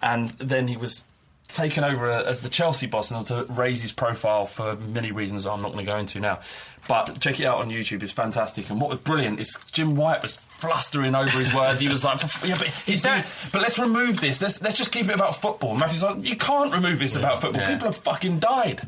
and 0.00 0.28
then 0.38 0.68
he 0.68 0.76
was 0.76 1.06
taken 1.52 1.84
over 1.84 2.08
as 2.08 2.40
the 2.40 2.48
Chelsea 2.48 2.86
boss 2.86 3.10
in 3.10 3.16
order 3.16 3.44
to 3.44 3.52
raise 3.52 3.82
his 3.82 3.92
profile 3.92 4.46
for 4.46 4.76
many 4.76 5.12
reasons 5.12 5.46
I'm 5.46 5.62
not 5.62 5.72
going 5.72 5.84
to 5.84 5.90
go 5.90 5.98
into 5.98 6.20
now. 6.20 6.40
But 6.88 7.20
check 7.20 7.38
it 7.38 7.44
out 7.44 7.58
on 7.58 7.68
YouTube; 7.68 8.02
it's 8.02 8.10
fantastic. 8.10 8.68
And 8.70 8.80
what 8.80 8.90
was 8.90 8.98
brilliant 8.98 9.38
is 9.38 9.56
Jim 9.70 9.96
White 9.96 10.22
was 10.22 10.36
flustering 10.36 11.14
over 11.14 11.38
his 11.38 11.54
words. 11.54 11.80
He 11.80 11.88
was 11.88 12.04
like, 12.04 12.20
"Yeah, 12.44 12.56
but 12.58 12.66
he's 12.68 13.02
but 13.02 13.62
let's 13.62 13.78
remove 13.78 14.20
this. 14.20 14.42
Let's 14.42 14.60
let's 14.60 14.76
just 14.76 14.90
keep 14.90 15.08
it 15.08 15.14
about 15.14 15.36
football." 15.36 15.76
Matthew's 15.76 16.02
like, 16.02 16.24
"You 16.24 16.36
can't 16.36 16.72
remove 16.72 16.98
this 16.98 17.16
about 17.16 17.42
football. 17.42 17.62
Yeah. 17.62 17.72
People 17.72 17.86
have 17.86 17.96
fucking 17.96 18.38
died. 18.40 18.80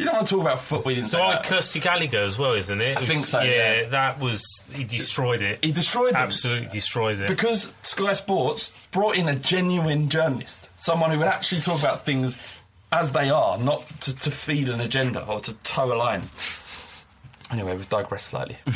You 0.00 0.06
don't 0.06 0.14
want 0.14 0.26
to 0.28 0.34
talk 0.34 0.40
about 0.42 0.60
football." 0.60 0.90
You 0.92 0.96
didn't 0.96 1.10
So 1.10 1.18
say 1.18 1.24
like 1.24 1.42
that. 1.42 1.48
Kirsty 1.48 1.80
Gallacher 1.80 2.14
as 2.24 2.38
well, 2.38 2.54
isn't 2.54 2.80
it? 2.80 2.96
I 2.98 3.04
think 3.04 3.24
so, 3.24 3.40
Yeah, 3.42 3.80
yeah. 3.80 3.84
that 3.90 4.18
was 4.18 4.70
he 4.74 4.84
destroyed 4.84 5.42
it. 5.42 5.62
He 5.64 5.72
destroyed 5.72 6.14
them. 6.14 6.22
Absolutely 6.22 6.68
destroyed 6.68 7.20
it. 7.20 7.28
Because 7.28 7.72
Sky 7.82 8.14
Sports 8.14 8.86
brought 8.92 9.16
in 9.16 9.28
a 9.28 9.34
genuine 9.36 10.08
journalist, 10.08 10.70
someone 10.76 11.10
who 11.10 11.18
would 11.18 11.28
actually 11.28 11.60
talk 11.60 11.78
about 11.80 12.04
things 12.04 12.62
as 12.92 13.12
they 13.12 13.30
are, 13.30 13.58
not 13.58 13.86
to, 14.00 14.16
to 14.16 14.30
feed 14.30 14.68
an 14.68 14.80
agenda 14.80 15.24
or 15.26 15.38
to 15.40 15.52
toe 15.62 15.92
a 15.92 15.96
line. 15.96 16.22
Anyway, 17.52 17.76
we've 17.76 17.88
digressed 17.88 18.28
slightly. 18.28 18.56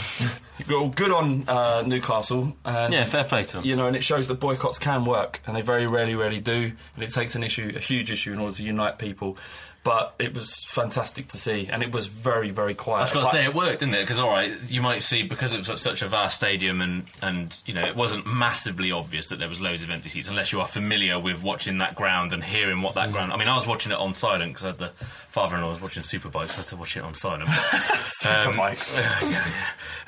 Well, 0.68 0.88
good 0.88 1.10
on 1.10 1.44
uh, 1.48 1.82
Newcastle. 1.84 2.56
And, 2.64 2.92
Yeah, 2.94 3.04
fair 3.06 3.24
play 3.24 3.42
to 3.42 3.58
'em. 3.58 3.64
You 3.64 3.74
know, 3.74 3.88
and 3.88 3.96
it 3.96 4.04
shows 4.04 4.28
that 4.28 4.38
boycotts 4.38 4.78
can 4.78 5.04
work, 5.04 5.40
and 5.46 5.56
they 5.56 5.62
very 5.62 5.84
rarely, 5.88 6.14
rarely 6.14 6.38
do. 6.38 6.70
And 6.94 7.02
it 7.02 7.10
takes 7.10 7.34
an 7.34 7.42
issue, 7.42 7.72
a 7.74 7.80
huge 7.80 8.12
issue, 8.12 8.32
in 8.32 8.38
order 8.38 8.54
to 8.54 8.62
unite 8.62 8.96
people. 8.98 9.36
But 9.84 10.14
it 10.18 10.32
was 10.32 10.64
fantastic 10.64 11.26
to 11.28 11.36
see, 11.36 11.68
and 11.70 11.82
it 11.82 11.92
was 11.92 12.06
very, 12.06 12.48
very 12.50 12.74
quiet. 12.74 12.96
I 12.96 13.00
was 13.02 13.12
going 13.12 13.26
to 13.26 13.30
say 13.30 13.44
it 13.44 13.54
worked, 13.54 13.80
didn't 13.80 13.94
it? 13.96 14.00
Because 14.00 14.18
all 14.18 14.30
right, 14.30 14.50
you 14.70 14.80
might 14.80 15.02
see 15.02 15.22
because 15.24 15.52
it 15.52 15.58
was 15.68 15.82
such- 15.82 16.00
a 16.00 16.08
vast 16.08 16.36
stadium, 16.36 16.80
and 16.80 17.04
and 17.20 17.60
you 17.66 17.74
know 17.74 17.82
it 17.82 17.94
wasn't 17.94 18.26
massively 18.26 18.90
obvious 18.92 19.28
that 19.28 19.38
there 19.38 19.48
was 19.48 19.60
loads 19.60 19.82
of 19.82 19.90
empty 19.90 20.08
seats 20.08 20.26
unless 20.26 20.52
you 20.52 20.60
are 20.62 20.66
familiar 20.66 21.18
with 21.20 21.42
watching 21.42 21.78
that 21.78 21.94
ground 21.94 22.32
and 22.32 22.42
hearing 22.42 22.80
what 22.80 22.92
Mm. 22.92 22.96
that 22.96 23.12
ground. 23.12 23.32
I 23.32 23.36
mean, 23.36 23.46
I 23.48 23.54
was 23.56 23.66
watching 23.66 23.92
it 23.92 23.98
on 23.98 24.14
silent 24.14 24.54
because 24.54 24.78
the 24.78 24.88
father-in-law 24.88 25.68
was 25.68 25.82
watching 25.82 26.02
Superbikes, 26.02 26.48
so 26.48 26.54
I 26.54 26.62
had 26.62 26.68
to 26.68 26.76
watch 26.76 26.96
it 26.96 27.02
on 27.04 27.14
silent. 27.14 27.48
Superbikes. 27.50 28.96
Um, 28.96 29.04
yeah, 29.30 29.48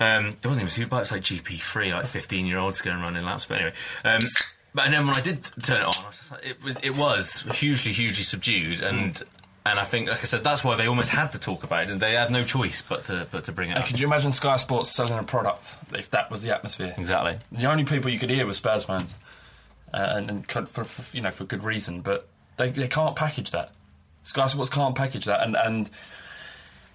yeah. 0.00 0.16
Um, 0.16 0.26
it 0.42 0.46
wasn't 0.46 0.68
even 0.70 0.88
Superbikes; 0.88 1.02
it's 1.02 1.12
like 1.12 1.22
GP3, 1.22 1.92
like 1.92 2.06
fifteen-year-olds 2.06 2.80
going 2.80 2.96
around 2.96 3.16
in 3.16 3.24
laps. 3.26 3.46
But 3.46 3.56
anyway. 3.58 3.74
Um, 4.04 4.20
but 4.74 4.84
and 4.84 4.94
then 4.94 5.06
when 5.06 5.16
I 5.16 5.20
did 5.22 5.42
turn 5.62 5.80
it 5.80 5.86
on, 5.86 5.94
I 6.04 6.08
was 6.08 6.30
like, 6.30 6.46
it 6.46 6.62
was 6.62 6.76
it 6.82 6.96
was 6.96 7.40
hugely, 7.58 7.92
hugely 7.92 8.24
subdued, 8.24 8.82
and 8.82 9.22
and 9.70 9.78
I 9.78 9.84
think, 9.84 10.08
like 10.08 10.20
I 10.20 10.24
said, 10.24 10.42
that's 10.44 10.62
why 10.64 10.76
they 10.76 10.86
almost 10.86 11.10
had 11.10 11.32
to 11.32 11.40
talk 11.40 11.64
about 11.64 11.84
it, 11.84 11.90
and 11.90 12.00
they 12.00 12.14
had 12.14 12.30
no 12.30 12.44
choice 12.44 12.82
but 12.82 13.04
to 13.06 13.26
but 13.30 13.44
to 13.44 13.52
bring 13.52 13.68
it 13.70 13.76
And 13.76 13.82
up. 13.82 13.86
could 13.88 13.98
you 13.98 14.06
imagine 14.06 14.32
Sky 14.32 14.56
Sports 14.56 14.90
selling 14.90 15.18
a 15.18 15.22
product 15.22 15.74
if 15.94 16.10
that 16.10 16.30
was 16.30 16.42
the 16.42 16.54
atmosphere? 16.54 16.94
Exactly. 16.98 17.38
The 17.52 17.66
only 17.66 17.84
people 17.84 18.10
you 18.10 18.18
could 18.18 18.30
hear 18.30 18.46
were 18.46 18.54
Spurs 18.54 18.84
fans, 18.84 19.14
uh, 19.94 20.12
and, 20.16 20.30
and 20.30 20.48
could- 20.48 20.68
for, 20.68 20.84
for 20.84 21.16
you 21.16 21.22
know 21.22 21.30
for 21.30 21.44
good 21.44 21.62
reason. 21.64 22.00
But 22.00 22.26
they, 22.56 22.70
they 22.70 22.88
can't 22.88 23.14
package 23.16 23.50
that. 23.52 23.70
Sky 24.24 24.46
Sports 24.48 24.70
can't 24.70 24.94
package 24.94 25.24
that, 25.26 25.42
and 25.42 25.56
and 25.56 25.90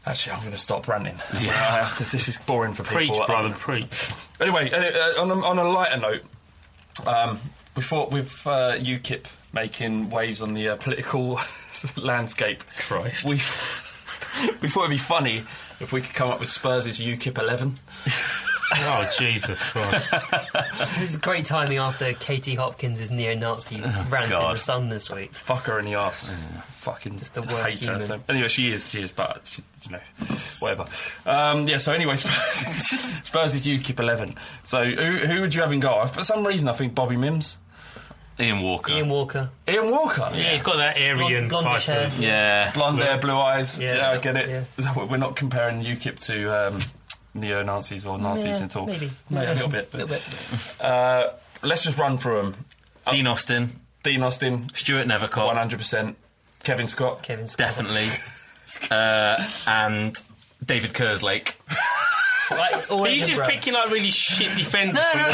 actually, 0.05 0.33
I'm 0.33 0.39
going 0.39 0.51
to 0.51 0.57
stop 0.57 0.87
ranting. 0.87 1.17
Yeah. 1.39 1.87
because 1.91 2.11
this 2.11 2.27
is 2.27 2.37
boring 2.39 2.73
for 2.73 2.83
Preach, 2.83 3.11
people. 3.11 3.25
brother, 3.25 3.53
preach. 3.53 3.87
Anyway, 4.39 4.71
uh, 4.71 5.21
on, 5.21 5.29
a, 5.31 5.45
on 5.45 5.59
a 5.59 5.63
lighter 5.63 5.97
note, 5.97 6.23
um, 7.05 7.39
we 7.75 7.83
thought 7.83 8.11
with 8.11 8.45
uh, 8.47 8.73
UKIP 8.77 9.25
making 9.53 10.09
waves 10.09 10.41
on 10.41 10.53
the 10.53 10.69
uh, 10.69 10.75
political 10.77 11.37
landscape, 11.97 12.63
Christ. 12.87 13.25
we 13.25 13.31
we 14.61 14.69
thought 14.69 14.81
it'd 14.81 14.91
be 14.91 14.97
funny 14.97 15.43
if 15.79 15.91
we 15.93 16.01
could 16.01 16.13
come 16.15 16.29
up 16.29 16.39
with 16.39 16.49
Spurs' 16.49 16.99
UKIP 16.99 17.37
eleven. 17.37 17.75
Oh 18.73 19.13
Jesus 19.19 19.61
Christ! 19.61 20.13
This 20.97 21.11
is 21.11 21.17
great 21.17 21.43
timing 21.45 21.77
after 21.77 22.13
Katie 22.13 22.55
Hopkins' 22.55 23.11
neo-Nazi 23.11 23.81
rant 24.07 24.31
in 24.31 24.39
the 24.39 24.55
Sun 24.55 24.87
this 24.87 25.09
week. 25.09 25.33
Fuck 25.33 25.65
her 25.65 25.77
in 25.79 25.83
the 25.83 25.95
ass. 25.95 26.33
Fucking 26.69 27.17
Just 27.17 27.33
the 27.33 27.41
worst 27.41 27.63
hate 27.65 27.79
her. 27.83 27.99
human. 27.99 28.01
So, 28.01 28.19
anyway, 28.29 28.47
she 28.47 28.71
is, 28.71 28.89
she 28.89 29.01
is, 29.01 29.11
but 29.11 29.41
she, 29.43 29.61
you 29.83 29.91
know, 29.91 29.99
whatever. 30.61 30.85
Um, 31.25 31.67
yeah. 31.67 31.79
So 31.79 31.91
anyway, 31.91 32.15
Spurs, 32.15 32.87
Spurs 33.25 33.53
is 33.55 33.65
UKIP 33.65 33.99
eleven. 33.99 34.35
So 34.63 34.85
who, 34.85 35.17
who 35.27 35.41
would 35.41 35.53
you 35.53 35.59
have 35.59 35.73
in 35.73 35.81
goal? 35.81 36.05
For 36.05 36.23
some 36.23 36.47
reason, 36.47 36.69
I 36.69 36.73
think 36.73 36.95
Bobby 36.95 37.17
Mimms, 37.17 37.57
Ian 38.41 38.61
Walker. 38.61 38.91
Ian 38.91 39.09
Walker. 39.09 39.49
Ian 39.67 39.91
Walker. 39.91 40.29
Yeah, 40.33 40.51
he's 40.51 40.61
got 40.61 40.77
that 40.77 40.97
Aryan 40.97 41.47
Blonde- 41.47 41.67
blondish 41.67 41.85
type 41.85 41.95
hair. 41.97 42.07
of. 42.07 42.19
Yeah. 42.19 42.71
blonde 42.73 42.99
hair, 42.99 43.17
blue 43.17 43.35
eyes. 43.35 43.79
Yeah, 43.79 43.95
Yeah, 43.97 44.11
I 44.11 44.17
get 44.17 44.35
it. 44.35 44.65
We're 45.09 45.17
not 45.17 45.35
comparing 45.35 45.81
UKIP 45.83 46.19
to 46.27 46.67
um, 46.67 46.79
neo 47.33 47.63
Nazis 47.63 48.05
or 48.05 48.17
Nazis 48.17 48.59
Yeah, 48.59 48.65
at 48.65 48.75
all. 48.75 48.85
maybe. 48.87 49.11
Maybe 49.29 49.45
a 49.45 49.53
little 49.53 49.69
bit. 49.69 49.93
little 49.93 50.07
bit. 50.07 50.75
Uh, 50.81 51.29
let's 51.61 51.83
just 51.83 51.97
run 51.97 52.17
through 52.17 52.41
them. 52.41 52.55
Dean 53.11 53.27
Austin, 53.27 53.71
Dean 54.03 54.23
Austin, 54.23 54.69
Stuart 54.75 55.07
Nethercott, 55.07 55.45
one 55.47 55.55
hundred 55.57 55.79
percent. 55.79 56.17
Kevin 56.63 56.87
Scott, 56.87 57.23
Kevin 57.23 57.47
Scott. 57.47 57.67
definitely, 57.69 58.07
uh, 58.91 59.43
and 59.67 60.21
David 60.65 60.93
Kerslake. 60.93 61.53
Like, 62.51 62.91
Are 62.91 63.09
you 63.09 63.25
just 63.25 63.41
picking 63.43 63.73
like 63.73 63.89
really 63.89 64.11
shit 64.11 64.55
defenders 64.57 64.95
No, 64.95 65.01
from 65.11 65.21
no, 65.21 65.27
no. 65.29 65.33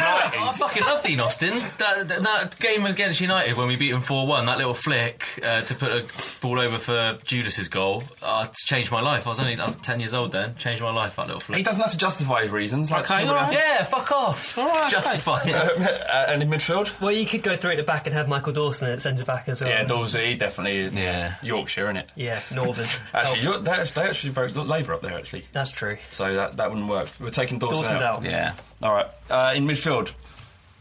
I 0.49 0.53
fucking 0.57 0.83
love 0.83 1.03
Dean 1.03 1.19
Austin. 1.19 1.51
That, 1.77 2.07
that, 2.07 2.23
that 2.23 2.59
game 2.59 2.85
against 2.85 3.19
United 3.21 3.55
when 3.57 3.67
we 3.67 3.75
beat 3.75 3.91
them 3.91 4.01
4 4.01 4.27
1, 4.27 4.45
that 4.45 4.57
little 4.57 4.73
flick 4.73 5.23
uh, 5.43 5.61
to 5.61 5.75
put 5.75 5.91
a 5.91 6.05
ball 6.41 6.59
over 6.59 6.77
for 6.77 7.17
Judas's 7.25 7.69
goal, 7.69 8.03
uh, 8.21 8.47
changed 8.53 8.91
my 8.91 9.01
life. 9.01 9.25
I 9.27 9.29
was 9.29 9.39
only 9.39 9.57
I 9.59 9.65
was 9.65 9.75
10 9.77 9.99
years 9.99 10.13
old 10.13 10.31
then. 10.31 10.55
Changed 10.55 10.81
my 10.83 10.91
life, 10.91 11.15
that 11.17 11.27
little 11.27 11.39
flick. 11.41 11.57
He 11.57 11.63
doesn't 11.63 11.81
have 11.81 11.91
to 11.91 11.97
justify 11.97 12.43
his 12.43 12.51
reasons. 12.51 12.91
Like, 12.91 13.05
Okay, 13.05 13.19
people 13.21 13.35
all 13.35 13.41
right. 13.43 13.53
Yeah, 13.53 13.83
fuck 13.83 14.11
off. 14.11 14.55
Justify 14.89 15.41
it. 15.45 15.55
uh, 15.55 16.25
and 16.29 16.41
in 16.43 16.49
midfield, 16.49 16.99
Well, 17.01 17.11
you 17.11 17.25
could 17.25 17.43
go 17.43 17.55
through 17.55 17.71
at 17.71 17.77
the 17.77 17.83
back 17.83 18.05
and 18.07 18.13
have 18.15 18.27
Michael 18.27 18.53
Dawson 18.53 18.89
at 18.89 19.01
centre 19.01 19.25
back 19.25 19.47
as 19.49 19.61
well. 19.61 19.69
yeah, 19.69 19.83
Dawsey 19.85 20.37
definitely. 20.37 20.87
Yeah. 21.01 21.35
Yorkshire, 21.41 21.85
isn't 21.85 21.97
it? 21.97 22.11
Yeah, 22.15 22.39
Northern. 22.53 22.85
Actually, 23.13 23.41
you're, 23.41 23.59
they, 23.59 23.71
actually- 23.71 24.03
they 24.03 24.09
actually 24.09 24.29
vote 24.31 24.55
Labour 24.55 24.93
up 24.93 25.01
there 25.01 25.13
actually, 25.17 25.45
That's 25.53 25.71
true. 25.71 25.97
so 26.09 26.33
that 26.35 26.57
that 26.57 26.69
wouldn't 26.69 26.87
work. 26.89 27.06
We're 27.19 27.29
taking 27.29 27.59
Dawson 27.59 27.81
Dawson's 27.83 28.01
out. 28.01 28.23
Yeah. 28.23 28.53
All 28.83 28.93
right, 28.93 29.07
uh, 29.29 29.53
in 29.55 29.65
midfield, 29.67 30.11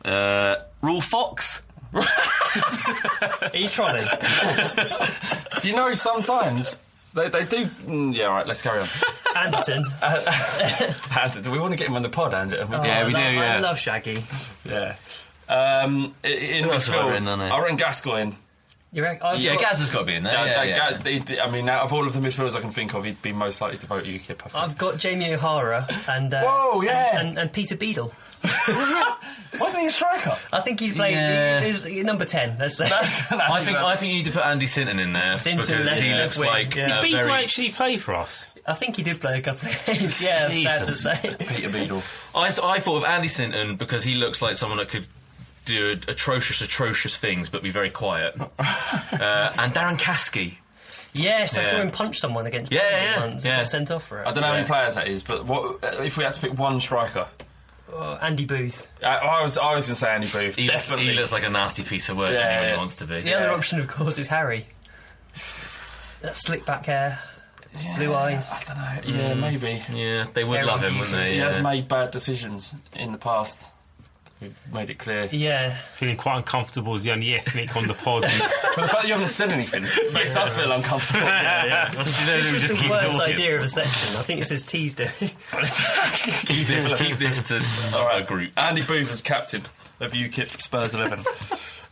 Uh, 0.04 0.56
Ruel 0.82 1.00
Fox. 1.00 1.62
Are 1.94 3.50
you 3.56 3.68
trolling? 3.68 4.06
you 5.62 5.74
know 5.74 5.94
sometimes 5.94 6.76
they, 7.14 7.28
they 7.28 7.44
do. 7.44 7.66
Mm, 7.66 8.14
yeah, 8.14 8.26
all 8.26 8.34
right, 8.34 8.46
let's 8.46 8.62
carry 8.62 8.80
on. 8.80 8.88
Anderton. 9.36 9.84
And 10.02 11.42
do 11.44 11.50
we 11.50 11.58
want 11.58 11.72
to 11.72 11.76
get 11.78 11.88
him 11.88 11.96
on 11.96 12.02
the 12.02 12.08
pod, 12.10 12.34
Andy? 12.34 12.56
Oh, 12.58 12.68
Yeah, 12.84 13.06
we 13.06 13.12
love, 13.12 13.22
do, 13.22 13.28
I 13.28 13.32
yeah. 13.32 13.60
love 13.60 13.78
Shaggy. 13.78 14.22
Yeah. 14.68 14.96
Um, 15.48 16.14
i- 16.24 16.28
in 16.28 16.64
Who 16.64 16.72
else 16.72 16.86
have 16.86 16.94
I 16.94 16.98
midfield, 16.98 17.10
written 17.12 17.28
on 17.28 17.40
it? 17.40 17.50
I 17.50 17.60
reckon 17.60 17.76
Gascoigne. 17.76 18.32
You 18.96 19.02
reckon? 19.02 19.26
I've 19.26 19.40
Yeah, 19.40 19.52
got- 19.56 19.60
Gaz 19.60 19.80
has 19.80 19.90
got 19.90 19.98
to 20.00 20.04
be 20.06 20.14
in 20.14 20.22
there. 20.22 20.32
Yeah, 20.32 20.44
Yeah, 20.46 20.62
they- 20.62 20.68
yeah. 20.70 20.90
Ga- 20.90 20.96
they- 21.02 21.18
they- 21.18 21.40
I 21.40 21.50
mean, 21.50 21.68
out 21.68 21.84
of 21.84 21.92
all 21.92 22.06
of 22.06 22.14
the 22.14 22.20
midfielders 22.26 22.56
I 22.56 22.60
can 22.62 22.70
think 22.70 22.94
of, 22.94 23.04
he'd 23.04 23.20
be 23.20 23.30
most 23.32 23.60
likely 23.60 23.76
to 23.78 23.86
vote 23.86 24.04
UKIP. 24.04 24.40
I 24.44 24.48
think. 24.48 24.54
I've 24.54 24.78
got 24.78 24.96
Jamie 24.96 25.34
O'Hara 25.34 25.86
and 26.08 26.32
uh, 26.32 26.42
Whoa, 26.42 26.80
yeah. 26.80 27.18
and, 27.18 27.28
and, 27.28 27.38
and 27.38 27.52
Peter 27.52 27.76
Beadle. 27.76 28.12
Wasn't 29.60 29.80
he 29.80 29.86
a 29.86 29.90
striker? 29.90 30.36
I 30.52 30.60
think 30.60 30.80
he's 30.80 30.92
playing 30.92 31.16
Yeah. 31.16 31.60
he, 31.60 31.72
he's 31.94 32.04
number 32.04 32.24
ten. 32.24 32.56
That's 32.56 32.80
I 32.80 33.64
think 33.64 33.76
I 33.76 33.96
think 33.96 34.12
you 34.12 34.18
need 34.18 34.26
to 34.26 34.32
put 34.32 34.44
Andy 34.44 34.66
Sinton 34.66 34.98
in 35.00 35.12
there 35.12 35.38
Sinton 35.38 35.66
because 35.66 35.96
he 35.96 36.12
looks 36.14 36.38
wing, 36.38 36.48
like 36.50 36.74
yeah. 36.74 37.00
Did 37.00 37.02
Beadle 37.02 37.22
very. 37.22 37.42
actually 37.44 37.70
play 37.72 37.96
for 37.96 38.14
us? 38.14 38.54
I 38.66 38.74
think 38.74 38.96
he 38.96 39.02
did 39.02 39.20
play 39.20 39.38
a 39.38 39.42
couple 39.42 39.68
of 39.70 39.86
games. 39.86 40.22
yeah, 40.22 40.46
I'm 40.48 40.54
sad 40.54 40.80
to 40.80 40.86
Jesus. 40.86 41.02
say. 41.02 41.36
Peter 41.38 41.70
Beadle. 41.70 42.02
I, 42.34 42.48
I 42.62 42.78
thought 42.80 42.98
of 42.98 43.04
Andy 43.04 43.28
Sinton 43.28 43.76
because 43.76 44.04
he 44.04 44.14
looks 44.14 44.42
like 44.42 44.56
someone 44.56 44.78
that 44.78 44.88
could 44.90 45.06
do 45.66 45.98
atrocious, 46.08 46.60
atrocious 46.62 47.16
things 47.16 47.48
but 47.50 47.62
be 47.62 47.70
very 47.70 47.90
quiet. 47.90 48.34
uh, 48.58 49.52
and 49.58 49.72
Darren 49.74 49.98
Caskey. 49.98 50.54
Yes, 51.14 51.56
I 51.58 51.62
saw 51.62 51.76
Yeah. 51.76 51.82
him 51.82 51.90
punch 51.90 52.18
someone 52.18 52.46
against. 52.46 52.70
Yeah, 52.72 52.80
Burnley 52.82 53.04
yeah, 53.06 53.26
once. 53.26 53.44
yeah. 53.44 53.56
Got 53.58 53.66
sent 53.68 53.90
off 53.90 54.04
for 54.06 54.18
it. 54.22 54.26
I 54.26 54.32
don't 54.32 54.42
know 54.42 54.48
how 54.48 54.52
many 54.54 54.66
players 54.66 54.94
that 54.96 55.08
is, 55.08 55.22
but 55.22 55.44
what 55.46 55.82
uh, 55.84 56.02
if 56.02 56.16
we 56.18 56.24
had 56.24 56.32
to 56.34 56.40
pick 56.40 56.58
one 56.58 56.80
striker? 56.80 57.26
Uh, 57.92 58.18
Andy 58.20 58.44
Booth. 58.44 58.86
I, 59.02 59.16
I 59.16 59.42
was 59.42 59.56
I 59.56 59.74
was 59.74 59.86
going 59.86 59.94
to 59.94 60.00
say 60.00 60.10
Andy 60.14 60.26
Booth. 60.28 60.56
He, 60.56 60.66
looks, 60.66 60.74
definitely. 60.88 61.06
he 61.06 61.12
looks 61.14 61.32
like 61.32 61.44
a 61.46 61.50
nasty 61.50 61.84
piece 61.84 62.08
of 62.10 62.16
work 62.18 62.30
Yeah, 62.32 62.60
when 62.60 62.70
he 62.72 62.76
wants 62.76 62.96
to 62.96 63.06
be. 63.06 63.20
The 63.20 63.34
other 63.34 63.50
option, 63.50 63.78
of 63.80 63.88
course, 63.88 64.18
is 64.18 64.26
Harry. 64.28 64.66
That 66.22 66.34
slick 66.36 66.66
back 66.66 66.86
hair, 66.86 67.18
blue 67.96 68.12
eyes. 68.14 68.50
I 68.50 68.62
don't 68.64 68.76
know. 69.16 69.16
Yeah, 69.24 69.34
maybe. 69.34 69.82
Yeah, 69.92 70.26
they 70.34 70.44
would 70.44 70.54
Very 70.56 70.66
love 70.66 70.82
him, 70.82 70.94
easy. 70.94 71.00
wouldn't 71.00 71.16
they? 71.18 71.32
He 71.32 71.38
Yeah. 71.38 71.44
has 71.46 71.58
made 71.62 71.88
bad 71.88 72.10
decisions 72.10 72.74
in 72.94 73.12
the 73.12 73.18
past. 73.18 73.68
We've 74.40 74.54
made 74.70 74.90
it 74.90 74.98
clear. 74.98 75.28
Yeah, 75.32 75.76
Feeling 75.94 76.18
quite 76.18 76.36
uncomfortable 76.36 76.94
as 76.94 77.04
the 77.04 77.12
only 77.12 77.34
ethnic 77.34 77.74
on 77.74 77.86
the 77.86 77.94
pod. 77.94 78.22
But 78.76 78.82
the 78.82 78.88
fact 78.88 78.92
that 79.02 79.06
you 79.06 79.14
haven't 79.14 79.28
said 79.28 79.48
anything 79.50 79.84
makes 80.12 80.36
us 80.36 80.54
feel 80.54 80.70
uncomfortable. 80.70 81.20
yeah, 81.26 81.64
yeah. 81.64 81.90
Did 82.02 82.06
you 82.20 82.26
know 82.26 82.36
this 82.36 82.52
was 82.52 82.60
just 82.60 82.74
the 82.74 82.80
keep 82.82 82.90
worst 82.90 83.04
talking? 83.06 83.20
idea 83.34 83.56
of 83.56 83.62
a 83.62 83.68
section. 83.70 84.14
I 84.16 84.22
think 84.22 84.40
this 84.40 84.50
is 84.50 84.62
T's 84.62 84.94
doing. 84.94 85.08
keep 85.18 86.66
this, 86.66 86.92
keep 86.98 87.16
this 87.16 87.48
to 87.48 87.62
our 87.96 88.22
group. 88.22 88.50
Andy 88.58 88.82
Booth 88.84 89.10
as 89.10 89.22
captain 89.22 89.62
of 90.00 90.12
UKIP 90.12 90.60
Spurs 90.60 90.94
11. 90.94 91.20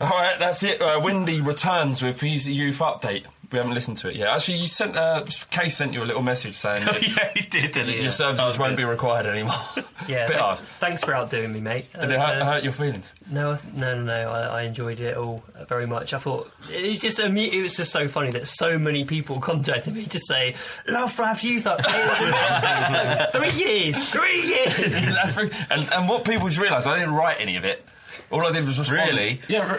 All 0.00 0.08
right, 0.10 0.38
that's 0.38 0.62
it. 0.62 0.82
Uh, 0.82 1.00
Windy 1.02 1.40
returns 1.40 2.02
with 2.02 2.20
his 2.20 2.48
youth 2.50 2.80
update. 2.80 3.24
We 3.54 3.58
haven't 3.58 3.74
listened 3.74 3.98
to 3.98 4.08
it 4.08 4.16
yet. 4.16 4.30
Actually, 4.30 4.58
you 4.58 4.66
sent 4.66 4.96
uh, 4.96 5.24
Case 5.52 5.76
sent 5.76 5.92
you 5.92 6.02
a 6.02 6.04
little 6.04 6.24
message 6.24 6.56
saying 6.56 6.84
that 6.86 7.06
yeah, 7.06 7.30
he 7.36 7.42
did, 7.46 7.70
didn't 7.70 7.90
he? 7.94 8.02
your 8.02 8.10
services 8.10 8.58
won't 8.58 8.76
be 8.76 8.82
required 8.84 9.26
anymore. 9.26 9.54
Yeah, 10.08 10.26
Bit 10.28 10.36
hard. 10.36 10.58
thanks 10.80 11.02
for 11.04 11.14
outdoing 11.14 11.52
me, 11.52 11.60
mate. 11.60 11.88
Did 11.98 12.10
it 12.10 12.18
hurt, 12.18 12.42
uh, 12.42 12.44
hurt 12.44 12.64
your 12.64 12.72
feelings? 12.74 13.14
No, 13.30 13.58
no, 13.74 13.94
no, 13.94 14.02
no. 14.02 14.30
I, 14.30 14.40
I 14.40 14.62
enjoyed 14.62 14.98
it 15.00 15.16
all 15.16 15.42
very 15.68 15.86
much. 15.86 16.12
I 16.12 16.18
thought 16.18 16.50
it's 16.68 17.00
just 17.00 17.20
a, 17.20 17.26
it 17.32 17.62
was 17.62 17.76
just 17.76 17.90
so 17.92 18.06
funny 18.08 18.30
that 18.32 18.48
so 18.48 18.76
many 18.78 19.04
people 19.04 19.40
contacted 19.40 19.94
me 19.94 20.04
to 20.06 20.18
say 20.18 20.56
love 20.88 21.10
Flav's 21.12 21.44
youth 21.44 21.64
update. 21.64 23.32
three 23.32 23.64
years, 23.64 24.10
three 24.10 24.42
years. 24.42 25.06
That's 25.06 25.32
very, 25.32 25.50
and, 25.70 25.90
and 25.92 26.08
what 26.08 26.24
people 26.24 26.48
just 26.48 26.60
realised, 26.60 26.86
I 26.88 26.98
didn't 26.98 27.14
write 27.14 27.40
any 27.40 27.54
of 27.56 27.64
it. 27.64 27.82
All 28.30 28.44
I 28.44 28.52
did 28.52 28.66
was 28.66 28.78
respond. 28.78 28.98
Really? 29.08 29.40
Yeah. 29.48 29.74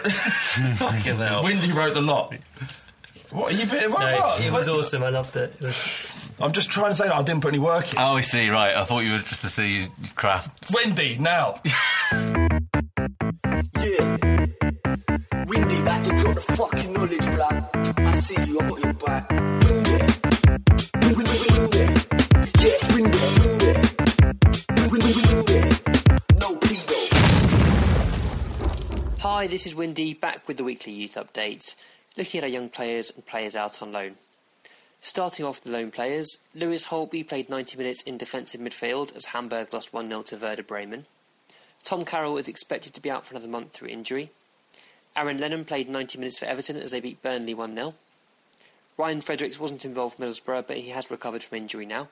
Fucking 0.76 1.18
hell. 1.18 1.44
Windy 1.44 1.72
wrote 1.72 1.94
the 1.94 2.02
lot. 2.02 2.34
What 3.32 3.52
are 3.52 3.56
you? 3.56 3.66
What, 3.66 4.00
No, 4.00 4.16
what? 4.20 4.40
it 4.40 4.52
was 4.52 4.68
What? 4.70 4.78
awesome. 4.80 5.02
I 5.02 5.08
loved 5.10 5.36
it. 5.36 5.54
it 5.60 5.64
was, 5.66 6.30
I'm 6.40 6.52
just 6.52 6.70
trying 6.70 6.90
to 6.90 6.94
say 6.94 7.06
that 7.08 7.14
I 7.14 7.22
didn't 7.22 7.40
put 7.42 7.48
any 7.48 7.58
work 7.58 7.92
in. 7.92 7.98
Oh, 7.98 8.16
I 8.16 8.20
see, 8.20 8.48
right. 8.50 8.74
I 8.76 8.84
thought 8.84 9.00
you 9.00 9.12
were 9.12 9.18
just 9.18 9.42
to 9.42 9.48
see 9.48 9.78
you 9.82 9.88
craft. 10.14 10.70
Wendy, 10.72 11.16
now. 11.18 11.60
Yeah. 13.78 14.16
Windy, 15.46 15.80
back 15.82 16.02
to 16.02 16.10
drop 16.18 16.34
the 16.34 16.40
fucking 16.56 16.92
knowledge, 16.92 17.24
blood. 17.26 17.68
I 17.98 18.20
see 18.20 18.34
you, 18.44 18.58
I 18.60 18.68
got 18.68 18.80
your 18.80 18.92
back. 18.94 19.30
Windy. 19.30 19.98
Windy, 21.14 21.38
windy. 21.52 21.84
Yes, 22.58 22.82
windy, 22.94 23.18
windy. 23.38 23.72
Windy, 24.90 25.12
windy. 25.22 25.60
No 26.40 26.48
pedo. 26.56 26.98
Hi, 29.20 29.46
this 29.46 29.66
is 29.66 29.74
Windy, 29.76 30.14
back 30.14 30.48
with 30.48 30.56
the 30.56 30.64
weekly 30.64 30.92
youth 30.92 31.14
update, 31.14 31.74
looking 32.16 32.38
at 32.38 32.44
our 32.44 32.50
young 32.50 32.68
players 32.68 33.10
and 33.10 33.26
players 33.26 33.54
out 33.54 33.82
on 33.82 33.92
loan. 33.92 34.16
Starting 35.00 35.44
off 35.44 35.60
the 35.60 35.70
loan 35.70 35.90
players, 35.90 36.38
Lewis 36.54 36.86
Holtby 36.86 37.26
played 37.26 37.50
90 37.50 37.76
minutes 37.76 38.02
in 38.02 38.16
defensive 38.16 38.60
midfield 38.60 39.14
as 39.14 39.26
Hamburg 39.26 39.72
lost 39.72 39.92
1 39.92 40.08
0 40.08 40.22
to 40.22 40.36
Werder 40.36 40.62
Bremen. 40.62 41.06
Tom 41.84 42.04
Carroll 42.04 42.38
is 42.38 42.48
expected 42.48 42.94
to 42.94 43.00
be 43.00 43.10
out 43.10 43.24
for 43.24 43.34
another 43.34 43.48
month 43.48 43.72
through 43.72 43.88
injury. 43.88 44.30
Aaron 45.14 45.38
Lennon 45.38 45.64
played 45.64 45.88
90 45.88 46.18
minutes 46.18 46.38
for 46.38 46.46
Everton 46.46 46.76
as 46.76 46.90
they 46.90 47.00
beat 47.00 47.22
Burnley 47.22 47.54
1 47.54 47.74
0. 47.74 47.94
Ryan 48.98 49.20
Fredericks 49.20 49.60
wasn't 49.60 49.84
involved 49.84 50.16
for 50.16 50.24
Middlesbrough, 50.24 50.66
but 50.66 50.78
he 50.78 50.88
has 50.88 51.10
recovered 51.10 51.44
from 51.44 51.58
injury 51.58 51.86
now. 51.86 52.08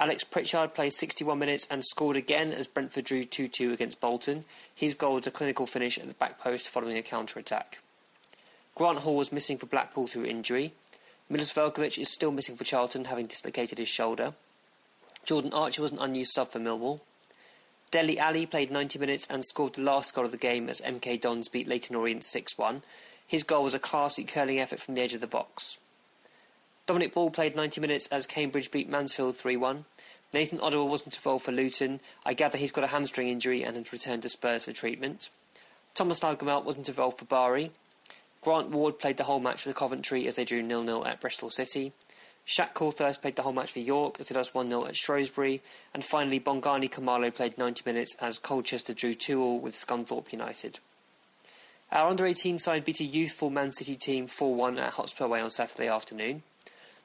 Alex 0.00 0.24
Pritchard 0.24 0.74
played 0.74 0.92
61 0.92 1.38
minutes 1.38 1.66
and 1.70 1.84
scored 1.84 2.16
again 2.16 2.52
as 2.52 2.66
Brentford 2.66 3.04
drew 3.04 3.24
2 3.24 3.48
2 3.48 3.72
against 3.72 4.00
Bolton. 4.00 4.44
His 4.74 4.94
goal 4.94 5.14
was 5.14 5.26
a 5.26 5.30
clinical 5.30 5.66
finish 5.66 5.98
at 5.98 6.06
the 6.06 6.14
back 6.14 6.38
post 6.38 6.68
following 6.68 6.98
a 6.98 7.02
counter 7.02 7.38
attack. 7.38 7.78
Grant 8.76 8.98
Hall 8.98 9.16
was 9.16 9.32
missing 9.32 9.56
for 9.56 9.64
Blackpool 9.64 10.06
through 10.06 10.26
injury. 10.26 10.74
Milos 11.30 11.50
Veljkovic 11.52 11.98
is 11.98 12.12
still 12.12 12.30
missing 12.30 12.56
for 12.56 12.64
Charlton, 12.64 13.06
having 13.06 13.26
dislocated 13.26 13.78
his 13.78 13.88
shoulder. 13.88 14.34
Jordan 15.24 15.54
Archer 15.54 15.80
was 15.80 15.92
an 15.92 15.98
unused 15.98 16.32
sub 16.32 16.50
for 16.50 16.60
Millwall. 16.60 17.00
Dele 17.90 18.18
Alli 18.18 18.44
played 18.44 18.70
90 18.70 18.98
minutes 18.98 19.26
and 19.28 19.42
scored 19.42 19.74
the 19.74 19.80
last 19.80 20.14
goal 20.14 20.26
of 20.26 20.30
the 20.30 20.36
game 20.36 20.68
as 20.68 20.82
MK 20.82 21.20
Dons 21.22 21.48
beat 21.48 21.66
Leyton 21.66 21.96
Orient 21.96 22.22
6 22.22 22.58
1. 22.58 22.82
His 23.26 23.44
goal 23.44 23.64
was 23.64 23.72
a 23.72 23.78
classy 23.78 24.24
curling 24.24 24.60
effort 24.60 24.78
from 24.78 24.94
the 24.94 25.00
edge 25.00 25.14
of 25.14 25.22
the 25.22 25.26
box. 25.26 25.78
Dominic 26.84 27.14
Ball 27.14 27.30
played 27.30 27.56
90 27.56 27.80
minutes 27.80 28.06
as 28.08 28.26
Cambridge 28.26 28.70
beat 28.70 28.90
Mansfield 28.90 29.36
3 29.36 29.56
1. 29.56 29.86
Nathan 30.34 30.58
Oduwa 30.58 30.86
wasn't 30.86 31.16
involved 31.16 31.46
for 31.46 31.52
Luton. 31.52 32.00
I 32.26 32.34
gather 32.34 32.58
he's 32.58 32.72
got 32.72 32.84
a 32.84 32.88
hamstring 32.88 33.28
injury 33.28 33.62
and 33.62 33.76
has 33.76 33.90
returned 33.90 34.22
to 34.22 34.28
Spurs 34.28 34.66
for 34.66 34.72
treatment. 34.72 35.30
Thomas 35.94 36.20
Laugemelt 36.20 36.64
wasn't 36.64 36.90
involved 36.90 37.18
for 37.18 37.24
Bari. 37.24 37.70
Grant 38.46 38.70
Ward 38.70 39.00
played 39.00 39.16
the 39.16 39.24
whole 39.24 39.40
match 39.40 39.64
for 39.64 39.72
Coventry 39.72 40.28
as 40.28 40.36
they 40.36 40.44
drew 40.44 40.64
0 40.64 40.86
0 40.86 41.04
at 41.04 41.20
Bristol 41.20 41.50
City. 41.50 41.92
Shaq 42.46 42.74
Coulthirst 42.74 43.20
played 43.20 43.34
the 43.34 43.42
whole 43.42 43.52
match 43.52 43.72
for 43.72 43.80
York 43.80 44.20
as 44.20 44.28
they 44.28 44.36
lost 44.36 44.54
1 44.54 44.70
0 44.70 44.86
at 44.86 44.96
Shrewsbury. 44.96 45.62
And 45.92 46.04
finally, 46.04 46.38
Bongani 46.38 46.88
Khumalo 46.88 47.34
played 47.34 47.58
90 47.58 47.82
minutes 47.84 48.14
as 48.20 48.38
Colchester 48.38 48.94
drew 48.94 49.14
2 49.14 49.42
all 49.42 49.58
with 49.58 49.74
Scunthorpe 49.74 50.30
United. 50.30 50.78
Our 51.90 52.08
under 52.08 52.24
18 52.24 52.60
side 52.60 52.84
beat 52.84 53.00
a 53.00 53.04
youthful 53.04 53.50
Man 53.50 53.72
City 53.72 53.96
team 53.96 54.28
4 54.28 54.54
1 54.54 54.78
at 54.78 54.92
Hotspur 54.92 55.26
Way 55.26 55.40
on 55.40 55.50
Saturday 55.50 55.88
afternoon. 55.88 56.44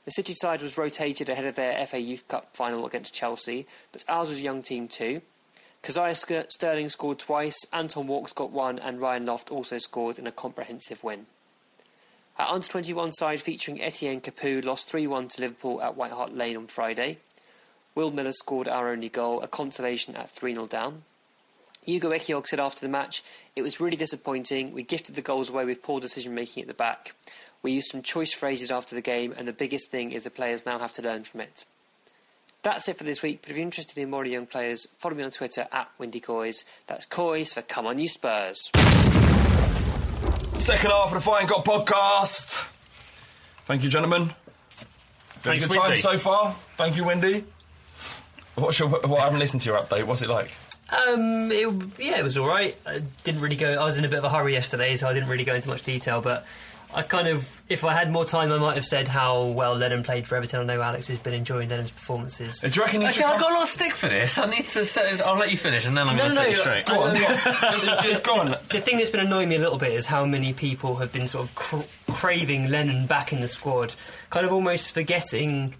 The 0.05 0.11
City 0.11 0.33
side 0.33 0.61
was 0.61 0.77
rotated 0.77 1.27
ahead 1.27 1.45
of 1.45 1.55
their 1.55 1.87
FA 1.87 1.99
Youth 1.99 2.27
Cup 2.27 2.55
final 2.55 2.85
against 2.85 3.15
Chelsea, 3.15 3.65
but 3.91 4.05
ours 4.07 4.29
was 4.29 4.41
a 4.41 4.43
young 4.43 4.61
team 4.61 4.87
too. 4.87 5.23
Kazaiah 5.83 6.45
Sterling 6.51 6.89
scored 6.89 7.17
twice, 7.17 7.57
Anton 7.73 8.05
Walkes 8.05 8.33
got 8.33 8.51
one, 8.51 8.77
and 8.77 9.01
Ryan 9.01 9.25
Loft 9.25 9.49
also 9.49 9.79
scored 9.79 10.19
in 10.19 10.27
a 10.27 10.31
comprehensive 10.31 11.03
win. 11.03 11.25
Our 12.37 12.53
under 12.53 12.67
21 12.67 13.11
side 13.13 13.41
featuring 13.41 13.81
Etienne 13.81 14.21
Capoue 14.21 14.63
lost 14.63 14.89
3 14.89 15.07
1 15.07 15.27
to 15.29 15.41
Liverpool 15.41 15.81
at 15.81 15.95
White 15.95 16.11
Hart 16.11 16.35
Lane 16.35 16.55
on 16.55 16.67
Friday. 16.67 17.17
Will 17.95 18.11
Miller 18.11 18.31
scored 18.31 18.67
our 18.67 18.89
only 18.89 19.09
goal, 19.09 19.41
a 19.41 19.47
consolation 19.47 20.15
at 20.15 20.29
3 20.29 20.53
0 20.53 20.67
down. 20.67 21.03
Ugo 21.89 22.11
Ehiogu 22.11 22.45
said 22.45 22.59
after 22.59 22.81
the 22.81 22.91
match, 22.91 23.23
It 23.55 23.63
was 23.63 23.79
really 23.79 23.97
disappointing. 23.97 24.71
We 24.73 24.83
gifted 24.83 25.15
the 25.15 25.21
goals 25.21 25.49
away 25.49 25.65
with 25.65 25.81
poor 25.81 25.99
decision 25.99 26.35
making 26.35 26.61
at 26.61 26.67
the 26.67 26.75
back. 26.75 27.15
We 27.63 27.71
used 27.71 27.89
some 27.89 28.03
choice 28.03 28.33
phrases 28.33 28.69
after 28.69 28.93
the 28.93 29.01
game, 29.01 29.33
and 29.35 29.47
the 29.47 29.53
biggest 29.53 29.89
thing 29.89 30.11
is 30.11 30.23
the 30.23 30.29
players 30.29 30.65
now 30.65 30.77
have 30.77 30.93
to 30.93 31.01
learn 31.01 31.23
from 31.23 31.41
it. 31.41 31.65
That's 32.63 32.87
it 32.87 32.97
for 32.97 33.03
this 33.03 33.23
week, 33.23 33.39
but 33.41 33.49
if 33.49 33.57
you're 33.57 33.65
interested 33.65 33.97
in 33.99 34.11
more 34.11 34.23
young 34.23 34.45
players, 34.45 34.87
follow 34.99 35.15
me 35.15 35.23
on 35.23 35.31
Twitter 35.31 35.67
at 35.71 35.89
Windy 35.97 36.19
Coys. 36.19 36.63
That's 36.85 37.07
Coys 37.07 37.53
for 37.53 37.63
Come 37.63 37.87
On 37.87 37.97
You 37.97 38.07
Spurs. 38.07 38.69
Second 40.53 40.91
half 40.91 41.07
of 41.07 41.13
the 41.13 41.21
Fighting 41.21 41.47
Cock 41.47 41.65
podcast. 41.65 42.63
Thank 43.65 43.83
you, 43.83 43.89
gentlemen. 43.89 44.31
Very 45.39 45.57
Thanks, 45.57 45.65
good 45.73 45.81
time 45.81 45.97
so 45.97 46.19
far. 46.19 46.51
Thank 46.77 46.97
you, 46.97 47.03
Wendy. 47.03 47.43
What's 48.53 48.77
your? 48.77 48.89
Well, 48.89 49.17
I 49.17 49.23
haven't 49.23 49.39
listened 49.39 49.61
to 49.63 49.69
your 49.71 49.79
update. 49.79 50.03
What's 50.03 50.21
it 50.21 50.29
like? 50.29 50.51
Um, 50.91 51.51
it, 51.51 51.67
yeah, 51.97 52.19
it 52.19 52.23
was 52.23 52.37
all 52.37 52.47
right. 52.47 52.79
I 52.85 53.01
didn't 53.23 53.41
really 53.41 53.55
go. 53.55 53.73
I 53.73 53.85
was 53.85 53.97
in 53.97 54.05
a 54.05 54.09
bit 54.09 54.19
of 54.19 54.25
a 54.25 54.29
hurry 54.29 54.53
yesterday, 54.53 54.95
so 54.97 55.07
I 55.07 55.13
didn't 55.13 55.29
really 55.29 55.45
go 55.45 55.55
into 55.55 55.69
much 55.69 55.83
detail. 55.83 56.21
But 56.21 56.45
I 56.93 57.01
kind 57.03 57.27
of, 57.27 57.61
if 57.69 57.83
I 57.85 57.93
had 57.93 58.11
more 58.11 58.25
time, 58.25 58.51
I 58.51 58.57
might 58.57 58.75
have 58.75 58.85
said 58.85 59.07
how 59.07 59.43
well 59.45 59.75
Lennon 59.75 60.03
played 60.03 60.27
for 60.27 60.35
Everton. 60.35 60.59
I 60.59 60.63
know 60.63 60.81
Alex 60.81 61.07
has 61.07 61.17
been 61.19 61.33
enjoying 61.33 61.69
Lennon's 61.69 61.91
performances. 61.91 62.59
Do 62.59 62.67
you 62.69 62.81
reckon 62.81 63.01
he 63.01 63.07
Actually, 63.07 63.25
I've 63.25 63.39
got 63.39 63.51
a 63.51 63.53
lot 63.53 63.63
of 63.63 63.69
stick 63.69 63.93
for 63.93 64.09
this. 64.09 64.37
I 64.37 64.45
need 64.49 64.65
to 64.67 64.85
set 64.85 65.13
it. 65.13 65.21
I'll 65.21 65.37
let 65.37 65.51
you 65.51 65.57
finish, 65.57 65.85
and 65.85 65.95
then 65.97 66.07
I'm 66.09 66.17
No, 66.17 66.23
going 66.23 66.31
to 66.31 66.35
no, 66.35 66.41
set 66.43 66.51
you 66.51 66.57
no, 66.57 66.61
straight. 66.61 66.89
I- 66.89 68.15
I- 68.17 68.19
Go 68.21 68.39
on. 68.39 68.47
The 68.69 68.81
thing 68.81 68.97
that's 68.97 69.09
been 69.09 69.21
annoying 69.21 69.49
me 69.49 69.55
a 69.55 69.59
little 69.59 69.77
bit 69.77 69.93
is 69.93 70.05
how 70.05 70.25
many 70.25 70.53
people 70.53 70.95
have 70.97 71.13
been 71.13 71.27
sort 71.27 71.47
of 71.47 71.55
cr- 71.55 72.11
craving 72.13 72.69
Lennon 72.69 73.05
back 73.07 73.31
in 73.33 73.39
the 73.41 73.47
squad, 73.47 73.95
kind 74.29 74.45
of 74.45 74.51
almost 74.51 74.91
forgetting 74.93 75.73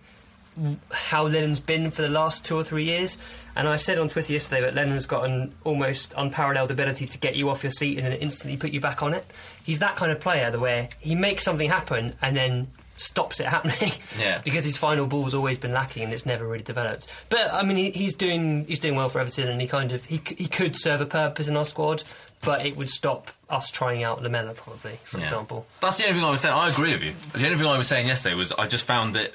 how 0.91 1.23
Lennon's 1.27 1.59
been 1.59 1.91
for 1.91 2.01
the 2.01 2.09
last 2.09 2.45
two 2.45 2.55
or 2.55 2.63
three 2.63 2.83
years. 2.83 3.17
And 3.55 3.67
I 3.67 3.75
said 3.77 3.97
on 3.99 4.07
Twitter 4.07 4.33
yesterday 4.33 4.61
that 4.61 4.75
Lennon's 4.75 5.05
got 5.05 5.25
an 5.25 5.53
almost 5.63 6.13
unparalleled 6.17 6.71
ability 6.71 7.05
to 7.07 7.17
get 7.17 7.35
you 7.35 7.49
off 7.49 7.63
your 7.63 7.71
seat 7.71 7.97
and 7.97 8.05
then 8.07 8.13
instantly 8.13 8.57
put 8.57 8.71
you 8.71 8.79
back 8.81 9.01
on 9.03 9.13
it. 9.13 9.25
He's 9.63 9.79
that 9.79 9.95
kind 9.95 10.11
of 10.11 10.19
player, 10.19 10.51
the 10.51 10.59
where 10.59 10.89
he 10.99 11.15
makes 11.15 11.43
something 11.43 11.69
happen 11.69 12.13
and 12.21 12.35
then 12.35 12.67
stops 12.97 13.39
it 13.39 13.47
happening. 13.47 13.91
Yeah. 14.19 14.41
because 14.43 14.63
his 14.63 14.77
final 14.77 15.05
ball's 15.07 15.33
always 15.33 15.57
been 15.57 15.71
lacking 15.71 16.03
and 16.03 16.13
it's 16.13 16.25
never 16.25 16.45
really 16.47 16.63
developed. 16.63 17.07
But 17.29 17.53
I 17.53 17.63
mean, 17.63 17.77
he, 17.77 17.91
he's 17.91 18.15
doing 18.15 18.65
he's 18.65 18.79
doing 18.79 18.95
well 18.95 19.09
for 19.09 19.19
Everton 19.19 19.49
and 19.49 19.59
he 19.61 19.67
kind 19.67 19.91
of 19.91 20.05
he, 20.05 20.21
he 20.37 20.47
could 20.47 20.75
serve 20.77 21.01
a 21.01 21.05
purpose 21.05 21.47
in 21.47 21.57
our 21.57 21.65
squad, 21.65 22.03
but 22.41 22.65
it 22.65 22.77
would 22.77 22.89
stop 22.89 23.31
us 23.49 23.69
trying 23.71 24.03
out 24.03 24.21
Lamela 24.21 24.53
probably, 24.53 24.97
for 25.03 25.17
Yeah. 25.17 25.23
example. 25.25 25.65
That's 25.81 25.97
the 25.97 26.03
only 26.05 26.15
thing 26.15 26.23
I 26.23 26.29
was 26.31 26.41
saying. 26.41 26.53
I 26.55 26.69
agree 26.69 26.93
with 26.93 27.03
you. 27.03 27.13
The 27.33 27.45
only 27.45 27.57
thing 27.57 27.67
I 27.67 27.77
was 27.77 27.87
saying 27.87 28.07
yesterday 28.07 28.35
was 28.35 28.51
I 28.53 28.67
just 28.67 28.85
found 28.85 29.15
that 29.15 29.31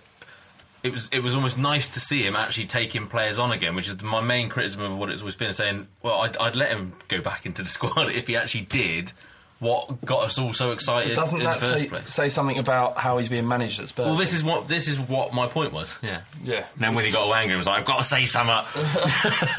it 0.86 0.92
was 0.92 1.08
it 1.12 1.20
was 1.20 1.34
almost 1.34 1.58
nice 1.58 1.88
to 1.94 2.00
see 2.00 2.22
him 2.22 2.36
actually 2.36 2.66
taking 2.66 3.06
players 3.06 3.38
on 3.38 3.52
again, 3.52 3.74
which 3.74 3.88
is 3.88 4.00
my 4.02 4.20
main 4.20 4.48
criticism 4.48 4.84
of 4.84 4.98
what 4.98 5.10
it's 5.10 5.20
always 5.22 5.34
been. 5.34 5.52
Saying, 5.52 5.86
well, 6.02 6.20
I'd, 6.20 6.36
I'd 6.36 6.56
let 6.56 6.70
him 6.70 6.92
go 7.08 7.20
back 7.20 7.44
into 7.46 7.62
the 7.62 7.68
squad 7.76 8.10
if 8.10 8.26
he 8.26 8.36
actually 8.36 8.62
did 8.62 9.12
what 9.58 10.04
got 10.04 10.22
us 10.24 10.38
all 10.38 10.52
so 10.52 10.72
excited 10.72 11.16
Doesn't 11.16 11.38
in 11.38 11.44
that 11.46 11.60
the 11.60 11.66
first 11.66 11.82
say, 11.84 11.88
place. 11.88 12.12
say 12.12 12.28
something 12.28 12.58
about 12.58 12.98
how 12.98 13.16
he's 13.16 13.30
being 13.30 13.48
managed 13.48 13.80
at 13.80 13.88
Spurs? 13.88 14.04
Well, 14.06 14.14
this 14.16 14.34
is 14.34 14.44
what 14.44 14.68
this 14.68 14.86
is 14.86 14.98
what 15.00 15.32
my 15.32 15.46
point 15.46 15.72
was. 15.72 15.98
Yeah. 16.02 16.20
Yeah. 16.44 16.64
And 16.74 16.82
then 16.82 16.94
when 16.94 17.04
he 17.04 17.10
got 17.10 17.22
all 17.22 17.34
angry, 17.34 17.54
he 17.54 17.56
was 17.56 17.66
like, 17.66 17.80
"I've 17.80 17.86
got 17.86 17.98
to 17.98 18.04
say 18.04 18.26
something." 18.26 18.54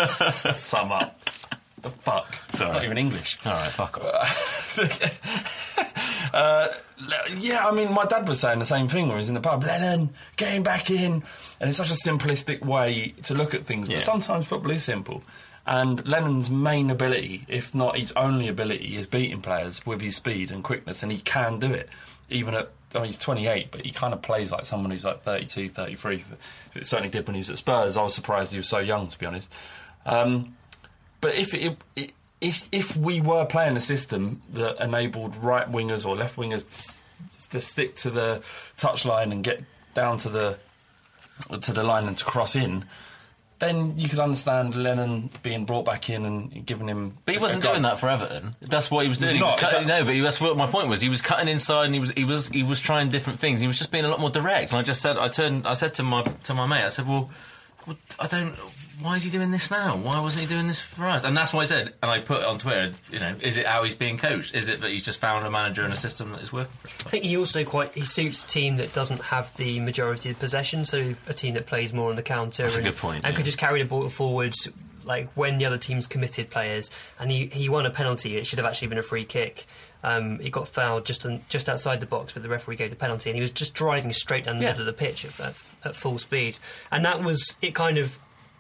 Sum 0.10 0.92
up. 0.92 1.20
The 1.88 2.02
fuck? 2.02 2.36
It's 2.50 2.60
not 2.60 2.84
even 2.84 2.98
English. 2.98 3.38
All 3.46 3.54
right, 3.54 3.72
fuck 3.72 3.98
off. 3.98 4.78
uh, 6.34 6.68
yeah, 7.38 7.66
I 7.66 7.72
mean, 7.72 7.94
my 7.94 8.06
dad 8.06 8.28
was 8.28 8.42
saying 8.42 8.60
the 8.60 8.66
same 8.66 8.88
thing 8.90 9.04
when 9.04 9.12
he 9.12 9.18
was 9.18 9.30
in 9.30 9.36
the 9.36 9.42
pub. 9.42 9.64
Lennon, 9.64 10.10
getting 10.36 10.64
back 10.64 10.90
in, 10.92 11.24
and 11.60 11.70
it's 11.70 11.78
such 11.78 11.90
a 11.90 11.94
simplistic 11.94 12.62
way 12.66 13.14
to 13.24 13.34
look 13.34 13.54
at 13.54 13.66
things. 13.66 13.88
Yeah. 13.88 13.98
But 13.98 14.04
sometimes 14.04 14.48
football 14.48 14.72
is 14.72 14.84
simple. 14.84 15.24
And 15.66 16.06
Lennon's 16.08 16.50
main 16.50 16.90
ability, 16.90 17.46
if 17.48 17.74
not 17.74 17.98
his 17.98 18.12
only 18.14 18.48
ability, 18.48 18.96
is 18.96 19.08
beating 19.08 19.42
players 19.42 19.86
with 19.86 20.02
his 20.02 20.16
speed 20.16 20.52
and 20.52 20.64
quickness, 20.64 21.04
and 21.04 21.12
he 21.12 21.20
can 21.20 21.60
do 21.60 21.74
it. 21.74 21.90
Even 22.30 22.54
at, 22.54 22.70
I 22.96 23.00
mean, 23.00 23.06
he's 23.06 23.18
28, 23.18 23.72
but 23.72 23.86
he 23.86 23.92
kind 23.92 24.14
of 24.14 24.22
plays 24.22 24.52
like 24.52 24.66
someone 24.66 24.92
who's 24.92 25.06
like 25.06 25.24
32, 25.24 25.70
33. 25.70 26.26
It 26.76 26.86
certainly 26.86 27.10
did 27.10 27.28
when 27.28 27.36
he 27.36 27.40
was 27.40 27.50
at 27.50 27.58
Spurs. 27.58 27.96
I 27.96 28.04
was 28.04 28.14
surprised 28.14 28.52
he 28.52 28.58
was 28.58 28.68
so 28.68 28.80
young, 28.80 29.08
to 29.08 29.18
be 29.18 29.26
honest. 29.26 29.54
Um, 30.06 30.56
but 31.22 31.36
if 31.36 31.54
it, 31.54 31.78
it, 31.96 32.12
if 32.42 32.68
if 32.72 32.96
we 32.96 33.22
were 33.22 33.46
playing 33.46 33.76
a 33.78 33.82
system 33.82 34.42
that 34.54 34.80
enabled 34.84 35.36
right 35.38 35.72
wingers 35.72 36.06
or 36.06 36.16
left 36.16 36.36
wingers 36.36 36.66
to, 36.70 37.50
to 37.52 37.62
stick 37.62 37.96
to 37.96 38.10
the 38.10 38.42
touchline 38.78 39.32
and 39.32 39.44
get 39.44 39.64
down 39.94 40.18
to 40.18 40.30
the 40.30 40.58
to 41.62 41.74
the 41.74 41.84
line 41.84 42.08
and 42.08 42.18
to 42.18 42.26
cross 42.26 42.56
in, 42.56 42.86
then 43.60 43.98
you 43.98 44.08
could 44.08 44.20
understand 44.20 44.76
Lennon 44.76 45.30
being 45.42 45.66
brought 45.66 45.86
back 45.86 46.10
in 46.12 46.26
and 46.26 46.66
giving 46.66 46.88
him. 46.88 47.18
But 47.26 47.34
he 47.34 47.40
wasn't 47.40 47.64
doing 47.64 47.82
that 47.84 48.00
for 48.00 48.08
Everton. 48.10 48.56
That's 48.62 48.92
what 48.92 49.04
he 49.04 49.10
was 49.10 49.18
doing. 49.18 49.36
he 49.38 49.42
was 49.42 49.60
cutting, 49.60 49.88
that- 49.88 50.00
no, 50.00 50.06
but 50.06 50.14
he, 50.14 50.20
that's 50.22 50.40
what 50.40 50.56
my 50.58 50.68
point 50.68 50.90
was. 50.90 51.02
He 51.02 51.10
was 51.10 51.22
cutting 51.24 51.48
inside, 51.48 51.86
and 51.86 51.94
he 51.96 52.00
was 52.00 52.12
he 52.12 52.24
was 52.24 52.50
he 52.50 52.62
was 52.62 52.80
trying 52.80 53.10
different 53.10 53.40
things. 53.40 53.62
He 53.62 53.68
was 53.68 53.80
just 53.80 53.92
being 53.92 54.06
a 54.06 54.10
lot 54.10 54.20
more 54.20 54.30
direct. 54.30 54.72
And 54.72 54.80
I 54.80 54.84
just 54.84 55.02
said, 55.02 55.18
I 55.18 55.28
turned, 55.28 55.66
I 55.66 55.74
said 55.74 55.96
to 55.96 56.04
my 56.04 56.22
to 56.44 56.54
my 56.54 56.68
mate, 56.68 56.84
I 56.86 56.90
said, 56.90 57.08
well, 57.08 57.32
I 58.20 58.28
don't. 58.28 58.56
Why 59.02 59.16
is 59.18 59.24
he 59.24 59.30
doing 59.30 59.52
this 59.52 59.70
now? 59.70 59.96
Why 59.96 60.20
wasn't 60.20 60.42
he 60.42 60.48
doing 60.48 60.68
this 60.68 60.80
for 60.80 61.06
us? 61.06 61.24
And 61.24 61.38
that's 61.38 61.54
why 61.54 61.62
I 61.62 61.66
said. 61.66 61.94
And 62.02 62.10
I 62.10 62.20
put 62.20 62.42
it 62.42 62.48
on 62.48 62.58
Twitter. 62.58 62.92
You 63.12 63.20
know, 63.20 63.36
is 63.42 63.58
it 63.58 63.68
how 63.68 63.84
he's 63.84 63.94
being 63.96 64.18
coached? 64.18 64.56
Is 64.56 64.70
it 64.70 64.82
that 64.82 64.90
he's 64.92 65.04
just 65.04 65.20
found 65.20 65.46
a 65.46 65.52
manager 65.52 65.84
and 65.84 65.94
a 65.94 65.98
system 65.98 66.32
that 66.32 66.42
is 66.42 66.52
working? 66.52 66.72
For? 66.74 67.08
I 67.08 67.12
think 67.12 67.24
he 67.26 67.38
also 67.38 67.64
quite 67.64 67.94
he 67.94 68.06
suits 68.06 68.44
a 68.44 68.48
team 68.48 68.78
that 68.78 68.94
doesn't 68.94 69.22
have 69.22 69.56
the 69.58 69.80
majority 69.82 70.32
of 70.32 70.40
possession, 70.40 70.84
so 70.86 71.14
a 71.28 71.34
team 71.34 71.54
that 71.54 71.68
plays 71.68 71.94
more 71.94 72.10
on 72.10 72.16
the 72.16 72.24
counter. 72.24 72.64
That's 72.64 72.76
a 72.76 72.80
and, 72.80 72.88
good 72.88 72.98
point, 72.98 73.24
And 73.24 73.34
yeah. 73.34 73.36
could 73.36 73.46
just 73.46 73.58
carry 73.60 73.82
the 73.84 73.88
ball 73.88 74.10
forwards, 74.10 74.68
like 75.04 75.30
when 75.36 75.58
the 75.60 75.66
other 75.66 75.78
team's 75.78 76.08
committed 76.08 76.50
players. 76.50 76.90
And 77.20 77.30
he, 77.30 77.46
he 77.48 77.70
won 77.70 77.86
a 77.86 77.92
penalty. 77.92 78.38
It 78.38 78.48
should 78.48 78.58
have 78.58 78.66
actually 78.68 78.88
been 78.88 78.98
a 78.98 79.04
free 79.04 79.26
kick. 79.26 79.66
Um, 80.04 80.40
he 80.40 80.50
got 80.50 80.70
fouled 80.70 81.06
just 81.06 81.26
on, 81.26 81.42
just 81.50 81.70
outside 81.70 82.00
the 82.00 82.06
box, 82.06 82.34
but 82.34 82.42
the 82.44 82.50
referee 82.50 82.76
gave 82.78 82.90
the 82.92 82.96
penalty, 82.96 83.30
and 83.30 83.36
he 83.36 83.42
was 83.42 83.52
just 83.52 83.74
driving 83.74 84.14
straight 84.14 84.46
down 84.46 84.58
the 84.58 84.64
Yeah. 84.64 84.70
middle 84.72 84.82
of 84.82 84.86
the 84.88 84.94
pitch 85.06 85.24
at, 85.26 85.40
at, 85.40 85.56
at 85.84 85.96
full 85.96 86.18
speed. 86.18 86.58
And 86.92 87.06
that 87.06 87.24
was 87.24 87.56
it. 87.62 87.76
Kind 87.76 87.98
of 87.98 88.18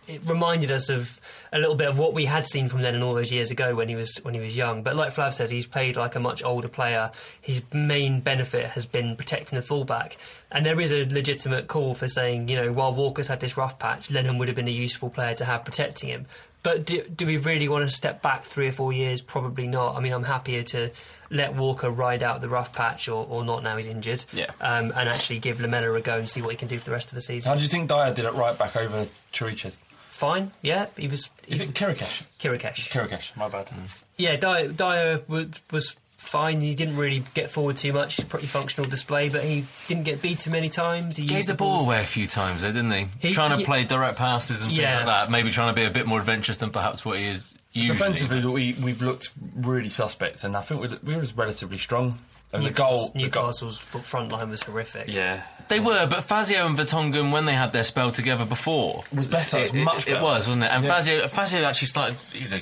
it 0.08 0.22
reminded 0.26 0.72
us 0.72 0.90
of 0.90 1.20
a 1.52 1.60
little 1.60 1.76
bit 1.76 1.88
of 1.88 1.98
what 1.98 2.14
we 2.14 2.26
had 2.26 2.46
seen 2.46 2.70
from 2.70 2.82
Lennon 2.82 3.04
all 3.04 3.14
those 3.14 3.32
years 3.32 3.52
ago 3.52 3.76
when 3.76 3.90
he 3.90 3.96
was 3.96 4.18
when 4.24 4.34
he 4.34 4.40
was 4.40 4.56
young. 4.56 4.84
But 4.84 4.96
like 4.96 5.14
Flav 5.14 5.34
says, 5.34 5.50
he's 5.52 5.68
played 5.68 5.96
like 5.96 6.16
a 6.16 6.20
much 6.20 6.44
older 6.44 6.68
player. 6.68 7.12
His 7.42 7.62
main 7.74 8.22
benefit 8.22 8.68
has 8.68 8.86
been 8.86 9.16
protecting 9.16 9.58
the 9.58 9.62
fullback, 9.62 10.18
and 10.52 10.66
there 10.66 10.80
is 10.80 10.92
a 10.92 11.06
legitimate 11.06 11.68
call 11.68 11.94
for 11.94 12.08
saying, 12.08 12.50
you 12.50 12.56
know, 12.56 12.72
while 12.72 12.94
Walker's 12.94 13.28
had 13.28 13.40
this 13.40 13.58
rough 13.58 13.80
patch, 13.80 14.10
Lennon 14.10 14.38
would 14.38 14.48
have 14.48 14.56
been 14.56 14.68
a 14.68 14.72
useful 14.72 15.10
player 15.10 15.36
to 15.36 15.46
have 15.46 15.66
protecting 15.66 16.10
him. 16.10 16.26
But 16.64 16.86
do, 16.86 17.04
do 17.04 17.26
we 17.26 17.38
really 17.38 17.70
want 17.70 17.86
to 17.86 17.96
step 17.96 18.22
back 18.22 18.44
three 18.44 18.68
or 18.68 18.72
four 18.72 18.92
years? 18.92 19.22
Probably 19.22 19.68
not. 19.68 19.96
I 19.96 20.02
mean, 20.02 20.12
I'm 20.12 20.24
happier 20.24 20.64
to 20.64 20.92
let 21.30 21.56
Walker 21.56 21.90
ride 21.90 22.24
out 22.24 22.42
the 22.42 22.50
rough 22.50 22.74
patch 22.74 23.08
or, 23.08 23.26
or 23.30 23.46
not 23.46 23.64
now 23.64 23.78
he's 23.78 23.88
injured. 23.88 24.26
Yeah. 24.34 24.52
Um, 24.60 24.92
and 24.96 25.10
actually 25.10 25.40
give 25.40 25.62
Lamela 25.62 25.94
a 25.94 26.02
go 26.02 26.18
and 26.18 26.28
see 26.28 26.42
what 26.42 26.52
he 26.52 26.58
can 26.58 26.68
do 26.68 26.80
for 26.80 26.86
the 26.86 26.92
rest 26.92 27.08
of 27.08 27.16
the 27.16 27.22
season. 27.22 27.50
How 27.50 27.56
do 27.56 27.62
you 27.62 27.70
think 27.70 27.88
Dyer 27.88 28.14
did 28.14 28.26
it 28.26 28.34
right 28.34 28.58
back 28.58 28.76
over 28.76 29.08
Chiriches? 29.32 29.78
Fine, 30.18 30.52
yeah, 30.64 30.88
he 30.98 31.08
was. 31.08 31.30
Is 31.48 31.62
it 31.62 31.76
Kirikesh? 31.76 32.24
Kirikesh. 32.40 32.90
Kirikesh, 32.90 33.38
my 33.38 33.50
bad. 33.50 33.68
Mm. 33.68 34.04
Yeah, 34.18 34.36
Dyer, 34.36 34.68
Dyer 34.70 35.22
was, 35.28 35.46
was 35.70 35.96
fine. 36.18 36.60
He 36.60 36.74
didn't 36.74 36.98
really 36.98 37.22
get 37.36 37.52
forward 37.52 37.78
too 37.78 37.94
much. 37.94 38.28
Pretty 38.28 38.48
functional 38.48 38.90
display, 38.90 39.30
but 39.30 39.44
he 39.44 39.66
didn't 39.88 40.06
get 40.06 40.24
beaten 40.24 40.52
many 40.54 40.70
times. 40.70 41.18
He 41.18 41.28
Gave 41.28 41.38
used 41.38 41.50
the 41.50 41.54
ball 41.54 41.82
away 41.86 42.02
a 42.02 42.06
few 42.06 42.26
times, 42.26 42.64
though, 42.64 42.72
didn't 42.72 42.92
he? 42.94 43.28
He- 43.28 43.32
trying 43.32 43.56
to 43.56 43.60
yeah. 43.62 43.68
play 43.68 43.84
direct 43.84 44.18
passes 44.18 44.62
and 44.62 44.70
things 44.72 44.82
Yeah. 44.82 44.98
like 44.98 45.06
that. 45.06 45.30
Maybe 45.30 45.52
trying 45.52 45.70
to 45.70 45.80
be 45.80 45.86
a 45.86 45.92
bit 45.92 46.08
more 46.08 46.20
adventurous 46.20 46.58
than 46.58 46.72
perhaps 46.72 47.06
what 47.06 47.20
he 47.20 47.26
is 47.26 47.56
usually. 47.74 47.96
Defensively, 48.00 48.44
we 48.44 48.74
we've 48.82 49.04
looked 49.04 49.30
really 49.56 49.90
suspect, 49.90 50.44
and 50.44 50.58
I 50.58 50.62
think 50.62 50.82
we 50.82 50.88
we 51.04 51.16
was 51.16 51.38
relatively 51.38 51.78
strong. 51.78 52.18
And 52.54 52.64
the 52.64 52.70
Newcastle- 52.70 52.96
goal, 52.96 53.12
the 53.14 53.28
goal, 53.30 53.44
Newcastle's 53.46 53.78
f- 53.78 54.06
front 54.06 54.32
line 54.32 54.50
was 54.50 54.64
horrific. 54.64 55.08
yeah, 55.10 55.44
They 55.68 55.80
were, 55.82 56.08
but 56.08 56.24
Fazio 56.24 56.66
and 56.66 56.78
Vertonghen, 56.78 57.32
when 57.32 57.46
they 57.46 57.54
had 57.54 57.74
their 57.74 57.84
spell 57.84 58.12
together 58.12 58.46
before, 58.46 59.04
Was 59.14 59.28
better, 59.28 59.58
it 59.60 59.74
was 59.74 59.74
much 59.74 60.08
It, 60.08 60.12
better. 60.14 60.24
was, 60.24 60.48
wasn't 60.48 60.64
it? 60.64 60.72
And 60.72 60.84
Yeah. 60.86 60.90
Fazio, 60.90 61.28
Fazio 61.28 61.64
actually 61.66 61.88
started, 61.90 62.18
you 62.34 62.48
know, 62.48 62.60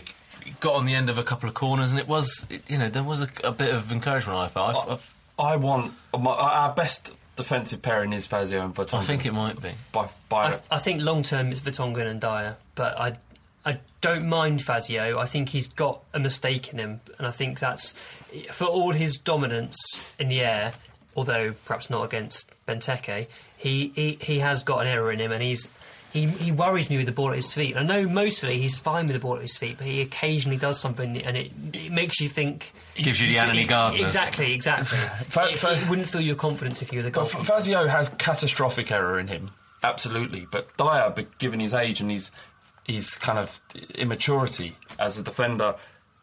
got 0.59 0.73
on 0.75 0.85
the 0.87 0.95
end 0.95 1.09
of 1.11 1.17
a 1.19 1.23
couple 1.23 1.47
of 1.47 1.53
corners, 1.55 1.91
and 1.91 1.99
it 1.99 2.07
was, 2.07 2.47
you 2.67 2.77
know, 2.79 2.89
there 2.89 3.03
was 3.03 3.21
a, 3.21 3.29
a 3.43 3.51
bit 3.51 3.73
of 3.73 3.91
encouragement. 3.91 4.39
I 4.39 4.47
felt. 4.47 5.01
I, 5.39 5.43
I 5.53 5.55
want 5.57 5.93
my, 6.17 6.31
our 6.31 6.73
best 6.73 7.11
defensive 7.35 7.81
pairing 7.83 8.11
is 8.13 8.25
Fazio 8.25 8.63
and 8.65 8.73
Vertonghen. 8.73 8.99
I 8.99 9.03
think 9.03 9.25
it 9.25 9.33
might 9.33 9.61
be. 9.61 9.71
by 9.91 10.07
by 10.29 10.53
I, 10.53 10.59
I 10.71 10.79
think 10.79 11.01
long 11.01 11.21
term 11.23 11.51
it's 11.51 11.59
Vertonghen 11.59 12.07
and 12.07 12.19
Dyer, 12.21 12.55
but 12.75 12.97
I 12.99 13.17
I 13.65 13.79
don't 14.01 14.27
mind 14.27 14.61
Fazio. 14.61 15.17
I 15.19 15.25
think 15.25 15.49
he's 15.49 15.67
got 15.67 16.01
a 16.13 16.19
mistake 16.19 16.71
in 16.71 16.79
him, 16.79 17.01
and 17.17 17.27
I 17.27 17.31
think 17.31 17.59
that's 17.59 17.93
for 18.51 18.65
all 18.65 18.91
his 18.91 19.17
dominance 19.17 20.15
in 20.19 20.29
the 20.29 20.41
air. 20.41 20.73
Although 21.17 21.53
perhaps 21.63 21.89
not 21.89 22.03
against 22.03 22.49
Benteke, 22.67 23.27
he, 23.55 23.87
he 23.95 24.17
he 24.21 24.39
has 24.39 24.63
got 24.63 24.79
an 24.81 24.87
error 24.87 25.11
in 25.11 25.19
him, 25.19 25.31
and 25.31 25.41
he's. 25.41 25.67
He, 26.11 26.27
he 26.27 26.49
worries 26.53 26.89
me 26.89 26.95
with 26.95 27.07
the 27.07 27.11
ball 27.11 27.31
at 27.31 27.35
his 27.35 27.53
feet. 27.53 27.75
I 27.75 27.83
know 27.83 28.07
mostly 28.07 28.57
he's 28.57 28.79
fine 28.79 29.07
with 29.07 29.15
the 29.15 29.19
ball 29.19 29.35
at 29.35 29.41
his 29.41 29.57
feet, 29.57 29.75
but 29.77 29.85
he 29.85 29.99
occasionally 29.99 30.55
does 30.55 30.79
something 30.79 31.17
and 31.21 31.35
it, 31.35 31.51
it 31.73 31.91
makes 31.91 32.21
you 32.21 32.29
think. 32.29 32.71
Gives 32.95 33.19
you 33.19 33.27
the 33.27 33.37
Anthony 33.37 33.57
He's- 33.63 33.69
Gardners. 33.69 33.99
Exactly, 34.05 34.53
exactly. 34.53 34.97
Fa- 35.27 35.49
it, 35.51 35.59
fa- 35.59 35.73
it 35.73 35.89
wouldn't 35.89 36.07
fill 36.07 36.21
your 36.21 36.37
confidence 36.37 36.81
if 36.81 36.93
you 36.93 36.99
were 36.99 37.03
the 37.03 37.09
But 37.11 37.19
goalkeeper. 37.19 37.41
F- 37.41 37.47
Fazio 37.47 37.85
has 37.87 38.07
catastrophic 38.07 38.93
error 38.93 39.19
in 39.19 39.27
him, 39.27 39.51
absolutely. 39.83 40.47
But 40.49 40.77
Dyer, 40.77 41.13
given 41.37 41.59
his 41.59 41.73
age 41.73 41.99
and 41.99 42.09
his 42.09 42.31
his 42.87 43.15
kind 43.17 43.37
of 43.37 43.59
immaturity 43.95 44.77
as 44.97 45.19
a 45.19 45.23
defender, 45.23 45.75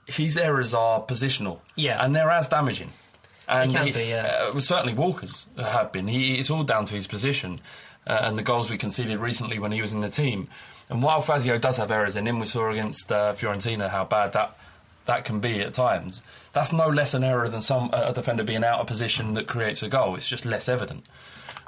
his 0.07 0.37
errors 0.37 0.75
are 0.75 1.01
positional. 1.03 1.59
Yeah. 1.77 2.05
and 2.05 2.15
they're 2.15 2.31
as 2.31 2.49
damaging. 2.49 2.93
And 3.49 3.73
can 3.73 3.87
he- 3.87 3.93
be, 3.93 4.09
yeah. 4.09 4.51
uh, 4.55 4.61
certainly 4.61 4.95
Walker's 4.95 5.47
have 5.57 5.93
been. 5.93 6.09
He, 6.09 6.39
it's 6.39 6.51
all 6.51 6.63
down 6.65 6.85
to 6.87 6.95
his 6.95 7.07
position 7.07 7.61
uh, 8.07 8.19
and 8.23 8.39
the 8.39 8.43
goals 8.43 8.71
we 8.71 8.79
conceded 8.79 9.19
recently 9.19 9.59
when 9.59 9.73
he 9.73 9.81
was 9.81 9.93
in 9.93 10.01
the 10.01 10.09
team. 10.09 10.49
And 10.89 11.03
while 11.03 11.21
Fazio 11.21 11.59
does 11.59 11.77
have 11.77 11.91
errors 11.91 12.17
in 12.17 12.27
him, 12.27 12.39
we 12.39 12.47
saw 12.47 12.71
against 12.71 13.11
uh, 13.11 13.33
Fiorentina 13.35 13.89
how 13.89 14.05
bad 14.05 14.33
that 14.33 14.57
that 15.05 15.25
can 15.25 15.41
be 15.41 15.61
at 15.61 15.75
times. 15.75 16.23
That's 16.53 16.73
no 16.73 16.89
less 16.89 17.13
an 17.15 17.25
error 17.25 17.49
than 17.49 17.61
some 17.61 17.91
a 17.93 18.13
defender 18.13 18.45
being 18.45 18.63
out 18.63 18.79
of 18.79 18.87
position 18.87 19.35
that 19.35 19.49
creates 19.49 19.83
a 19.83 19.89
goal. 19.89 20.15
It's 20.15 20.29
just 20.29 20.45
less 20.45 20.69
evident. 20.69 21.09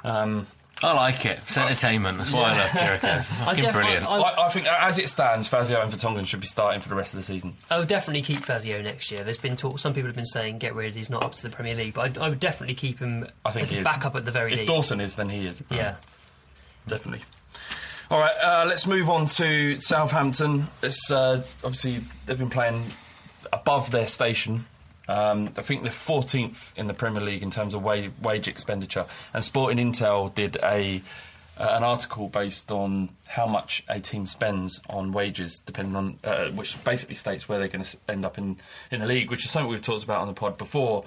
Um, 0.05 0.47
I 0.83 0.93
like 0.93 1.25
it. 1.25 1.39
It's 1.43 1.57
entertainment. 1.57 2.17
That's 2.17 2.31
why 2.31 2.51
I 2.51 2.57
love 2.57 2.69
Kirikas. 2.69 3.23
Fucking 3.45 3.63
def- 3.63 3.73
brilliant. 3.73 4.05
I, 4.05 4.45
I 4.45 4.49
think 4.49 4.67
uh, 4.67 4.75
as 4.81 4.99
it 4.99 5.07
stands, 5.07 5.47
Fazio 5.47 5.81
and 5.81 5.91
Vertonghen 5.91 6.27
should 6.27 6.41
be 6.41 6.47
starting 6.47 6.81
for 6.81 6.89
the 6.89 6.95
rest 6.95 7.13
of 7.13 7.17
the 7.19 7.23
season. 7.23 7.53
I 7.71 7.79
would 7.79 7.87
definitely 7.87 8.21
keep 8.23 8.39
Fazio 8.39 8.81
next 8.81 9.09
year. 9.09 9.23
There's 9.23 9.37
been 9.37 9.55
talk. 9.55 9.79
Some 9.79 9.93
people 9.93 10.09
have 10.09 10.15
been 10.17 10.25
saying 10.25 10.57
get 10.57 10.75
rid. 10.75 10.89
Of 10.89 10.95
he's 10.95 11.09
not 11.09 11.23
up 11.23 11.33
to 11.35 11.43
the 11.43 11.49
Premier 11.49 11.75
League, 11.75 11.93
but 11.93 12.17
I, 12.19 12.25
I 12.25 12.29
would 12.29 12.41
definitely 12.41 12.75
keep 12.75 12.99
him 12.99 13.25
I 13.45 13.51
think 13.51 13.63
as 13.63 13.69
he 13.69 13.77
a 13.77 13.79
is. 13.79 13.85
backup 13.85 14.15
at 14.17 14.25
the 14.25 14.31
very 14.31 14.51
If 14.53 14.59
least. 14.59 14.71
Dawson 14.73 14.99
is, 14.99 15.15
then 15.15 15.29
he 15.29 15.45
is. 15.45 15.63
Yeah. 15.71 15.95
definitely. 16.87 17.23
All 18.11 18.19
right, 18.19 18.35
uh, 18.43 18.65
let's 18.67 18.85
move 18.85 19.09
on 19.09 19.25
to 19.27 19.79
Southampton. 19.79 20.67
It's 20.83 21.09
uh, 21.09 21.41
obviously 21.63 22.01
they've 22.25 22.37
been 22.37 22.49
playing 22.51 22.83
above 23.51 23.91
their 23.91 24.07
station. 24.07 24.65
Um, 25.07 25.49
I 25.57 25.61
think 25.61 25.83
they're 25.83 25.91
14th 25.91 26.75
in 26.75 26.87
the 26.87 26.93
Premier 26.93 27.21
League 27.21 27.43
in 27.43 27.51
terms 27.51 27.73
of 27.73 27.83
wage, 27.83 28.11
wage 28.21 28.47
expenditure. 28.47 29.05
And 29.33 29.43
Sporting 29.43 29.77
Intel 29.77 30.33
did 30.33 30.57
a 30.63 31.01
uh, 31.57 31.69
an 31.71 31.83
article 31.83 32.27
based 32.27 32.69
on 32.69 33.09
how 33.27 33.47
much 33.47 33.83
a 33.87 33.99
team 33.99 34.27
spends 34.27 34.81
on 34.89 35.13
wages, 35.13 35.59
depending 35.59 35.95
on 35.95 36.19
uh, 36.25 36.47
which 36.49 36.83
basically 36.83 37.15
states 37.15 37.47
where 37.47 37.59
they're 37.59 37.69
going 37.69 37.83
to 37.83 37.97
end 38.09 38.25
up 38.25 38.37
in 38.37 38.57
in 38.91 38.99
the 38.99 39.05
league, 39.05 39.31
which 39.31 39.45
is 39.45 39.51
something 39.51 39.69
we've 39.69 39.81
talked 39.81 40.03
about 40.03 40.21
on 40.21 40.27
the 40.27 40.33
pod 40.33 40.57
before. 40.57 41.05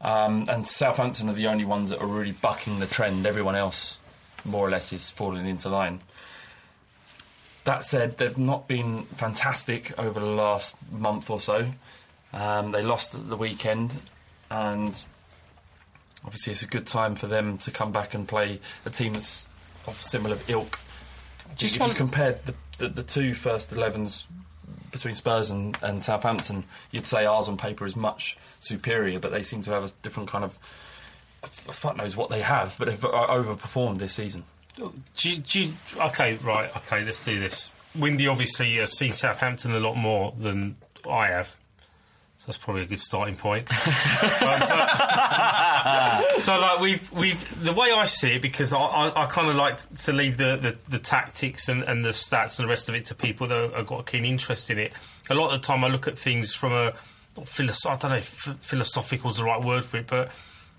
Um, 0.00 0.44
and 0.48 0.66
Southampton 0.66 1.28
are 1.30 1.34
the 1.34 1.46
only 1.46 1.64
ones 1.64 1.88
that 1.88 2.00
are 2.02 2.06
really 2.06 2.32
bucking 2.32 2.78
the 2.78 2.86
trend. 2.86 3.26
Everyone 3.26 3.54
else, 3.54 3.98
more 4.44 4.66
or 4.66 4.70
less, 4.70 4.92
is 4.92 5.08
falling 5.08 5.46
into 5.46 5.70
line. 5.70 6.00
That 7.64 7.82
said, 7.82 8.18
they've 8.18 8.36
not 8.36 8.68
been 8.68 9.04
fantastic 9.06 9.98
over 9.98 10.20
the 10.20 10.26
last 10.26 10.76
month 10.92 11.30
or 11.30 11.40
so. 11.40 11.72
Um, 12.36 12.70
they 12.70 12.82
lost 12.82 13.14
at 13.14 13.28
the 13.28 13.36
weekend, 13.36 13.94
and 14.50 15.04
obviously 16.22 16.52
it's 16.52 16.62
a 16.62 16.66
good 16.66 16.86
time 16.86 17.14
for 17.14 17.26
them 17.26 17.56
to 17.58 17.70
come 17.70 17.92
back 17.92 18.12
and 18.12 18.28
play 18.28 18.60
a 18.84 18.90
team 18.90 19.14
that's 19.14 19.48
of 19.86 20.00
similar 20.02 20.38
ilk. 20.46 20.78
Just 21.56 21.76
if 21.76 21.86
you 21.86 21.94
compared 21.94 22.44
the, 22.44 22.54
the, 22.76 22.88
the 22.88 23.02
two 23.02 23.32
first 23.32 23.70
11s 23.70 24.24
between 24.92 25.14
Spurs 25.14 25.50
and, 25.50 25.78
and 25.82 26.04
Southampton, 26.04 26.64
you'd 26.90 27.06
say 27.06 27.24
ours 27.24 27.48
on 27.48 27.56
paper 27.56 27.86
is 27.86 27.96
much 27.96 28.36
superior, 28.60 29.18
but 29.18 29.32
they 29.32 29.42
seem 29.42 29.62
to 29.62 29.70
have 29.70 29.84
a 29.84 29.88
different 30.02 30.28
kind 30.28 30.44
of. 30.44 30.58
Fuck 31.42 31.96
knows 31.96 32.16
what 32.16 32.28
they 32.28 32.42
have, 32.42 32.74
but 32.78 32.88
they've 32.88 33.04
uh, 33.04 33.28
overperformed 33.28 33.98
this 33.98 34.14
season. 34.14 34.44
Do 34.76 34.92
you, 35.22 35.38
do 35.38 35.62
you, 35.62 35.72
okay, 36.02 36.36
right, 36.42 36.74
okay, 36.76 37.02
let's 37.04 37.24
do 37.24 37.38
this. 37.38 37.70
Windy 37.96 38.26
obviously 38.26 38.74
has 38.76 38.98
seen 38.98 39.12
Southampton 39.12 39.74
a 39.74 39.78
lot 39.78 39.94
more 39.94 40.34
than 40.38 40.76
I 41.08 41.28
have. 41.28 41.54
So 42.38 42.46
that's 42.46 42.58
probably 42.58 42.82
a 42.82 42.86
good 42.86 43.00
starting 43.00 43.36
point. 43.36 43.68
So, 46.38 46.58
like, 46.60 46.80
we've 46.80 47.12
we've 47.12 47.64
the 47.64 47.72
way 47.72 47.90
I 47.92 48.04
see 48.04 48.32
it, 48.34 48.42
because 48.42 48.72
I, 48.72 48.78
I, 48.78 49.22
I 49.22 49.26
kind 49.26 49.48
of 49.48 49.56
like 49.56 49.78
to 50.00 50.12
leave 50.12 50.36
the, 50.36 50.56
the, 50.56 50.76
the 50.90 50.98
tactics 50.98 51.68
and, 51.68 51.82
and 51.82 52.04
the 52.04 52.10
stats 52.10 52.58
and 52.58 52.68
the 52.68 52.70
rest 52.70 52.88
of 52.88 52.94
it 52.94 53.06
to 53.06 53.14
people 53.14 53.46
that 53.48 53.72
have 53.72 53.86
got 53.86 54.00
a 54.00 54.04
keen 54.04 54.24
interest 54.24 54.70
in 54.70 54.78
it. 54.78 54.92
A 55.30 55.34
lot 55.34 55.52
of 55.52 55.60
the 55.60 55.66
time, 55.66 55.82
I 55.82 55.88
look 55.88 56.06
at 56.06 56.18
things 56.18 56.52
from 56.54 56.72
a 56.72 56.92
philosoph- 57.44 57.86
I 57.92 57.96
don't 57.96 58.10
know 58.10 58.16
if 58.18 58.26
philosophical 58.28 59.30
is 59.30 59.38
the 59.38 59.44
right 59.44 59.62
word 59.64 59.84
for 59.84 59.96
it, 59.96 60.06
but 60.06 60.30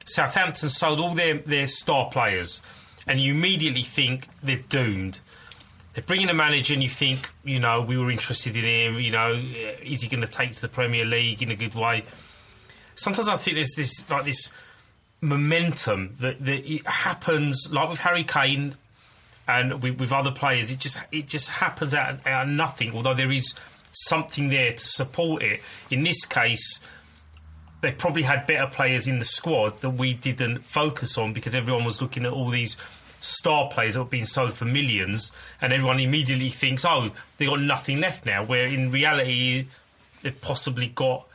Southampton 0.05 0.69
sold 0.69 0.99
all 0.99 1.13
their, 1.15 1.35
their 1.39 1.67
star 1.67 2.09
players, 2.09 2.61
and 3.07 3.19
you 3.19 3.33
immediately 3.33 3.83
think 3.83 4.27
they're 4.43 4.57
doomed. 4.69 5.19
They 5.97 6.03
bring 6.03 6.21
in 6.21 6.29
a 6.29 6.33
manager, 6.35 6.75
and 6.75 6.83
you 6.83 6.89
think, 6.89 7.27
you 7.43 7.59
know, 7.59 7.81
we 7.81 7.97
were 7.97 8.11
interested 8.11 8.55
in 8.55 8.63
him. 8.63 8.99
You 8.99 9.09
know, 9.09 9.33
is 9.33 10.03
he 10.03 10.07
going 10.07 10.21
to 10.21 10.27
take 10.27 10.51
to 10.51 10.61
the 10.61 10.67
Premier 10.67 11.03
League 11.03 11.41
in 11.41 11.49
a 11.49 11.55
good 11.55 11.73
way? 11.73 12.03
Sometimes 12.93 13.27
I 13.27 13.35
think 13.37 13.55
there's 13.55 13.73
this 13.75 14.07
like 14.07 14.23
this 14.23 14.51
momentum 15.21 16.13
that, 16.19 16.45
that 16.45 16.71
it 16.71 16.85
happens, 16.85 17.71
like 17.71 17.89
with 17.89 17.97
Harry 18.01 18.23
Kane 18.23 18.75
and 19.47 19.81
with, 19.81 19.99
with 19.99 20.11
other 20.11 20.29
players. 20.29 20.69
It 20.69 20.77
just 20.77 20.99
it 21.11 21.25
just 21.25 21.49
happens 21.49 21.95
out, 21.95 22.27
out 22.27 22.45
of 22.45 22.53
nothing. 22.53 22.93
Although 22.93 23.15
there 23.15 23.31
is 23.31 23.55
something 23.91 24.49
there 24.49 24.73
to 24.73 24.85
support 24.85 25.41
it. 25.41 25.61
In 25.89 26.03
this 26.03 26.25
case, 26.25 26.79
they 27.81 27.91
probably 27.91 28.21
had 28.21 28.45
better 28.45 28.67
players 28.67 29.07
in 29.07 29.17
the 29.17 29.25
squad 29.25 29.77
that 29.81 29.89
we 29.89 30.13
didn't 30.13 30.59
focus 30.59 31.17
on 31.17 31.33
because 31.33 31.55
everyone 31.55 31.85
was 31.85 32.03
looking 32.03 32.23
at 32.23 32.31
all 32.31 32.51
these 32.51 32.77
star 33.27 33.69
players 33.69 33.93
that 33.93 34.01
were 34.01 34.09
being 34.09 34.25
sold 34.25 34.53
for 34.53 34.65
millions, 34.65 35.31
and 35.61 35.73
everyone 35.73 35.99
immediately 35.99 36.49
thinks, 36.49 36.85
"Oh, 36.85 37.11
they 37.37 37.45
got 37.45 37.59
nothing 37.61 37.99
left 37.99 38.25
now." 38.25 38.43
Where 38.43 38.65
in 38.67 38.91
reality, 38.91 39.67
they've 40.21 40.41
possibly 40.41 40.87
got 40.87 41.27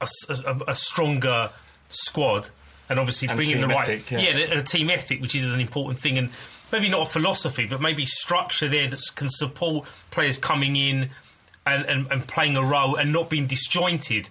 a 0.00 0.74
stronger 0.74 1.50
squad, 1.88 2.50
and 2.88 2.98
obviously 2.98 3.28
And 3.28 3.36
bringing 3.36 3.60
the 3.60 3.68
right, 3.68 3.88
ethic, 3.88 4.10
yeah. 4.10 4.36
yeah, 4.36 4.58
a 4.58 4.62
team 4.62 4.90
ethic, 4.90 5.20
which 5.20 5.34
is 5.34 5.50
an 5.50 5.60
important 5.60 5.98
thing, 5.98 6.16
and 6.18 6.30
maybe 6.72 6.88
not 6.88 7.02
a 7.02 7.10
philosophy, 7.10 7.66
but 7.66 7.80
maybe 7.80 8.04
structure 8.04 8.68
there 8.68 8.88
that 8.88 9.00
can 9.14 9.28
support 9.28 9.86
players 10.10 10.38
coming 10.38 10.76
in 10.76 11.10
and, 11.66 11.84
and, 11.86 12.06
and 12.10 12.26
playing 12.26 12.56
a 12.56 12.62
role 12.62 12.96
and 12.96 13.12
not 13.12 13.28
being 13.28 13.46
disjointed, 13.46 14.30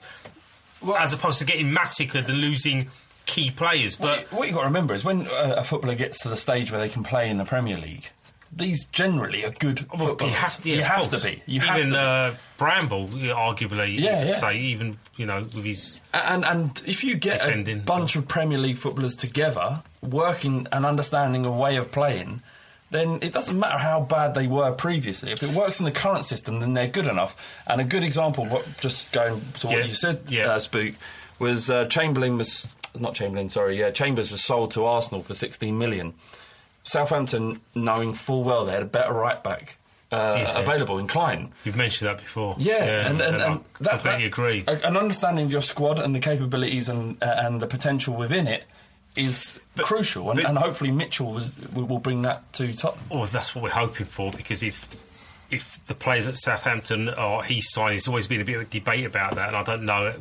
well, 0.82 0.98
as 0.98 1.14
opposed 1.14 1.40
to 1.40 1.46
getting 1.46 1.72
massacred 1.72 2.30
and 2.30 2.40
losing 2.40 2.90
key 3.30 3.52
players. 3.52 3.96
But 3.96 4.08
what, 4.08 4.20
you, 4.32 4.38
what 4.38 4.48
you 4.50 4.54
got 4.56 4.62
to 4.62 4.68
remember 4.68 4.94
is 4.94 5.04
when 5.06 5.28
uh, 5.28 5.56
a 5.58 5.64
footballer 5.64 5.96
gets 5.96 6.20
to 6.24 6.30
the 6.30 6.38
stage 6.38 6.72
where 6.72 6.80
they 6.82 6.90
can 6.90 7.04
play 7.04 7.30
in 7.30 7.38
the 7.38 7.46
Premier 7.46 7.78
League, 7.78 8.10
these 8.52 8.84
generally 8.86 9.46
are 9.46 9.52
good 9.52 9.80
footballers. 9.80 10.22
you 10.34 10.40
have 10.40 10.58
to, 10.64 10.70
yeah, 10.70 10.76
you 10.78 10.84
have 10.84 11.12
to 11.12 11.20
be. 11.20 11.42
You 11.46 11.62
even. 11.62 11.96
Uh, 11.96 12.36
Bramble, 12.58 13.08
arguably, 13.08 13.98
Yeah, 14.00 14.26
yeah. 14.26 14.34
say, 14.36 14.58
even 14.58 14.98
you 15.16 15.26
know, 15.26 15.44
with 15.44 15.64
his 15.64 16.00
And 16.14 16.44
and 16.44 16.82
if 16.86 17.04
you 17.06 17.16
get 17.16 17.40
Defending. 17.42 17.78
a 17.78 17.82
bunch 17.82 18.16
of 18.18 18.28
Premier 18.28 18.58
League 18.58 18.78
footballers 18.78 19.16
together, 19.16 19.82
working 20.02 20.68
and 20.72 20.86
understanding 20.86 21.46
a 21.46 21.52
way 21.52 21.78
of 21.78 21.92
playing, 21.92 22.42
then 22.92 23.20
it 23.22 23.32
doesn't 23.34 23.58
matter 23.58 23.78
how 23.78 24.02
bad 24.02 24.34
they 24.34 24.48
were 24.48 24.72
previously. 24.74 25.32
If 25.32 25.44
it 25.44 25.52
works 25.52 25.80
in 25.80 25.86
the 25.86 25.92
current 25.92 26.26
system, 26.26 26.60
then 26.60 26.74
they're 26.74 26.90
good 26.90 27.08
enough. 27.08 27.62
And 27.68 27.80
a 27.80 27.84
good 27.86 28.04
example, 28.04 28.46
what 28.48 28.66
just 28.82 29.12
going 29.14 29.40
to 29.60 29.68
what 29.68 29.78
Yeah. 29.78 29.86
you 29.86 29.94
said, 29.94 30.22
Yeah. 30.28 30.48
uh, 30.54 30.60
Spook, 30.60 30.96
was 31.38 31.70
uh, 31.70 31.86
Chamberlain 31.86 32.36
was 32.38 32.76
not 33.00 33.14
Chamberlain, 33.16 33.50
sorry, 33.50 33.78
yeah, 33.80 33.92
Chambers 33.92 34.32
was 34.32 34.44
sold 34.44 34.72
to 34.72 34.86
Arsenal 34.86 35.24
for 35.24 35.34
16 35.34 35.78
million. 35.78 36.14
Southampton, 36.84 37.58
knowing 37.76 38.14
full 38.14 38.44
well 38.44 38.66
they 38.66 38.72
had 38.74 38.82
a 38.84 38.86
better 38.86 39.14
right 39.14 39.44
back 39.44 39.78
uh, 40.12 40.36
Yeah. 40.40 40.60
available 40.60 40.98
in 40.98 41.08
Clyne. 41.08 41.52
You've 41.66 41.76
mentioned 41.76 42.10
that 42.10 42.18
before. 42.18 42.56
Yeah, 42.58 43.08
and, 43.10 43.22
and, 43.22 43.42
I 43.42 43.46
and 43.52 43.64
that, 43.82 43.90
completely 43.92 44.22
that- 44.22 44.26
agree. 44.28 44.64
An 44.68 44.98
understanding 44.98 45.46
of 45.46 45.52
your 45.52 45.62
squad 45.62 46.00
and 46.00 46.16
the 46.16 46.20
capabilities 46.20 46.90
and 46.90 47.22
uh, 47.22 47.26
and 47.38 47.62
the 47.62 47.68
potential 47.68 48.16
within 48.16 48.48
it 48.48 48.64
is 49.16 49.56
crucial, 49.78 50.30
and, 50.32 50.40
but- 50.40 50.50
and 50.50 50.58
hopefully 50.58 50.92
Mitchell 50.92 51.32
was, 51.34 51.54
will 51.74 51.86
will 51.86 52.00
bring 52.00 52.24
that 52.24 52.52
to 52.54 52.74
Tottenham. 52.74 53.06
Well, 53.10 53.26
that's 53.26 53.54
what 53.54 53.64
we're 53.64 53.70
hoping 53.72 54.06
for 54.08 54.32
because 54.32 54.64
if 54.64 54.96
if 55.52 55.84
the 55.88 55.96
players 55.96 56.28
at 56.28 56.38
Southampton 56.38 57.10
are 57.10 57.44
he 57.44 57.60
signed, 57.62 57.92
there's 57.94 58.08
always 58.08 58.26
been 58.28 58.42
a 58.42 58.46
bit 58.46 58.56
of 58.56 58.62
a 58.64 58.66
debate 58.66 59.06
about 59.06 59.36
that, 59.36 59.50
and 59.50 59.58
I 59.58 59.64
don't 59.64 59.84
know 59.84 60.14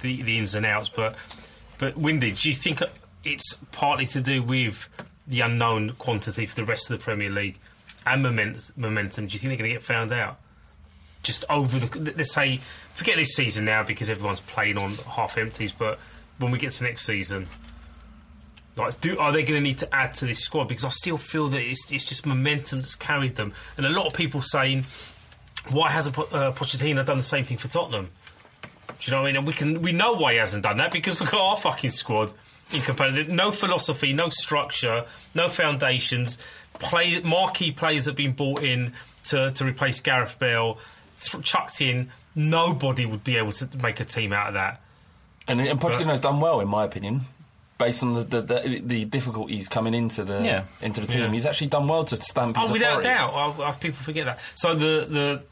the 0.00 0.20
the 0.22 0.36
ins 0.38 0.54
and 0.54 0.66
outs. 0.66 0.88
But 0.90 1.16
but 1.78 1.96
Windy, 1.96 2.32
do 2.32 2.48
you 2.48 2.54
think 2.54 2.80
it's 3.24 3.56
partly 3.72 4.06
to 4.06 4.20
do 4.20 4.42
with 4.42 4.88
the 5.26 5.40
unknown 5.40 5.90
quantity 5.90 6.46
for 6.46 6.56
the 6.56 6.64
rest 6.64 6.90
of 6.90 6.98
the 6.98 7.02
Premier 7.02 7.30
League 7.30 7.58
and 8.06 8.22
moment, 8.22 8.70
momentum? 8.76 9.26
Do 9.26 9.32
you 9.32 9.38
think 9.38 9.50
they're 9.50 9.58
going 9.58 9.70
to 9.70 9.74
get 9.74 9.82
found 9.82 10.12
out? 10.12 10.38
Just 11.22 11.44
over 11.48 11.78
the 11.78 12.12
let's 12.16 12.32
say 12.32 12.56
forget 12.94 13.16
this 13.16 13.34
season 13.34 13.64
now 13.64 13.84
because 13.84 14.10
everyone's 14.10 14.40
playing 14.40 14.76
on 14.76 14.90
half 15.08 15.38
empties, 15.38 15.72
but 15.72 15.98
when 16.38 16.50
we 16.50 16.58
get 16.58 16.72
to 16.72 16.84
next 16.84 17.06
season. 17.06 17.46
Like, 18.74 19.00
do 19.02 19.18
are 19.18 19.32
they 19.32 19.42
going 19.42 19.60
to 19.60 19.60
need 19.60 19.78
to 19.80 19.94
add 19.94 20.14
to 20.14 20.26
this 20.26 20.40
squad? 20.40 20.66
Because 20.66 20.84
I 20.84 20.88
still 20.88 21.18
feel 21.18 21.48
that 21.48 21.60
it's, 21.60 21.92
it's 21.92 22.06
just 22.06 22.24
momentum 22.24 22.80
that's 22.80 22.94
carried 22.94 23.34
them, 23.36 23.52
and 23.76 23.84
a 23.84 23.90
lot 23.90 24.06
of 24.06 24.14
people 24.14 24.40
saying, 24.40 24.84
why 25.68 25.90
hasn't 25.90 26.16
Po- 26.16 26.28
uh, 26.32 26.52
Pochettino 26.52 27.04
done 27.04 27.18
the 27.18 27.22
same 27.22 27.44
thing 27.44 27.58
for 27.58 27.68
Tottenham? 27.68 28.10
Do 29.00 29.10
you 29.10 29.10
know 29.12 29.22
what 29.22 29.28
I 29.28 29.30
mean? 29.30 29.36
And 29.36 29.46
we 29.46 29.52
can 29.52 29.82
we 29.82 29.92
know 29.92 30.14
why 30.14 30.32
he 30.32 30.38
hasn't 30.38 30.62
done 30.62 30.76
that 30.78 30.92
because 30.92 31.20
look 31.20 31.34
at 31.34 31.40
our 31.40 31.56
fucking 31.56 31.90
squad. 31.90 32.32
In 32.72 32.80
comparison, 32.80 33.34
no 33.36 33.50
philosophy, 33.50 34.12
no 34.12 34.28
structure, 34.30 35.04
no 35.34 35.48
foundations. 35.48 36.38
Play 36.74 37.20
marquee 37.20 37.72
players 37.72 38.06
have 38.06 38.16
been 38.16 38.32
brought 38.32 38.62
in 38.62 38.92
to 39.24 39.50
to 39.52 39.64
replace 39.64 40.00
Gareth 40.00 40.38
Bale, 40.38 40.78
th- 41.20 41.44
chucked 41.44 41.80
in. 41.80 42.10
Nobody 42.34 43.04
would 43.04 43.24
be 43.24 43.36
able 43.36 43.52
to 43.52 43.68
make 43.78 44.00
a 44.00 44.04
team 44.04 44.32
out 44.32 44.48
of 44.48 44.54
that. 44.54 44.80
And, 45.46 45.60
and 45.60 45.78
Pochettino's 45.80 46.20
done 46.20 46.40
well, 46.40 46.60
in 46.60 46.68
my 46.68 46.84
opinion. 46.84 47.22
based 47.78 48.02
on 48.02 48.14
the 48.14 48.22
the, 48.24 48.40
the, 48.40 48.80
the 48.80 49.04
difficulties 49.04 49.68
coming 49.68 49.92
into 49.92 50.24
the 50.24 50.40
Yeah. 50.42 50.64
into 50.80 51.00
the 51.02 51.06
team. 51.08 51.22
Yeah. 51.22 51.30
He's 51.30 51.44
actually 51.46 51.66
done 51.66 51.88
well 51.88 52.04
to 52.04 52.16
stamp 52.16 52.56
his 52.56 52.70
Oh, 52.70 52.72
without 52.72 53.00
authority. 53.00 53.08
doubt. 53.08 53.60
I, 53.60 53.68
I, 53.68 53.72
people 53.72 54.02
forget 54.02 54.24
that. 54.26 54.38
So 54.54 54.74
the 54.74 55.06
the 55.10 55.42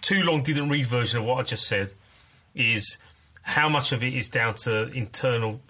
too 0.00 0.22
long 0.22 0.42
didn't 0.42 0.68
read 0.68 0.86
version 0.86 1.18
of 1.18 1.24
what 1.24 1.38
I 1.38 1.42
just 1.42 1.66
said 1.66 1.92
is 2.58 2.98
how 3.42 3.68
much 3.68 3.92
of 3.92 4.02
it 4.04 4.12
is 4.14 4.28
down 4.28 4.54
to 4.54 4.88
internal 4.88 5.60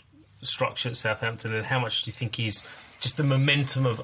structure 0.42 0.88
at 0.88 0.96
Southampton, 0.96 1.54
and 1.54 1.66
how 1.66 1.78
much 1.78 2.02
do 2.02 2.08
you 2.08 2.12
think 2.12 2.38
is 2.40 2.62
just 3.00 3.16
the 3.16 3.22
momentum 3.24 3.86
of 3.86 4.02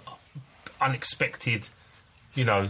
unexpected, 0.81 1.69
you 2.35 2.45
know. 2.45 2.69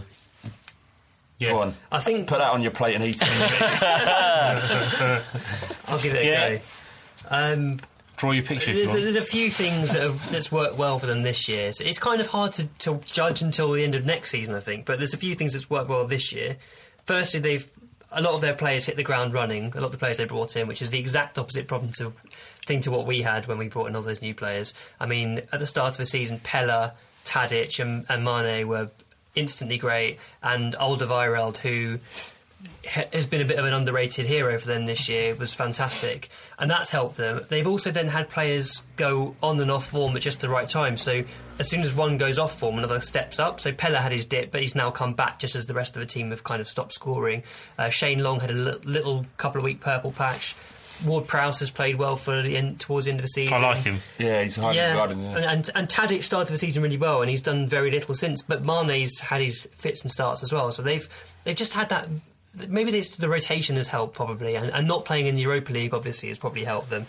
Yeah. 1.37 1.49
Go 1.49 1.61
on. 1.63 1.73
I 1.91 1.99
think 1.99 2.27
put 2.27 2.39
that 2.39 2.51
on 2.51 2.61
your 2.61 2.71
plate 2.71 2.95
and 2.95 3.03
eat 3.03 3.17
it. 3.21 3.27
I'll 5.87 5.99
give 5.99 6.13
it 6.15 6.21
a 6.21 6.25
Yeah. 6.25 6.49
go. 6.55 6.61
Um, 7.29 7.79
Draw 8.17 8.31
your 8.31 8.43
picture. 8.43 8.71
If 8.71 8.77
you 8.77 8.83
there's, 8.85 8.91
a, 8.91 8.93
want. 8.93 9.03
there's 9.03 9.15
a 9.17 9.21
few 9.21 9.49
things 9.49 9.91
that 9.91 10.01
have, 10.01 10.31
that's 10.31 10.49
worked 10.49 10.77
well 10.77 10.97
for 10.99 11.05
them 11.05 11.23
this 11.23 11.49
year. 11.49 11.73
So 11.73 11.83
it's 11.83 11.99
kind 11.99 12.21
of 12.21 12.27
hard 12.27 12.53
to, 12.53 12.67
to 12.79 13.01
judge 13.05 13.41
until 13.41 13.73
the 13.73 13.83
end 13.83 13.93
of 13.95 14.05
next 14.05 14.31
season, 14.31 14.55
I 14.55 14.61
think. 14.61 14.85
But 14.85 14.99
there's 14.99 15.13
a 15.13 15.17
few 15.17 15.35
things 15.35 15.51
that's 15.51 15.69
worked 15.69 15.89
well 15.89 16.07
this 16.07 16.31
year. 16.31 16.55
Firstly, 17.03 17.41
they've 17.41 17.69
a 18.15 18.21
lot 18.21 18.33
of 18.33 18.41
their 18.41 18.53
players 18.53 18.85
hit 18.85 18.95
the 18.95 19.03
ground 19.03 19.33
running. 19.33 19.73
A 19.75 19.79
lot 19.79 19.87
of 19.87 19.91
the 19.91 19.97
players 19.97 20.17
they 20.17 20.25
brought 20.25 20.55
in, 20.55 20.67
which 20.67 20.81
is 20.81 20.89
the 20.89 20.99
exact 20.99 21.37
opposite 21.37 21.67
problem 21.67 21.91
to 21.93 22.13
thing 22.65 22.81
to 22.81 22.91
what 22.91 23.05
we 23.05 23.21
had 23.21 23.45
when 23.45 23.57
we 23.57 23.67
brought 23.69 23.87
in 23.87 23.95
all 23.95 24.01
those 24.01 24.21
new 24.21 24.33
players. 24.33 24.73
I 24.99 25.05
mean, 25.05 25.41
at 25.51 25.59
the 25.59 25.67
start 25.67 25.91
of 25.91 25.97
the 25.97 26.05
season, 26.05 26.39
Pellè, 26.39 26.93
Tadic, 27.25 27.79
and, 27.79 28.05
and 28.09 28.23
Mane 28.23 28.67
were 28.67 28.89
instantly 29.35 29.77
great, 29.77 30.17
and 30.41 30.73
Alderweireld, 30.75 31.57
who 31.57 31.99
has 32.85 33.25
been 33.27 33.41
a 33.41 33.45
bit 33.45 33.57
of 33.57 33.65
an 33.65 33.73
underrated 33.73 34.25
hero 34.25 34.57
for 34.57 34.67
them 34.67 34.85
this 34.85 35.09
year, 35.09 35.35
was 35.35 35.53
fantastic, 35.53 36.29
and 36.59 36.69
that's 36.69 36.89
helped 36.89 37.17
them. 37.17 37.41
They've 37.49 37.67
also 37.67 37.91
then 37.91 38.07
had 38.07 38.29
players 38.29 38.83
go 38.95 39.35
on 39.41 39.59
and 39.59 39.71
off 39.71 39.87
form 39.89 40.15
at 40.15 40.21
just 40.21 40.39
the 40.41 40.49
right 40.49 40.69
time. 40.69 40.95
So 40.97 41.23
as 41.59 41.69
soon 41.69 41.81
as 41.81 41.93
one 41.93 42.17
goes 42.17 42.37
off 42.37 42.57
form, 42.57 42.77
another 42.77 42.99
steps 43.01 43.39
up. 43.39 43.59
So 43.59 43.71
Pellè 43.71 43.95
had 43.95 44.11
his 44.11 44.25
dip, 44.25 44.51
but 44.51 44.61
he's 44.61 44.75
now 44.75 44.91
come 44.91 45.13
back 45.13 45.39
just 45.39 45.55
as 45.55 45.65
the 45.65 45.73
rest 45.73 45.97
of 45.97 46.01
the 46.01 46.05
team 46.07 46.29
have 46.31 46.43
kind 46.43 46.61
of 46.61 46.69
stopped 46.69 46.93
scoring. 46.93 47.43
Uh, 47.77 47.89
Shane 47.89 48.23
Long 48.23 48.39
had 48.39 48.51
a 48.51 48.53
little 48.53 49.25
couple 49.37 49.59
of 49.59 49.65
week 49.65 49.79
purple 49.81 50.11
patch. 50.11 50.55
Ward 51.05 51.27
Prowse 51.27 51.59
has 51.59 51.69
played 51.71 51.97
well 51.97 52.15
for 52.15 52.41
the 52.41 52.55
end, 52.55 52.79
towards 52.79 53.05
the 53.05 53.11
end 53.11 53.19
of 53.19 53.23
the 53.25 53.29
season. 53.29 53.53
I 53.53 53.59
like 53.59 53.79
him. 53.83 53.99
Yeah, 54.17 54.43
he's 54.43 54.55
highly 54.55 54.77
Yeah, 54.77 54.91
regarded. 54.91 55.17
Yeah. 55.17 55.35
and, 55.35 55.43
and 55.45 55.69
and 55.75 55.87
Tadic 55.89 56.23
started 56.23 56.53
the 56.53 56.57
season 56.57 56.83
really 56.83 56.95
well, 56.95 57.19
and 57.21 57.29
he's 57.29 57.41
done 57.41 57.67
very 57.67 57.91
little 57.91 58.15
since. 58.15 58.41
But 58.41 58.63
Mane's 58.63 59.19
had 59.19 59.41
his 59.41 59.67
fits 59.75 60.03
and 60.03 60.11
starts 60.11 60.41
as 60.41 60.53
well, 60.53 60.71
so 60.71 60.81
they've 60.83 61.05
they've 61.43 61.55
just 61.55 61.73
had 61.73 61.89
that. 61.89 62.07
Maybe 62.67 62.91
the 63.01 63.29
rotation 63.29 63.75
has 63.75 63.87
helped 63.87 64.15
probably, 64.15 64.55
and, 64.55 64.69
and 64.71 64.87
not 64.87 65.05
playing 65.05 65.27
in 65.27 65.35
the 65.35 65.41
Europa 65.41 65.71
League 65.71 65.93
obviously 65.93 66.29
has 66.29 66.39
probably 66.39 66.63
helped 66.63 66.89
them. 66.89 67.05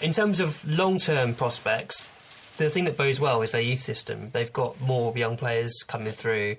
In 0.00 0.12
terms 0.12 0.40
of 0.40 0.66
long 0.68 0.98
term 0.98 1.34
prospects, 1.34 2.10
the 2.56 2.68
thing 2.70 2.84
that 2.84 2.96
bodes 2.96 3.20
well 3.20 3.42
is 3.42 3.52
their 3.52 3.60
youth 3.60 3.82
system. 3.82 4.30
They've 4.32 4.52
got 4.52 4.80
more 4.80 5.16
young 5.16 5.36
players 5.36 5.82
coming 5.86 6.12
through. 6.12 6.56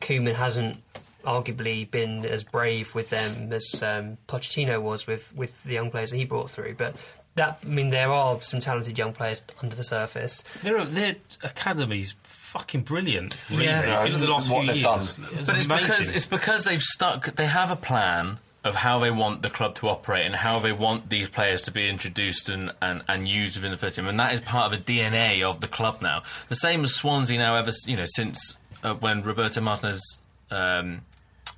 Koeman 0.00 0.34
hasn't 0.34 0.78
arguably 1.24 1.90
been 1.90 2.24
as 2.24 2.44
brave 2.44 2.94
with 2.94 3.10
them 3.10 3.52
as 3.52 3.82
um, 3.82 4.16
Pochettino 4.28 4.80
was 4.80 5.06
with, 5.06 5.34
with 5.34 5.62
the 5.64 5.72
young 5.72 5.90
players 5.90 6.10
that 6.10 6.16
he 6.16 6.24
brought 6.24 6.50
through. 6.50 6.74
But 6.74 6.96
that, 7.34 7.58
I 7.64 7.68
mean, 7.68 7.90
there 7.90 8.10
are 8.10 8.40
some 8.42 8.60
talented 8.60 8.98
young 8.98 9.12
players 9.12 9.42
under 9.62 9.76
the 9.76 9.82
surface. 9.82 10.44
Their, 10.62 10.84
their 10.84 11.16
academy's 11.42 12.14
fucking 12.56 12.82
brilliant. 12.82 13.36
Really. 13.50 13.64
Yeah. 13.64 14.02
If 14.02 14.08
you 14.08 14.12
look 14.14 14.22
at 14.22 14.26
the 14.26 14.32
last 14.32 14.50
What 14.50 14.64
few 14.64 14.72
years, 14.74 15.16
done. 15.16 15.28
it's 15.38 15.46
but 15.48 15.56
it's 15.56 15.66
amazing. 15.66 15.86
because 15.86 16.08
it's 16.16 16.26
because 16.26 16.64
they've 16.64 16.82
stuck. 16.82 17.34
They 17.34 17.46
have 17.46 17.70
a 17.70 17.76
plan 17.76 18.38
of 18.64 18.74
how 18.74 18.98
they 18.98 19.10
want 19.10 19.42
the 19.42 19.50
club 19.50 19.74
to 19.76 19.88
operate 19.88 20.26
and 20.26 20.34
how 20.34 20.58
they 20.58 20.72
want 20.72 21.08
these 21.08 21.28
players 21.28 21.62
to 21.62 21.70
be 21.70 21.88
introduced 21.88 22.48
and, 22.48 22.72
and, 22.82 23.02
and 23.06 23.28
used 23.28 23.56
within 23.56 23.70
the 23.70 23.76
first 23.76 23.94
team, 23.96 24.08
and 24.08 24.18
that 24.18 24.32
is 24.32 24.40
part 24.40 24.72
of 24.72 24.84
the 24.84 24.98
DNA 24.98 25.42
of 25.42 25.60
the 25.60 25.68
club 25.68 25.98
now. 26.02 26.22
The 26.48 26.56
same 26.56 26.82
as 26.82 26.94
Swansea 26.94 27.38
now, 27.38 27.54
ever 27.56 27.70
you 27.86 27.96
know 27.96 28.06
since 28.06 28.56
uh, 28.82 28.94
when 28.94 29.22
Roberto 29.22 29.60
Martinez. 29.60 30.18
Um, 30.50 31.02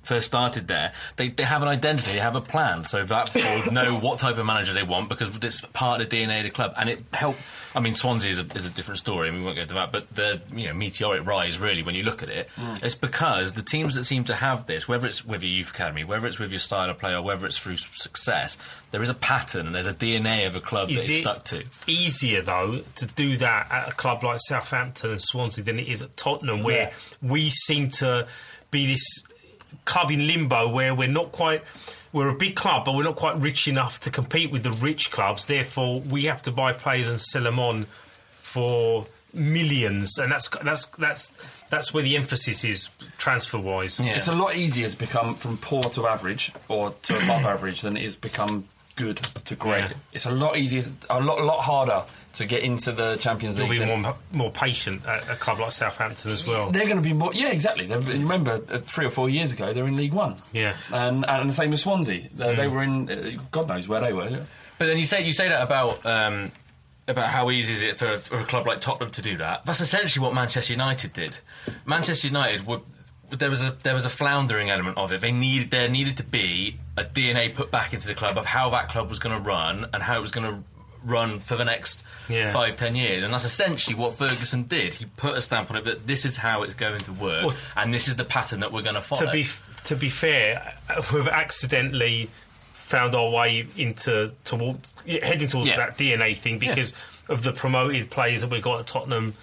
First 0.09 0.25
started 0.27 0.67
there, 0.67 0.91
they, 1.17 1.27
they 1.27 1.43
have 1.43 1.61
an 1.61 1.67
identity, 1.67 2.13
they 2.13 2.17
have 2.19 2.35
a 2.35 2.41
plan, 2.41 2.83
so 2.83 3.05
that 3.05 3.31
board 3.31 3.71
know 3.71 3.95
what 3.95 4.17
type 4.19 4.37
of 4.39 4.45
manager 4.45 4.73
they 4.73 4.81
want 4.81 5.07
because 5.07 5.29
it's 5.41 5.61
part 5.61 6.01
of 6.01 6.09
the 6.09 6.17
DNA 6.17 6.39
of 6.39 6.43
the 6.45 6.49
club, 6.49 6.73
and 6.77 6.89
it 6.89 7.03
helped. 7.13 7.39
I 7.75 7.79
mean, 7.81 7.93
Swansea 7.93 8.31
is 8.31 8.39
a, 8.39 8.45
is 8.55 8.65
a 8.65 8.71
different 8.71 8.99
story, 8.99 9.29
and 9.29 9.37
we 9.37 9.43
won't 9.43 9.55
get 9.55 9.61
into 9.63 9.75
that. 9.75 9.91
But 9.91 10.09
the 10.15 10.41
you 10.55 10.67
know 10.67 10.73
meteoric 10.73 11.27
rise, 11.27 11.59
really, 11.59 11.83
when 11.83 11.93
you 11.93 12.01
look 12.01 12.23
at 12.23 12.29
it, 12.29 12.49
Mm. 12.57 12.81
it's 12.83 12.95
because 12.95 13.53
the 13.53 13.61
teams 13.61 13.93
that 13.95 14.05
seem 14.05 14.23
to 14.23 14.33
have 14.33 14.65
this, 14.65 14.87
whether 14.87 15.05
it's 15.07 15.23
with 15.23 15.43
your 15.43 15.51
youth 15.51 15.69
academy, 15.69 16.03
whether 16.03 16.25
it's 16.25 16.39
with 16.39 16.49
your 16.49 16.59
style 16.59 16.89
of 16.89 16.97
play, 16.97 17.13
or 17.13 17.21
whether 17.21 17.45
it's 17.45 17.59
through 17.59 17.77
success, 17.77 18.57
there 18.89 19.03
is 19.03 19.09
a 19.09 19.13
pattern 19.13 19.67
and 19.67 19.75
there's 19.75 19.85
a 19.85 19.93
DNA 19.93 20.47
of 20.47 20.55
a 20.55 20.59
club 20.61 20.89
Is 20.89 21.05
that 21.05 21.11
is 21.13 21.19
it 21.19 21.21
stuck 21.21 21.43
to. 21.45 21.63
easier 21.85 22.41
though 22.41 22.81
to 22.95 23.05
do 23.05 23.37
that 23.37 23.71
at 23.71 23.89
a 23.89 23.91
club 23.91 24.23
like 24.23 24.39
Southampton 24.47 25.11
and 25.11 25.21
Swansea 25.21 25.63
than 25.63 25.77
it 25.77 25.87
is 25.87 26.01
at 26.01 26.17
Tottenham, 26.17 26.63
where 26.63 26.87
Yeah. 26.89 26.93
we 27.21 27.51
seem 27.51 27.89
to 27.99 28.27
be 28.71 28.87
this 28.87 29.23
club 29.85 30.11
in 30.11 30.27
limbo 30.27 30.69
where 30.69 30.93
we're 30.93 31.07
not 31.07 31.31
quite. 31.31 31.63
We're 32.11 32.29
a 32.29 32.35
big 32.35 32.55
club, 32.55 32.85
but 32.85 32.95
we're 32.95 33.03
not 33.03 33.17
quite 33.17 33.39
rich 33.39 33.67
enough 33.67 33.99
to 34.01 34.09
compete 34.09 34.51
with 34.51 34.63
the 34.63 34.71
rich 34.71 35.11
clubs. 35.11 35.45
Therefore, 35.45 35.99
we 35.99 36.25
have 36.25 36.41
to 36.43 36.51
buy 36.51 36.73
players 36.73 37.07
and 37.07 37.21
sell 37.21 37.43
them 37.43 37.59
on 37.59 37.85
for 38.29 39.05
millions, 39.33 40.17
and 40.17 40.31
that's 40.31 40.49
that's 40.63 40.85
that's 40.85 41.31
that's 41.69 41.93
where 41.93 42.03
the 42.03 42.15
emphasis 42.15 42.63
is 42.63 42.89
transfer 43.17 43.59
wise. 43.59 43.99
It's 43.99 44.27
a 44.27 44.33
lot 44.35 44.55
easier 44.55 44.89
to 44.89 44.97
become 44.97 45.35
from 45.35 45.57
poor 45.57 45.83
to 45.83 46.07
average 46.07 46.51
or 46.67 46.91
to 47.03 47.15
above 47.17 47.45
average 47.45 47.81
than 47.81 47.95
it 47.95 48.03
is 48.03 48.15
become 48.15 48.67
good 48.95 49.17
to 49.17 49.55
great. 49.55 49.81
Yeah. 49.81 49.93
It's 50.13 50.25
a 50.25 50.31
lot 50.31 50.57
easier, 50.57 50.83
a 51.09 51.21
lot, 51.21 51.43
lot 51.43 51.61
harder 51.61 52.03
to 52.33 52.45
get 52.45 52.61
into 52.63 52.91
the 52.91 53.17
Champions 53.17 53.57
League. 53.57 53.71
You'll 53.71 53.85
be 53.85 54.01
more 54.01 54.15
more 54.31 54.51
patient 54.51 55.05
at 55.05 55.29
a 55.29 55.35
club 55.35 55.59
like 55.59 55.71
Southampton 55.71 56.31
as 56.31 56.45
well. 56.45 56.71
They're 56.71 56.85
going 56.85 57.01
to 57.01 57.03
be 57.03 57.13
more. 57.13 57.31
Yeah, 57.33 57.51
exactly. 57.51 57.85
They're, 57.85 58.01
you 58.01 58.21
remember 58.21 58.61
uh, 58.71 58.79
three 58.79 59.05
or 59.05 59.09
four 59.09 59.29
years 59.29 59.51
ago, 59.51 59.73
they 59.73 59.81
were 59.81 59.87
in 59.87 59.97
League 59.97 60.13
One. 60.13 60.35
Yeah. 60.53 60.75
and 60.93 61.25
and 61.27 61.49
the 61.49 61.53
same 61.53 61.71
with 61.71 61.79
Swansea. 61.79 62.29
They, 62.33 62.55
they 62.55 62.67
were 62.67 62.83
in. 62.83 63.09
Uh, 63.09 63.31
God 63.51 63.67
knows 63.67 63.87
where 63.87 64.01
they 64.01 64.13
were. 64.13 64.45
But 64.77 64.85
then 64.85 64.97
you 64.97 65.05
say 65.05 65.23
you 65.23 65.33
say 65.33 65.49
that 65.49 65.61
about 65.61 66.05
um, 66.05 66.51
about 67.07 67.29
how 67.29 67.49
easy 67.51 67.73
is 67.73 67.81
it 67.81 67.97
for, 67.97 68.17
for 68.17 68.39
a 68.39 68.45
club 68.45 68.67
like 68.67 68.79
Tottenham 68.81 69.11
to 69.11 69.21
do 69.21 69.37
that. 69.37 69.65
That's 69.65 69.81
essentially 69.81 70.23
what 70.23 70.33
Manchester 70.33 70.73
United 70.73 71.13
did. 71.13 71.37
Manchester 71.85 72.27
United 72.27 72.65
would. 72.67 72.81
There 73.31 73.49
was 73.49 73.63
a 73.63 73.75
there 73.83 73.93
was 73.93 74.05
a 74.05 74.09
floundering 74.09 74.69
element 74.69 74.97
of 74.97 75.11
it. 75.11 75.21
They 75.21 75.31
needed 75.31 75.69
there 75.71 75.89
needed 75.89 76.17
to 76.17 76.23
be 76.23 76.77
a 76.97 77.03
DNA 77.03 77.53
put 77.53 77.69
back 77.71 77.93
into 77.93 78.07
the 78.07 78.15
club 78.15 78.37
of 78.37 78.45
how 78.45 78.69
that 78.71 78.89
club 78.89 79.09
was 79.09 79.19
going 79.19 79.35
to 79.35 79.41
run 79.47 79.87
and 79.93 80.01
how 80.01 80.17
it 80.17 80.21
was 80.21 80.31
going 80.31 80.47
to 80.51 80.63
run 81.03 81.39
for 81.39 81.55
the 81.55 81.65
next 81.65 82.03
Yeah. 82.27 82.51
five 82.53 82.75
ten 82.75 82.95
years. 82.95 83.23
And 83.23 83.33
that's 83.33 83.45
essentially 83.45 83.95
what 83.95 84.15
Ferguson 84.17 84.63
did. 84.63 84.95
He 84.95 85.05
put 85.05 85.35
a 85.35 85.41
stamp 85.41 85.71
on 85.71 85.77
it 85.77 85.85
that 85.85 86.07
this 86.07 86.25
is 86.25 86.37
how 86.37 86.63
it's 86.63 86.73
going 86.73 87.01
to 87.01 87.13
work 87.13 87.45
Well, 87.45 87.55
and 87.77 87.93
this 87.93 88.07
is 88.07 88.15
the 88.17 88.25
pattern 88.25 88.59
that 88.61 88.71
we're 88.71 88.81
going 88.81 88.95
to 88.95 89.01
follow. 89.01 89.25
to 89.25 89.31
be 89.31 89.47
to 89.85 89.95
be 89.95 90.09
fair, 90.09 90.73
we've 91.13 91.27
accidentally 91.27 92.29
found 92.73 93.13
our 93.15 93.29
way 93.29 93.65
into 93.77 94.31
towards 94.43 94.93
heading 95.05 95.47
towards 95.47 95.69
Yeah. 95.69 95.77
that 95.77 95.97
DNA 95.97 96.33
thing 96.35 96.59
because 96.59 96.93
of 97.27 97.43
the 97.43 97.51
promoted 97.53 98.09
players 98.09 98.41
that 98.41 98.49
we've 98.49 98.61
got 98.61 98.79
at 98.79 98.87
Tottenham 98.87 99.35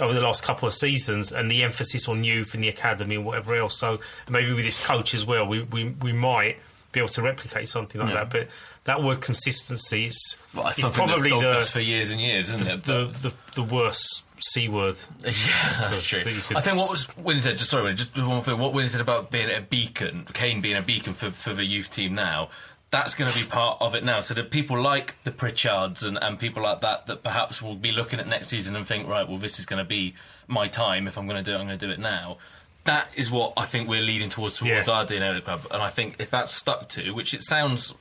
over 0.00 0.12
the 0.14 0.20
last 0.20 0.42
couple 0.42 0.66
of 0.66 0.74
seasons 0.74 1.30
and 1.30 1.50
the 1.50 1.62
emphasis 1.62 2.08
on 2.08 2.24
youth 2.24 2.54
and 2.54 2.64
the 2.64 2.68
academy 2.68 3.14
and 3.16 3.24
whatever 3.24 3.54
else. 3.54 3.76
So 3.76 4.00
maybe 4.28 4.52
with 4.52 4.64
this 4.64 4.84
coach 4.84 5.14
as 5.14 5.24
well, 5.26 5.46
we 5.46 5.62
we, 5.62 5.84
we 6.02 6.12
might 6.12 6.56
be 6.92 7.00
able 7.00 7.08
to 7.10 7.22
replicate 7.22 7.68
something 7.68 8.00
like 8.00 8.10
Yeah. 8.10 8.24
that. 8.24 8.30
But 8.30 8.48
that 8.84 9.02
word 9.02 9.20
consistency 9.20 10.06
is, 10.06 10.36
Well, 10.54 10.68
is 10.68 10.78
probably 10.90 11.30
the 11.30 11.68
for 11.70 11.80
years 11.80 12.10
and 12.10 12.20
years, 12.20 12.50
isn't 12.50 12.70
it? 12.78 12.82
the, 12.84 13.06
the, 13.06 13.34
the 13.54 13.62
worst 13.62 14.22
c 14.40 14.68
word. 14.68 14.98
Yeah, 15.24 15.32
that's 15.80 16.02
true. 16.02 16.20
I 16.54 16.60
think 16.60 16.76
what 16.78 16.90
was 16.90 17.08
Winnie 17.16 17.40
said. 17.40 17.56
Just 17.58 17.70
sorry, 17.70 17.94
just 17.94 18.16
one 18.18 18.42
thing. 18.42 18.58
What 18.58 18.74
Winnie 18.74 18.88
said 18.88 19.00
about 19.00 19.30
being 19.30 19.50
a 19.50 19.60
beacon, 19.60 20.26
Kane 20.34 20.60
being 20.60 20.76
a 20.76 20.82
beacon 20.82 21.14
for, 21.14 21.30
for 21.30 21.54
the 21.54 21.64
youth 21.64 21.90
team 21.90 22.14
now. 22.14 22.50
That's 22.90 23.16
going 23.16 23.28
to 23.28 23.36
be 23.36 23.44
part 23.44 23.78
of 23.80 23.96
it 23.96 24.04
now. 24.04 24.20
So 24.20 24.34
that 24.34 24.52
people 24.52 24.80
like 24.80 25.20
the 25.24 25.32
Pritchards 25.32 26.06
and, 26.06 26.16
and 26.22 26.38
people 26.38 26.62
like 26.62 26.80
that 26.82 27.06
that 27.08 27.24
perhaps 27.24 27.60
will 27.60 27.74
be 27.74 27.90
looking 27.90 28.20
at 28.20 28.28
next 28.28 28.48
season 28.48 28.76
and 28.76 28.86
think, 28.86 29.08
right, 29.08 29.26
well, 29.28 29.38
this 29.38 29.58
is 29.58 29.66
going 29.66 29.82
to 29.82 29.88
be 29.88 30.14
my 30.46 30.68
time. 30.68 31.08
If 31.08 31.18
I'm 31.18 31.26
going 31.26 31.42
to 31.42 31.50
do 31.50 31.56
it, 31.56 31.58
I'm 31.58 31.66
going 31.66 31.76
to 31.78 31.86
do 31.86 31.90
it 31.92 31.98
now. 31.98 32.36
That 32.84 33.08
is 33.16 33.32
what 33.32 33.54
I 33.56 33.64
think 33.64 33.88
we're 33.88 34.02
leading 34.02 34.28
towards 34.28 34.58
towards 34.58 34.86
Yeah. 34.88 34.94
our 34.94 35.04
DNA 35.06 35.30
of 35.30 35.34
the 35.36 35.40
club. 35.40 35.62
And 35.72 35.82
I 35.82 35.90
think 35.90 36.16
if 36.20 36.30
that's 36.30 36.52
stuck 36.52 36.88
to, 36.90 37.10
which 37.12 37.34
it 37.34 37.42
sounds 37.42 37.94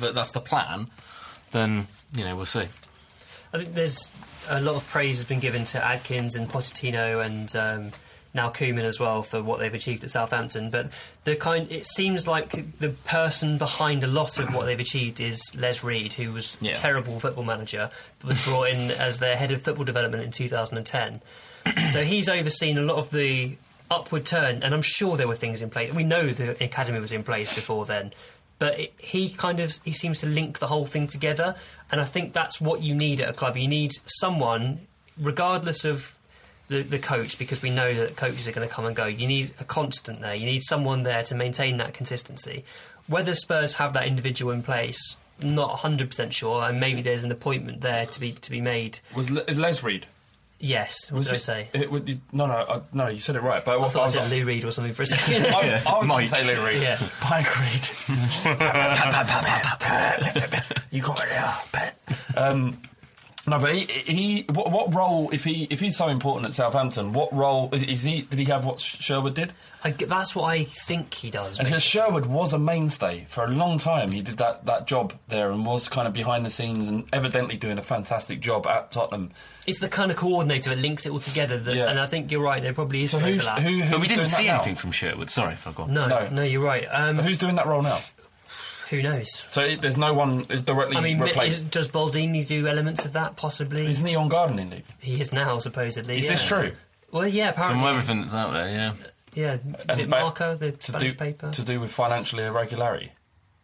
that 0.00 0.14
that's 0.14 0.32
the 0.32 0.40
plan, 0.40 0.88
then 1.52 1.86
you 2.14 2.24
know 2.24 2.36
we'll 2.36 2.46
see. 2.46 2.68
I 3.52 3.58
think 3.58 3.74
there's 3.74 4.10
a 4.48 4.60
lot 4.60 4.74
of 4.76 4.86
praise 4.88 5.16
has 5.16 5.24
been 5.24 5.40
given 5.40 5.64
to 5.66 5.84
Adkins 5.84 6.34
and 6.34 6.48
Pochettino 6.48 7.24
and 7.24 7.54
um, 7.56 7.92
now 8.34 8.50
Koeman 8.50 8.82
as 8.82 8.98
well 8.98 9.22
for 9.22 9.42
what 9.42 9.60
they've 9.60 9.72
achieved 9.72 10.02
at 10.04 10.10
Southampton. 10.10 10.70
But 10.70 10.90
the 11.22 11.36
kind, 11.36 11.70
it 11.70 11.86
seems 11.86 12.26
like 12.26 12.78
the 12.80 12.88
person 12.90 13.56
behind 13.58 14.02
a 14.02 14.08
lot 14.08 14.38
of 14.40 14.52
what 14.54 14.66
they've 14.66 14.78
achieved 14.80 15.20
is 15.20 15.40
Les 15.54 15.84
Reed, 15.84 16.14
who 16.14 16.32
was 16.32 16.56
Yeah. 16.60 16.72
a 16.72 16.74
terrible 16.74 17.20
football 17.20 17.44
manager, 17.44 17.90
but 18.18 18.28
was 18.30 18.44
brought 18.44 18.70
in 18.70 18.90
as 18.90 19.20
their 19.20 19.36
head 19.36 19.52
of 19.52 19.62
football 19.62 19.84
development 19.84 20.24
in 20.24 20.32
2010. 20.32 21.22
so 21.90 22.02
he's 22.02 22.28
overseen 22.28 22.76
a 22.76 22.82
lot 22.82 22.96
of 22.96 23.10
the 23.12 23.56
upward 23.90 24.26
turn, 24.26 24.62
and 24.64 24.74
I'm 24.74 24.82
sure 24.82 25.16
there 25.16 25.28
were 25.28 25.36
things 25.36 25.62
in 25.62 25.70
place. 25.70 25.92
We 25.92 26.02
know 26.04 26.26
the 26.30 26.62
academy 26.62 26.98
was 26.98 27.12
in 27.12 27.22
place 27.22 27.54
before 27.54 27.86
then. 27.86 28.12
But 28.64 28.80
it, 28.80 28.94
he 28.98 29.28
kind 29.28 29.60
of 29.60 29.78
he 29.84 29.92
seems 29.92 30.20
to 30.20 30.26
link 30.26 30.58
the 30.58 30.66
whole 30.66 30.86
thing 30.86 31.06
together, 31.06 31.54
and 31.92 32.00
I 32.00 32.04
think 32.04 32.32
that's 32.32 32.62
what 32.62 32.82
you 32.82 32.94
need 32.94 33.20
at 33.20 33.28
a 33.28 33.34
club. 33.34 33.58
You 33.58 33.68
need 33.68 33.92
someone, 34.06 34.86
regardless 35.20 35.84
of 35.84 36.16
the, 36.68 36.80
the 36.80 36.98
coach, 36.98 37.36
because 37.38 37.60
we 37.60 37.68
know 37.68 37.92
that 37.92 38.16
coaches 38.16 38.48
are 38.48 38.52
going 38.52 38.66
to 38.66 38.74
come 38.74 38.86
and 38.86 38.96
go. 38.96 39.04
You 39.04 39.26
need 39.26 39.52
a 39.60 39.64
constant 39.64 40.22
there. 40.22 40.34
You 40.34 40.46
need 40.46 40.62
someone 40.62 41.02
there 41.02 41.22
to 41.24 41.34
maintain 41.34 41.76
that 41.76 41.92
consistency. 41.92 42.64
Whether 43.06 43.34
Spurs 43.34 43.74
have 43.74 43.92
that 43.92 44.06
individual 44.06 44.50
in 44.50 44.62
place, 44.62 45.16
not 45.42 45.80
hundred 45.80 46.08
percent 46.08 46.32
sure, 46.32 46.62
and 46.62 46.80
maybe 46.80 47.02
there's 47.02 47.22
an 47.22 47.30
appointment 47.30 47.82
there 47.82 48.06
to 48.06 48.18
be 48.18 48.32
to 48.32 48.50
be 48.50 48.62
made. 48.62 49.00
Was 49.14 49.30
Le- 49.30 49.44
is 49.46 49.58
Les 49.58 49.82
Reed? 49.82 50.06
Yes, 50.60 51.10
what 51.10 51.18
Was 51.18 51.26
did 51.26 51.32
I 51.32 51.36
it- 51.36 51.40
say? 51.40 51.68
It, 51.74 51.90
would 51.90 52.08
you- 52.08 52.20
no, 52.32 52.46
no, 52.46 52.52
uh, 52.54 52.80
no. 52.92 53.08
You 53.08 53.18
said 53.18 53.36
it 53.36 53.42
right. 53.42 53.62
But 53.64 53.72
I 53.74 53.76
what 53.76 53.92
thought 53.92 54.02
I 54.02 54.04
was 54.04 54.14
said 54.14 54.30
Lou 54.30 54.44
Reed 54.46 54.64
or 54.64 54.70
something 54.70 54.94
for 54.94 55.02
a 55.02 55.06
second. 55.06 55.46
I, 55.46 55.82
I 55.86 55.98
was 55.98 56.08
going 56.08 56.24
to 56.24 56.30
say 56.30 56.44
Lou 56.44 56.64
Reed. 56.64 56.80
Yeah. 56.82 56.98
Mike 57.28 57.58
Reed. 57.60 57.88
you 60.90 61.02
got 61.02 61.22
it 61.22 61.28
there, 61.30 61.54
pet. 61.72 61.98
Um, 62.36 62.78
no, 63.46 63.58
but 63.58 63.74
he, 63.74 63.84
he 63.84 64.44
what, 64.50 64.70
what 64.70 64.94
role 64.94 65.30
if 65.32 65.44
he 65.44 65.66
if 65.70 65.80
he's 65.80 65.96
so 65.96 66.08
important 66.08 66.46
at 66.46 66.54
Southampton? 66.54 67.12
What 67.12 67.32
role 67.32 67.68
is, 67.72 67.82
is 67.82 68.02
he? 68.02 68.22
Did 68.22 68.38
he 68.38 68.44
have 68.46 68.64
what 68.64 68.80
Sherwood 68.80 69.34
did? 69.34 69.52
I 69.82 69.90
g 69.90 70.06
that's 70.06 70.34
what 70.34 70.44
I 70.44 70.64
think 70.64 71.12
he 71.12 71.30
does. 71.30 71.58
Because 71.58 71.82
Sherwood 71.82 72.24
was 72.24 72.54
a 72.54 72.58
mainstay 72.58 73.26
for 73.28 73.44
a 73.44 73.48
long 73.48 73.76
time. 73.76 74.10
He 74.10 74.22
did 74.22 74.38
that, 74.38 74.64
that 74.64 74.86
job 74.86 75.12
there 75.28 75.50
and 75.50 75.66
was 75.66 75.90
kind 75.90 76.08
of 76.08 76.14
behind 76.14 76.46
the 76.46 76.50
scenes 76.50 76.88
and 76.88 77.06
evidently 77.12 77.58
doing 77.58 77.76
a 77.76 77.82
fantastic 77.82 78.40
job 78.40 78.66
at 78.66 78.90
Tottenham. 78.90 79.32
It's 79.66 79.80
the 79.80 79.88
kind 79.90 80.10
of 80.10 80.16
coordinator 80.16 80.70
that 80.70 80.78
links 80.78 81.04
it 81.04 81.10
all 81.12 81.20
together, 81.20 81.58
that, 81.58 81.76
and 81.88 81.98
I 81.98 82.06
think 82.06 82.32
you're 82.32 82.42
right. 82.42 82.62
There 82.62 82.72
probably 82.72 83.02
is 83.02 83.10
So 83.10 83.18
some 83.18 83.28
who's- 83.28 83.46
overlap. 83.46 83.62
who- 83.62 83.90
But 83.90 84.00
we 84.00 84.08
didn't 84.08 84.26
see 84.26 84.44
that 84.46 84.52
now? 84.52 84.54
anything 84.56 84.74
from 84.76 84.92
Sherwood. 84.92 85.28
Sorry 85.30 85.52
if 85.52 85.66
I 85.66 85.72
got 85.72 85.90
No, 85.90 86.06
No. 86.06 86.28
no, 86.30 86.42
you're 86.42 86.64
right. 86.64 86.86
Um, 86.90 87.18
Who's 87.18 87.38
doing 87.38 87.56
that 87.56 87.66
role 87.66 87.82
now? 87.82 87.98
Who 88.90 89.02
knows? 89.02 89.44
So 89.50 89.62
it, 89.62 89.80
there's 89.80 89.96
no 89.96 90.12
one 90.14 90.44
directly 90.64 90.96
I 90.96 91.00
mean, 91.00 91.18
replaced. 91.18 91.62
is, 91.62 91.62
does 91.62 91.88
Baldini 91.88 92.46
do 92.46 92.66
elements 92.66 93.04
of 93.04 93.12
that? 93.14 93.36
Possibly. 93.36 93.86
Isn't 93.86 94.06
he 94.06 94.14
on 94.14 94.28
gardening 94.28 94.70
leave? 94.70 94.86
He 95.00 95.20
is 95.20 95.32
now, 95.32 95.58
supposedly. 95.58 96.18
Is 96.18 96.26
yeah. 96.26 96.30
this 96.32 96.46
true? 96.46 96.72
Well, 97.10 97.26
yeah, 97.26 97.50
apparently. 97.50 97.80
From 97.80 97.88
everything 97.88 98.20
that's 98.20 98.34
out 98.34 98.52
there, 98.52 98.68
yeah. 98.68 98.92
Yeah, 99.34 99.58
is 99.90 99.98
it 99.98 100.10
ba- 100.10 100.20
Marca, 100.20 100.56
the 100.58 100.72
to 100.72 100.82
Spanish 100.82 101.12
do, 101.12 101.18
paper? 101.18 101.50
To 101.50 101.64
do 101.64 101.80
with 101.80 101.90
financial 101.90 102.38
irregularity. 102.38 103.10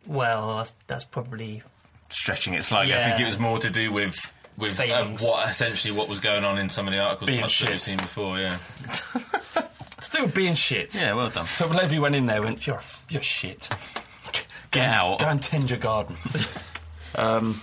Well, 0.07 0.67
that's 0.87 1.05
probably 1.05 1.63
Stretching 2.09 2.55
it 2.55 2.65
slightly. 2.65 2.93
I 2.95 3.11
think 3.11 3.21
it 3.21 3.27
was 3.27 3.39
more 3.39 3.59
to 3.61 3.71
do 3.71 3.93
with 3.93 4.19
with 4.59 4.81
uh, 4.81 5.05
what 5.21 5.49
essentially 5.49 5.97
what 5.97 6.09
was 6.09 6.19
going 6.19 6.45
on 6.45 6.59
in 6.59 6.69
some 6.69 6.89
of 6.89 6.93
the 6.93 6.99
articles 6.99 7.29
Being 7.29 7.41
much 7.41 7.61
that 7.61 7.67
shit. 7.67 7.71
we've 7.71 7.83
seen 7.83 7.99
before. 7.99 8.39
Yeah. 8.39 8.59
To 10.01 10.11
do 10.11 10.25
with 10.25 10.35
being 10.35 10.55
shit. 10.55 10.95
Yeah, 10.95 11.13
well 11.13 11.29
done. 11.29 11.45
So 11.45 11.67
Levy 11.67 11.99
went 11.99 12.15
in 12.15 12.25
there 12.25 12.37
and 12.37 12.45
went, 12.47 12.67
you're, 12.67 12.81
you're 13.11 13.21
shit. 13.21 13.69
Get 14.71 14.87
Go- 14.87 14.93
out. 14.93 15.19
Go 15.21 15.27
and 15.27 15.43
tend 15.43 15.71
your 15.71 15.79
garden. 15.79 16.17
um, 17.15 17.61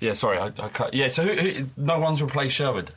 yeah, 0.00 0.12
sorry, 0.14 0.38
I, 0.38 0.46
I 0.46 0.68
cut. 0.68 0.94
Yeah, 0.94 1.08
so 1.08 1.22
who, 1.22 1.32
who, 1.34 1.66
no 1.76 1.98
one's 1.98 2.20
replaced 2.22 2.56
Sherwood. 2.56 2.90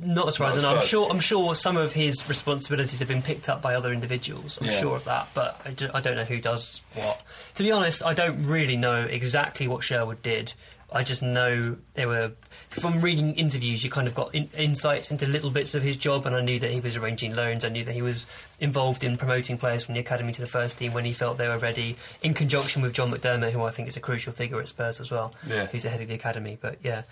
not 0.00 0.32
surprising. 0.32 0.60
I 0.60 0.64
Not 0.64 0.70
know. 0.72 0.76
I'm 0.80 0.86
sure. 0.86 1.10
I'm 1.10 1.20
sure 1.20 1.54
some 1.54 1.76
of 1.76 1.92
his 1.92 2.28
responsibilities 2.28 2.98
have 2.98 3.08
been 3.08 3.22
picked 3.22 3.48
up 3.48 3.62
by 3.62 3.74
other 3.74 3.92
individuals. 3.92 4.58
I'm 4.60 4.66
Yeah. 4.66 4.72
sure 4.80 4.96
of 4.96 5.04
that, 5.04 5.28
but 5.34 5.60
I, 5.64 5.70
ju- 5.70 5.90
I 5.94 6.00
don't 6.00 6.16
know 6.16 6.24
who 6.24 6.40
does 6.40 6.82
what. 6.94 7.22
To 7.54 7.62
be 7.62 7.72
honest, 7.72 8.04
I 8.04 8.12
don't 8.14 8.44
really 8.46 8.76
know 8.76 9.04
exactly 9.04 9.66
what 9.68 9.82
Sherwood 9.84 10.22
did. 10.22 10.52
I 10.92 11.02
just 11.02 11.22
know 11.22 11.76
there 11.94 12.08
were 12.08 12.32
from 12.80 13.00
reading 13.00 13.34
interviews. 13.34 13.82
You 13.82 13.90
kind 13.90 14.06
of 14.06 14.14
got 14.14 14.34
in, 14.34 14.48
insights 14.56 15.10
into 15.10 15.26
little 15.26 15.50
bits 15.50 15.74
of 15.74 15.82
his 15.82 15.96
job, 15.96 16.26
and 16.26 16.34
I 16.34 16.40
knew 16.40 16.58
that 16.58 16.70
he 16.70 16.80
was 16.80 16.96
arranging 16.96 17.34
loans. 17.34 17.64
I 17.64 17.68
knew 17.68 17.84
that 17.84 17.92
he 17.92 18.02
was 18.02 18.26
involved 18.60 19.04
in 19.04 19.16
promoting 19.16 19.58
players 19.58 19.84
from 19.84 19.94
the 19.94 20.00
academy 20.00 20.32
to 20.32 20.40
the 20.40 20.46
first 20.46 20.78
team 20.78 20.92
when 20.92 21.04
he 21.04 21.12
felt 21.12 21.38
they 21.38 21.48
were 21.48 21.58
ready, 21.58 21.96
in 22.22 22.34
conjunction 22.34 22.82
with 22.82 22.92
John 22.92 23.10
McDermott, 23.10 23.50
who 23.50 23.62
I 23.62 23.70
think 23.70 23.88
is 23.88 23.96
a 23.96 24.00
crucial 24.00 24.32
figure 24.32 24.60
at 24.60 24.68
Spurs 24.68 25.00
as 25.00 25.10
well. 25.10 25.34
Yeah. 25.46 25.66
who's 25.66 25.82
the 25.82 25.90
head 25.90 26.00
of 26.00 26.08
the 26.08 26.14
academy. 26.14 26.58
But 26.60 26.78
yeah, 26.82 27.02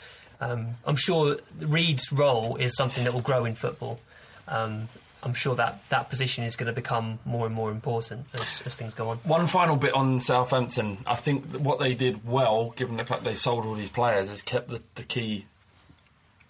um, 0.40 0.76
I'm 0.84 0.96
sure 0.96 1.36
Reed's 1.60 2.12
role 2.12 2.56
is 2.56 2.76
something 2.76 3.04
that 3.04 3.12
will 3.14 3.20
grow 3.20 3.44
in 3.44 3.54
football. 3.54 4.00
Um, 4.48 4.88
I'm 5.22 5.32
sure 5.32 5.54
that 5.54 5.88
that 5.88 6.10
position 6.10 6.44
is 6.44 6.54
going 6.54 6.66
to 6.66 6.72
become 6.74 7.18
more 7.24 7.46
and 7.46 7.54
more 7.54 7.70
important 7.70 8.26
as, 8.34 8.62
as 8.66 8.74
things 8.74 8.92
go 8.92 9.08
on. 9.08 9.16
One 9.18 9.46
final 9.46 9.76
bit 9.76 9.94
on 9.94 10.20
Southampton. 10.20 10.98
I 11.06 11.14
think 11.14 11.50
that 11.52 11.62
what 11.62 11.78
they 11.78 11.94
did 11.94 12.26
well, 12.26 12.74
given 12.76 12.98
the 12.98 13.04
fact 13.06 13.24
they 13.24 13.34
sold 13.34 13.64
all 13.64 13.74
these 13.74 13.88
players, 13.88 14.30
is 14.30 14.42
kept 14.42 14.68
the, 14.68 14.82
the 14.96 15.02
key 15.02 15.46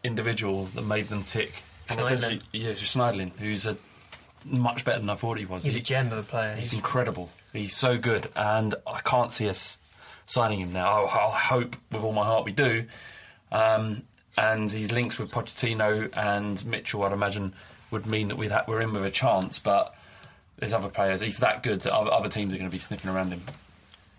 individual 0.04 0.66
that 0.66 0.82
made 0.82 1.08
them 1.08 1.24
tick. 1.24 1.62
And 1.88 1.98
Schneiderlin. 1.98 2.02
essentially, 2.12 2.40
yeah, 2.52 2.72
Schneiderlin, 2.72 3.32
who's 3.38 3.66
a 3.66 3.76
much 4.44 4.84
better 4.84 5.00
than 5.00 5.10
I 5.10 5.14
thought 5.16 5.38
he 5.38 5.44
was. 5.46 5.64
He's 5.64 5.74
He- 5.74 5.80
a 5.80 5.82
gem 5.82 6.12
of 6.12 6.18
a 6.18 6.22
player. 6.22 6.54
He's 6.54 6.72
incredible. 6.72 7.30
He's 7.52 7.74
so 7.76 7.98
good, 7.98 8.30
and 8.36 8.74
I 8.86 9.00
can't 9.00 9.32
see 9.32 9.48
us 9.48 9.78
signing 10.26 10.60
him 10.60 10.72
now. 10.72 11.04
I, 11.04 11.26
I 11.28 11.38
hope 11.38 11.76
with 11.92 12.02
all 12.02 12.12
my 12.12 12.24
heart 12.24 12.44
we 12.44 12.52
do. 12.52 12.84
Um, 13.52 14.02
and 14.36 14.70
his 14.70 14.90
links 14.90 15.18
with 15.18 15.30
Pochettino 15.30 16.10
and 16.16 16.64
Mitchell, 16.66 17.04
I'd 17.04 17.12
imagine, 17.12 17.54
would 17.90 18.06
mean 18.06 18.28
that 18.28 18.36
we'd 18.36 18.50
ha- 18.50 18.64
we're 18.66 18.80
in 18.80 18.92
with 18.92 19.04
a 19.04 19.10
chance. 19.10 19.58
But 19.60 19.94
there's 20.58 20.72
other 20.72 20.88
players. 20.88 21.20
He's 21.20 21.38
that 21.38 21.62
good 21.62 21.82
that 21.82 21.92
other, 21.92 22.10
other 22.10 22.28
teams 22.28 22.52
are 22.52 22.56
going 22.56 22.68
to 22.68 22.72
be 22.74 22.78
sniffing 22.80 23.10
around 23.10 23.30
him. 23.32 23.42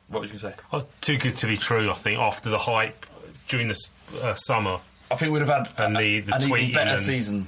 What 0.08 0.22
was 0.22 0.32
you 0.32 0.40
going 0.40 0.54
to 0.54 0.58
say? 0.62 0.64
Oh, 0.72 0.86
too 1.02 1.18
good 1.18 1.36
to 1.38 1.48
be 1.48 1.58
true, 1.58 1.90
I 1.90 1.94
think, 1.96 2.20
after 2.20 2.50
the 2.50 2.60
hype 2.60 3.06
during 3.48 3.68
the 3.68 3.78
uh, 4.22 4.36
summer. 4.36 4.80
I 5.12 5.16
think 5.16 5.32
we'd 5.32 5.48
have 5.48 5.68
had 5.68 5.86
and 5.86 5.96
the, 5.96 6.22
the 6.22 6.36
an 6.36 6.44
even 6.44 6.74
better 6.74 6.90
and- 6.92 7.02
season. 7.02 7.48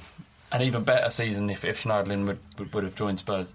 An 0.50 0.62
even 0.62 0.82
better 0.82 1.10
season 1.10 1.50
if, 1.50 1.62
if 1.62 1.84
Schneiderlin 1.84 2.26
would, 2.26 2.38
would, 2.58 2.72
would 2.72 2.84
have 2.84 2.94
joined 2.94 3.18
Spurs. 3.18 3.52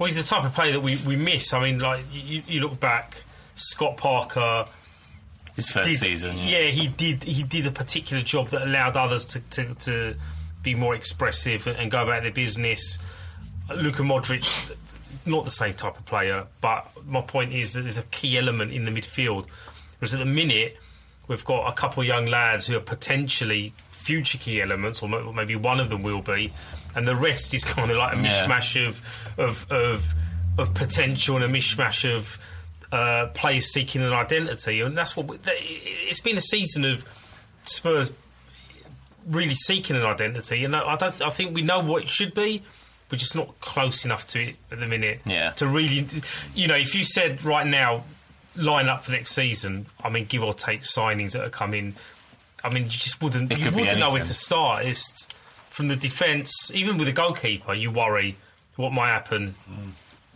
Well, 0.00 0.08
he's 0.08 0.16
the 0.16 0.24
type 0.28 0.42
of 0.44 0.52
player 0.52 0.72
that 0.72 0.80
we, 0.80 0.96
we 1.06 1.14
miss. 1.14 1.52
I 1.52 1.60
mean, 1.62 1.78
like 1.78 2.04
you, 2.12 2.42
you 2.46 2.60
look 2.60 2.80
back, 2.80 3.22
Scott 3.54 3.96
Parker. 3.96 4.64
His 5.54 5.68
first 5.70 5.88
did- 5.88 5.98
season, 5.98 6.36
yeah. 6.38 6.70
he 6.70 6.88
did. 6.88 7.22
He 7.22 7.42
did 7.44 7.66
a 7.66 7.70
particular 7.70 8.22
job 8.22 8.48
that 8.48 8.62
allowed 8.62 8.96
others 8.96 9.24
to, 9.26 9.40
to, 9.40 9.74
to 9.74 10.14
be 10.62 10.74
more 10.74 10.94
expressive 10.94 11.66
and, 11.68 11.76
and 11.76 11.90
go 11.90 12.02
about 12.02 12.22
their 12.22 12.32
business. 12.32 12.98
Luka 13.74 14.02
Modric, 14.02 14.74
not 15.26 15.44
the 15.44 15.50
same 15.50 15.74
type 15.74 15.96
of 15.98 16.04
player, 16.06 16.46
but 16.60 16.88
my 17.06 17.20
point 17.20 17.52
is 17.52 17.74
that 17.74 17.82
there's 17.82 17.98
a 17.98 18.02
key 18.04 18.38
element 18.38 18.72
in 18.72 18.84
the 18.86 18.90
midfield. 18.90 19.46
Whereas 19.98 20.14
at 20.14 20.20
the 20.20 20.26
minute, 20.26 20.78
we've 21.28 21.44
got 21.44 21.68
a 21.68 21.72
couple 21.72 22.00
of 22.02 22.06
young 22.06 22.26
lads 22.26 22.66
who 22.66 22.76
are 22.76 22.80
potentially 22.80 23.72
future 23.90 24.38
key 24.38 24.60
elements, 24.62 25.02
or 25.02 25.08
maybe 25.32 25.54
one 25.54 25.78
of 25.80 25.88
them 25.90 26.02
will 26.02 26.22
be, 26.22 26.52
and 26.96 27.06
the 27.06 27.14
rest 27.16 27.52
is 27.54 27.64
kind 27.76 27.90
of 27.90 27.96
like 27.96 28.14
a 28.16 28.20
Yeah. 28.20 28.46
mishmash 28.46 28.86
of 28.88 29.00
of 29.38 29.70
of, 29.70 30.14
of 30.58 30.74
potential 30.74 31.36
and 31.36 31.44
a 31.44 31.48
mishmash 31.48 32.10
of 32.10 32.38
uh, 32.90 33.26
players 33.34 33.70
seeking 33.72 34.02
an 34.02 34.12
identity, 34.12 34.80
and 34.80 34.96
that's 34.96 35.16
what 35.16 35.26
we, 35.28 35.36
it's 35.46 36.20
been 36.20 36.38
a 36.38 36.40
season 36.40 36.84
of 36.86 37.04
Spurs 37.66 38.10
really 39.26 39.54
seeking 39.54 39.94
an 39.96 40.04
identity, 40.04 40.64
and 40.64 40.74
I 40.74 40.96
don't. 40.96 41.20
I 41.20 41.30
think 41.30 41.54
we 41.54 41.62
know 41.62 41.80
what 41.80 42.02
it 42.04 42.08
should 42.08 42.32
be. 42.34 42.62
We're 43.10 43.18
just 43.18 43.34
not 43.36 43.58
close 43.60 44.04
enough 44.04 44.26
to 44.28 44.38
it 44.40 44.56
at 44.70 44.80
the 44.80 44.86
minute. 44.86 45.20
Yeah. 45.24 45.50
To 45.52 45.66
really, 45.66 46.06
you 46.54 46.66
know, 46.66 46.74
if 46.74 46.94
you 46.94 47.04
said 47.04 47.42
right 47.44 47.66
now, 47.66 48.04
line 48.58 48.88
up 48.88 49.04
for 49.04 49.12
next 49.12 49.32
season. 49.32 49.86
I 50.02 50.08
mean, 50.10 50.24
give 50.26 50.42
or 50.42 50.52
take 50.52 50.82
signings 50.82 51.32
that 51.32 51.44
are 51.44 51.50
coming. 51.50 51.94
I 52.64 52.70
mean, 52.70 52.84
you 52.84 52.90
just 52.90 53.22
wouldn't. 53.22 53.50
It 53.52 53.58
You 53.58 53.70
wouldn't 53.70 53.98
know 53.98 54.12
where 54.12 54.24
to 54.24 54.34
start. 54.34 54.84
It's 54.84 55.26
from 55.70 55.88
the 55.88 55.96
defence, 55.96 56.70
even 56.74 56.98
with 56.98 57.08
a 57.08 57.12
goalkeeper, 57.12 57.72
you 57.72 57.90
worry 57.90 58.36
what 58.76 58.92
might 58.92 59.08
happen. 59.08 59.54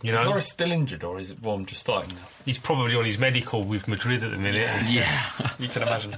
You 0.01 0.11
know? 0.11 0.19
Is 0.19 0.23
know, 0.23 0.29
Loris 0.31 0.47
still 0.47 0.71
injured, 0.71 1.03
or 1.03 1.17
is 1.17 1.31
it 1.31 1.41
Vorm 1.41 1.65
just 1.65 1.81
starting 1.81 2.13
now? 2.15 2.21
he's 2.45 2.59
probably 2.59 2.95
on 2.95 3.05
his 3.05 3.17
medical 3.17 3.63
with 3.63 3.87
Madrid 3.87 4.23
at 4.23 4.31
the 4.31 4.37
minute. 4.37 4.69
Yeah. 4.89 5.29
You 5.59 5.69
can 5.69 5.81
imagine. 5.81 6.11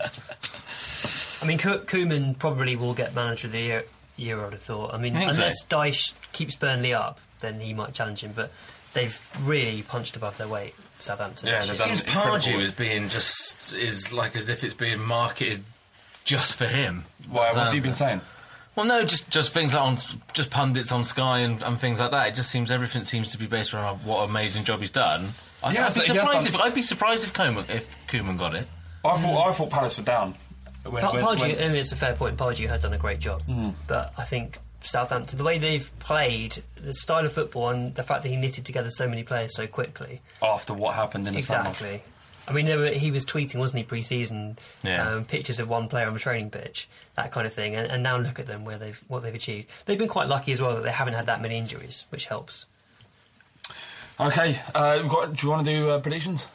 I 1.42 1.46
mean, 1.46 1.60
Ko- 1.60 1.80
Koeman 1.80 2.40
probably 2.40 2.76
will 2.76 2.94
get 2.96 3.14
manager 3.14 3.48
of 3.48 3.54
the 3.54 3.60
year. 3.60 3.84
Year, 4.18 4.44
I'd 4.44 4.54
have 4.54 4.62
thought. 4.62 4.94
I 4.94 4.98
mean, 4.98 5.16
I 5.16 5.20
think 5.20 5.34
so. 5.34 5.42
unless 5.42 5.66
Dyche 5.66 6.14
keeps 6.32 6.56
Burnley 6.56 6.94
up, 6.94 7.20
then 7.42 7.60
he 7.60 7.74
might 7.74 7.94
challenge 7.94 8.24
him. 8.24 8.32
But 8.34 8.52
they've 8.94 9.30
really 9.44 9.82
punched 9.84 10.16
above 10.16 10.38
their 10.38 10.48
weight, 10.48 10.74
Southampton. 11.00 11.48
Yeah, 11.50 11.60
It 11.60 11.64
seems 11.66 12.02
incredible 12.02 12.38
Pardew 12.38 12.54
work. 12.56 12.64
as 12.64 12.72
being 12.72 13.08
just 13.08 13.74
is 13.74 14.12
like 14.14 14.36
as 14.36 14.50
if 14.50 14.64
it's 14.64 14.74
being 14.74 15.00
marketed 15.02 15.64
just 16.24 16.58
for 16.58 16.66
him. 16.66 17.06
Why? 17.30 17.52
What's 17.54 17.72
he 17.72 17.80
been 17.80 17.94
saying? 17.94 18.22
Well, 18.76 18.86
no, 18.86 19.06
just 19.06 19.30
just 19.30 19.54
things 19.54 19.74
like 19.74 19.84
on 19.84 19.98
just 20.34 20.50
pundits 20.50 20.92
on 20.92 21.04
Sky 21.06 21.40
and, 21.40 21.62
and 21.64 21.80
things 21.80 22.00
like 22.00 22.12
that. 22.12 22.28
It 22.30 22.36
just 22.36 22.52
seems 22.52 22.72
everything 22.72 23.04
seems 23.04 23.32
to 23.32 23.38
be 23.38 23.48
based 23.48 23.74
around 23.74 24.00
what 24.06 24.24
amazing 24.30 24.64
job 24.66 24.82
he's 24.82 24.90
done. 24.92 25.26
I, 25.64 25.72
He 25.72 25.78
I'd, 25.78 25.84
has- 25.84 25.96
be 25.96 26.02
he 26.02 26.08
has 26.08 26.26
surprised 26.26 26.46
done- 26.52 26.56
if, 26.60 26.62
I'd 26.62 26.76
be 26.76 26.82
surprised 26.82 27.24
if 27.26 27.34
Koeman 27.34 27.70
if 27.70 27.96
Koeman 28.08 28.38
got 28.38 28.54
it. 28.56 28.68
I 29.06 29.16
thought 29.18 29.48
I 29.48 29.52
thought 29.54 29.70
Palace 29.70 29.98
were 29.98 30.04
down. 30.04 30.36
When, 30.84 31.02
Pa- 31.02 31.14
when- 31.14 31.24
Pardew, 31.24 31.42
when- 31.42 31.58
I 31.64 31.68
mean, 31.70 31.78
it's 31.78 31.92
a 31.94 31.96
fair 31.96 32.14
point. 32.16 32.38
Pardew 32.38 32.68
has 32.68 32.82
done 32.82 32.94
a 32.94 32.98
great 32.98 33.20
job, 33.20 33.42
Mm. 33.44 33.74
but 33.88 34.14
I 34.18 34.24
think 34.24 34.60
Southampton, 34.88 35.38
the 35.38 35.44
way 35.44 35.58
they've 35.58 35.92
played, 36.00 36.64
the 36.82 36.94
style 36.94 37.26
of 37.26 37.34
football, 37.34 37.70
and 37.70 37.96
the 37.96 38.04
fact 38.04 38.24
that 38.24 38.30
he 38.30 38.36
knitted 38.36 38.66
together 38.66 38.90
so 38.90 39.08
many 39.08 39.24
players 39.24 39.56
so 39.56 39.68
quickly. 39.68 40.22
after 40.42 40.74
what 40.74 40.96
happened 40.96 41.28
in 41.28 41.34
the 41.34 41.42
summer. 41.42 41.70
Exactly. 41.70 42.04
I 42.48 42.54
mean, 42.54 42.68
there 42.68 42.78
were, 42.78 42.90
he 42.90 43.10
was 43.10 43.26
tweeting, 43.26 43.56
wasn't 43.56 43.80
he, 43.80 43.84
pre-season, 43.86 44.60
Yeah. 44.84 45.10
um, 45.16 45.26
pictures 45.26 45.60
of 45.60 45.68
one 45.68 45.88
player 45.88 46.06
on 46.06 46.14
the 46.14 46.20
training 46.20 46.52
pitch, 46.52 46.88
that 47.16 47.32
kind 47.32 47.48
of 47.48 47.54
thing. 47.54 47.76
And, 47.76 47.90
and 47.92 48.04
now 48.04 48.18
look 48.18 48.38
at 48.40 48.46
them 48.46 48.66
where 48.66 48.78
they've 48.78 49.02
what 49.08 49.24
they've 49.24 49.34
achieved. 49.34 49.68
They've 49.86 49.98
been 49.98 50.08
quite 50.08 50.28
lucky 50.28 50.52
as 50.52 50.62
well 50.62 50.76
that 50.76 50.84
they 50.84 50.92
haven't 50.92 51.16
had 51.16 51.26
that 51.26 51.42
many 51.42 51.58
injuries, 51.58 52.06
which 52.10 52.26
helps. 52.26 52.68
Okay, 54.20 54.60
uh, 54.74 55.00
we've 55.02 55.12
got, 55.12 55.36
do 55.36 55.46
you 55.48 55.52
want 55.52 55.66
to 55.66 55.72
do 55.74 55.90
uh, 55.90 56.00
predictions? 56.00 56.46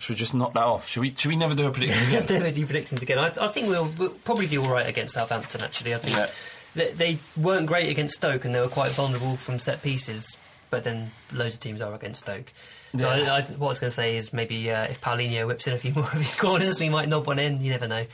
Should 0.00 0.10
we 0.14 0.16
just 0.16 0.34
knock 0.34 0.52
that 0.54 0.64
off? 0.64 0.86
Should 0.88 1.00
we? 1.00 1.14
Should 1.14 1.28
we 1.30 1.36
never 1.36 1.54
do 1.54 1.66
a 1.66 1.70
prediction 1.70 2.02
Just 2.10 2.28
again? 2.28 2.42
never 2.42 2.54
do 2.54 2.66
predictions 2.66 3.02
again. 3.02 3.18
I, 3.18 3.26
I 3.40 3.48
think 3.48 3.68
we'll, 3.68 3.90
we'll 3.96 4.10
probably 4.10 4.46
do 4.46 4.60
all 4.62 4.68
right 4.70 4.86
against 4.86 5.14
Southampton. 5.14 5.62
Actually, 5.62 5.94
I 5.94 5.98
think 5.98 6.16
Yeah. 6.16 6.26
They, 6.74 6.90
they 6.92 7.18
weren't 7.36 7.66
great 7.66 7.88
against 7.88 8.14
Stoke 8.14 8.44
and 8.44 8.54
they 8.54 8.60
were 8.60 8.68
quite 8.68 8.92
vulnerable 8.92 9.36
from 9.36 9.58
set 9.58 9.82
pieces. 9.82 10.38
But 10.70 10.84
then 10.84 11.12
loads 11.32 11.54
of 11.54 11.60
teams 11.60 11.80
are 11.80 11.94
against 11.94 12.20
Stoke. 12.20 12.52
So 12.96 13.12
Yeah. 13.12 13.32
I, 13.32 13.38
I, 13.38 13.42
what 13.42 13.66
I 13.66 13.68
was 13.68 13.80
going 13.80 13.90
to 13.90 13.94
say 13.94 14.16
is 14.16 14.32
maybe 14.32 14.70
uh, 14.70 14.84
if 14.84 15.00
Paulinho 15.00 15.46
whips 15.46 15.66
in 15.66 15.72
a 15.74 15.78
few 15.78 15.92
more 15.94 16.04
of 16.04 16.12
his 16.12 16.34
corners, 16.34 16.80
we 16.80 16.88
might 16.88 17.08
knob 17.08 17.26
one 17.26 17.38
in. 17.38 17.60
You 17.60 17.70
never 17.70 17.86
know. 17.88 18.04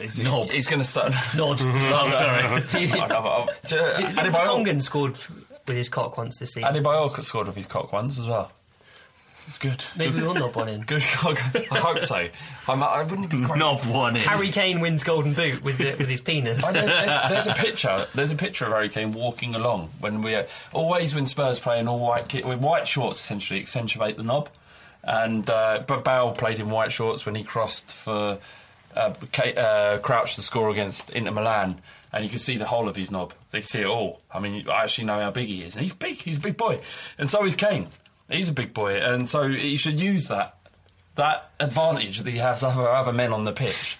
He's, 0.00 0.18
he's, 0.18 0.50
he's 0.50 0.66
going 0.66 0.80
to 0.82 0.88
start. 0.88 1.12
Nod. 1.36 1.60
oh, 1.64 2.10
sorry. 2.10 2.42
Adebayo 3.62 4.44
Tongan 4.44 4.80
scored 4.80 5.16
with 5.66 5.76
his 5.76 5.88
cock 5.88 6.16
once 6.18 6.38
this 6.38 6.54
season. 6.54 6.72
Adebayo 6.74 7.22
scored 7.22 7.46
with 7.46 7.56
his 7.56 7.66
cock 7.66 7.92
ones 7.92 8.18
as 8.18 8.26
well. 8.26 8.50
It's 9.50 9.58
good. 9.58 9.84
Maybe 9.96 10.20
we'll 10.20 10.34
knob 10.34 10.54
one 10.54 10.68
in. 10.68 10.82
Good 10.82 11.02
cock. 11.02 11.36
I 11.72 11.78
hope 11.78 12.04
so. 12.04 12.28
I'm, 12.68 12.84
I 12.84 13.02
wouldn't 13.02 13.30
be 13.30 13.40
great. 13.40 13.58
Knob 13.58 13.80
one 13.86 14.14
in. 14.14 14.22
Harry 14.22 14.46
Kane 14.46 14.78
wins 14.78 15.02
Golden 15.02 15.34
Boot 15.34 15.64
with 15.64 15.76
the, 15.76 15.96
with 15.96 16.08
his 16.08 16.20
penis. 16.20 16.64
I 16.64 16.70
know, 16.70 16.86
there's, 16.86 17.30
there's 17.30 17.46
a 17.48 17.54
picture. 17.54 18.06
There's 18.14 18.30
a 18.30 18.36
picture 18.36 18.64
of 18.66 18.70
Harry 18.70 18.88
Kane 18.88 19.12
walking 19.12 19.56
along 19.56 19.90
when 19.98 20.22
we 20.22 20.38
always 20.72 21.16
when 21.16 21.26
Spurs 21.26 21.58
play 21.58 21.80
in 21.80 21.88
all 21.88 21.98
white 21.98 22.28
kit 22.28 22.46
with 22.46 22.60
white 22.60 22.86
shorts 22.86 23.18
essentially 23.18 23.58
accentuate 23.58 24.16
the 24.16 24.22
knob, 24.22 24.50
and 25.02 25.50
uh, 25.50 25.82
but 25.84 26.04
Bale 26.04 26.30
played 26.30 26.60
in 26.60 26.70
white 26.70 26.92
shorts 26.92 27.26
when 27.26 27.34
he 27.34 27.42
crossed 27.42 27.92
for 27.92 28.38
uh, 28.94 29.14
K, 29.32 29.54
uh, 29.56 29.98
Crouch 29.98 30.36
to 30.36 30.42
score 30.42 30.70
against 30.70 31.10
Inter 31.10 31.32
Milan, 31.32 31.80
and 32.12 32.22
you 32.22 32.30
can 32.30 32.38
see 32.38 32.56
the 32.56 32.66
whole 32.66 32.88
of 32.88 32.94
his 32.94 33.10
knob. 33.10 33.34
They 33.50 33.62
see 33.62 33.80
it 33.80 33.86
all. 33.86 34.20
I 34.32 34.38
mean, 34.38 34.68
I 34.68 34.84
actually 34.84 35.06
know 35.06 35.18
how 35.18 35.32
big 35.32 35.48
he 35.48 35.64
is, 35.64 35.74
and 35.74 35.82
he's 35.82 35.92
big. 35.92 36.18
He's 36.18 36.36
a 36.36 36.40
big 36.40 36.56
boy, 36.56 36.78
and 37.18 37.28
so 37.28 37.44
is 37.44 37.56
Kane. 37.56 37.88
He's 38.30 38.48
a 38.48 38.52
big 38.52 38.72
boy, 38.72 38.96
and 38.96 39.28
so 39.28 39.48
he 39.48 39.76
should 39.76 40.00
use 40.00 40.28
that 40.28 40.56
that 41.16 41.50
advantage 41.60 42.20
that 42.20 42.30
he 42.30 42.38
has 42.38 42.62
over 42.62 42.88
other 42.88 43.12
men 43.12 43.32
on 43.32 43.44
the 43.44 43.52
pitch. 43.52 43.98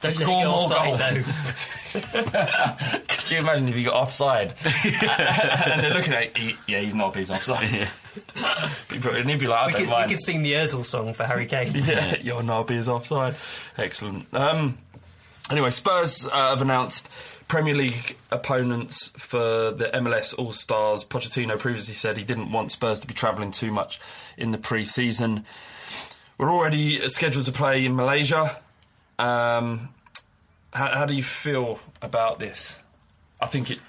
to 0.00 0.10
score 0.10 0.44
more 0.44 0.68
goals. 0.68 1.00
Could 1.92 3.30
you 3.30 3.38
imagine 3.38 3.68
if 3.68 3.74
he 3.74 3.84
got 3.84 3.94
offside? 3.94 4.54
And 4.64 5.82
they're 5.82 5.94
looking 5.94 6.14
at 6.14 6.36
he, 6.36 6.56
yeah 6.66 6.80
he's 6.80 6.94
not 6.94 7.14
he's 7.14 7.30
offside. 7.30 7.88
And 8.90 9.30
he'd 9.30 9.38
be 9.38 9.46
like 9.46 9.58
I 9.58 9.66
we 9.66 9.72
don't 9.72 9.86
could, 9.88 9.96
we 10.02 10.08
could 10.14 10.24
sing 10.24 10.42
the 10.42 10.52
Özil 10.54 10.84
song 10.84 11.12
for 11.12 11.24
Harry 11.24 11.46
Kane. 11.46 11.72
yeah 11.74 12.16
your 12.18 12.42
knob 12.42 12.70
is 12.70 12.88
offside. 12.88 13.34
Excellent. 13.76 14.32
Um, 14.34 14.78
anyway 15.50 15.70
Spurs 15.70 16.26
uh, 16.26 16.30
have 16.50 16.62
announced 16.62 17.08
Premier 17.50 17.74
League 17.74 18.16
opponents 18.30 19.08
for 19.16 19.72
the 19.72 19.90
MLS 19.94 20.34
All 20.38 20.52
Stars 20.52 21.04
Pochettino 21.04 21.58
previously 21.58 21.94
said 21.94 22.16
he 22.16 22.24
didn't 22.24 22.52
want 22.52 22.70
Spurs 22.72 23.00
to 23.00 23.06
be 23.06 23.14
travelling 23.14 23.50
too 23.50 23.70
much 23.72 24.00
in 24.36 24.52
the 24.52 24.58
pre-season 24.58 25.44
we're 26.38 26.50
already 26.50 27.06
scheduled 27.08 27.44
to 27.46 27.52
play 27.52 27.84
in 27.84 27.94
Malaysia 27.96 28.56
um, 29.18 29.90
how, 30.72 30.86
how 30.86 31.04
do 31.04 31.14
you 31.14 31.22
feel 31.22 31.78
about 32.00 32.38
this? 32.38 32.78
I 33.40 33.46
think 33.46 33.70
it. 33.70 33.80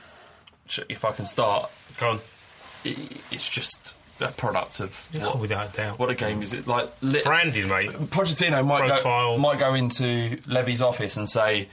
If 0.89 1.05
I 1.05 1.11
can 1.11 1.25
start, 1.25 1.69
Go 1.97 2.11
on. 2.11 2.19
it, 2.83 2.97
it's 3.31 3.49
just 3.49 3.95
a 4.19 4.27
product 4.29 4.79
of 4.79 5.07
Yeah, 5.13 5.25
what, 5.27 5.39
without 5.39 5.73
a 5.73 5.77
doubt. 5.77 5.99
what 5.99 6.09
a 6.09 6.15
game 6.15 6.41
is 6.41 6.53
it 6.53 6.67
like? 6.67 6.89
Branding, 7.23 7.67
mate. 7.69 7.91
Pochettino 7.91 8.65
might 8.65 8.87
Profile. 8.87 9.35
go 9.35 9.41
might 9.41 9.59
go 9.59 9.73
into 9.73 10.39
Levy's 10.47 10.81
office 10.81 11.15
and 11.17 11.29
say. 11.29 11.69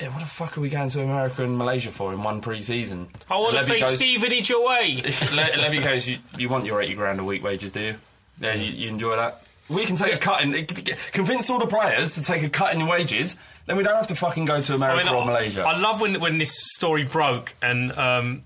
Yeah, 0.00 0.08
what 0.10 0.20
the 0.20 0.26
fuck 0.26 0.56
are 0.56 0.60
we 0.60 0.68
going 0.68 0.88
to 0.90 1.02
America 1.02 1.42
and 1.42 1.58
Malaysia 1.58 1.90
for 1.90 2.12
in 2.12 2.22
one 2.22 2.40
pre-season? 2.40 3.08
I 3.30 3.36
want 3.36 3.52
to 3.52 3.58
And 3.58 3.68
Levy 3.68 3.80
play 3.80 3.90
goes- 3.90 3.98
Stevenage 3.98 4.50
away. 4.50 5.02
Le- 5.32 5.56
Levy 5.62 5.78
goes, 5.80 6.06
you, 6.06 6.18
you 6.36 6.48
want 6.48 6.64
your 6.66 6.80
80 6.80 6.94
grand 6.94 7.20
a 7.20 7.24
week 7.24 7.42
wages, 7.42 7.72
do 7.72 7.80
you? 7.80 7.94
Yeah, 8.40 8.54
you, 8.54 8.70
you 8.70 8.88
enjoy 8.88 9.16
that? 9.16 9.42
We 9.68 9.84
can 9.84 9.96
take 9.96 10.14
a 10.14 10.18
cut 10.18 10.40
in, 10.42 10.64
convince 11.12 11.50
all 11.50 11.58
the 11.58 11.66
players 11.66 12.14
to 12.14 12.22
take 12.22 12.42
a 12.42 12.48
cut 12.48 12.74
in 12.74 12.86
wages, 12.86 13.36
then 13.66 13.76
we 13.76 13.82
don't 13.82 13.96
have 13.96 14.06
to 14.06 14.14
fucking 14.16 14.44
go 14.46 14.62
to 14.62 14.74
America 14.74 15.12
or 15.12 15.26
Malaysia. 15.26 15.62
I 15.62 15.76
love 15.78 16.00
when 16.00 16.20
when 16.20 16.38
this 16.38 16.52
story 16.72 17.04
broke 17.04 17.54
and 17.60 17.92
um, 17.98 18.44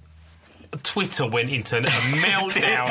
Twitter 0.83 1.27
went 1.29 1.51
into 1.51 1.79
a 1.79 1.83
meltdown 1.83 2.89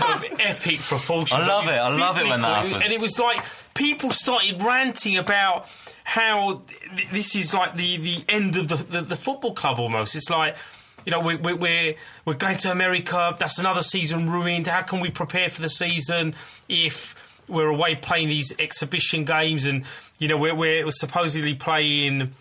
of 0.14 0.40
epic 0.40 0.78
proportions. 0.80 1.40
I 1.40 1.46
love 1.48 1.66
it. 1.66 1.70
I 1.72 1.88
love 1.88 2.18
it 2.18 2.26
when 2.28 2.40
that 2.42 2.62
Biblically, 2.62 2.68
happens. 2.72 2.84
And 2.84 2.92
it 2.92 3.00
was 3.00 3.18
like 3.18 3.42
people 3.74 4.12
started 4.12 4.62
ranting 4.62 5.16
about 5.16 5.68
how 6.06 6.62
th- 6.96 7.10
this 7.10 7.34
is 7.34 7.52
like 7.52 7.76
the, 7.76 7.96
the 7.96 8.24
end 8.28 8.56
of 8.56 8.68
the, 8.68 8.76
the, 8.76 9.00
the 9.00 9.16
football 9.16 9.52
club 9.54 9.80
almost. 9.80 10.14
It's 10.14 10.30
like. 10.30 10.56
You 11.04 11.12
know, 11.12 11.20
we, 11.20 11.36
we, 11.36 11.52
we're 11.52 11.94
we're 12.24 12.34
going 12.34 12.56
to 12.56 12.72
America. 12.72 13.36
That's 13.38 13.60
another 13.60 13.82
season 13.82 14.28
ruined. 14.28 14.66
How 14.66 14.82
can 14.82 14.98
we 14.98 15.08
prepare 15.08 15.48
for 15.50 15.62
the 15.62 15.68
season 15.68 16.34
if 16.68 17.14
we're 17.46 17.68
away 17.68 17.94
playing 17.94 18.26
these 18.26 18.52
exhibition 18.58 19.24
games? 19.24 19.66
And 19.66 19.84
you 20.18 20.26
know, 20.26 20.36
we're 20.36 20.56
we're 20.56 20.90
supposedly 20.90 21.54
playing 21.54 22.34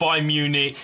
Bayern 0.00 0.26
Munich, 0.26 0.76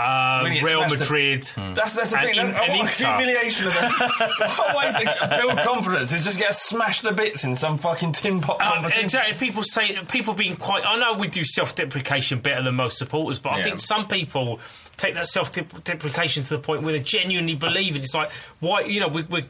um, 0.00 0.42
When 0.44 0.52
he 0.52 0.58
gets 0.58 0.70
Real 0.70 0.88
Madrid. 0.88 1.42
That's, 1.74 1.94
that's 1.94 2.10
the 2.10 2.18
and 2.18 2.28
thing. 2.28 2.38
In- 2.38 2.52
That's, 2.52 2.68
what 2.68 2.80
Inter. 2.80 3.16
humiliation 3.16 3.66
of 3.66 3.74
them. 3.74 3.90
what 4.56 4.76
ways 4.76 4.96
to 4.96 5.38
build 5.40 5.58
confidence 5.58 6.12
is 6.12 6.24
just 6.24 6.38
get 6.38 6.54
smashed 6.54 7.04
to 7.04 7.12
bits 7.12 7.44
in 7.44 7.54
some 7.56 7.78
fucking 7.78 8.12
tin 8.12 8.40
pot 8.40 8.60
Um, 8.60 8.84
exactly. 8.86 9.34
People 9.34 9.62
say 9.62 9.96
people 10.10 10.34
being 10.34 10.56
quite. 10.56 10.84
I 10.86 10.96
know 10.98 11.14
we 11.14 11.28
do 11.28 11.44
self-deprecation 11.44 12.40
better 12.40 12.62
than 12.62 12.74
most 12.74 12.98
supporters, 12.98 13.38
but 13.38 13.52
I 13.52 13.62
think 13.62 13.78
some 13.78 14.08
people 14.08 14.60
take 14.96 15.14
that 15.14 15.26
self-deprecation 15.28 16.42
to 16.44 16.48
the 16.50 16.58
point 16.58 16.82
where 16.82 16.92
they 16.92 17.00
genuinely 17.00 17.54
believe 17.54 17.96
it. 17.96 18.02
It's 18.02 18.14
like 18.14 18.30
why 18.60 18.80
you 18.82 19.00
know 19.00 19.08
we, 19.08 19.22
we, 19.22 19.42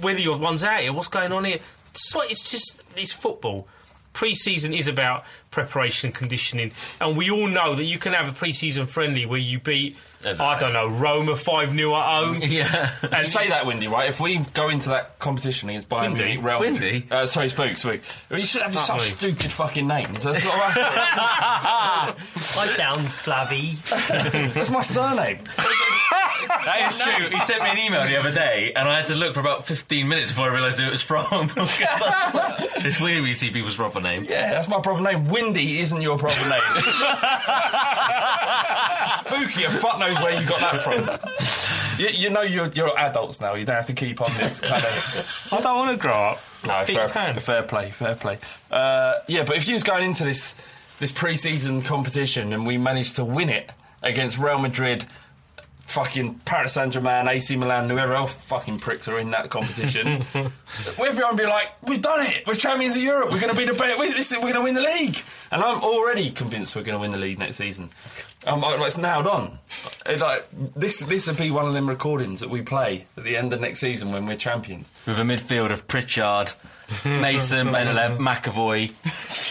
whether 0.00 0.18
your 0.20 0.38
one's 0.38 0.64
out 0.64 0.80
here, 0.80 0.92
what's 0.92 1.08
going 1.08 1.32
on 1.32 1.44
here? 1.44 1.58
It's, 1.90 2.14
like, 2.14 2.30
it's 2.30 2.50
just 2.50 2.82
it's 2.96 3.12
football. 3.12 3.68
Pre-season 4.14 4.72
is 4.72 4.86
about 4.86 5.24
preparation 5.54 6.08
and 6.08 6.14
conditioning, 6.14 6.72
and 7.00 7.16
we 7.16 7.30
all 7.30 7.46
know 7.46 7.74
that 7.74 7.84
you 7.84 7.98
can 7.98 8.12
have 8.12 8.28
a 8.28 8.32
pre-season 8.32 8.86
friendly 8.86 9.24
where 9.24 9.38
you 9.38 9.58
beat 9.60 9.96
I 10.26 10.58
don't 10.58 10.72
know 10.72 10.88
Roma 10.88 11.36
five 11.36 11.70
0 11.74 11.94
at 11.94 12.02
home. 12.24 12.40
Yeah. 12.54 12.94
And 13.12 13.28
say 13.28 13.48
that, 13.48 13.66
Windy, 13.66 13.88
right? 13.88 14.08
If 14.08 14.20
we 14.20 14.38
go 14.54 14.68
into 14.68 14.90
that 14.90 15.18
competition 15.18 15.68
against 15.70 15.88
Bayern 15.88 16.12
Windy? 16.12 16.24
Munich, 16.24 16.44
Real 16.44 16.60
Windy? 16.60 17.06
Uh, 17.10 17.26
sorry, 17.26 17.48
Spook, 17.48 17.76
Spook. 17.76 18.00
You 18.30 18.44
should 18.44 18.62
have 18.62 18.74
Not 18.74 18.84
such 18.84 19.00
me. 19.00 19.06
stupid 19.08 19.50
fucking 19.50 19.86
names. 19.88 20.22
That's, 20.22 20.44
all 20.46 20.52
right. 20.56 20.72
I 20.76 22.74
down 22.78 22.96
Flavy. 23.02 23.72
That's 24.54 24.70
my 24.70 24.82
surname. 24.82 25.38
That 26.64 26.86
is 26.92 26.98
true. 26.98 27.30
He 27.30 27.40
sent 27.44 27.62
me 27.62 27.70
an 27.70 27.78
email 27.78 28.06
the 28.06 28.16
other 28.16 28.30
day, 28.32 28.72
and 28.74 28.88
I 28.88 28.96
had 28.98 29.06
to 29.08 29.14
look 29.14 29.34
for 29.34 29.40
about 29.40 29.66
15 29.66 30.06
minutes 30.06 30.30
before 30.30 30.50
I 30.50 30.52
realised 30.52 30.78
who 30.78 30.86
it 30.86 30.90
was 30.92 31.02
from. 31.02 31.50
it's 31.56 33.00
weird 33.00 33.18
when 33.20 33.28
you 33.28 33.34
see 33.34 33.50
people's 33.50 33.76
proper 33.76 34.00
name. 34.00 34.24
Yeah, 34.24 34.50
that's 34.52 34.68
my 34.68 34.80
proper 34.80 35.00
name. 35.02 35.28
Windy 35.28 35.80
isn't 35.80 36.00
your 36.02 36.18
proper 36.18 36.48
name. 36.48 36.62
Spooky, 39.18 39.64
and 39.64 39.74
fuck 39.80 39.98
knows 39.98 40.13
where 40.22 40.40
you 40.40 40.46
got 40.48 40.60
that 40.60 40.82
from. 40.82 41.98
You, 42.00 42.08
you 42.08 42.30
know 42.30 42.42
you're, 42.42 42.68
you're 42.68 42.96
adults 42.98 43.40
now. 43.40 43.54
You 43.54 43.64
don't 43.64 43.76
have 43.76 43.86
to 43.86 43.92
keep 43.92 44.20
on 44.20 44.32
this 44.38 44.60
kind 44.60 44.82
of. 44.82 45.48
I 45.52 45.60
don't 45.60 45.76
want 45.76 45.90
to 45.92 45.96
grow 46.00 46.12
up. 46.30 46.40
No, 46.66 46.84
fair, 46.84 47.08
fair 47.40 47.62
play, 47.62 47.90
fair 47.90 48.14
play. 48.14 48.38
Uh, 48.70 49.14
yeah, 49.28 49.44
but 49.44 49.56
if 49.56 49.68
you 49.68 49.74
was 49.74 49.82
going 49.82 50.04
into 50.04 50.24
this 50.24 50.54
this 50.98 51.12
pre-season 51.12 51.82
competition 51.82 52.52
and 52.52 52.66
we 52.66 52.78
managed 52.78 53.16
to 53.16 53.24
win 53.24 53.48
it 53.48 53.70
against 54.02 54.38
Real 54.38 54.58
Madrid, 54.58 55.04
fucking 55.86 56.34
Paris 56.46 56.72
Saint 56.74 56.92
Germain, 56.92 57.28
AC 57.28 57.56
Milan, 57.56 57.88
whoever 57.90 58.14
else 58.14 58.32
fucking 58.34 58.78
pricks 58.78 59.06
are 59.08 59.18
in 59.18 59.30
that 59.32 59.50
competition, 59.50 60.24
everyone 60.98 61.36
be 61.36 61.44
like, 61.46 61.72
"We've 61.82 62.00
done 62.02 62.26
it! 62.26 62.46
We're 62.46 62.54
champions 62.54 62.96
of 62.96 63.02
Europe. 63.02 63.30
We're 63.30 63.40
going 63.40 63.52
to 63.54 63.56
be 63.58 63.64
the 63.66 63.74
best. 63.74 63.98
we- 63.98 64.12
this 64.12 64.30
is- 64.32 64.36
We're 64.38 64.52
going 64.52 64.54
to 64.54 64.62
win 64.62 64.74
the 64.74 64.82
league." 64.82 65.16
And 65.52 65.62
I'm 65.62 65.82
already 65.82 66.30
convinced 66.32 66.74
we're 66.74 66.82
going 66.82 66.96
to 66.96 67.00
win 67.00 67.10
the 67.12 67.18
league 67.18 67.38
next 67.38 67.56
season. 67.56 67.90
I'm 68.46 68.62
it's 68.82 68.98
nailed 68.98 69.26
on. 69.26 69.58
It, 70.06 70.20
like 70.20 70.46
this, 70.76 71.00
this 71.00 71.26
would 71.26 71.38
be 71.38 71.50
one 71.50 71.66
of 71.66 71.72
them 71.72 71.88
recordings 71.88 72.40
that 72.40 72.50
we 72.50 72.62
play 72.62 73.06
at 73.16 73.24
the 73.24 73.36
end 73.36 73.52
of 73.52 73.60
next 73.60 73.80
season 73.80 74.12
when 74.12 74.26
we're 74.26 74.36
champions. 74.36 74.90
With 75.06 75.18
a 75.18 75.22
midfield 75.22 75.72
of 75.72 75.86
Pritchard, 75.88 76.52
Mason, 77.04 77.68
Meneleb, 77.68 78.18
McAvoy, 78.18 78.92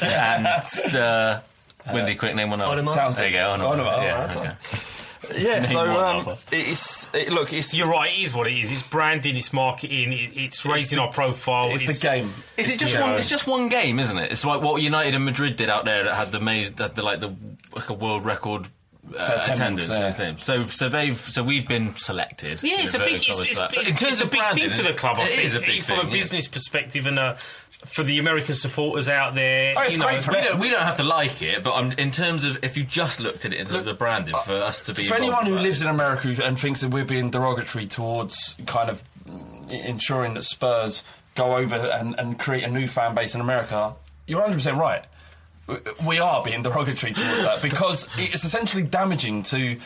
and 0.03 0.95
uh, 0.95 1.41
Windy, 1.93 2.15
quick 2.15 2.35
name 2.35 2.49
one 2.49 2.61
up. 2.61 2.69
Onomah. 2.77 3.15
There 3.15 3.27
you 3.27 3.33
go, 3.33 3.55
Onomah. 3.57 3.77
Onomah, 3.77 4.03
Yeah, 4.03 4.19
alright. 4.21 4.37
okay. 4.37 4.79
Yeah, 5.37 5.63
so 5.63 5.77
one 5.77 5.87
um, 5.89 6.27
other. 6.27 6.35
it's 6.51 7.09
it, 7.13 7.31
look, 7.31 7.53
it's 7.53 7.75
You're 7.77 7.87
right. 7.89 8.11
It 8.11 8.23
is 8.23 8.33
what 8.33 8.47
it 8.47 8.57
is. 8.57 8.71
It's 8.71 8.87
branding. 8.87 9.37
It's 9.37 9.53
marketing. 9.53 10.11
It, 10.11 10.31
it's 10.35 10.65
raising 10.65 10.97
the- 10.97 11.03
our 11.03 11.11
profile. 11.13 11.71
it's 11.71 11.85
the 11.85 12.07
game. 12.07 12.33
Is 12.57 12.69
it 12.69 12.77
just 12.79 12.99
one? 12.99 13.13
It's 13.13 13.29
just 13.29 13.47
one 13.47 13.69
game, 13.69 13.99
isn't 13.99 14.17
it? 14.17 14.31
It's 14.31 14.43
like 14.43 14.61
what 14.61 14.81
United 14.81 15.15
and 15.15 15.23
Madrid 15.23 15.55
did 15.55 15.69
out 15.69 15.85
there 15.85 16.03
that 16.03 16.13
had 16.13 16.27
the 16.27 16.39
maze, 16.41 16.71
that 16.73 16.95
the 16.95 17.03
like 17.03 17.21
the 17.21 17.33
like 17.73 17.89
a 17.89 17.93
world 17.93 18.25
record. 18.25 18.67
Uh, 19.05 19.17
Attendance, 19.19 19.47
attendance, 19.47 19.89
yeah. 19.89 19.95
you 19.95 19.99
know 19.99 20.05
what 20.05 20.05
I'm 20.05 20.13
saying? 20.13 20.37
so 20.37 20.63
so 20.67 20.87
they've 20.89 21.19
so 21.19 21.43
we've 21.43 21.67
been 21.67 21.93
selected. 21.97 22.63
Yeah, 22.63 22.77
it's 22.79 22.93
a 22.93 22.99
big, 22.99 23.15
it's, 23.15 23.39
it's, 23.39 23.59
it's, 23.59 23.89
in 23.89 23.95
terms 23.95 24.13
it's 24.13 24.21
a 24.21 24.23
of 24.23 24.31
big 24.31 24.39
branding, 24.39 24.69
thing 24.69 24.77
for 24.79 24.83
the 24.87 24.93
club. 24.93 25.17
I 25.19 25.23
It 25.23 25.29
think, 25.29 25.45
is 25.45 25.55
a 25.55 25.59
big 25.59 25.83
from 25.83 25.97
thing, 25.97 26.05
a 26.05 26.07
yeah. 26.07 26.13
business 26.13 26.47
perspective 26.47 27.05
and 27.05 27.19
uh, 27.19 27.33
for 27.33 28.03
the 28.03 28.17
American 28.19 28.55
supporters 28.55 29.09
out 29.09 29.35
there. 29.35 29.73
Oh, 29.77 29.81
it's 29.81 29.93
you 29.93 29.99
know, 29.99 30.05
great 30.07 30.23
for 30.23 30.31
We 30.31 30.41
don't, 30.41 30.59
we 30.59 30.69
don't 30.69 30.83
have 30.83 30.95
to 30.97 31.03
like 31.03 31.41
it, 31.41 31.63
but 31.65 31.73
um, 31.75 31.91
in 31.93 32.11
terms 32.11 32.45
of 32.45 32.63
if 32.63 32.77
you 32.77 32.85
just 32.85 33.19
looked 33.19 33.43
at 33.43 33.51
it 33.51 33.59
in 33.59 33.65
terms 33.65 33.79
of 33.79 33.85
the 33.85 33.93
branding 33.93 34.35
for 34.45 34.53
us 34.53 34.81
to 34.83 34.93
be 34.93 35.03
for 35.03 35.15
anyone 35.15 35.45
who 35.45 35.55
lives 35.55 35.81
in 35.81 35.89
America 35.89 36.33
and 36.43 36.57
thinks 36.57 36.79
that 36.79 36.91
we're 36.91 37.03
being 37.03 37.29
derogatory 37.29 37.87
towards 37.87 38.55
kind 38.65 38.89
of 38.89 39.03
mm, 39.27 39.69
ensuring 39.85 40.33
that 40.35 40.43
Spurs 40.43 41.03
go 41.35 41.57
over 41.57 41.75
and, 41.75 42.17
and 42.17 42.39
create 42.39 42.63
a 42.63 42.69
new 42.69 42.87
fan 42.87 43.13
base 43.15 43.35
in 43.35 43.41
America, 43.41 43.93
you're 44.27 44.39
100 44.39 44.55
percent 44.55 44.77
right. 44.77 45.03
We 46.05 46.19
are 46.19 46.43
being 46.43 46.61
derogatory 46.61 47.13
towards 47.13 47.43
that 47.43 47.61
because 47.61 48.07
it's 48.17 48.43
essentially 48.43 48.83
damaging 48.83 49.43
to 49.43 49.77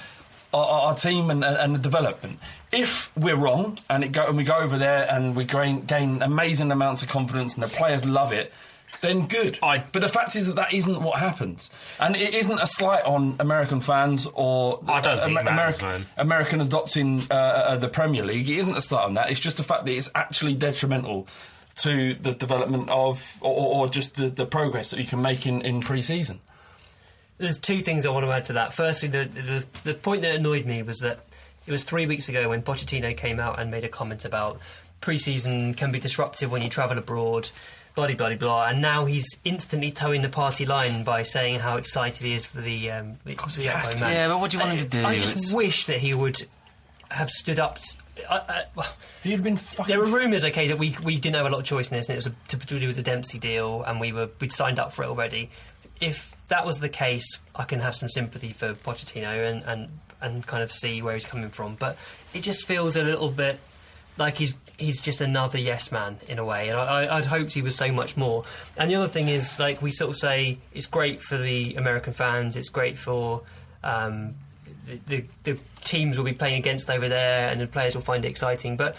our, 0.53 0.65
our 0.65 0.95
team 0.95 1.29
and, 1.29 1.43
and 1.43 1.75
the 1.75 1.79
development. 1.79 2.39
If 2.71 3.15
we're 3.15 3.35
wrong 3.35 3.77
and 3.89 4.03
it 4.03 4.11
go 4.11 4.25
and 4.25 4.37
we 4.37 4.43
go 4.43 4.57
over 4.57 4.77
there 4.77 5.07
and 5.09 5.35
we 5.35 5.43
gain, 5.43 5.81
gain 5.81 6.21
amazing 6.21 6.71
amounts 6.71 7.03
of 7.03 7.09
confidence 7.09 7.55
and 7.55 7.63
the 7.63 7.67
players 7.67 8.05
love 8.05 8.33
it, 8.33 8.51
then 9.01 9.27
good. 9.27 9.59
but 9.61 10.01
the 10.01 10.09
fact 10.09 10.35
is 10.35 10.47
that 10.47 10.55
that 10.55 10.73
isn't 10.73 11.01
what 11.01 11.19
happens, 11.19 11.69
and 11.99 12.15
it 12.15 12.33
isn't 12.33 12.59
a 12.59 12.65
slight 12.65 13.03
on 13.03 13.35
American 13.39 13.79
fans 13.79 14.27
or 14.33 14.79
I 14.87 15.01
don't 15.01 15.19
think 15.19 15.39
it 15.39 15.43
matters, 15.43 15.77
American. 15.79 16.05
American 16.17 16.61
adopting 16.61 17.21
uh, 17.29 17.33
uh, 17.33 17.77
the 17.77 17.89
Premier 17.89 18.23
League. 18.23 18.49
It 18.49 18.57
isn't 18.57 18.75
a 18.75 18.81
slight 18.81 19.05
on 19.05 19.13
that. 19.15 19.29
It's 19.29 19.39
just 19.39 19.57
the 19.57 19.63
fact 19.63 19.85
that 19.85 19.91
it's 19.91 20.09
actually 20.15 20.55
detrimental 20.55 21.27
to 21.77 22.13
the 22.15 22.33
development 22.33 22.89
of 22.89 23.37
or, 23.41 23.51
or 23.53 23.75
or 23.75 23.87
just 23.89 24.15
the, 24.15 24.29
the 24.29 24.45
progress 24.45 24.89
that 24.91 24.99
you 24.99 25.05
can 25.05 25.21
make 25.21 25.45
in, 25.45 25.61
in 25.61 25.79
pre-season. 25.81 26.39
There's 27.37 27.59
two 27.59 27.79
things 27.79 28.05
I 28.05 28.09
want 28.09 28.25
to 28.25 28.31
add 28.31 28.45
to 28.45 28.53
that. 28.53 28.73
Firstly, 28.73 29.09
the, 29.09 29.25
the 29.25 29.65
the 29.83 29.93
point 29.93 30.23
that 30.23 30.35
annoyed 30.35 30.65
me 30.65 30.81
was 30.81 30.97
that 30.99 31.19
it 31.67 31.71
was 31.71 31.83
three 31.83 32.05
weeks 32.07 32.29
ago 32.29 32.49
when 32.49 32.61
Pochettino 32.63 33.15
came 33.15 33.39
out 33.39 33.59
and 33.59 33.69
made 33.69 33.83
a 33.83 33.89
comment 33.89 34.25
about 34.25 34.59
pre-season 35.01 35.73
can 35.75 35.91
be 35.91 35.99
disruptive 35.99 36.51
when 36.51 36.63
you 36.63 36.69
travel 36.69 36.97
abroad, 36.97 37.49
bloody 37.93 38.15
bloody 38.15 38.35
blah, 38.37 38.65
and 38.67 38.81
now 38.81 39.05
he's 39.05 39.27
instantly 39.43 39.91
towing 39.91 40.23
the 40.23 40.29
party 40.29 40.65
line 40.65 41.03
by 41.03 41.21
saying 41.21 41.59
how 41.59 41.77
excited 41.77 42.23
he 42.23 42.33
is 42.33 42.43
for 42.45 42.61
the 42.61 42.89
um, 42.89 43.13
the, 43.23 43.35
the 43.35 43.67
has 43.67 43.93
to. 43.95 43.99
Yeah, 44.09 44.29
but 44.29 44.39
what 44.39 44.49
do 44.49 44.57
you 44.57 44.63
want 44.63 44.79
him 44.79 44.89
to 44.89 44.97
do? 44.97 45.05
I 45.05 45.17
just 45.17 45.33
It's- 45.35 45.53
wish 45.53 45.85
that 45.85 45.99
he 45.99 46.15
would 46.15 46.43
have 47.11 47.29
stood 47.29 47.59
up. 47.59 47.77
T- 48.17 48.25
I, 48.29 48.35
I, 48.37 48.63
well, 48.75 48.87
He'd 49.23 49.43
been 49.43 49.57
fucking. 49.57 49.93
there 49.93 49.99
were 49.99 50.07
rumours, 50.11 50.43
okay, 50.45 50.67
that 50.67 50.77
we 50.77 50.95
we 51.03 51.17
didn't 51.19 51.35
have 51.35 51.45
a 51.45 51.49
lot 51.49 51.59
of 51.59 51.65
choice 51.65 51.89
in 51.89 51.97
this, 51.97 52.09
and 52.09 52.15
it 52.15 52.17
was 52.17 52.27
a, 52.27 52.33
to, 52.49 52.57
to 52.57 52.79
do 52.79 52.87
with 52.87 52.95
the 52.95 53.03
Dempsey 53.03 53.39
deal, 53.39 53.83
and 53.83 53.99
we 53.99 54.11
were 54.11 54.29
we'd 54.39 54.51
signed 54.51 54.79
up 54.79 54.93
for 54.93 55.03
it 55.03 55.07
already. 55.07 55.49
If 56.01 56.35
that 56.49 56.65
was 56.65 56.79
the 56.79 56.89
case, 56.89 57.25
I 57.55 57.63
can 57.63 57.79
have 57.79 57.95
some 57.95 58.09
sympathy 58.09 58.49
for 58.49 58.73
Pochettino 58.73 59.49
and 59.49 59.63
and, 59.63 59.89
and 60.21 60.45
kind 60.45 60.63
of 60.63 60.71
see 60.71 61.01
where 61.01 61.13
he's 61.13 61.25
coming 61.25 61.49
from. 61.49 61.75
But 61.75 61.97
it 62.33 62.41
just 62.41 62.65
feels 62.65 62.95
a 62.95 63.03
little 63.03 63.29
bit 63.29 63.59
like 64.17 64.37
he's 64.37 64.55
he's 64.77 65.01
just 65.01 65.21
another 65.21 65.57
yes 65.59 65.91
man 65.91 66.17
in 66.27 66.39
a 66.39 66.45
way, 66.45 66.69
and 66.69 66.77
I, 66.79 67.03
I, 67.05 67.17
I'd 67.17 67.25
hoped 67.25 67.51
he 67.51 67.61
was 67.61 67.75
so 67.75 67.91
much 67.91 68.15
more. 68.17 68.45
And 68.77 68.89
the 68.89 68.95
other 68.95 69.07
thing 69.07 69.27
is, 69.27 69.59
like 69.59 69.81
we 69.81 69.91
sort 69.91 70.11
of 70.11 70.17
say, 70.17 70.59
it's 70.73 70.87
great 70.87 71.21
for 71.21 71.37
the 71.37 71.75
American 71.75 72.13
fans, 72.13 72.57
it's 72.57 72.69
great 72.69 72.97
for. 72.97 73.43
Um, 73.83 74.35
the, 74.87 74.99
the, 75.07 75.25
the 75.43 75.59
teams 75.83 76.17
will 76.17 76.25
be 76.25 76.33
playing 76.33 76.59
against 76.59 76.89
over 76.89 77.07
there, 77.07 77.49
and 77.49 77.61
the 77.61 77.67
players 77.67 77.95
will 77.95 78.01
find 78.01 78.25
it 78.25 78.29
exciting. 78.29 78.77
But 78.77 78.95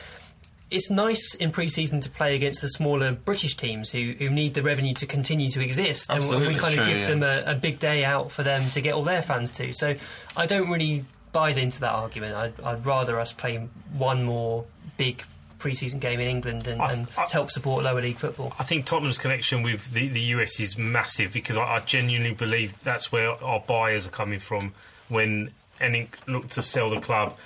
it's 0.70 0.90
nice 0.90 1.34
in 1.34 1.50
pre-season 1.50 2.00
to 2.02 2.10
play 2.10 2.34
against 2.34 2.60
the 2.60 2.68
smaller 2.68 3.12
British 3.12 3.56
teams 3.56 3.90
who, 3.90 4.14
who 4.18 4.28
need 4.30 4.54
the 4.54 4.62
revenue 4.62 4.94
to 4.94 5.06
continue 5.06 5.50
to 5.50 5.60
exist, 5.60 6.10
and 6.10 6.20
we 6.22 6.54
kind 6.54 6.56
of 6.56 6.74
true, 6.74 6.84
give 6.84 7.00
yeah. 7.00 7.08
them 7.08 7.22
a, 7.22 7.42
a 7.46 7.54
big 7.54 7.78
day 7.78 8.04
out 8.04 8.30
for 8.30 8.42
them 8.42 8.62
to 8.70 8.80
get 8.80 8.94
all 8.94 9.04
their 9.04 9.22
fans 9.22 9.50
to. 9.52 9.72
So 9.72 9.94
I 10.36 10.46
don't 10.46 10.70
really 10.70 11.04
buy 11.32 11.50
into 11.50 11.80
that 11.80 11.92
argument. 11.92 12.34
I'd, 12.34 12.60
I'd 12.60 12.84
rather 12.84 13.18
us 13.18 13.32
play 13.32 13.56
one 13.96 14.24
more 14.24 14.66
big 14.96 15.22
pre-season 15.58 15.98
game 15.98 16.20
in 16.20 16.28
England 16.28 16.68
and, 16.68 16.80
and 16.80 17.08
help 17.08 17.50
support 17.50 17.84
lower 17.84 18.00
league 18.00 18.16
football. 18.16 18.52
I 18.58 18.64
think 18.64 18.86
Tottenham's 18.86 19.18
connection 19.18 19.62
with 19.62 19.92
the, 19.92 20.08
the 20.08 20.20
US 20.20 20.60
is 20.60 20.78
massive 20.78 21.32
because 21.32 21.58
I, 21.58 21.76
I 21.76 21.80
genuinely 21.80 22.34
believe 22.34 22.82
that's 22.84 23.10
where 23.10 23.30
our 23.42 23.60
buyers 23.60 24.06
are 24.06 24.10
coming 24.10 24.38
from 24.38 24.72
when 25.08 25.50
any 25.80 26.08
look 26.26 26.48
to 26.48 26.62
sell 26.62 26.90
the 26.90 27.00
club. 27.00 27.36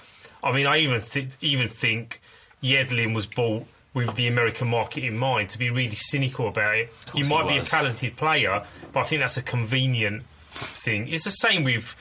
I 0.43 0.53
mean, 0.53 0.66
I 0.66 0.78
even 0.78 1.03
th- 1.03 1.37
even 1.41 1.68
think 1.68 2.20
Yedlin 2.62 3.14
was 3.14 3.26
bought 3.26 3.64
with 3.95 4.14
the 4.14 4.26
American 4.26 4.68
market 4.68 5.05
in 5.05 5.16
mind. 5.16 5.51
To 5.51 5.59
be 5.59 5.70
really 5.70 5.95
cynical 5.95 6.49
about 6.49 6.76
it, 6.76 6.93
he 7.14 7.22
course 7.22 7.30
might 7.30 7.49
be 7.49 7.57
a 7.59 7.62
talented 7.62 8.16
player, 8.16 8.64
but 8.93 9.01
I 9.01 9.03
think 9.05 9.20
that's 9.20 9.37
a 9.37 9.43
convenient 9.43 10.24
thing. 10.51 11.09
It's 11.09 11.24
the 11.24 11.30
same 11.30 11.64
with 11.64 11.95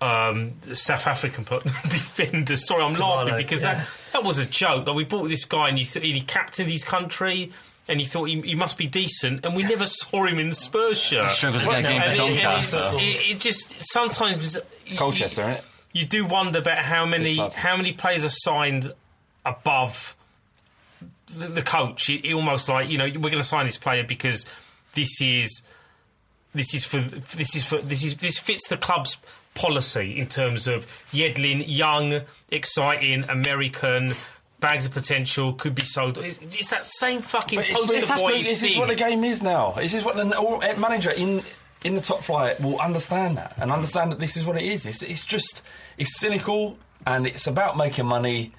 um, 0.00 0.52
South 0.72 1.06
African 1.06 1.44
pl- 1.44 1.60
defender. 1.84 2.56
Sorry, 2.56 2.82
I'm 2.82 2.94
laughing 2.94 3.36
because 3.36 3.62
yeah. 3.62 3.74
that 3.74 3.88
that 4.12 4.24
was 4.24 4.38
a 4.38 4.46
joke. 4.46 4.86
Like 4.86 4.96
we 4.96 5.04
bought 5.04 5.28
this 5.28 5.44
guy 5.44 5.68
and 5.68 5.78
he, 5.78 5.84
th- 5.84 6.04
he 6.04 6.20
captained 6.20 6.70
his 6.70 6.84
country. 6.84 7.52
And 7.90 7.98
he 8.00 8.06
thought 8.06 8.24
he, 8.24 8.40
he 8.42 8.54
must 8.54 8.78
be 8.78 8.86
decent, 8.86 9.44
and 9.44 9.54
we 9.56 9.64
never 9.64 9.84
saw 9.84 10.24
him 10.24 10.38
in 10.38 10.48
the 10.50 10.54
Spurs 10.54 10.96
shirt. 10.98 11.26
He 11.26 11.34
struggles 11.34 11.64
to 11.64 11.70
get 11.70 11.78
a 11.80 11.82
game 11.82 12.00
for 12.02 12.12
it- 12.12 12.16
Doncaster. 12.16 12.96
It, 12.96 13.30
it 13.36 13.40
just 13.40 13.74
sometimes 13.92 14.56
you- 14.86 14.96
Colchester, 14.96 15.42
isn't 15.42 15.52
it? 15.54 15.64
You 15.92 16.04
do 16.06 16.24
wonder 16.24 16.60
about 16.60 16.78
how 16.78 17.04
many 17.04 17.36
how 17.36 17.76
many 17.76 17.92
players 17.92 18.24
are 18.24 18.28
signed 18.28 18.92
above 19.44 20.14
the, 21.36 21.48
the 21.48 21.62
coach. 21.62 22.08
It, 22.08 22.24
it 22.24 22.32
almost 22.34 22.68
like 22.68 22.88
you 22.88 22.96
know 22.96 23.04
we're 23.06 23.30
going 23.30 23.34
to 23.34 23.42
sign 23.42 23.66
this 23.66 23.76
player 23.78 24.04
because 24.04 24.46
this 24.94 25.20
is 25.20 25.62
this 26.52 26.74
is 26.74 26.84
for 26.84 26.98
this 26.98 27.56
is 27.56 27.64
for 27.64 27.78
this 27.78 28.04
is 28.04 28.14
this 28.16 28.38
fits 28.38 28.68
the 28.68 28.76
club's 28.76 29.16
policy 29.54 30.16
in 30.16 30.28
terms 30.28 30.68
of 30.68 30.84
Yedlin, 31.12 31.64
young, 31.66 32.20
exciting, 32.52 33.24
American. 33.28 34.12
Bags 34.60 34.86
of 34.86 34.92
potential 34.92 35.54
could 35.54 35.74
be 35.74 35.84
sold. 35.84 36.18
It's, 36.18 36.38
it's 36.38 36.70
that 36.70 36.84
same 36.84 37.22
fucking 37.22 37.58
But 37.58 37.68
it's, 37.70 37.80
poster 37.80 37.96
it's, 37.96 38.20
boy 38.20 38.42
this 38.42 38.60
thing. 38.60 38.70
is 38.72 38.76
what 38.76 38.88
the 38.88 38.94
game 38.94 39.24
is 39.24 39.42
now. 39.42 39.72
This 39.72 39.94
is 39.94 40.04
what 40.04 40.16
the 40.16 40.36
all, 40.36 40.62
eh, 40.62 40.74
manager 40.76 41.10
in 41.10 41.42
in 41.82 41.94
the 41.94 42.00
top 42.00 42.22
flight 42.22 42.60
will 42.60 42.78
understand 42.78 43.38
that 43.38 43.54
and 43.58 43.72
understand 43.72 44.12
that 44.12 44.18
this 44.18 44.36
is 44.36 44.44
what 44.44 44.56
it 44.56 44.64
is. 44.64 44.84
It's, 44.84 45.02
it's 45.02 45.24
just 45.24 45.62
it's 45.96 46.18
cynical 46.18 46.76
and 47.06 47.26
it's 47.26 47.46
about 47.46 47.78
making 47.78 48.04
money, 48.04 48.52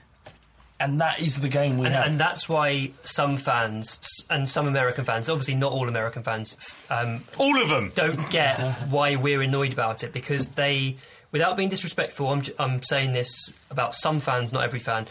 and 0.79 0.99
that 1.01 1.21
is 1.21 1.39
the 1.41 1.49
game 1.49 1.77
we 1.77 1.85
and, 1.85 1.95
have. 1.95 2.07
and 2.07 2.19
that's 2.19 2.49
why 2.49 2.91
some 3.03 3.37
fans 3.37 3.99
and 4.31 4.49
some 4.49 4.67
American 4.67 5.05
fans, 5.05 5.29
obviously 5.29 5.53
not 5.53 5.71
all 5.71 5.87
American 5.87 6.23
fans, 6.23 6.57
um, 6.89 7.23
all 7.37 7.61
of 7.61 7.69
them 7.69 7.91
don't 7.93 8.29
get 8.31 8.59
why 8.89 9.15
we're 9.15 9.41
annoyed 9.43 9.73
about 9.73 10.03
it 10.03 10.11
because 10.13 10.49
they, 10.55 10.95
without 11.31 11.55
being 11.55 11.69
disrespectful, 11.69 12.27
I'm, 12.27 12.41
j- 12.41 12.53
I'm 12.57 12.81
saying 12.81 13.13
this 13.13 13.59
about 13.69 13.93
some 13.93 14.19
fans, 14.19 14.51
not 14.51 14.63
every 14.63 14.79
fan. 14.79 15.05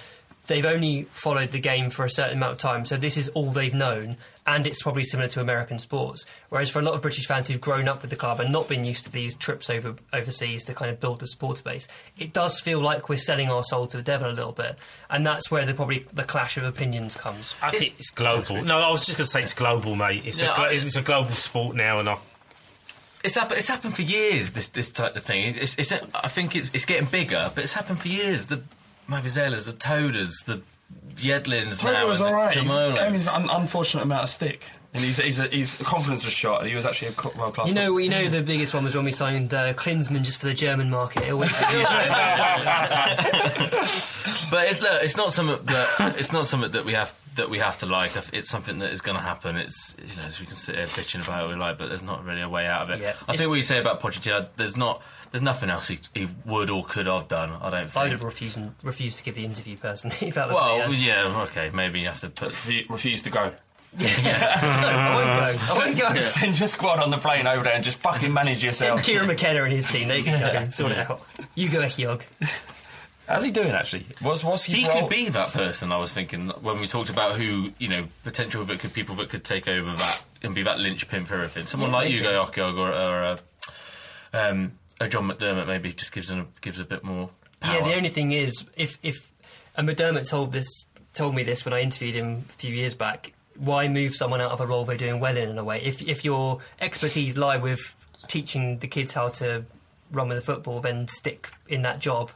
They've 0.46 0.66
only 0.66 1.04
followed 1.12 1.52
the 1.52 1.60
game 1.60 1.90
for 1.90 2.04
a 2.04 2.10
certain 2.10 2.38
amount 2.38 2.52
of 2.54 2.58
time, 2.58 2.84
so 2.84 2.96
this 2.96 3.16
is 3.16 3.28
all 3.30 3.52
they've 3.52 3.72
known, 3.72 4.16
and 4.46 4.66
it's 4.66 4.82
probably 4.82 5.04
similar 5.04 5.28
to 5.28 5.40
American 5.40 5.78
sports. 5.78 6.26
Whereas 6.48 6.68
for 6.70 6.80
a 6.80 6.82
lot 6.82 6.94
of 6.94 7.02
British 7.02 7.26
fans 7.26 7.46
who've 7.46 7.60
grown 7.60 7.86
up 7.86 8.02
with 8.02 8.10
the 8.10 8.16
club 8.16 8.40
and 8.40 8.50
not 8.50 8.66
been 8.66 8.84
used 8.84 9.04
to 9.04 9.12
these 9.12 9.36
trips 9.36 9.70
over 9.70 9.94
overseas 10.12 10.64
to 10.64 10.74
kind 10.74 10.90
of 10.90 10.98
build 10.98 11.20
the 11.20 11.28
sports 11.28 11.60
base, 11.60 11.86
it 12.18 12.32
does 12.32 12.58
feel 12.58 12.80
like 12.80 13.08
we're 13.08 13.16
selling 13.16 13.48
our 13.48 13.62
soul 13.62 13.86
to 13.86 13.96
the 13.96 14.02
devil 14.02 14.28
a 14.28 14.32
little 14.32 14.50
bit, 14.50 14.76
and 15.08 15.24
that's 15.24 15.52
where 15.52 15.64
the 15.64 15.72
probably 15.72 16.04
the 16.12 16.24
clash 16.24 16.56
of 16.56 16.64
opinions 16.64 17.16
comes. 17.16 17.54
I 17.62 17.70
think 17.70 17.94
it's 17.98 18.10
global. 18.10 18.60
No, 18.64 18.78
I 18.78 18.90
was 18.90 19.06
just 19.06 19.18
going 19.18 19.26
to 19.26 19.30
say 19.30 19.42
it's 19.42 19.54
global, 19.54 19.94
mate. 19.94 20.26
It's, 20.26 20.42
Yeah, 20.42 20.60
a, 20.60 20.72
it's 20.74 20.96
a 20.96 21.02
global 21.02 21.30
sport 21.30 21.76
now, 21.76 22.00
and 22.00 22.08
I, 22.08 22.18
It's 23.22 23.36
happened. 23.36 23.58
It's 23.58 23.68
happened 23.68 23.94
for 23.94 24.02
years. 24.02 24.52
This 24.52 24.66
this 24.68 24.90
type 24.90 25.14
of 25.14 25.22
thing. 25.22 25.54
It's, 25.54 25.78
it's 25.78 25.92
I 25.92 26.26
think 26.28 26.56
it's 26.56 26.70
it's 26.74 26.86
getting 26.86 27.06
bigger, 27.06 27.52
but 27.54 27.62
it's 27.62 27.74
happened 27.74 28.00
for 28.00 28.08
years. 28.08 28.46
The 28.46 28.62
Mabizelas, 29.10 29.66
the 29.66 29.72
Todas, 29.72 30.40
the 30.46 30.62
Yedlins. 31.16 31.80
Toby 31.80 31.92
now, 31.94 32.06
was 32.06 32.20
and 32.20 32.28
the 32.28 32.32
all 32.32 32.36
right. 32.36 32.56
He 32.56 32.66
Khumalos. 32.66 32.96
gave 32.96 33.12
his 33.12 33.28
un- 33.28 33.50
unfortunate 33.50 34.02
amount 34.02 34.22
of 34.24 34.28
stick, 34.30 34.64
and 34.94 35.04
he's, 35.04 35.18
he's, 35.18 35.38
his 35.38 35.74
confidence 35.76 36.24
was 36.24 36.32
shot. 36.32 36.60
And 36.60 36.68
he 36.68 36.74
was 36.76 36.86
actually 36.86 37.08
a 37.08 37.38
world 37.38 37.54
class. 37.54 37.68
You 37.68 37.74
know, 37.74 37.96
you 37.98 38.08
know, 38.08 38.28
the 38.28 38.42
biggest 38.42 38.72
one 38.74 38.84
was 38.84 38.94
when 38.94 39.04
we 39.04 39.12
signed 39.12 39.52
uh, 39.52 39.74
Klinsmann 39.74 40.22
just 40.22 40.38
for 40.40 40.46
the 40.46 40.54
German 40.54 40.88
market. 40.90 41.26
It 41.26 41.32
always, 41.32 41.50
but 44.50 44.68
it's 44.68 44.80
look, 44.82 45.02
it's 45.02 45.16
not 45.16 45.32
something 45.32 45.64
that 45.66 46.14
it's 46.18 46.32
not 46.32 46.46
something 46.46 46.70
that 46.70 46.84
we 46.84 46.92
have 46.94 47.14
that 47.40 47.50
we 47.50 47.58
have 47.58 47.78
to 47.78 47.86
like. 47.86 48.12
It's 48.32 48.50
something 48.50 48.78
that 48.78 48.92
is 48.92 49.00
going 49.00 49.16
to 49.16 49.22
happen. 49.22 49.56
It's 49.56 49.96
you 49.98 50.20
know, 50.20 50.26
as 50.26 50.38
we 50.40 50.46
can 50.46 50.56
sit 50.56 50.76
here 50.76 50.84
bitching 50.84 51.24
about 51.24 51.44
it 51.44 51.48
we 51.48 51.56
like, 51.56 51.78
but 51.78 51.88
there's 51.88 52.02
not 52.02 52.24
really 52.24 52.42
a 52.42 52.48
way 52.48 52.66
out 52.66 52.82
of 52.82 52.90
it. 52.90 53.00
Yeah. 53.00 53.14
I 53.26 53.36
think 53.36 53.48
what 53.48 53.56
you 53.56 53.62
say 53.62 53.78
about 53.78 54.00
Pochettino, 54.00 54.48
there's 54.56 54.76
not, 54.76 55.02
there's 55.32 55.42
nothing 55.42 55.70
else 55.70 55.88
he, 55.88 55.98
he 56.14 56.28
would 56.44 56.70
or 56.70 56.84
could 56.84 57.06
have 57.06 57.28
done. 57.28 57.50
I 57.60 57.70
don't 57.70 57.96
I'd 57.96 58.12
have 58.12 58.22
refused 58.22 58.60
refused 58.82 59.18
to 59.18 59.24
give 59.24 59.34
the 59.34 59.44
interview 59.44 59.76
personally. 59.76 60.16
If 60.30 60.34
that 60.34 60.48
was 60.48 60.56
well, 60.56 60.88
me, 60.88 60.96
uh, 60.96 61.22
yeah, 61.24 61.42
okay, 61.44 61.70
maybe 61.72 62.00
you 62.00 62.06
have 62.06 62.20
to 62.20 62.30
put. 62.30 62.52
refuse 62.88 63.22
to 63.24 63.30
go. 63.30 63.52
I 63.98 65.14
won't 65.16 65.58
go. 65.58 65.74
I 65.74 65.78
won't 65.78 66.14
go. 66.14 66.20
Send 66.26 66.58
your 66.58 66.68
squad 66.68 67.00
on 67.00 67.10
the 67.10 67.18
plane 67.18 67.46
over 67.46 67.64
there 67.64 67.72
and 67.72 67.82
just 67.82 67.98
fucking 67.98 68.32
manage 68.32 68.62
yourself. 68.62 69.00
Send 69.00 69.06
Kieran 69.06 69.26
McKenna 69.26 69.64
and 69.64 69.72
his 69.72 69.84
team. 69.86 70.06
They 70.06 70.22
can 70.22 70.38
go. 70.40 70.70
Sort 70.70 70.92
it 70.92 70.98
out. 70.98 71.22
You 71.56 71.68
go, 71.68 71.80
Hyog. 71.80 72.22
How's 73.30 73.44
he 73.44 73.50
doing 73.50 73.70
actually? 73.70 74.04
What's 74.20 74.42
what's 74.42 74.64
his 74.64 74.76
He 74.76 74.86
role? 74.88 75.00
could 75.02 75.10
be 75.10 75.28
that 75.28 75.48
person. 75.52 75.92
I 75.92 75.98
was 75.98 76.12
thinking 76.12 76.48
when 76.62 76.80
we 76.80 76.86
talked 76.86 77.10
about 77.10 77.36
who 77.36 77.70
you 77.78 77.88
know 77.88 78.04
potential 78.24 78.64
that 78.64 78.80
could 78.80 78.92
people 78.92 79.14
that 79.16 79.28
could 79.28 79.44
take 79.44 79.68
over 79.68 79.92
that 79.92 80.24
and 80.42 80.54
be 80.54 80.62
that 80.64 80.80
linchpin 80.80 81.24
for 81.26 81.34
everything. 81.34 81.66
Someone 81.66 81.90
Yeah, 81.90 81.96
like 81.96 82.08
maybe. 82.08 82.18
Ugo 82.20 82.44
Ehiogu 82.46 82.78
or, 82.78 82.90
or 82.90 83.22
uh, 83.22 83.36
um, 84.32 84.72
a 85.00 85.08
John 85.08 85.28
McDermott 85.28 85.66
maybe 85.66 85.92
just 85.92 86.12
gives 86.12 86.30
a, 86.30 86.44
gives 86.60 86.80
a 86.80 86.84
bit 86.84 87.04
more. 87.04 87.30
Power. 87.60 87.76
Yeah, 87.80 87.84
the 87.88 87.94
only 87.94 88.08
thing 88.08 88.32
is, 88.32 88.64
if 88.76 88.98
if 89.02 89.30
and 89.76 89.88
McDermott 89.88 90.28
told 90.28 90.52
this 90.52 90.68
told 91.12 91.34
me 91.34 91.42
this 91.42 91.64
when 91.64 91.72
I 91.72 91.80
interviewed 91.82 92.14
him 92.14 92.44
a 92.48 92.52
few 92.54 92.74
years 92.74 92.94
back. 92.94 93.32
Why 93.56 93.88
move 93.88 94.14
someone 94.16 94.40
out 94.40 94.52
of 94.52 94.60
a 94.62 94.66
role 94.66 94.86
they're 94.86 94.96
doing 94.96 95.20
well 95.20 95.36
in? 95.36 95.50
In 95.50 95.58
a 95.58 95.64
way, 95.64 95.82
if 95.82 96.00
if 96.02 96.24
your 96.24 96.60
expertise 96.80 97.36
lie 97.36 97.58
with 97.58 97.94
teaching 98.26 98.78
the 98.78 98.88
kids 98.88 99.12
how 99.12 99.28
to 99.28 99.64
run 100.10 100.28
with 100.28 100.38
the 100.38 100.42
football, 100.44 100.80
then 100.80 101.06
stick 101.08 101.50
in 101.68 101.82
that 101.82 101.98
job. 102.00 102.30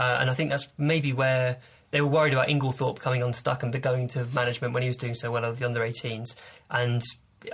Uh, 0.00 0.18
and 0.20 0.30
I 0.30 0.34
think 0.34 0.48
that's 0.50 0.72
maybe 0.78 1.12
where 1.12 1.58
they 1.90 2.00
were 2.00 2.06
worried 2.08 2.32
about 2.32 2.48
Inglethorpe 2.48 2.98
coming 3.00 3.22
unstuck 3.22 3.62
and 3.62 3.82
going 3.82 4.08
to 4.08 4.24
management 4.34 4.72
when 4.74 4.82
he 4.82 4.88
was 4.88 4.96
doing 4.96 5.14
so 5.14 5.30
well 5.30 5.42
with 5.48 5.58
the 5.58 5.66
under 5.66 5.80
18s. 5.80 6.36
And 6.70 7.02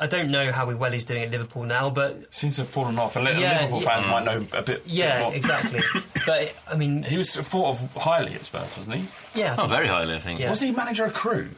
I 0.01 0.07
don't 0.07 0.31
know 0.31 0.53
how 0.53 0.71
well 0.73 0.93
he's 0.93 1.05
doing 1.05 1.23
at 1.23 1.31
Liverpool 1.31 1.65
now, 1.65 1.91
but 1.91 2.33
Seems 2.35 2.57
to 2.57 2.63
have 2.63 2.69
fallen 2.69 2.99
off. 2.99 3.17
And 3.17 3.25
Li- 3.25 3.41
Yeah, 3.41 3.63
Liverpool 3.63 3.83
yeah. 3.83 3.89
fans 4.01 4.07
might 4.07 4.25
know 4.25 4.47
a 4.59 4.63
bit. 4.63 4.83
Yeah, 4.87 5.17
bit 5.19 5.23
more. 5.25 5.35
exactly. 5.35 5.81
but 6.27 6.55
I 6.71 6.77
mean, 6.77 7.03
he 7.03 7.17
was 7.17 7.35
thought 7.37 7.67
of 7.81 7.93
highly 7.97 8.35
at 8.35 8.45
Spurs, 8.45 8.77
wasn't 8.77 8.99
he? 8.99 9.41
Yeah, 9.41 9.57
Oh, 9.59 9.67
very 9.67 9.87
so. 9.89 9.95
highly, 9.95 10.15
I 10.15 10.19
think. 10.21 10.39
Yeah. 10.41 10.51
Was 10.51 10.61
he 10.61 10.71
manager 10.73 11.05
of 11.07 11.15
Crewe 11.15 11.51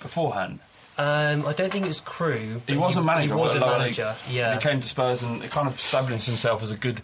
beforehand? 0.00 0.60
Um, 0.96 1.44
I 1.46 1.52
don't 1.52 1.70
think 1.72 1.84
it 1.84 1.88
was 1.88 2.00
Crewe. 2.00 2.60
He 2.68 2.74
but 2.74 2.78
was 2.78 2.96
a 2.96 3.02
manager. 3.02 3.34
He 3.34 3.40
was 3.40 3.56
of 3.56 3.62
a 3.62 3.66
manager. 3.66 4.14
league. 4.28 4.36
Yeah. 4.36 4.54
He 4.54 4.60
came 4.60 4.80
to 4.80 4.86
Spurs 4.88 5.22
and 5.24 5.42
kind 5.50 5.66
of 5.66 5.74
established 5.76 6.26
himself 6.26 6.62
as 6.62 6.70
a 6.70 6.76
good. 6.76 7.02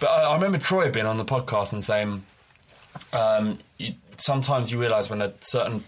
But 0.00 0.06
I, 0.10 0.22
I 0.22 0.34
remember 0.34 0.58
Troy 0.58 0.90
being 0.92 1.06
on 1.06 1.16
the 1.18 1.24
podcast 1.24 1.72
and 1.72 1.82
saying, 1.82 2.24
um, 3.12 3.58
you, 3.78 3.94
sometimes 4.18 4.70
you 4.70 4.80
realise 4.80 5.10
when 5.10 5.22
a 5.22 5.32
certain 5.40 5.84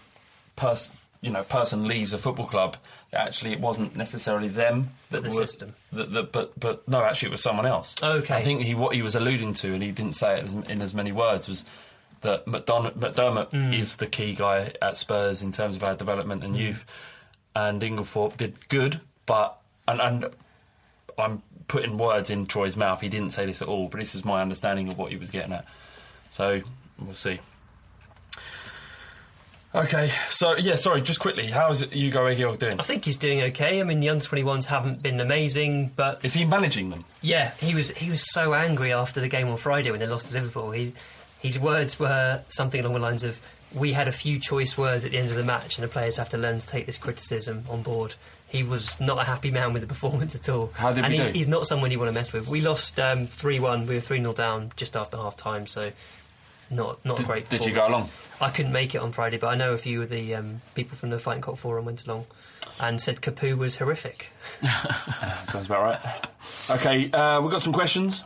person, 0.57 0.95
you 1.20 1.31
know, 1.31 1.43
person 1.43 1.87
leaves 1.87 2.12
a 2.12 2.19
football 2.19 2.47
club, 2.47 2.77
that 3.11 3.27
actually 3.27 3.53
it 3.53 3.61
wasn't 3.61 3.95
necessarily 3.97 4.49
them, 4.49 4.91
that 5.11 5.23
the 5.23 5.28
were- 5.31 5.35
system. 5.47 5.74
That, 5.93 6.12
that, 6.12 6.33
but 6.33 6.59
but 6.59 6.87
no, 6.89 7.03
actually 7.03 7.28
it 7.28 7.33
was 7.33 7.43
someone 7.43 7.66
else. 7.66 7.95
Okay. 8.03 8.35
I 8.35 8.43
think 8.43 8.62
he 8.62 8.74
what 8.74 8.95
he 8.95 9.03
was 9.03 9.15
alluding 9.15 9.55
to, 9.55 9.73
and 9.73 9.83
he 9.83 9.91
didn't 9.93 10.15
say 10.15 10.39
it 10.39 10.45
as, 10.45 10.55
in 10.55 10.83
as 10.83 10.93
many 10.95 11.12
words, 11.12 11.49
was 11.49 11.65
that 12.23 12.47
McDonough, 12.47 12.95
McDermott 12.99 13.51
Mm. 13.51 13.78
is 13.78 13.97
the 13.97 14.07
key 14.07 14.35
guy 14.35 14.73
at 14.83 14.97
Spurs 14.97 15.43
in 15.43 15.53
terms 15.53 15.77
of 15.77 15.85
our 15.85 15.95
development 15.95 16.43
and 16.43 16.55
Mm. 16.57 16.61
youth, 16.61 16.85
and 17.55 17.81
Inglethorpe 17.83 18.37
did 18.37 18.69
good, 18.69 19.01
but 19.27 19.57
and 19.89 20.01
and 20.01 20.27
I'm 21.19 21.43
putting 21.69 21.97
words 21.99 22.31
in 22.31 22.47
Troy's 22.47 22.77
mouth. 22.77 23.01
He 23.01 23.09
didn't 23.09 23.31
say 23.31 23.47
this 23.47 23.62
at 23.62 23.69
all, 23.69 23.89
but 23.89 23.99
this 24.01 24.15
is 24.15 24.24
my 24.24 24.41
understanding 24.43 24.89
of 24.89 24.99
what 24.99 25.11
he 25.11 25.16
was 25.16 25.31
getting 25.31 25.53
at. 25.53 25.65
So 26.31 26.61
we'll 27.01 27.14
see. 27.14 27.40
Okay, 29.74 30.10
so 30.31 30.56
yeah, 30.56 30.77
sorry, 30.77 31.02
just 31.02 31.20
quickly, 31.20 31.48
how 31.48 31.68
is 31.70 31.82
it 31.82 31.94
Ugo 31.94 32.24
Ehiogu 32.24 32.59
doing? 32.59 32.81
I 32.81 32.82
think 32.82 33.05
he's 33.05 33.18
doing 33.18 33.43
okay. 33.43 33.78
I 33.81 33.82
mean, 33.85 34.01
the 34.01 34.09
under 34.09 34.24
21s 34.24 34.64
haven't 34.66 35.02
been 35.02 35.20
amazing, 35.20 35.93
but 35.97 36.24
Is 36.24 36.32
he 36.32 36.47
managing 36.47 36.89
them? 36.89 37.05
yeah, 37.20 37.51
he 37.60 37.74
was 37.74 37.90
he 37.90 38.09
was 38.10 38.32
so 38.32 38.55
angry 38.55 38.93
after 38.93 39.20
the 39.20 39.28
game 39.28 39.48
on 39.48 39.59
Friday 39.59 39.90
when 39.90 40.01
they 40.01 40.06
lost 40.06 40.28
to 40.28 40.35
Liverpool. 40.35 40.70
He, 40.70 40.94
his 41.40 41.59
words 41.60 42.01
were 42.01 42.40
something 42.48 42.81
along 42.81 42.94
the 42.94 43.01
lines 43.01 43.23
of, 43.23 43.39
"We 43.74 43.93
had 43.93 44.09
a 44.09 44.12
few 44.12 44.39
choice 44.39 44.78
words 44.78 45.05
at 45.05 45.10
the 45.10 45.18
end 45.18 45.28
of 45.28 45.36
the 45.36 45.44
match, 45.44 45.77
and 45.77 45.85
the 45.85 45.93
players 45.93 46.16
have 46.16 46.31
to 46.31 46.39
learn 46.39 46.59
to 46.59 46.66
take 46.66 46.86
this 46.86 46.97
criticism 46.97 47.64
on 47.68 47.82
board." 47.82 48.14
He 48.48 48.62
was 48.62 48.98
not 48.98 49.18
a 49.18 49.24
happy 49.24 49.51
man 49.51 49.74
with 49.74 49.82
the 49.82 49.89
performance 49.94 50.35
at 50.35 50.48
all. 50.48 50.70
How 50.74 50.93
did 50.93 51.05
and 51.05 51.12
we 51.12 51.18
he's, 51.18 51.27
do? 51.27 51.32
he's 51.35 51.48
not 51.48 51.66
someone 51.66 51.90
you 51.90 51.98
want 51.98 52.10
to 52.14 52.18
mess 52.18 52.32
with. 52.32 52.48
We 52.48 52.62
lost 52.62 52.98
um, 52.98 53.27
3 53.27 53.60
1, 53.60 53.86
we 53.86 53.97
were 53.97 54.01
3 54.01 54.20
0 54.20 54.32
down 54.32 54.70
just 54.77 54.97
after 54.97 55.18
half 55.18 55.36
time, 55.36 55.66
so 55.66 55.90
not, 56.70 57.05
not 57.05 57.14
a 57.14 57.16
Did- 57.18 57.26
great 57.26 57.48
did 57.48 57.64
you 57.64 57.72
go 57.72 57.86
along? 57.86 58.09
I 58.40 58.51
couldn't 58.51 58.72
make 58.72 58.94
it 58.94 58.98
on 58.98 59.12
Friday, 59.12 59.38
but 59.38 59.47
I 59.48 59.55
know 59.56 59.72
a 59.72 59.78
few 59.78 60.02
of 60.02 60.10
the 60.10 60.34
um, 60.34 60.60
people 60.74 60.97
from 60.97 61.09
the 61.10 61.18
Fighting 61.18 61.40
Cock 61.40 61.56
Forum 61.56 61.86
went 61.86 62.06
along 62.06 62.26
and 62.78 63.01
said 63.01 63.22
Capoue 63.22 63.56
was 63.56 63.76
horrific. 63.76 64.30
Sounds 65.47 65.66
about 65.66 65.82
right. 65.82 65.98
Okay, 66.70 67.10
uh, 67.12 67.40
we've 67.40 67.51
got 67.51 67.62
some 67.62 67.72
questions. 67.72 68.24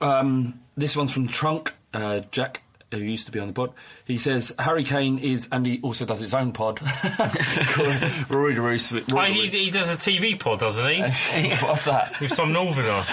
Um, 0.00 0.60
this 0.76 0.96
one's 0.96 1.12
from 1.12 1.26
Trunk, 1.26 1.74
uh, 1.92 2.20
Jack, 2.30 2.62
who 2.92 2.98
used 2.98 3.26
to 3.26 3.32
be 3.32 3.40
on 3.40 3.48
the 3.48 3.52
pod. 3.52 3.72
He 4.04 4.16
says 4.18 4.54
Harry 4.58 4.84
Kane 4.84 5.18
is, 5.18 5.48
and 5.50 5.66
he 5.66 5.80
also 5.82 6.04
does 6.04 6.20
his 6.20 6.32
own 6.32 6.52
pod. 6.52 6.76
called 6.80 8.30
Rory 8.30 8.54
de 8.54 8.60
Roos. 8.62 8.92
Oh, 8.92 8.98
he, 9.24 9.48
he 9.48 9.70
does 9.72 9.92
a 9.92 9.96
TV 9.96 10.38
pod, 10.38 10.60
doesn't 10.60 10.88
he? 10.88 11.00
What's 11.66 11.84
that? 11.86 12.18
With 12.20 12.32
some 12.32 12.52
northerner. 12.52 13.04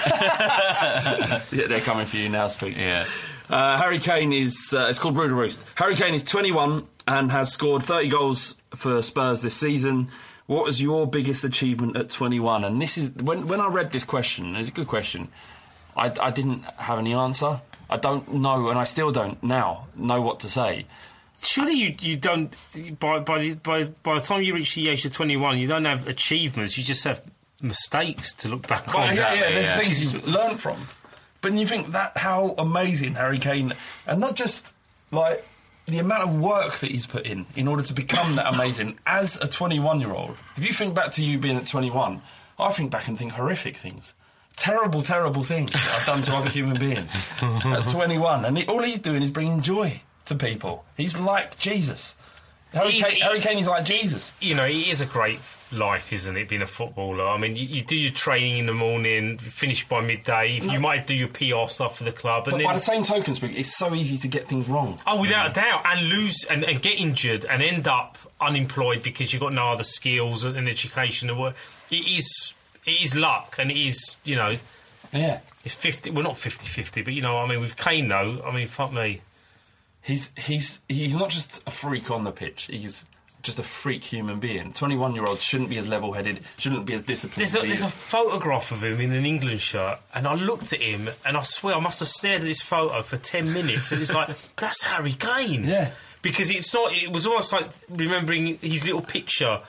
yeah, 1.51 1.67
they're 1.67 1.81
coming 1.81 2.05
for 2.05 2.17
you 2.17 2.29
now, 2.29 2.47
speak. 2.47 2.77
Yeah. 2.77 3.05
Uh, 3.49 3.77
Harry 3.77 3.99
Kane 3.99 4.33
is, 4.33 4.73
uh, 4.75 4.87
it's 4.89 4.99
called 4.99 5.15
Brew 5.15 5.33
Roost. 5.33 5.63
Harry 5.75 5.95
Kane 5.95 6.13
is 6.13 6.23
21 6.23 6.85
and 7.07 7.31
has 7.31 7.51
scored 7.51 7.83
30 7.83 8.09
goals 8.09 8.55
for 8.75 9.01
Spurs 9.01 9.41
this 9.41 9.55
season. 9.55 10.09
What 10.47 10.65
was 10.65 10.81
your 10.81 11.07
biggest 11.07 11.43
achievement 11.43 11.95
at 11.97 12.09
21? 12.09 12.63
And 12.63 12.81
this 12.81 12.97
is, 12.97 13.11
when, 13.11 13.47
when 13.47 13.61
I 13.61 13.67
read 13.67 13.91
this 13.91 14.03
question, 14.03 14.55
it's 14.55 14.69
a 14.69 14.71
good 14.71 14.87
question, 14.87 15.29
I, 15.95 16.11
I 16.21 16.31
didn't 16.31 16.63
have 16.77 16.99
any 16.99 17.13
answer. 17.13 17.61
I 17.89 17.97
don't 17.97 18.33
know, 18.33 18.67
and 18.69 18.77
I 18.77 18.83
still 18.83 19.11
don't 19.11 19.41
now 19.41 19.87
know 19.95 20.21
what 20.21 20.41
to 20.41 20.49
say. 20.49 20.85
Surely 21.41 21.73
you, 21.73 21.95
you 22.01 22.17
don't 22.17 22.53
by 22.99 23.19
by 23.19 23.37
the, 23.39 23.53
by 23.53 23.83
by 23.85 24.15
the 24.15 24.19
time 24.19 24.41
you 24.41 24.53
reach 24.55 24.73
the 24.75 24.89
age 24.89 25.05
of 25.05 25.13
twenty 25.13 25.37
one, 25.37 25.57
you 25.57 25.67
don't 25.67 25.85
have 25.85 26.07
achievements. 26.07 26.77
You 26.77 26.83
just 26.83 27.03
have 27.05 27.21
mistakes 27.61 28.33
to 28.35 28.49
look 28.49 28.67
back 28.67 28.87
Well, 28.93 29.07
on. 29.07 29.15
yeah, 29.15 29.33
yeah, 29.35 29.49
there's 29.51 29.71
things 29.85 30.13
you 30.13 30.19
learn 30.21 30.57
from. 30.57 30.77
But 31.47 31.57
you 31.57 31.65
think 31.67 31.87
that 31.93 32.17
how 32.17 32.55
amazing 32.57 33.15
Harry 33.15 33.37
Kane, 33.37 33.73
and 34.05 34.19
not 34.19 34.35
just 34.35 34.73
like 35.11 35.45
the 35.85 35.99
amount 35.99 36.23
of 36.23 36.37
work 36.39 36.73
that 36.79 36.91
he's 36.91 37.07
put 37.07 37.25
in 37.25 37.45
in 37.55 37.67
order 37.67 37.81
to 37.83 37.93
become 37.93 38.35
that 38.35 38.53
amazing 38.53 38.99
as 39.05 39.41
a 39.41 39.47
21 39.47 40.01
year 40.01 40.11
old. 40.11 40.35
If 40.57 40.65
you 40.65 40.73
think 40.73 40.93
back 40.93 41.11
to 41.11 41.23
you 41.23 41.37
being 41.37 41.55
at 41.55 41.65
21, 41.65 42.21
I 42.59 42.71
think 42.73 42.91
back 42.91 43.07
and 43.07 43.17
think 43.17 43.31
horrific 43.31 43.77
things. 43.77 44.13
Terrible, 44.57 45.01
terrible 45.01 45.43
things 45.43 45.71
that 45.71 45.95
I've 45.97 46.05
done 46.05 46.21
to 46.23 46.35
other 46.35 46.49
human 46.49 46.79
beings 46.79 47.09
at 47.41 47.87
21. 47.87 48.43
And 48.43 48.57
he, 48.57 48.65
all 48.65 48.83
he's 48.83 48.99
doing 48.99 49.23
is 49.23 49.31
bringing 49.31 49.61
joy 49.61 50.01
to 50.25 50.35
people. 50.35 50.83
He's 50.97 51.17
like 51.17 51.57
Jesus. 51.57 52.15
Harry, 52.73 52.91
He's- 52.91 53.05
Kane, 53.05 53.21
Harry 53.21 53.39
Kane 53.39 53.59
is 53.59 53.67
like 53.67 53.85
Jesus. 53.85 54.33
you 54.39 54.55
know, 54.55 54.65
it 54.65 54.75
is 54.75 55.01
a 55.01 55.05
great 55.05 55.39
life, 55.71 56.13
isn't 56.13 56.37
it? 56.37 56.49
Being 56.49 56.61
a 56.61 56.67
footballer. 56.67 57.27
I 57.27 57.37
mean, 57.37 57.55
you, 57.55 57.65
you 57.65 57.81
do 57.81 57.95
your 57.95 58.11
training 58.11 58.57
in 58.57 58.65
the 58.65 58.73
morning, 58.73 59.37
finish 59.37 59.87
by 59.87 60.01
midday. 60.01 60.59
You 60.59 60.79
might 60.79 61.07
do 61.07 61.15
your 61.15 61.27
PR 61.27 61.69
stuff 61.69 61.97
for 61.97 62.03
the 62.03 62.11
club, 62.11 62.47
and 62.47 62.51
But 62.53 62.57
then 62.59 62.67
by 62.67 62.73
the 62.73 62.79
same 62.79 63.03
token, 63.03 63.35
it's 63.41 63.75
so 63.77 63.93
easy 63.93 64.17
to 64.17 64.27
get 64.27 64.47
things 64.47 64.67
wrong. 64.67 64.99
Oh, 65.05 65.19
without 65.21 65.51
a 65.51 65.53
doubt, 65.53 65.81
and 65.85 66.09
lose 66.09 66.45
and, 66.45 66.63
and 66.63 66.81
get 66.81 66.99
injured 66.99 67.45
and 67.45 67.61
end 67.61 67.87
up 67.87 68.17
unemployed 68.39 69.03
because 69.03 69.33
you've 69.33 69.41
got 69.41 69.53
no 69.53 69.69
other 69.69 69.83
skills 69.83 70.45
and, 70.45 70.55
and 70.55 70.67
education. 70.69 71.29
It 71.29 71.95
is 71.95 72.53
it 72.85 73.01
is 73.01 73.15
luck, 73.15 73.55
and 73.59 73.71
it 73.71 73.77
is 73.77 74.15
you 74.23 74.35
know, 74.35 74.53
yeah, 75.11 75.39
it's 75.65 75.73
fifty. 75.73 76.09
Well, 76.09 76.23
not 76.23 76.35
50-50, 76.35 77.03
but 77.03 77.13
you 77.13 77.21
know, 77.21 77.37
I 77.37 77.47
mean, 77.47 77.59
with 77.59 77.75
Kane 77.75 78.07
though, 78.07 78.41
I 78.45 78.51
mean, 78.51 78.67
fuck 78.67 78.93
me. 78.93 79.21
He's 80.07 80.31
he's 80.37 80.81
he's 80.87 81.15
not 81.17 81.29
just 81.29 81.61
a 81.67 81.71
freak 81.71 82.09
on 82.09 82.23
the 82.23 82.31
pitch. 82.31 82.63
He's 82.71 83.05
just 83.43 83.59
a 83.59 83.63
freak 83.63 84.05
human 84.05 84.39
being. 84.39 84.71
Twenty-one 84.71 85.13
year 85.15 85.25
olds 85.25 85.43
shouldn't 85.43 85.69
be 85.69 85.77
as 85.77 85.87
level-headed, 85.87 86.39
shouldn't 86.57 86.85
be 86.85 86.93
as 86.93 87.01
disciplined. 87.01 87.41
There's 87.41 87.61
a, 87.61 87.67
there's 87.67 87.83
a 87.83 87.89
photograph 87.89 88.71
of 88.71 88.83
him 88.83 89.01
in 89.01 89.11
an 89.11 89.25
England 89.25 89.59
shirt, 89.59 89.99
and 90.13 90.25
I 90.25 90.33
looked 90.35 90.71
at 90.71 90.79
him, 90.81 91.09
and 91.25 91.35
I 91.35 91.43
swear 91.43 91.75
I 91.75 91.79
must 91.81 91.99
have 91.99 92.07
stared 92.07 92.41
at 92.41 92.45
this 92.45 92.61
photo 92.61 93.01
for 93.01 93.17
ten 93.17 93.51
minutes, 93.51 93.91
and 93.91 94.01
it's 94.01 94.13
like 94.13 94.29
that's 94.57 94.83
Harry 94.83 95.11
Kane. 95.13 95.65
Yeah. 95.65 95.91
because 96.21 96.49
it's 96.51 96.73
not. 96.73 96.93
It 96.93 97.11
was 97.11 97.27
almost 97.27 97.51
like 97.51 97.69
remembering 97.89 98.57
his 98.59 98.85
little 98.85 99.01
picture 99.01 99.61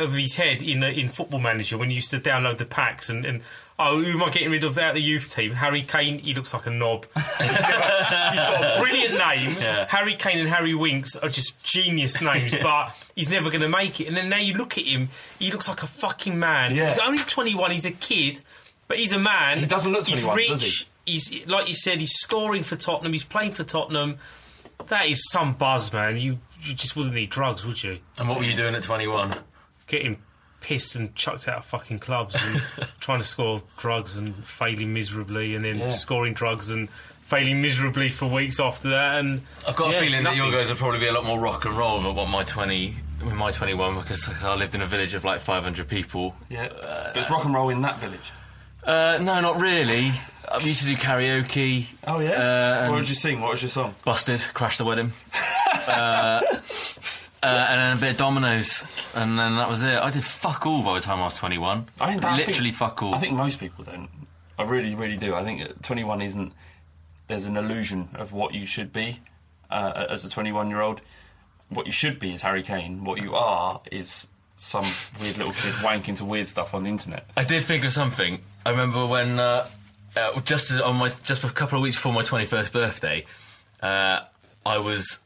of 0.00 0.14
his 0.14 0.34
head 0.36 0.62
in 0.62 0.82
in 0.82 1.08
Football 1.10 1.40
Manager 1.40 1.76
when 1.76 1.90
you 1.90 1.96
used 1.96 2.10
to 2.10 2.18
download 2.18 2.56
the 2.56 2.64
packs 2.66 3.10
and. 3.10 3.24
and 3.26 3.42
Oh, 3.84 4.02
who 4.02 4.10
am 4.12 4.22
I 4.22 4.30
getting 4.30 4.50
rid 4.50 4.64
of 4.64 4.78
out 4.78 4.90
of 4.90 4.94
the 4.94 5.02
youth 5.02 5.34
team? 5.34 5.52
Harry 5.52 5.82
Kane, 5.82 6.18
he 6.18 6.34
looks 6.34 6.52
like 6.54 6.66
a 6.66 6.70
knob. 6.70 7.06
he's 7.14 7.22
got, 7.38 8.32
he's 8.32 8.40
got 8.40 8.76
a 8.76 8.80
brilliant 8.80 9.14
name. 9.14 9.56
Yeah. 9.60 9.86
Harry 9.88 10.14
Kane 10.14 10.38
and 10.38 10.48
Harry 10.48 10.74
Winks 10.74 11.16
are 11.16 11.28
just 11.28 11.62
genius 11.62 12.20
names, 12.20 12.54
but 12.62 12.94
he's 13.16 13.30
never 13.30 13.50
going 13.50 13.62
to 13.62 13.68
make 13.68 14.00
it. 14.00 14.06
And 14.08 14.16
then 14.16 14.28
now 14.28 14.36
you 14.38 14.54
look 14.54 14.78
at 14.78 14.84
him, 14.84 15.08
he 15.38 15.50
looks 15.50 15.68
like 15.68 15.82
a 15.82 15.86
fucking 15.86 16.38
man. 16.38 16.74
Yeah. 16.74 16.88
He's 16.88 16.98
only 16.98 17.18
21, 17.18 17.70
he's 17.72 17.84
a 17.86 17.90
kid, 17.92 18.40
but 18.88 18.98
he's 18.98 19.12
a 19.12 19.18
man. 19.18 19.58
He 19.58 19.66
doesn't 19.66 19.92
look 19.92 20.06
21, 20.06 20.38
He's 20.38 20.48
rich. 20.48 20.48
does 20.48 20.78
he? 20.80 20.86
He's, 21.04 21.46
like 21.48 21.68
you 21.68 21.74
said, 21.74 21.98
he's 21.98 22.14
scoring 22.14 22.62
for 22.62 22.76
Tottenham, 22.76 23.12
he's 23.12 23.24
playing 23.24 23.52
for 23.52 23.64
Tottenham. 23.64 24.16
That 24.86 25.06
is 25.06 25.22
some 25.30 25.54
buzz, 25.54 25.92
man. 25.92 26.16
You, 26.16 26.38
you 26.62 26.74
just 26.74 26.94
wouldn't 26.96 27.14
need 27.14 27.30
drugs, 27.30 27.64
would 27.66 27.82
you? 27.82 27.98
And 28.18 28.28
what 28.28 28.38
were 28.38 28.44
you 28.44 28.54
doing 28.54 28.74
at 28.74 28.82
21? 28.82 29.34
Getting 29.86 30.18
pissed 30.62 30.94
and 30.96 31.14
chucked 31.14 31.46
out 31.48 31.58
of 31.58 31.64
fucking 31.66 31.98
clubs 31.98 32.34
and 32.40 32.62
trying 33.00 33.18
to 33.20 33.26
score 33.26 33.62
drugs 33.76 34.16
and 34.16 34.34
failing 34.46 34.94
miserably 34.94 35.54
and 35.54 35.64
then 35.64 35.78
Yeah. 35.78 35.90
scoring 35.90 36.32
drugs 36.34 36.70
and 36.70 36.88
failing 37.22 37.60
miserably 37.60 38.08
for 38.10 38.26
weeks 38.28 38.60
after 38.60 38.90
that 38.90 39.18
and 39.20 39.40
I've 39.66 39.74
got 39.76 39.90
yeah, 39.90 39.98
a 39.98 40.02
feeling 40.02 40.22
that 40.24 40.36
your 40.36 40.50
guys 40.50 40.68
will 40.70 40.76
probably 40.76 41.00
be 41.00 41.06
a 41.08 41.12
lot 41.12 41.24
more 41.24 41.38
rock 41.38 41.64
and 41.64 41.76
roll 41.76 42.00
than 42.00 42.14
what 42.14 42.28
my 42.28 42.42
20, 42.42 42.94
with 43.24 43.34
my 43.34 43.50
21, 43.50 43.96
because 43.96 44.28
I 44.42 44.54
lived 44.54 44.74
in 44.74 44.82
a 44.82 44.86
village 44.86 45.14
of 45.14 45.24
like 45.24 45.40
500 45.40 45.88
people. 45.88 46.36
Yeah, 46.48 46.68
but 46.70 47.16
it's 47.16 47.30
rock 47.30 47.44
and 47.44 47.54
roll 47.54 47.70
in 47.70 47.82
that 47.82 47.98
village. 48.00 48.30
Uh, 48.84 49.18
no, 49.22 49.40
not 49.40 49.60
really. 49.60 50.10
I 50.52 50.58
used 50.60 50.82
to 50.82 50.88
do 50.88 50.96
karaoke. 50.96 51.86
Oh 52.06 52.16
Uh, 52.16 52.20
yeah. 52.20 52.82
and 52.84 52.92
what 52.92 52.98
did 52.98 53.08
you 53.08 53.14
sing? 53.14 53.40
What 53.40 53.52
was 53.52 53.62
your 53.62 53.68
song? 53.70 53.94
Busted, 54.04 54.40
crashed 54.54 54.78
the 54.78 54.84
wedding. 54.84 55.12
uh, 57.42 57.66
and 57.70 57.80
then 57.80 57.96
a 57.96 58.00
bit 58.00 58.10
of 58.12 58.16
dominoes, 58.18 58.84
and 59.14 59.38
then 59.38 59.56
that 59.56 59.68
was 59.68 59.82
it. 59.82 59.98
I 59.98 60.10
did 60.10 60.24
fuck 60.24 60.64
all 60.66 60.82
by 60.82 60.94
the 60.94 61.00
time 61.00 61.18
I 61.20 61.24
was 61.24 61.36
21. 61.36 61.88
I 62.00 62.12
think 62.12 62.24
I 62.24 62.36
Literally 62.36 62.70
think- 62.70 62.74
fuck 62.74 63.02
all. 63.02 63.14
I 63.14 63.18
think 63.18 63.34
most 63.34 63.58
people 63.60 63.84
don't. 63.84 64.08
I 64.58 64.64
really, 64.64 64.94
really 64.94 65.16
do. 65.16 65.34
I 65.34 65.42
think 65.44 65.60
at 65.62 65.82
21 65.82 66.20
isn't. 66.22 66.52
There's 67.28 67.46
an 67.46 67.56
illusion 67.56 68.10
of 68.14 68.32
what 68.32 68.52
you 68.54 68.66
should 68.66 68.92
be 68.92 69.20
uh, 69.70 70.06
as 70.10 70.24
a 70.24 70.30
21 70.30 70.68
year 70.68 70.80
old. 70.80 71.00
What 71.70 71.86
you 71.86 71.92
should 71.92 72.18
be 72.18 72.34
is 72.34 72.42
Harry 72.42 72.62
Kane. 72.62 73.04
What 73.04 73.22
you 73.22 73.34
are 73.34 73.80
is 73.90 74.26
some 74.56 74.84
weird 75.20 75.38
little 75.38 75.54
kid 75.54 75.72
wanking 75.76 76.16
to 76.18 76.24
weird 76.24 76.46
stuff 76.46 76.74
on 76.74 76.82
the 76.84 76.90
internet. 76.90 77.28
I 77.36 77.44
did 77.44 77.64
think 77.64 77.84
of 77.84 77.92
something. 77.92 78.40
I 78.66 78.70
remember 78.70 79.06
when 79.06 79.40
uh, 79.40 79.66
uh, 80.16 80.40
just 80.42 80.70
as- 80.70 80.80
on 80.80 80.98
my 80.98 81.08
just 81.24 81.42
a 81.44 81.48
couple 81.48 81.78
of 81.78 81.82
weeks 81.82 81.96
before 81.96 82.12
my 82.12 82.22
twenty 82.22 82.44
first 82.44 82.72
birthday, 82.72 83.24
uh, 83.82 84.20
I 84.66 84.78
was 84.78 85.20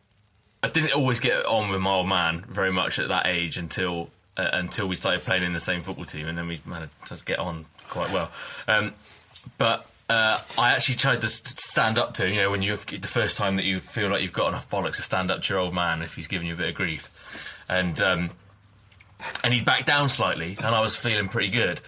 I 0.66 0.68
didn't 0.68 0.94
always 0.94 1.20
get 1.20 1.46
on 1.46 1.70
with 1.70 1.80
my 1.80 1.92
old 1.92 2.08
man 2.08 2.44
very 2.48 2.72
much 2.72 2.98
at 2.98 3.06
that 3.08 3.28
age 3.28 3.56
until 3.56 4.10
uh, 4.36 4.50
until 4.52 4.88
we 4.88 4.96
started 4.96 5.20
playing 5.20 5.44
in 5.44 5.52
the 5.52 5.60
same 5.60 5.80
football 5.80 6.04
team, 6.04 6.26
and 6.26 6.36
then 6.36 6.48
we 6.48 6.60
managed 6.66 6.90
to 7.06 7.24
get 7.24 7.38
on 7.38 7.66
quite 7.88 8.10
well. 8.12 8.32
Um, 8.66 8.92
but 9.58 9.88
uh, 10.10 10.40
I 10.58 10.72
actually 10.72 10.96
tried 10.96 11.20
to 11.20 11.28
stand 11.28 11.98
up 11.98 12.14
to 12.14 12.26
him. 12.26 12.34
You 12.34 12.42
know, 12.42 12.50
when 12.50 12.62
you 12.62 12.76
the 12.76 13.06
first 13.06 13.36
time 13.36 13.54
that 13.56 13.64
you 13.64 13.78
feel 13.78 14.10
like 14.10 14.22
you've 14.22 14.32
got 14.32 14.48
enough 14.48 14.68
bollocks 14.68 14.96
to 14.96 15.02
stand 15.02 15.30
up 15.30 15.42
to 15.42 15.54
your 15.54 15.62
old 15.62 15.72
man 15.72 16.02
if 16.02 16.16
he's 16.16 16.26
giving 16.26 16.48
you 16.48 16.54
a 16.54 16.56
bit 16.56 16.70
of 16.70 16.74
grief, 16.74 17.12
and 17.68 18.00
um, 18.02 18.30
and 19.44 19.54
he 19.54 19.60
backed 19.60 19.86
down 19.86 20.08
slightly, 20.08 20.56
and 20.58 20.74
I 20.74 20.80
was 20.80 20.96
feeling 20.96 21.28
pretty 21.28 21.50
good. 21.50 21.80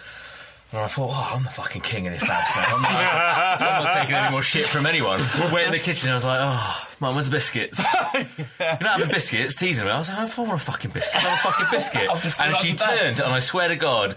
And 0.71 0.83
I 0.83 0.87
thought, 0.87 1.09
oh, 1.11 1.35
I'm 1.35 1.45
the 1.45 1.51
fucking 1.51 1.81
king 1.81 2.05
in 2.05 2.13
this 2.13 2.25
house 2.25 2.55
now. 2.55 2.77
I'm 2.77 2.83
not, 2.83 2.93
I'm 2.93 3.85
not 3.85 3.95
taking 3.95 4.15
any 4.15 4.31
more 4.31 4.43
shit 4.43 4.67
from 4.67 4.85
anyone. 4.85 5.21
Went 5.51 5.67
in 5.67 5.73
the 5.73 5.79
kitchen 5.79 6.09
and 6.09 6.13
I 6.13 6.17
was 6.17 6.27
like, 6.27 6.41
oh, 6.43 6.89
mum, 7.01 7.15
where's 7.15 7.25
the 7.25 7.31
biscuits? 7.31 7.79
You're 8.15 8.27
not 8.59 8.83
having 8.83 9.09
biscuits, 9.09 9.55
teasing 9.55 9.87
me. 9.87 9.91
I 9.93 9.99
was 9.99 10.11
like, 10.11 10.19
I 10.19 10.27
don't 10.27 10.49
want 10.49 10.61
a 10.61 10.65
fucking 10.65 10.91
biscuit. 10.91 11.25
I 11.25 11.27
want 11.27 11.41
a 11.41 11.43
fucking 11.43 11.67
biscuit. 11.71 12.09
And 12.41 12.57
she 12.57 12.75
bed. 12.75 12.79
turned, 12.81 13.21
and 13.21 13.33
I 13.33 13.39
swear 13.39 13.69
to 13.69 13.77
God, 13.77 14.17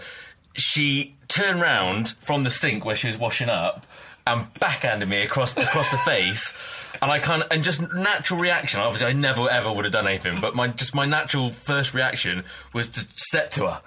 she 0.54 1.16
turned 1.28 1.62
round 1.62 2.10
from 2.10 2.42
the 2.44 2.50
sink 2.50 2.84
where 2.84 2.96
she 2.96 3.06
was 3.06 3.16
washing 3.16 3.48
up 3.48 3.86
and 4.26 4.52
backhanded 4.60 5.08
me 5.08 5.22
across 5.22 5.56
across 5.56 5.90
the 5.90 5.98
face. 5.98 6.54
And 7.00 7.10
I 7.10 7.18
kind 7.18 7.42
of, 7.42 7.48
and 7.50 7.64
just 7.64 7.80
natural 7.94 8.38
reaction. 8.38 8.80
Obviously, 8.80 9.08
I 9.08 9.12
never 9.14 9.48
ever 9.48 9.72
would 9.72 9.86
have 9.86 9.92
done 9.92 10.06
anything, 10.06 10.40
but 10.40 10.54
my 10.54 10.68
just 10.68 10.94
my 10.94 11.06
natural 11.06 11.50
first 11.50 11.94
reaction 11.94 12.44
was 12.74 12.88
to 12.90 13.00
step 13.16 13.50
to 13.52 13.66
her 13.68 13.80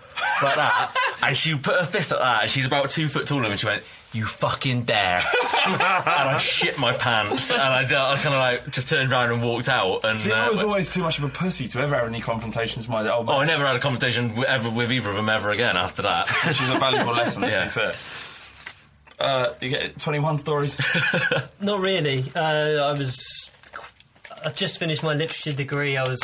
like 0.44 0.56
that, 0.56 0.96
and 1.24 1.38
she 1.38 1.56
put 1.58 1.80
her 1.80 1.86
fist 1.86 2.12
like 2.12 2.20
that. 2.20 2.42
And 2.44 2.52
she's 2.52 2.66
about 2.66 2.90
two 2.90 3.08
foot 3.08 3.28
taller, 3.28 3.46
and 3.50 3.60
she 3.60 3.66
went, 3.66 3.84
"You 4.14 4.26
fucking 4.26 4.84
dare!" 4.84 5.22
and 5.68 5.82
I 5.82 6.38
shit 6.40 6.78
my 6.80 6.94
pants, 6.94 7.52
and 7.52 7.62
I, 7.62 7.82
I 7.84 7.86
kind 8.18 8.36
of 8.36 8.40
like 8.40 8.70
just 8.72 8.90
turned 8.90 9.12
around 9.12 9.32
and 9.32 9.44
walked 9.44 9.70
out. 9.70 10.04
And 10.04 10.16
See, 10.18 10.32
I 10.32 10.48
uh, 10.48 10.52
was 10.52 10.62
always 10.62 10.94
too 10.94 11.02
much 11.02 11.18
of 11.20 11.24
a 11.26 11.30
pussy 11.30 11.68
to 11.70 11.80
ever 11.80 11.96
have 11.96 12.08
any 12.08 12.22
confrontations 12.22 12.88
with 12.88 12.92
my 12.94 13.10
old 13.12 13.26
man. 13.26 13.36
Oh, 13.36 13.40
I 13.40 13.46
never 13.46 13.66
had 13.66 13.76
a 13.76 13.80
confrontation 13.80 14.30
w- 14.30 14.46
ever 14.48 14.70
with 14.70 14.92
either 14.92 15.10
of 15.10 15.16
them 15.16 15.30
ever 15.30 15.52
again 15.52 15.78
after 15.78 16.02
that. 16.04 16.30
Which 16.48 16.62
is 16.62 16.70
a 16.70 16.76
valuable 16.78 17.14
lesson, 17.14 17.42
to 17.44 17.50
Yeah. 17.50 17.64
be 17.66 17.70
fair. 17.70 17.94
Uh, 19.18 19.54
you 19.62 19.70
get 19.70 19.98
21 20.00 20.38
stories? 20.40 20.78
Not 21.62 21.80
really. 21.80 22.24
Uh, 22.36 22.40
I 22.40 22.92
was. 22.98 23.50
I 24.46 24.50
just 24.52 24.78
finished 24.78 25.04
my 25.04 25.14
literature 25.14 25.54
degree. 25.54 25.98
I 25.98 26.08
was 26.08 26.20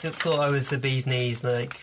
th- 0.00 0.14
thought 0.14 0.38
I 0.38 0.48
was 0.50 0.68
the 0.68 0.78
bee's 0.78 1.06
knees, 1.06 1.42
like 1.44 1.78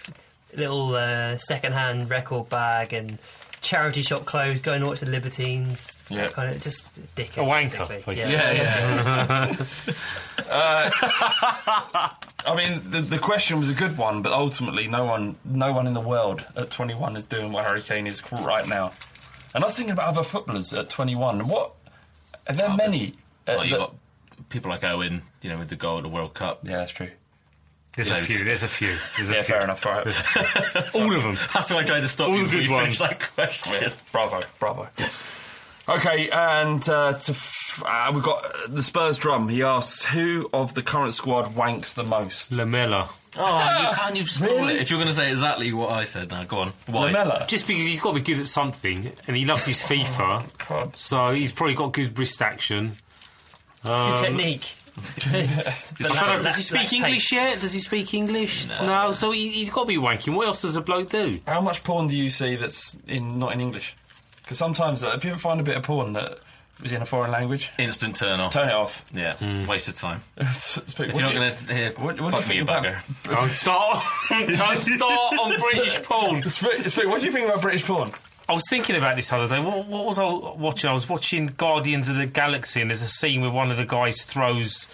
little 0.57 0.95
uh, 0.95 1.37
second-hand 1.37 2.09
record 2.09 2.49
bag 2.49 2.93
and 2.93 3.17
charity 3.61 4.01
shop 4.01 4.25
clothes. 4.25 4.61
Going 4.61 4.81
to 4.81 4.87
watch 4.87 4.99
the 4.99 5.09
Libertines. 5.09 5.97
Yeah. 6.09 6.27
kind 6.29 6.53
of 6.53 6.61
just 6.61 6.89
dick. 7.15 7.37
A 7.37 7.41
wanker, 7.41 7.87
basically. 7.87 8.17
Yeah, 8.17 8.51
Yeah, 8.51 9.55
Uh, 10.49 10.89
I 12.45 12.55
mean, 12.55 12.81
the, 12.83 12.99
the 13.01 13.17
question 13.17 13.57
was 13.59 13.69
a 13.69 13.73
good 13.73 13.97
one, 13.97 14.21
but 14.21 14.33
ultimately, 14.33 14.87
no 14.87 15.05
one, 15.05 15.35
no 15.45 15.71
one 15.71 15.87
in 15.87 15.93
the 15.93 16.01
world 16.01 16.45
at 16.57 16.69
21 16.69 17.15
is 17.15 17.25
doing 17.25 17.51
what 17.51 17.65
Harry 17.65 17.81
Kane 17.81 18.05
is 18.07 18.21
right 18.31 18.67
now. 18.67 18.91
And 19.55 19.63
I 19.63 19.67
was 19.67 19.75
thinking 19.77 19.93
about 19.93 20.07
other 20.09 20.23
footballers 20.23 20.73
at 20.73 20.89
21. 20.89 21.47
What 21.47 21.71
are 22.47 22.53
there 22.55 22.75
many? 22.75 23.15
uh, 23.47 23.53
Well, 23.57 23.65
you 23.65 23.71
that- 23.71 23.77
got 23.79 23.95
people 24.49 24.69
like 24.71 24.83
Owen, 24.83 25.21
you 25.41 25.49
know, 25.49 25.57
with 25.57 25.69
the 25.69 25.75
goal 25.77 25.97
at 25.97 26.03
the 26.03 26.09
World 26.09 26.33
Cup. 26.33 26.59
Yeah, 26.63 26.77
that's 26.77 26.91
true. 26.91 27.11
There's 27.95 28.11
a 28.11 28.21
few. 28.21 28.43
There's 28.43 28.63
a 28.63 28.67
few. 28.67 28.95
There's 29.17 29.29
a 29.29 29.35
yeah, 29.35 29.41
few. 29.43 29.53
fair 29.55 29.63
enough. 29.63 29.85
Right. 29.85 30.05
All 30.95 31.15
of 31.15 31.21
them. 31.23 31.37
That's 31.53 31.71
why 31.71 31.79
I 31.79 31.83
tried 31.83 32.01
to 32.01 32.07
stop 32.07 32.29
All 32.29 32.37
you 32.37 32.47
the 32.47 32.57
before 32.59 32.79
good 32.79 32.83
ones. 32.87 32.99
that 32.99 33.19
question. 33.35 33.91
bravo, 34.11 34.41
bravo. 34.59 34.87
Okay, 35.89 36.29
and 36.29 36.87
uh, 36.87 37.11
to 37.13 37.31
f- 37.33 37.83
uh, 37.85 38.09
we've 38.13 38.23
got 38.23 38.45
uh, 38.45 38.67
the 38.69 38.81
Spurs 38.81 39.17
drum. 39.17 39.49
He 39.49 39.63
asks, 39.63 40.05
"Who 40.05 40.49
of 40.53 40.73
the 40.75 40.81
current 40.81 41.13
squad 41.13 41.55
wanks 41.55 41.93
the 41.93 42.03
most?" 42.03 42.51
Lamela. 42.53 43.09
Oh, 43.35 43.89
you 43.89 43.95
can't. 43.95 44.15
You've 44.15 44.29
stole 44.29 44.57
Really? 44.59 44.75
it. 44.75 44.81
If 44.81 44.89
you're 44.89 44.99
going 44.99 45.07
to 45.09 45.13
say 45.13 45.29
exactly 45.31 45.73
what 45.73 45.89
I 45.89 46.05
said, 46.05 46.31
now 46.31 46.43
go 46.45 46.59
on. 46.59 46.73
Why? 46.87 47.07
Lamela. 47.07 47.45
Just 47.49 47.67
because 47.67 47.85
he's 47.85 47.99
got 47.99 48.09
to 48.13 48.15
be 48.15 48.21
good 48.21 48.39
at 48.39 48.45
something, 48.45 49.11
and 49.27 49.35
he 49.35 49.43
loves 49.45 49.65
his 49.65 49.81
FIFA, 49.83 50.67
God. 50.69 50.95
so 50.95 51.33
he's 51.33 51.51
probably 51.51 51.73
got 51.75 51.91
good 51.93 52.17
wrist 52.17 52.41
action. 52.41 52.93
Good 53.83 53.91
Um, 53.91 54.23
technique. 54.23 54.71
I 54.97 55.85
don't 55.99 56.43
does 56.43 56.55
he 56.57 56.61
speak 56.63 56.93
English 56.93 57.31
yet? 57.31 57.59
Does 57.61 57.73
he 57.73 57.79
speak 57.79 58.13
English? 58.13 58.67
No, 58.69 59.11
so 59.13 59.31
he, 59.31 59.49
he's 59.49 59.69
got 59.69 59.81
to 59.81 59.87
be 59.87 59.97
wanking. 59.97 60.35
What 60.35 60.47
else 60.47 60.61
does 60.61 60.75
a 60.75 60.81
bloke 60.81 61.09
do? 61.09 61.39
How 61.47 61.61
much 61.61 61.83
porn 61.83 62.07
do 62.07 62.15
you 62.15 62.29
see 62.29 62.55
that's 62.55 62.97
in 63.07 63.39
not 63.39 63.53
in 63.53 63.61
English? 63.61 63.95
Because 64.43 64.57
sometimes, 64.57 65.03
uh, 65.03 65.13
if 65.15 65.23
you 65.23 65.31
ever 65.31 65.39
find 65.39 65.59
a 65.59 65.63
bit 65.63 65.77
of 65.77 65.83
porn 65.83 66.13
that 66.13 66.37
is 66.83 66.91
in 66.91 67.01
a 67.01 67.05
foreign 67.05 67.31
language, 67.31 67.71
Instant 67.79 68.15
turn 68.15 68.39
off. 68.39 68.51
turn 68.53 68.67
it 68.69 68.73
off. 68.75 69.05
Yeah, 69.13 69.35
waste 69.67 69.87
of 69.87 69.95
time. 69.95 70.21
Speak- 70.51 71.09
If 71.09 71.13
what 71.15 71.21
you're 71.21 71.21
do 71.21 71.21
not 71.21 71.33
you- 71.33 71.39
going 71.39 71.55
to 71.67 71.73
hear, 71.73 71.89
what- 71.91 71.97
what 71.97 72.17
do 72.17 72.23
you 72.25 72.31
fuck 72.31 72.49
me, 72.49 72.55
you 72.57 72.65
think 72.65 72.77
about- 72.77 72.83
bugger. 72.83 73.31
Don't 73.35 73.51
start. 73.51 74.03
don't 74.57 74.83
start 74.83 75.39
on 75.39 75.59
British 75.71 76.03
porn. 76.03 76.43
Speak, 76.49 76.81
speak, 76.89 77.07
what 77.07 77.21
do 77.21 77.27
you 77.27 77.31
think 77.31 77.47
about 77.47 77.61
British 77.61 77.85
porn? 77.85 78.11
I 78.53 78.55
was 78.55 78.69
thinking 78.69 78.95
about 78.95 79.15
this 79.15 79.33
other 79.33 79.47
day. 79.47 79.59
What, 79.59 79.87
what 79.87 80.05
was 80.05 80.19
I 80.19 80.25
watching? 80.25 80.87
I 80.87 80.93
was 80.93 81.09
watching 81.09 81.47
Guardians 81.47 82.07
of 82.07 82.17
the 82.17 82.27
Galaxy, 82.27 82.81
and 82.81 82.91
there's 82.91 83.01
a 83.01 83.07
scene 83.07 83.41
where 83.41 83.49
one 83.49 83.71
of 83.71 83.77
the 83.77 83.85
guys 83.85 84.23
throws 84.23 84.87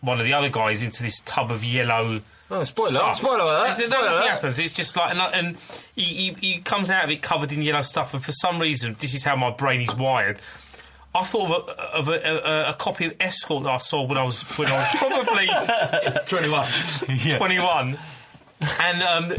one 0.00 0.18
of 0.18 0.26
the 0.26 0.32
other 0.32 0.48
guys 0.48 0.82
into 0.82 1.04
this 1.04 1.20
tub 1.20 1.52
of 1.52 1.64
yellow. 1.64 2.20
Oh, 2.50 2.64
spoiler! 2.64 2.90
stuff. 2.90 3.18
Spoiler 3.18 3.44
then 3.64 3.80
Spoiler 3.80 3.90
nothing 3.90 3.92
alert! 3.92 4.28
happens. 4.28 4.58
It's 4.58 4.72
just 4.72 4.96
like, 4.96 5.14
and, 5.14 5.20
and 5.20 5.56
he, 5.94 6.02
he, 6.02 6.36
he 6.40 6.60
comes 6.62 6.90
out 6.90 7.04
of 7.04 7.10
it 7.10 7.22
covered 7.22 7.52
in 7.52 7.62
yellow 7.62 7.82
stuff, 7.82 8.12
and 8.12 8.24
for 8.24 8.32
some 8.32 8.58
reason, 8.58 8.96
this 8.98 9.14
is 9.14 9.22
how 9.22 9.36
my 9.36 9.50
brain 9.50 9.82
is 9.82 9.94
wired. 9.94 10.40
I 11.14 11.22
thought 11.22 11.52
of 11.52 11.68
a, 11.68 11.82
of 11.96 12.08
a, 12.08 12.66
a, 12.66 12.70
a 12.70 12.74
copy 12.74 13.06
of 13.06 13.14
Escort 13.20 13.62
that 13.62 13.70
I 13.70 13.78
saw 13.78 14.02
when 14.02 14.18
I 14.18 14.24
was 14.24 14.42
when 14.58 14.66
I 14.66 14.78
was 14.78 14.88
probably 14.96 15.48
21. 16.26 17.36
21, 17.38 17.98
and 18.80 19.02
um, 19.04 19.32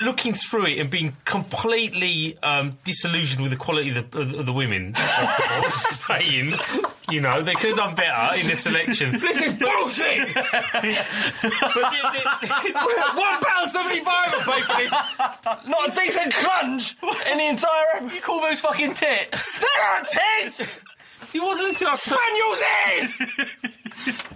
looking 0.00 0.34
through 0.34 0.66
it 0.66 0.78
and 0.78 0.90
being 0.90 1.16
completely 1.24 2.36
um, 2.42 2.72
disillusioned 2.84 3.40
with 3.42 3.50
the 3.50 3.56
quality 3.56 3.96
of 3.96 4.10
the, 4.10 4.20
of 4.20 4.44
the 4.46 4.52
women. 4.52 4.92
First 4.94 5.38
of 5.38 5.52
all, 5.52 5.62
just 5.62 6.04
saying, 6.06 6.54
you 7.10 7.20
know, 7.20 7.42
they 7.42 7.54
could 7.54 7.70
have 7.70 7.78
done 7.78 7.94
better 7.94 8.34
in 8.40 8.46
the 8.48 8.56
selection. 8.56 9.18
This 9.24 9.40
is 9.40 9.52
bullshit! 9.54 10.28
One 10.34 10.42
pound 13.40 13.70
seventy-five 13.70 14.06
I 14.06 14.42
pay 14.44 14.60
for 14.62 14.76
this. 14.82 14.92
Not 15.68 15.88
a 15.88 15.90
decent 15.94 16.34
crunch 16.34 16.96
in 17.30 17.38
the 17.38 17.46
entire. 17.48 18.02
You 18.14 18.20
call 18.20 18.40
those 18.40 18.60
fucking 18.60 18.94
tits? 18.94 19.58
They're 19.58 19.68
not 19.94 20.08
tits. 20.08 20.80
It 21.34 21.42
wasn't 21.42 21.70
until 21.70 21.88
I 21.88 21.96
turned. 21.96 22.18
Spaniels 22.18 22.62
is. 23.00 23.54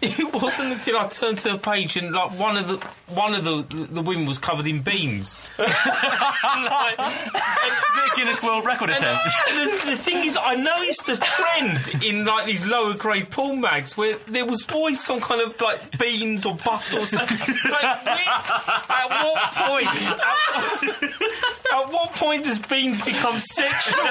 It 0.01 0.33
wasn't 0.33 0.73
until 0.73 0.97
I 0.99 1.09
turned 1.09 1.39
to 1.41 1.51
the 1.51 1.59
page 1.59 1.97
and 1.97 2.13
like 2.13 2.31
one 2.39 2.57
of 2.57 2.69
the 2.69 2.77
one 3.13 3.35
of 3.35 3.45
the 3.45 3.63
the, 3.63 3.87
the 3.95 4.03
women 4.03 4.27
was 4.27 4.39
covered 4.39 4.67
in 4.67 4.81
beans. 4.83 5.39
like, 5.59 6.99
Guinness 8.17 8.43
World 8.43 8.65
Record 8.65 8.91
attempt. 8.91 9.25
the, 9.49 9.91
the 9.91 9.97
thing 9.97 10.25
is, 10.25 10.39
I 10.41 10.55
noticed 10.55 11.09
a 11.09 11.17
trend 11.17 12.05
in 12.05 12.25
like 12.25 12.47
these 12.47 12.65
lower 12.67 12.95
grade 12.95 13.31
porn 13.31 13.61
mags 13.61 13.97
where 13.97 14.17
there 14.27 14.47
was 14.47 14.67
always 14.73 15.01
some 15.03 15.21
kind 15.21 15.41
of 15.41 15.61
like 15.61 15.99
beans 15.99 16.47
or 16.47 16.55
butter 16.57 17.01
or 17.01 17.07
something. 17.07 17.55
Like, 17.71 17.85
at 17.85 19.09
what 19.11 19.53
point? 19.53 19.87
At, 19.89 21.58
at 21.73 21.93
what 21.93 22.13
point 22.15 22.45
does 22.45 22.59
beans 22.59 23.05
become 23.05 23.39
sexual? 23.39 24.03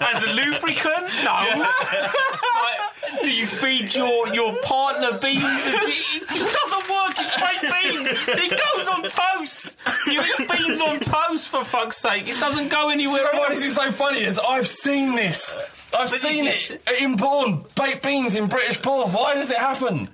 As 0.00 0.22
a 0.22 0.28
lubricant? 0.32 1.08
No. 1.24 1.64
Like, 1.66 3.22
do 3.22 3.32
you 3.32 3.46
feed 3.46 3.94
your, 3.94 4.28
your 4.34 4.54
partner 4.62 5.18
beans? 5.18 5.42
It, 5.66 6.22
it 6.22 6.28
doesn't 6.30 6.90
work. 6.90 7.14
It's 7.18 7.34
fake 7.34 7.62
beans. 7.62 8.08
It 8.28 8.50
goes 8.50 8.88
on 8.88 9.02
toast. 9.02 9.76
You 10.06 10.20
eat 10.22 10.50
beans 10.50 10.80
on 10.80 11.00
toast 11.00 11.48
for 11.48 11.64
fuck's 11.64 11.96
sake. 11.96 12.28
It 12.28 12.38
doesn't 12.40 12.68
go 12.70 12.88
anywhere. 12.90 13.18
You 13.18 13.32
know 13.32 13.38
what 13.40 13.50
else. 13.50 13.60
this 13.60 13.70
is 13.70 13.74
so 13.76 13.90
funny 13.92 14.22
is 14.24 14.38
I've 14.38 14.66
seen 14.68 15.14
this. 15.14 15.56
I've 15.96 16.08
But 16.10 16.20
seen 16.20 16.44
this 16.44 16.70
it 16.70 16.82
in 17.02 17.16
porn, 17.16 17.64
baked 17.74 18.02
beans 18.04 18.34
in 18.34 18.46
British 18.46 18.80
porn. 18.80 19.12
Why 19.12 19.34
does 19.34 19.50
it 19.50 19.58
happen? 19.58 20.08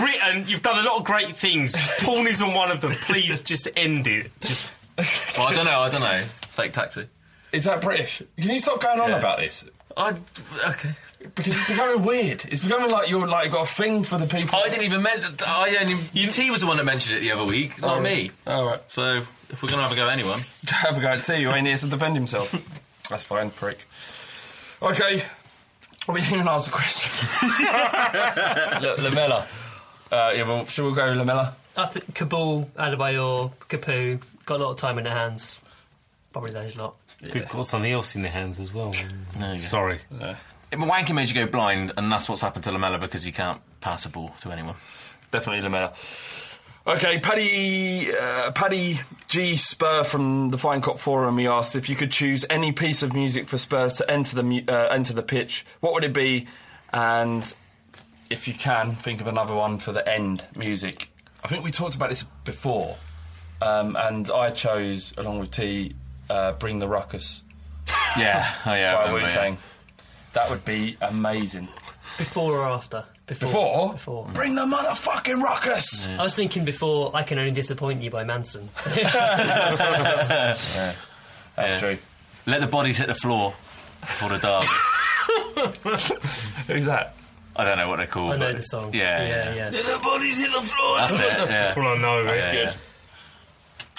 Britain, 0.00 0.44
you've 0.48 0.62
done 0.62 0.78
a 0.78 0.82
lot 0.88 0.98
of 0.98 1.04
great 1.04 1.28
things. 1.36 1.76
Porn 2.00 2.26
isn't 2.26 2.54
one 2.54 2.70
of 2.70 2.80
them. 2.80 2.92
Please 2.92 3.40
just 3.42 3.68
end 3.76 4.06
it. 4.06 4.30
Just 4.40 4.68
well, 5.38 5.46
I 5.48 5.54
don't 5.54 5.64
know. 5.66 5.80
I 5.80 5.90
don't 5.90 6.00
know. 6.02 6.22
Fake 6.48 6.72
taxi. 6.72 7.06
Is 7.52 7.64
that 7.64 7.80
British? 7.80 8.22
Can 8.40 8.50
you 8.50 8.58
stop 8.58 8.80
going 8.80 9.00
on 9.00 9.10
Yeah. 9.10 9.18
about 9.18 9.38
this? 9.38 9.64
I 9.96 10.10
okay. 10.68 10.94
Because 11.34 11.52
it's 11.58 11.68
becoming 11.68 12.04
weird. 12.04 12.44
It's 12.48 12.62
becoming 12.64 12.90
like 12.90 13.10
you're 13.10 13.26
like 13.26 13.50
got 13.52 13.68
a 13.68 13.72
thing 13.72 14.04
for 14.04 14.16
the 14.16 14.26
people. 14.26 14.58
I 14.58 14.68
didn't 14.70 14.84
even 14.84 15.02
mention. 15.02 15.34
I 15.46 15.76
only. 15.80 15.96
T 16.30 16.50
was 16.50 16.62
the 16.62 16.66
one 16.66 16.76
that 16.78 16.84
mentioned 16.84 17.18
it 17.18 17.20
the 17.20 17.32
other 17.32 17.44
week, 17.44 17.80
not 17.82 17.98
Oh, 17.98 18.00
me. 18.00 18.30
All 18.46 18.62
oh, 18.62 18.70
right. 18.70 18.80
So 18.88 19.18
if 19.50 19.62
we're 19.62 19.68
gonna 19.68 19.82
have 19.82 19.92
a 19.92 19.96
go 19.96 20.06
at 20.06 20.12
anyone, 20.12 20.40
Have 20.68 20.96
a 20.96 21.00
go 21.00 21.08
at 21.08 21.24
T. 21.24 21.36
You 21.36 21.50
ain't 21.50 21.66
here 21.66 21.76
to 21.76 21.86
defend 21.88 22.14
himself. 22.14 22.50
That's 23.10 23.24
fine, 23.24 23.50
prick. 23.50 23.84
Okay. 24.80 25.22
Well, 26.08 26.14
we 26.14 26.20
didn't 26.22 26.36
even 26.36 26.48
answer 26.48 26.70
the 26.70 26.76
question. 26.76 27.10
L- 28.82 28.96
Lamela. 29.04 29.46
Uh, 30.10 30.32
yeah, 30.34 30.42
well, 30.48 30.66
should 30.66 30.86
we 30.86 30.94
go 30.94 31.12
Lamela? 31.12 31.54
I 31.76 31.86
think 31.86 32.12
Kaboul, 32.14 32.66
Adebayor, 32.70 33.52
Capoue 33.68 34.20
got 34.44 34.60
a 34.60 34.64
lot 34.64 34.70
of 34.72 34.76
time 34.76 34.98
in 34.98 35.04
their 35.04 35.14
hands. 35.14 35.60
Probably 36.32 36.50
those 36.52 36.76
lot. 36.76 36.96
they've 37.20 37.48
got 37.48 37.66
something 37.66 37.90
else 37.92 38.16
in 38.16 38.22
their 38.22 38.30
hands 38.32 38.58
as 38.60 38.72
well. 38.74 38.92
There 38.92 39.48
you 39.48 39.54
go. 39.54 39.56
Sorry. 39.56 39.98
If 40.72 40.78
Wanky 40.78 41.14
made 41.14 41.28
you 41.28 41.34
go 41.34 41.46
blind, 41.46 41.92
and 41.96 42.10
that's 42.10 42.28
what's 42.28 42.42
happened 42.42 42.64
to 42.64 42.72
Lamela 42.72 42.98
because 42.98 43.22
he 43.24 43.32
can't 43.32 43.60
pass 43.80 44.04
a 44.04 44.08
ball 44.08 44.30
to 44.40 44.50
anyone. 44.50 44.76
definitely 45.30 45.62
Lamela. 45.62 45.92
Okay, 46.86 47.18
Paddy, 47.18 48.08
uh, 48.10 48.52
Paddy 48.52 49.00
G 49.28 49.56
Spur 49.56 50.02
from 50.04 50.50
the 50.50 50.58
Fighting 50.58 50.80
Cock 50.82 50.98
Forum. 50.98 51.36
He 51.38 51.46
asked 51.46 51.76
if 51.76 51.88
you 51.88 51.94
could 51.96 52.10
choose 52.10 52.44
any 52.48 52.72
piece 52.72 53.02
of 53.02 53.12
music 53.12 53.48
for 53.48 53.58
Spurs 53.58 53.96
to 53.96 54.10
enter 54.10 54.34
the 54.34 54.42
mu- 54.42 54.62
uh, 54.66 54.88
enter 54.90 55.12
the 55.12 55.22
pitch. 55.22 55.66
What 55.80 55.92
would 55.92 56.04
it 56.04 56.12
be? 56.14 56.46
And 56.92 57.54
if 58.30 58.46
you 58.48 58.54
can, 58.54 58.92
think 58.92 59.20
of 59.20 59.26
another 59.26 59.54
one 59.54 59.78
for 59.78 59.92
the 59.92 60.08
end 60.08 60.44
music. 60.56 61.10
I 61.44 61.48
think 61.48 61.64
we 61.64 61.70
talked 61.70 61.94
about 61.96 62.08
this 62.08 62.22
before, 62.44 62.96
um, 63.60 63.96
and 63.96 64.30
I 64.30 64.50
chose 64.50 65.12
along 65.18 65.40
with 65.40 65.50
T, 65.50 65.94
uh, 66.30 66.52
"Bring 66.52 66.78
the 66.78 66.88
Ruckus." 66.88 67.42
Yeah, 68.16 68.48
oh 68.66 68.74
yeah, 68.74 69.04
by 69.04 69.12
Wu 69.12 69.20
Tang. 69.20 69.58
That 70.32 70.48
would 70.48 70.64
be 70.64 70.96
amazing. 71.00 71.68
Before 72.18 72.58
or 72.58 72.64
after? 72.64 73.04
Before? 73.26 73.92
Before. 73.92 74.26
Bring 74.32 74.54
the 74.54 74.62
motherfucking 74.62 75.40
ruckus! 75.40 76.08
I 76.08 76.22
was 76.22 76.34
thinking 76.34 76.64
before 76.64 77.10
I 77.14 77.22
Can 77.22 77.38
Only 77.38 77.52
Disappoint 77.52 78.02
You 78.02 78.10
by 78.10 78.24
Manson. 78.24 78.68
yeah. 78.96 80.56
That's 81.56 81.80
true. 81.80 81.96
Let 82.46 82.60
the 82.60 82.66
bodies 82.66 82.96
hit 82.96 83.06
the 83.06 83.14
floor 83.14 83.54
before 84.00 84.30
the 84.30 84.38
derby. 84.38 84.66
Who's 86.66 86.86
that? 86.86 87.14
I 87.56 87.64
don't 87.64 87.78
know 87.78 87.88
what 87.88 87.96
they're 87.98 88.06
called. 88.06 88.34
I 88.34 88.36
know 88.38 88.46
but- 88.48 88.56
the 88.56 88.62
song. 88.62 88.94
Yeah, 88.94 89.22
Yeah, 89.26 89.54
yeah. 89.54 89.70
Let 89.72 89.84
the 89.84 90.00
bodies 90.02 90.38
hit 90.38 90.52
the 90.52 90.62
floor! 90.62 90.98
That's 90.98 91.12
it. 91.12 91.18
That's, 91.18 91.50
yeah. 91.50 91.62
that's 91.64 91.76
what 91.76 91.86
I 91.86 91.98
know. 92.00 92.24
That's 92.24 92.44
mate. 92.46 92.52
good. 92.52 92.74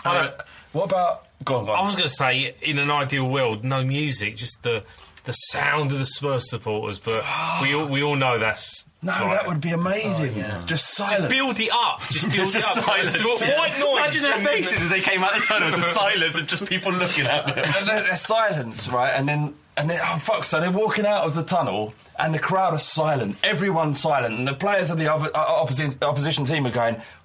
Uh, 0.05 0.31
what 0.71 0.85
about. 0.85 1.25
Go 1.43 1.57
on, 1.57 1.65
go 1.65 1.71
on. 1.73 1.79
I 1.79 1.81
was 1.83 1.95
going 1.95 2.07
to 2.07 2.13
say, 2.13 2.55
in 2.61 2.77
an 2.79 2.91
ideal 2.91 3.27
world, 3.27 3.63
no 3.63 3.83
music, 3.83 4.35
just 4.35 4.63
the 4.63 4.83
the 5.23 5.33
sound 5.33 5.91
of 5.91 5.99
the 5.99 6.05
Spurs 6.05 6.49
supporters. 6.49 6.97
But 6.99 7.23
we 7.61 7.73
all 7.75 7.87
we 7.87 8.01
all 8.03 8.15
know 8.15 8.39
that's 8.39 8.85
No, 9.03 9.11
like- 9.11 9.31
that 9.31 9.47
would 9.47 9.61
be 9.61 9.69
amazing. 9.71 10.33
Just 10.35 10.67
Just 10.67 10.93
silence. 10.95 11.31
build 11.31 11.59
it 11.59 11.69
up. 11.73 11.99
Just 12.09 12.25
build 12.35 12.47
it 12.47 12.51
Just 12.53 12.77
up. 12.77 12.85
silence. 12.85 13.13
Just 13.13 13.41
Yeah. 13.45 13.57
White 13.59 13.79
noise. 13.79 13.97
Imagine 13.99 14.21
their 14.23 14.37
faces 14.53 14.79
as 14.81 14.89
they 14.89 15.01
came 15.01 15.23
out 15.23 15.33
the 15.35 15.41
tunnel. 15.41 15.71
The 15.71 15.81
silence 15.81 16.37
of 16.39 16.47
just 16.47 16.65
people 16.67 16.91
looking 16.93 17.25
at 17.27 17.45
them. 17.47 17.57
and 17.65 17.87
then 17.87 18.03
there's 18.05 18.21
silence, 18.21 18.87
right? 18.87 19.11
And 19.11 19.27
then 19.27 19.53
and 19.77 19.89
then 19.89 19.99
oh 20.03 20.17
fuck! 20.17 20.43
So 20.43 20.59
they're 20.59 20.71
walking 20.71 21.05
out 21.05 21.23
of 21.23 21.35
the 21.35 21.43
tunnel, 21.43 21.93
and 22.19 22.33
the 22.33 22.39
crowd 22.39 22.73
are 22.73 22.79
silent. 22.79 23.37
Everyone's 23.43 23.99
silent, 23.99 24.37
and 24.37 24.47
the 24.47 24.53
players 24.53 24.89
of 24.91 24.97
the 24.97 25.13
other, 25.13 25.29
uh, 25.35 25.65
opposition 26.01 26.45
team 26.45 26.65
are 26.67 26.71
going, 26.71 26.95
"What 26.95 27.01
the 27.01 27.20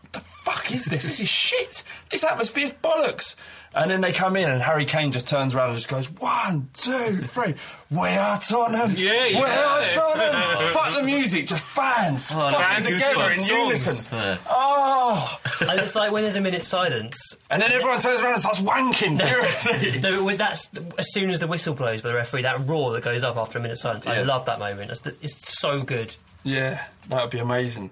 fuck 0.47 0.73
is 0.73 0.85
this? 0.87 1.05
This 1.05 1.21
is 1.21 1.29
shit. 1.29 1.83
This 2.11 2.25
atmosphere's 2.25 2.73
bollocks." 2.73 3.35
And 3.75 3.91
then 3.91 4.01
they 4.01 4.13
come 4.13 4.37
in, 4.37 4.49
and 4.49 4.63
Harry 4.63 4.87
Kane 4.87 5.13
just 5.13 5.29
turns 5.29 5.55
around 5.55 5.69
and 5.71 5.77
just 5.77 5.89
goes, 5.89 6.11
one, 6.11 6.71
two, 6.73 7.19
three. 7.25 7.53
two. 7.53 7.59
We 7.91 8.09
are 8.09 8.39
Tottenham. 8.39 8.95
Yeah, 8.97 9.13
we 9.27 9.35
are 9.37 9.83
yeah. 9.83 9.89
Tottenham. 9.95 10.73
fuck 10.73 10.95
the 10.95 11.03
music, 11.03 11.47
just 11.47 11.63
fans 11.63 12.31
Oh, 12.35 12.51
fucking 12.51 12.59
fans 12.59 12.87
together 12.87 13.31
in 13.33 13.45
unison. 13.45 14.19
Yeah. 14.27 14.39
Oh, 14.49 15.39
and 15.61 15.79
it's 15.81 15.95
like 15.95 16.11
when 16.11 16.23
there's 16.23 16.37
a 16.37 16.41
minute 16.41 16.65
silence. 16.65 17.37
and 17.51 17.61
then 17.61 17.71
everyone 17.71 18.01
turns 18.01 18.23
around 18.23 18.33
and 18.33 18.41
starts 18.41 18.61
wanking 18.61 19.21
furiously. 19.23 20.01
No, 20.07 20.25
but 20.25 20.39
that's 20.39 20.71
as 20.97 21.13
soon 21.13 21.29
as 21.29 21.41
the 21.41 21.47
whistle 21.47 21.75
blows 21.75 22.01
by 22.01 22.09
the 22.09 22.15
referee, 22.15 22.43
that 22.43 22.67
roar 22.67 22.93
that 22.93 23.05
goes 23.05 23.25
up 23.25 23.37
after 23.37 23.59
a 23.59 23.63
minute 23.63 23.77
silence. 23.79 24.07
I 24.07 24.23
love 24.23 24.47
that 24.47 24.59
moment. 24.59 24.91
It's, 24.91 25.01
the, 25.01 25.11
it's 25.21 25.59
so 25.59 25.83
good. 25.83 26.17
Yeah, 26.45 26.83
that 27.11 27.21
would 27.21 27.31
be 27.31 27.41
amazing. 27.41 27.91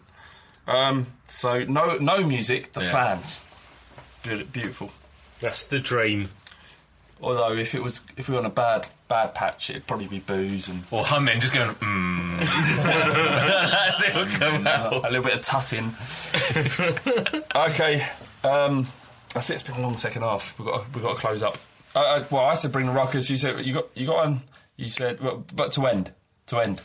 Um, 0.67 1.07
so 1.29 1.65
no, 1.65 1.99
no 1.99 2.23
music. 2.23 2.73
The 2.73 2.83
Yeah. 2.83 2.91
fans. 2.93 3.43
Beaut- 4.23 4.53
Beautiful. 4.53 4.93
That's 5.41 5.63
the 5.65 5.79
dream. 5.81 6.31
Although 7.23 7.53
if 7.55 7.75
it 7.75 7.83
was 7.83 8.01
if 8.17 8.29
we 8.29 8.33
were 8.35 8.41
on 8.41 8.47
a 8.47 8.51
bad 8.51 8.87
bad 9.09 9.35
patch, 9.35 9.71
it'd 9.71 9.87
probably 9.87 10.09
be 10.09 10.19
booze 10.19 10.69
and 10.69 10.83
Or 10.91 11.05
humming, 11.05 11.41
just 11.41 11.55
going, 11.55 11.75
mmm. 11.75 12.39
That's 12.83 14.03
it 14.03 14.15
will 14.15 14.27
come 14.27 14.67
out. 14.67 14.93
a 14.93 15.11
little 15.11 15.23
bit 15.25 15.35
of 15.35 15.43
tutting. 15.43 15.95
okay, 17.55 18.07
um, 18.43 18.87
that's 19.33 19.51
it. 19.51 19.55
It's 19.55 19.63
been 19.63 19.77
a 19.77 19.81
long 19.81 19.97
second 19.97 20.23
half. 20.23 20.59
We've 20.59 20.67
got 20.69 20.85
to, 20.85 20.91
we've 20.93 21.03
got 21.03 21.15
to 21.15 21.21
close 21.21 21.43
up. 21.43 21.57
Uh, 21.95 21.99
uh, 22.01 22.25
well, 22.31 22.45
I 22.47 22.55
said 22.55 22.73
bring 22.73 22.87
the 22.87 22.93
ruckus. 22.93 23.31
You 23.31 23.39
said 23.39 23.65
you 23.65 23.75
got 23.75 23.87
you 23.97 24.07
got 24.07 24.17
one. 24.17 24.43
You 24.77 24.91
said, 24.91 25.21
well, 25.21 25.45
but 25.55 25.71
to 25.73 25.87
end, 25.87 26.11
to 26.47 26.59
end. 26.59 26.81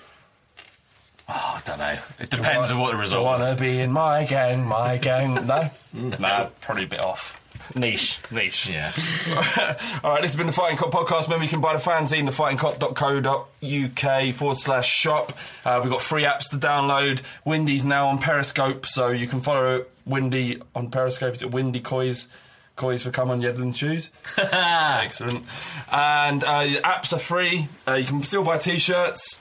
Oh, 1.31 1.57
I 1.57 1.61
don't 1.63 1.77
know. 1.77 1.95
It 2.19 2.31
depends 2.31 2.71
on 2.71 2.79
what 2.79 2.91
the 2.91 2.97
result 2.97 3.27
I 3.27 3.37
result 3.37 3.59
wanna 3.59 3.61
be 3.61 3.79
in 3.81 3.91
my 3.91 4.23
gang, 4.25 4.65
my 4.65 4.97
gang. 4.97 5.35
No, 5.45 5.69
no, 5.93 6.49
probably 6.59 6.85
a 6.85 6.87
bit 6.87 6.99
off. 6.99 7.35
Niche, 7.75 8.19
niche. 8.31 8.67
Yeah. 8.67 8.91
All 10.03 10.11
right, 10.11 10.21
this 10.23 10.31
has 10.31 10.35
been 10.35 10.47
the 10.47 10.53
Fighting 10.53 10.77
Cock 10.77 10.89
podcast. 10.91 11.25
Remember, 11.25 11.43
you 11.43 11.49
can 11.49 11.61
buy 11.61 11.73
the 11.73 11.79
fanzine, 11.79 12.27
thefightingcock.co.uk 12.27 14.35
forward 14.35 14.57
slash 14.57 14.89
shop. 14.89 15.33
Uh, 15.63 15.79
we've 15.83 15.91
got 15.91 16.01
free 16.01 16.23
apps 16.23 16.49
to 16.49 16.57
download. 16.57 17.21
Windy's 17.45 17.85
now 17.85 18.07
on 18.07 18.17
Periscope, 18.17 18.87
so 18.87 19.09
you 19.09 19.27
can 19.27 19.39
follow 19.39 19.85
Windy 20.05 20.59
on 20.73 20.89
Periscope. 20.89 21.35
It's 21.35 21.43
it 21.43 21.51
Windy 21.51 21.79
Coys? 21.79 22.27
Coys 22.75 23.03
for 23.03 23.11
come 23.11 23.29
on 23.29 23.41
Yedlin 23.41 23.75
shoes. 23.75 24.09
Excellent. 24.37 25.45
And 25.91 26.43
uh, 26.43 26.63
apps 26.81 27.13
are 27.13 27.19
free. 27.19 27.67
Uh, 27.87 27.93
you 27.95 28.05
can 28.05 28.23
still 28.23 28.43
buy 28.43 28.57
t 28.57 28.79
shirts. 28.79 29.37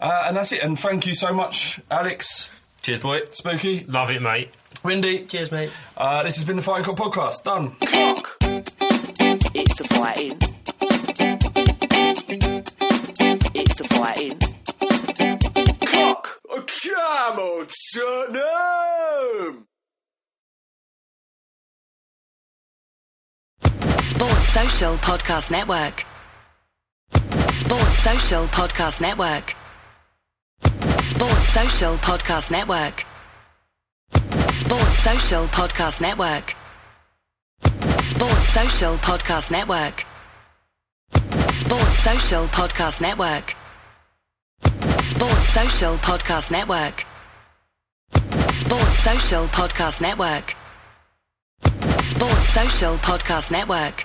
Uh, 0.00 0.24
and 0.26 0.36
that's 0.36 0.52
it. 0.52 0.62
And 0.62 0.78
thank 0.78 1.06
you 1.06 1.14
so 1.14 1.32
much, 1.32 1.80
Alex. 1.90 2.50
Cheers, 2.82 3.00
boy. 3.00 3.20
Spooky. 3.30 3.84
Love 3.88 4.10
it, 4.10 4.22
mate. 4.22 4.50
Windy. 4.82 5.24
Cheers, 5.24 5.50
mate. 5.50 5.70
Uh, 5.96 6.22
this 6.22 6.36
has 6.36 6.44
been 6.44 6.56
the 6.56 6.62
Fighting 6.62 6.84
Cock 6.84 6.96
podcast. 6.96 7.42
Done. 7.42 7.70
Clock. 7.86 8.36
It's 9.54 9.78
the 9.78 9.84
fighting. 9.88 10.38
It's 13.54 13.78
the 13.78 13.88
fighting. 13.88 14.38
Clock. 15.86 16.40
Come 16.82 17.38
on, 17.38 17.66
Tottenham. 17.94 19.66
Sports 23.98 24.48
Social 24.48 24.94
Podcast 24.96 25.50
Network. 25.50 26.04
Sports 27.50 27.98
Social 27.98 28.44
Podcast 28.46 29.00
Network. 29.00 29.54
Sports 31.00 31.48
Social 31.48 31.94
Podcast 31.96 32.50
Network. 32.50 33.04
Sports 34.50 34.98
Social 34.98 35.44
Podcast 35.46 36.00
Network. 36.00 36.54
Sports 38.00 38.48
Social 38.48 38.94
Podcast 38.96 39.50
Network. 39.50 40.04
Sports 41.50 41.98
Social 41.98 42.44
Podcast 42.46 43.00
Network. 43.00 43.54
Sports 45.00 45.48
Social 45.48 45.94
Podcast 45.96 46.50
Network. 46.50 47.06
Sports 48.50 48.98
Social 48.98 49.44
Podcast 49.46 50.00
Network. 50.02 50.54
Sports 52.00 52.48
Social 52.48 52.94
Podcast 52.96 53.50
Network. 53.52 54.04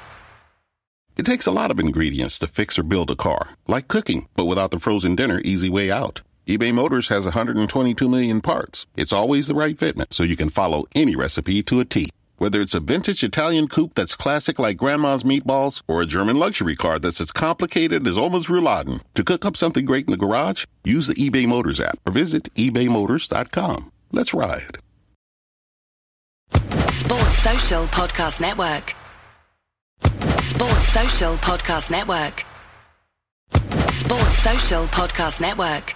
It 1.17 1.25
takes 1.25 1.45
a 1.45 1.51
lot 1.51 1.71
of 1.71 1.79
ingredients 1.79 2.39
to 2.39 2.47
fix 2.47 2.79
or 2.79 2.83
build 2.83 3.11
a 3.11 3.15
car, 3.15 3.49
like 3.67 3.87
cooking, 3.87 4.27
but 4.35 4.45
without 4.45 4.71
the 4.71 4.79
frozen 4.79 5.15
dinner 5.15 5.41
easy 5.43 5.69
way 5.69 5.91
out. 5.91 6.21
eBay 6.51 6.73
Motors 6.73 7.07
has 7.07 7.23
122 7.23 8.09
million 8.09 8.41
parts. 8.41 8.85
It's 8.97 9.13
always 9.13 9.47
the 9.47 9.55
right 9.55 9.77
fitment, 9.77 10.13
so 10.13 10.23
you 10.23 10.35
can 10.35 10.49
follow 10.49 10.83
any 10.93 11.15
recipe 11.15 11.63
to 11.63 11.79
a 11.79 11.85
T. 11.85 12.09
Whether 12.39 12.59
it's 12.59 12.73
a 12.73 12.81
vintage 12.81 13.23
Italian 13.23 13.69
coupe 13.69 13.93
that's 13.95 14.17
classic 14.17 14.59
like 14.59 14.75
Grandma's 14.75 15.23
meatballs 15.23 15.81
or 15.87 16.01
a 16.01 16.05
German 16.05 16.35
luxury 16.35 16.75
car 16.75 16.99
that's 16.99 17.21
as 17.21 17.31
complicated 17.31 18.05
as 18.05 18.17
Oma's 18.17 18.47
rouladen, 18.47 18.99
to 19.13 19.23
cook 19.23 19.45
up 19.45 19.55
something 19.55 19.85
great 19.85 20.07
in 20.07 20.11
the 20.11 20.17
garage, 20.17 20.65
use 20.83 21.07
the 21.07 21.13
eBay 21.13 21.47
Motors 21.47 21.79
app 21.79 21.97
or 22.05 22.11
visit 22.11 22.53
ebaymotors.com. 22.55 23.89
Let's 24.11 24.33
ride. 24.33 24.79
Sports 26.51 27.37
Social 27.37 27.85
Podcast 27.85 28.41
Network. 28.41 28.93
Sports 30.41 30.87
Social 30.89 31.35
Podcast 31.35 31.91
Network. 31.91 32.45
Sports 33.89 34.37
Social 34.39 34.83
Podcast 34.87 35.39
Network. 35.39 35.95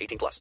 18 0.00 0.18
plus. 0.18 0.40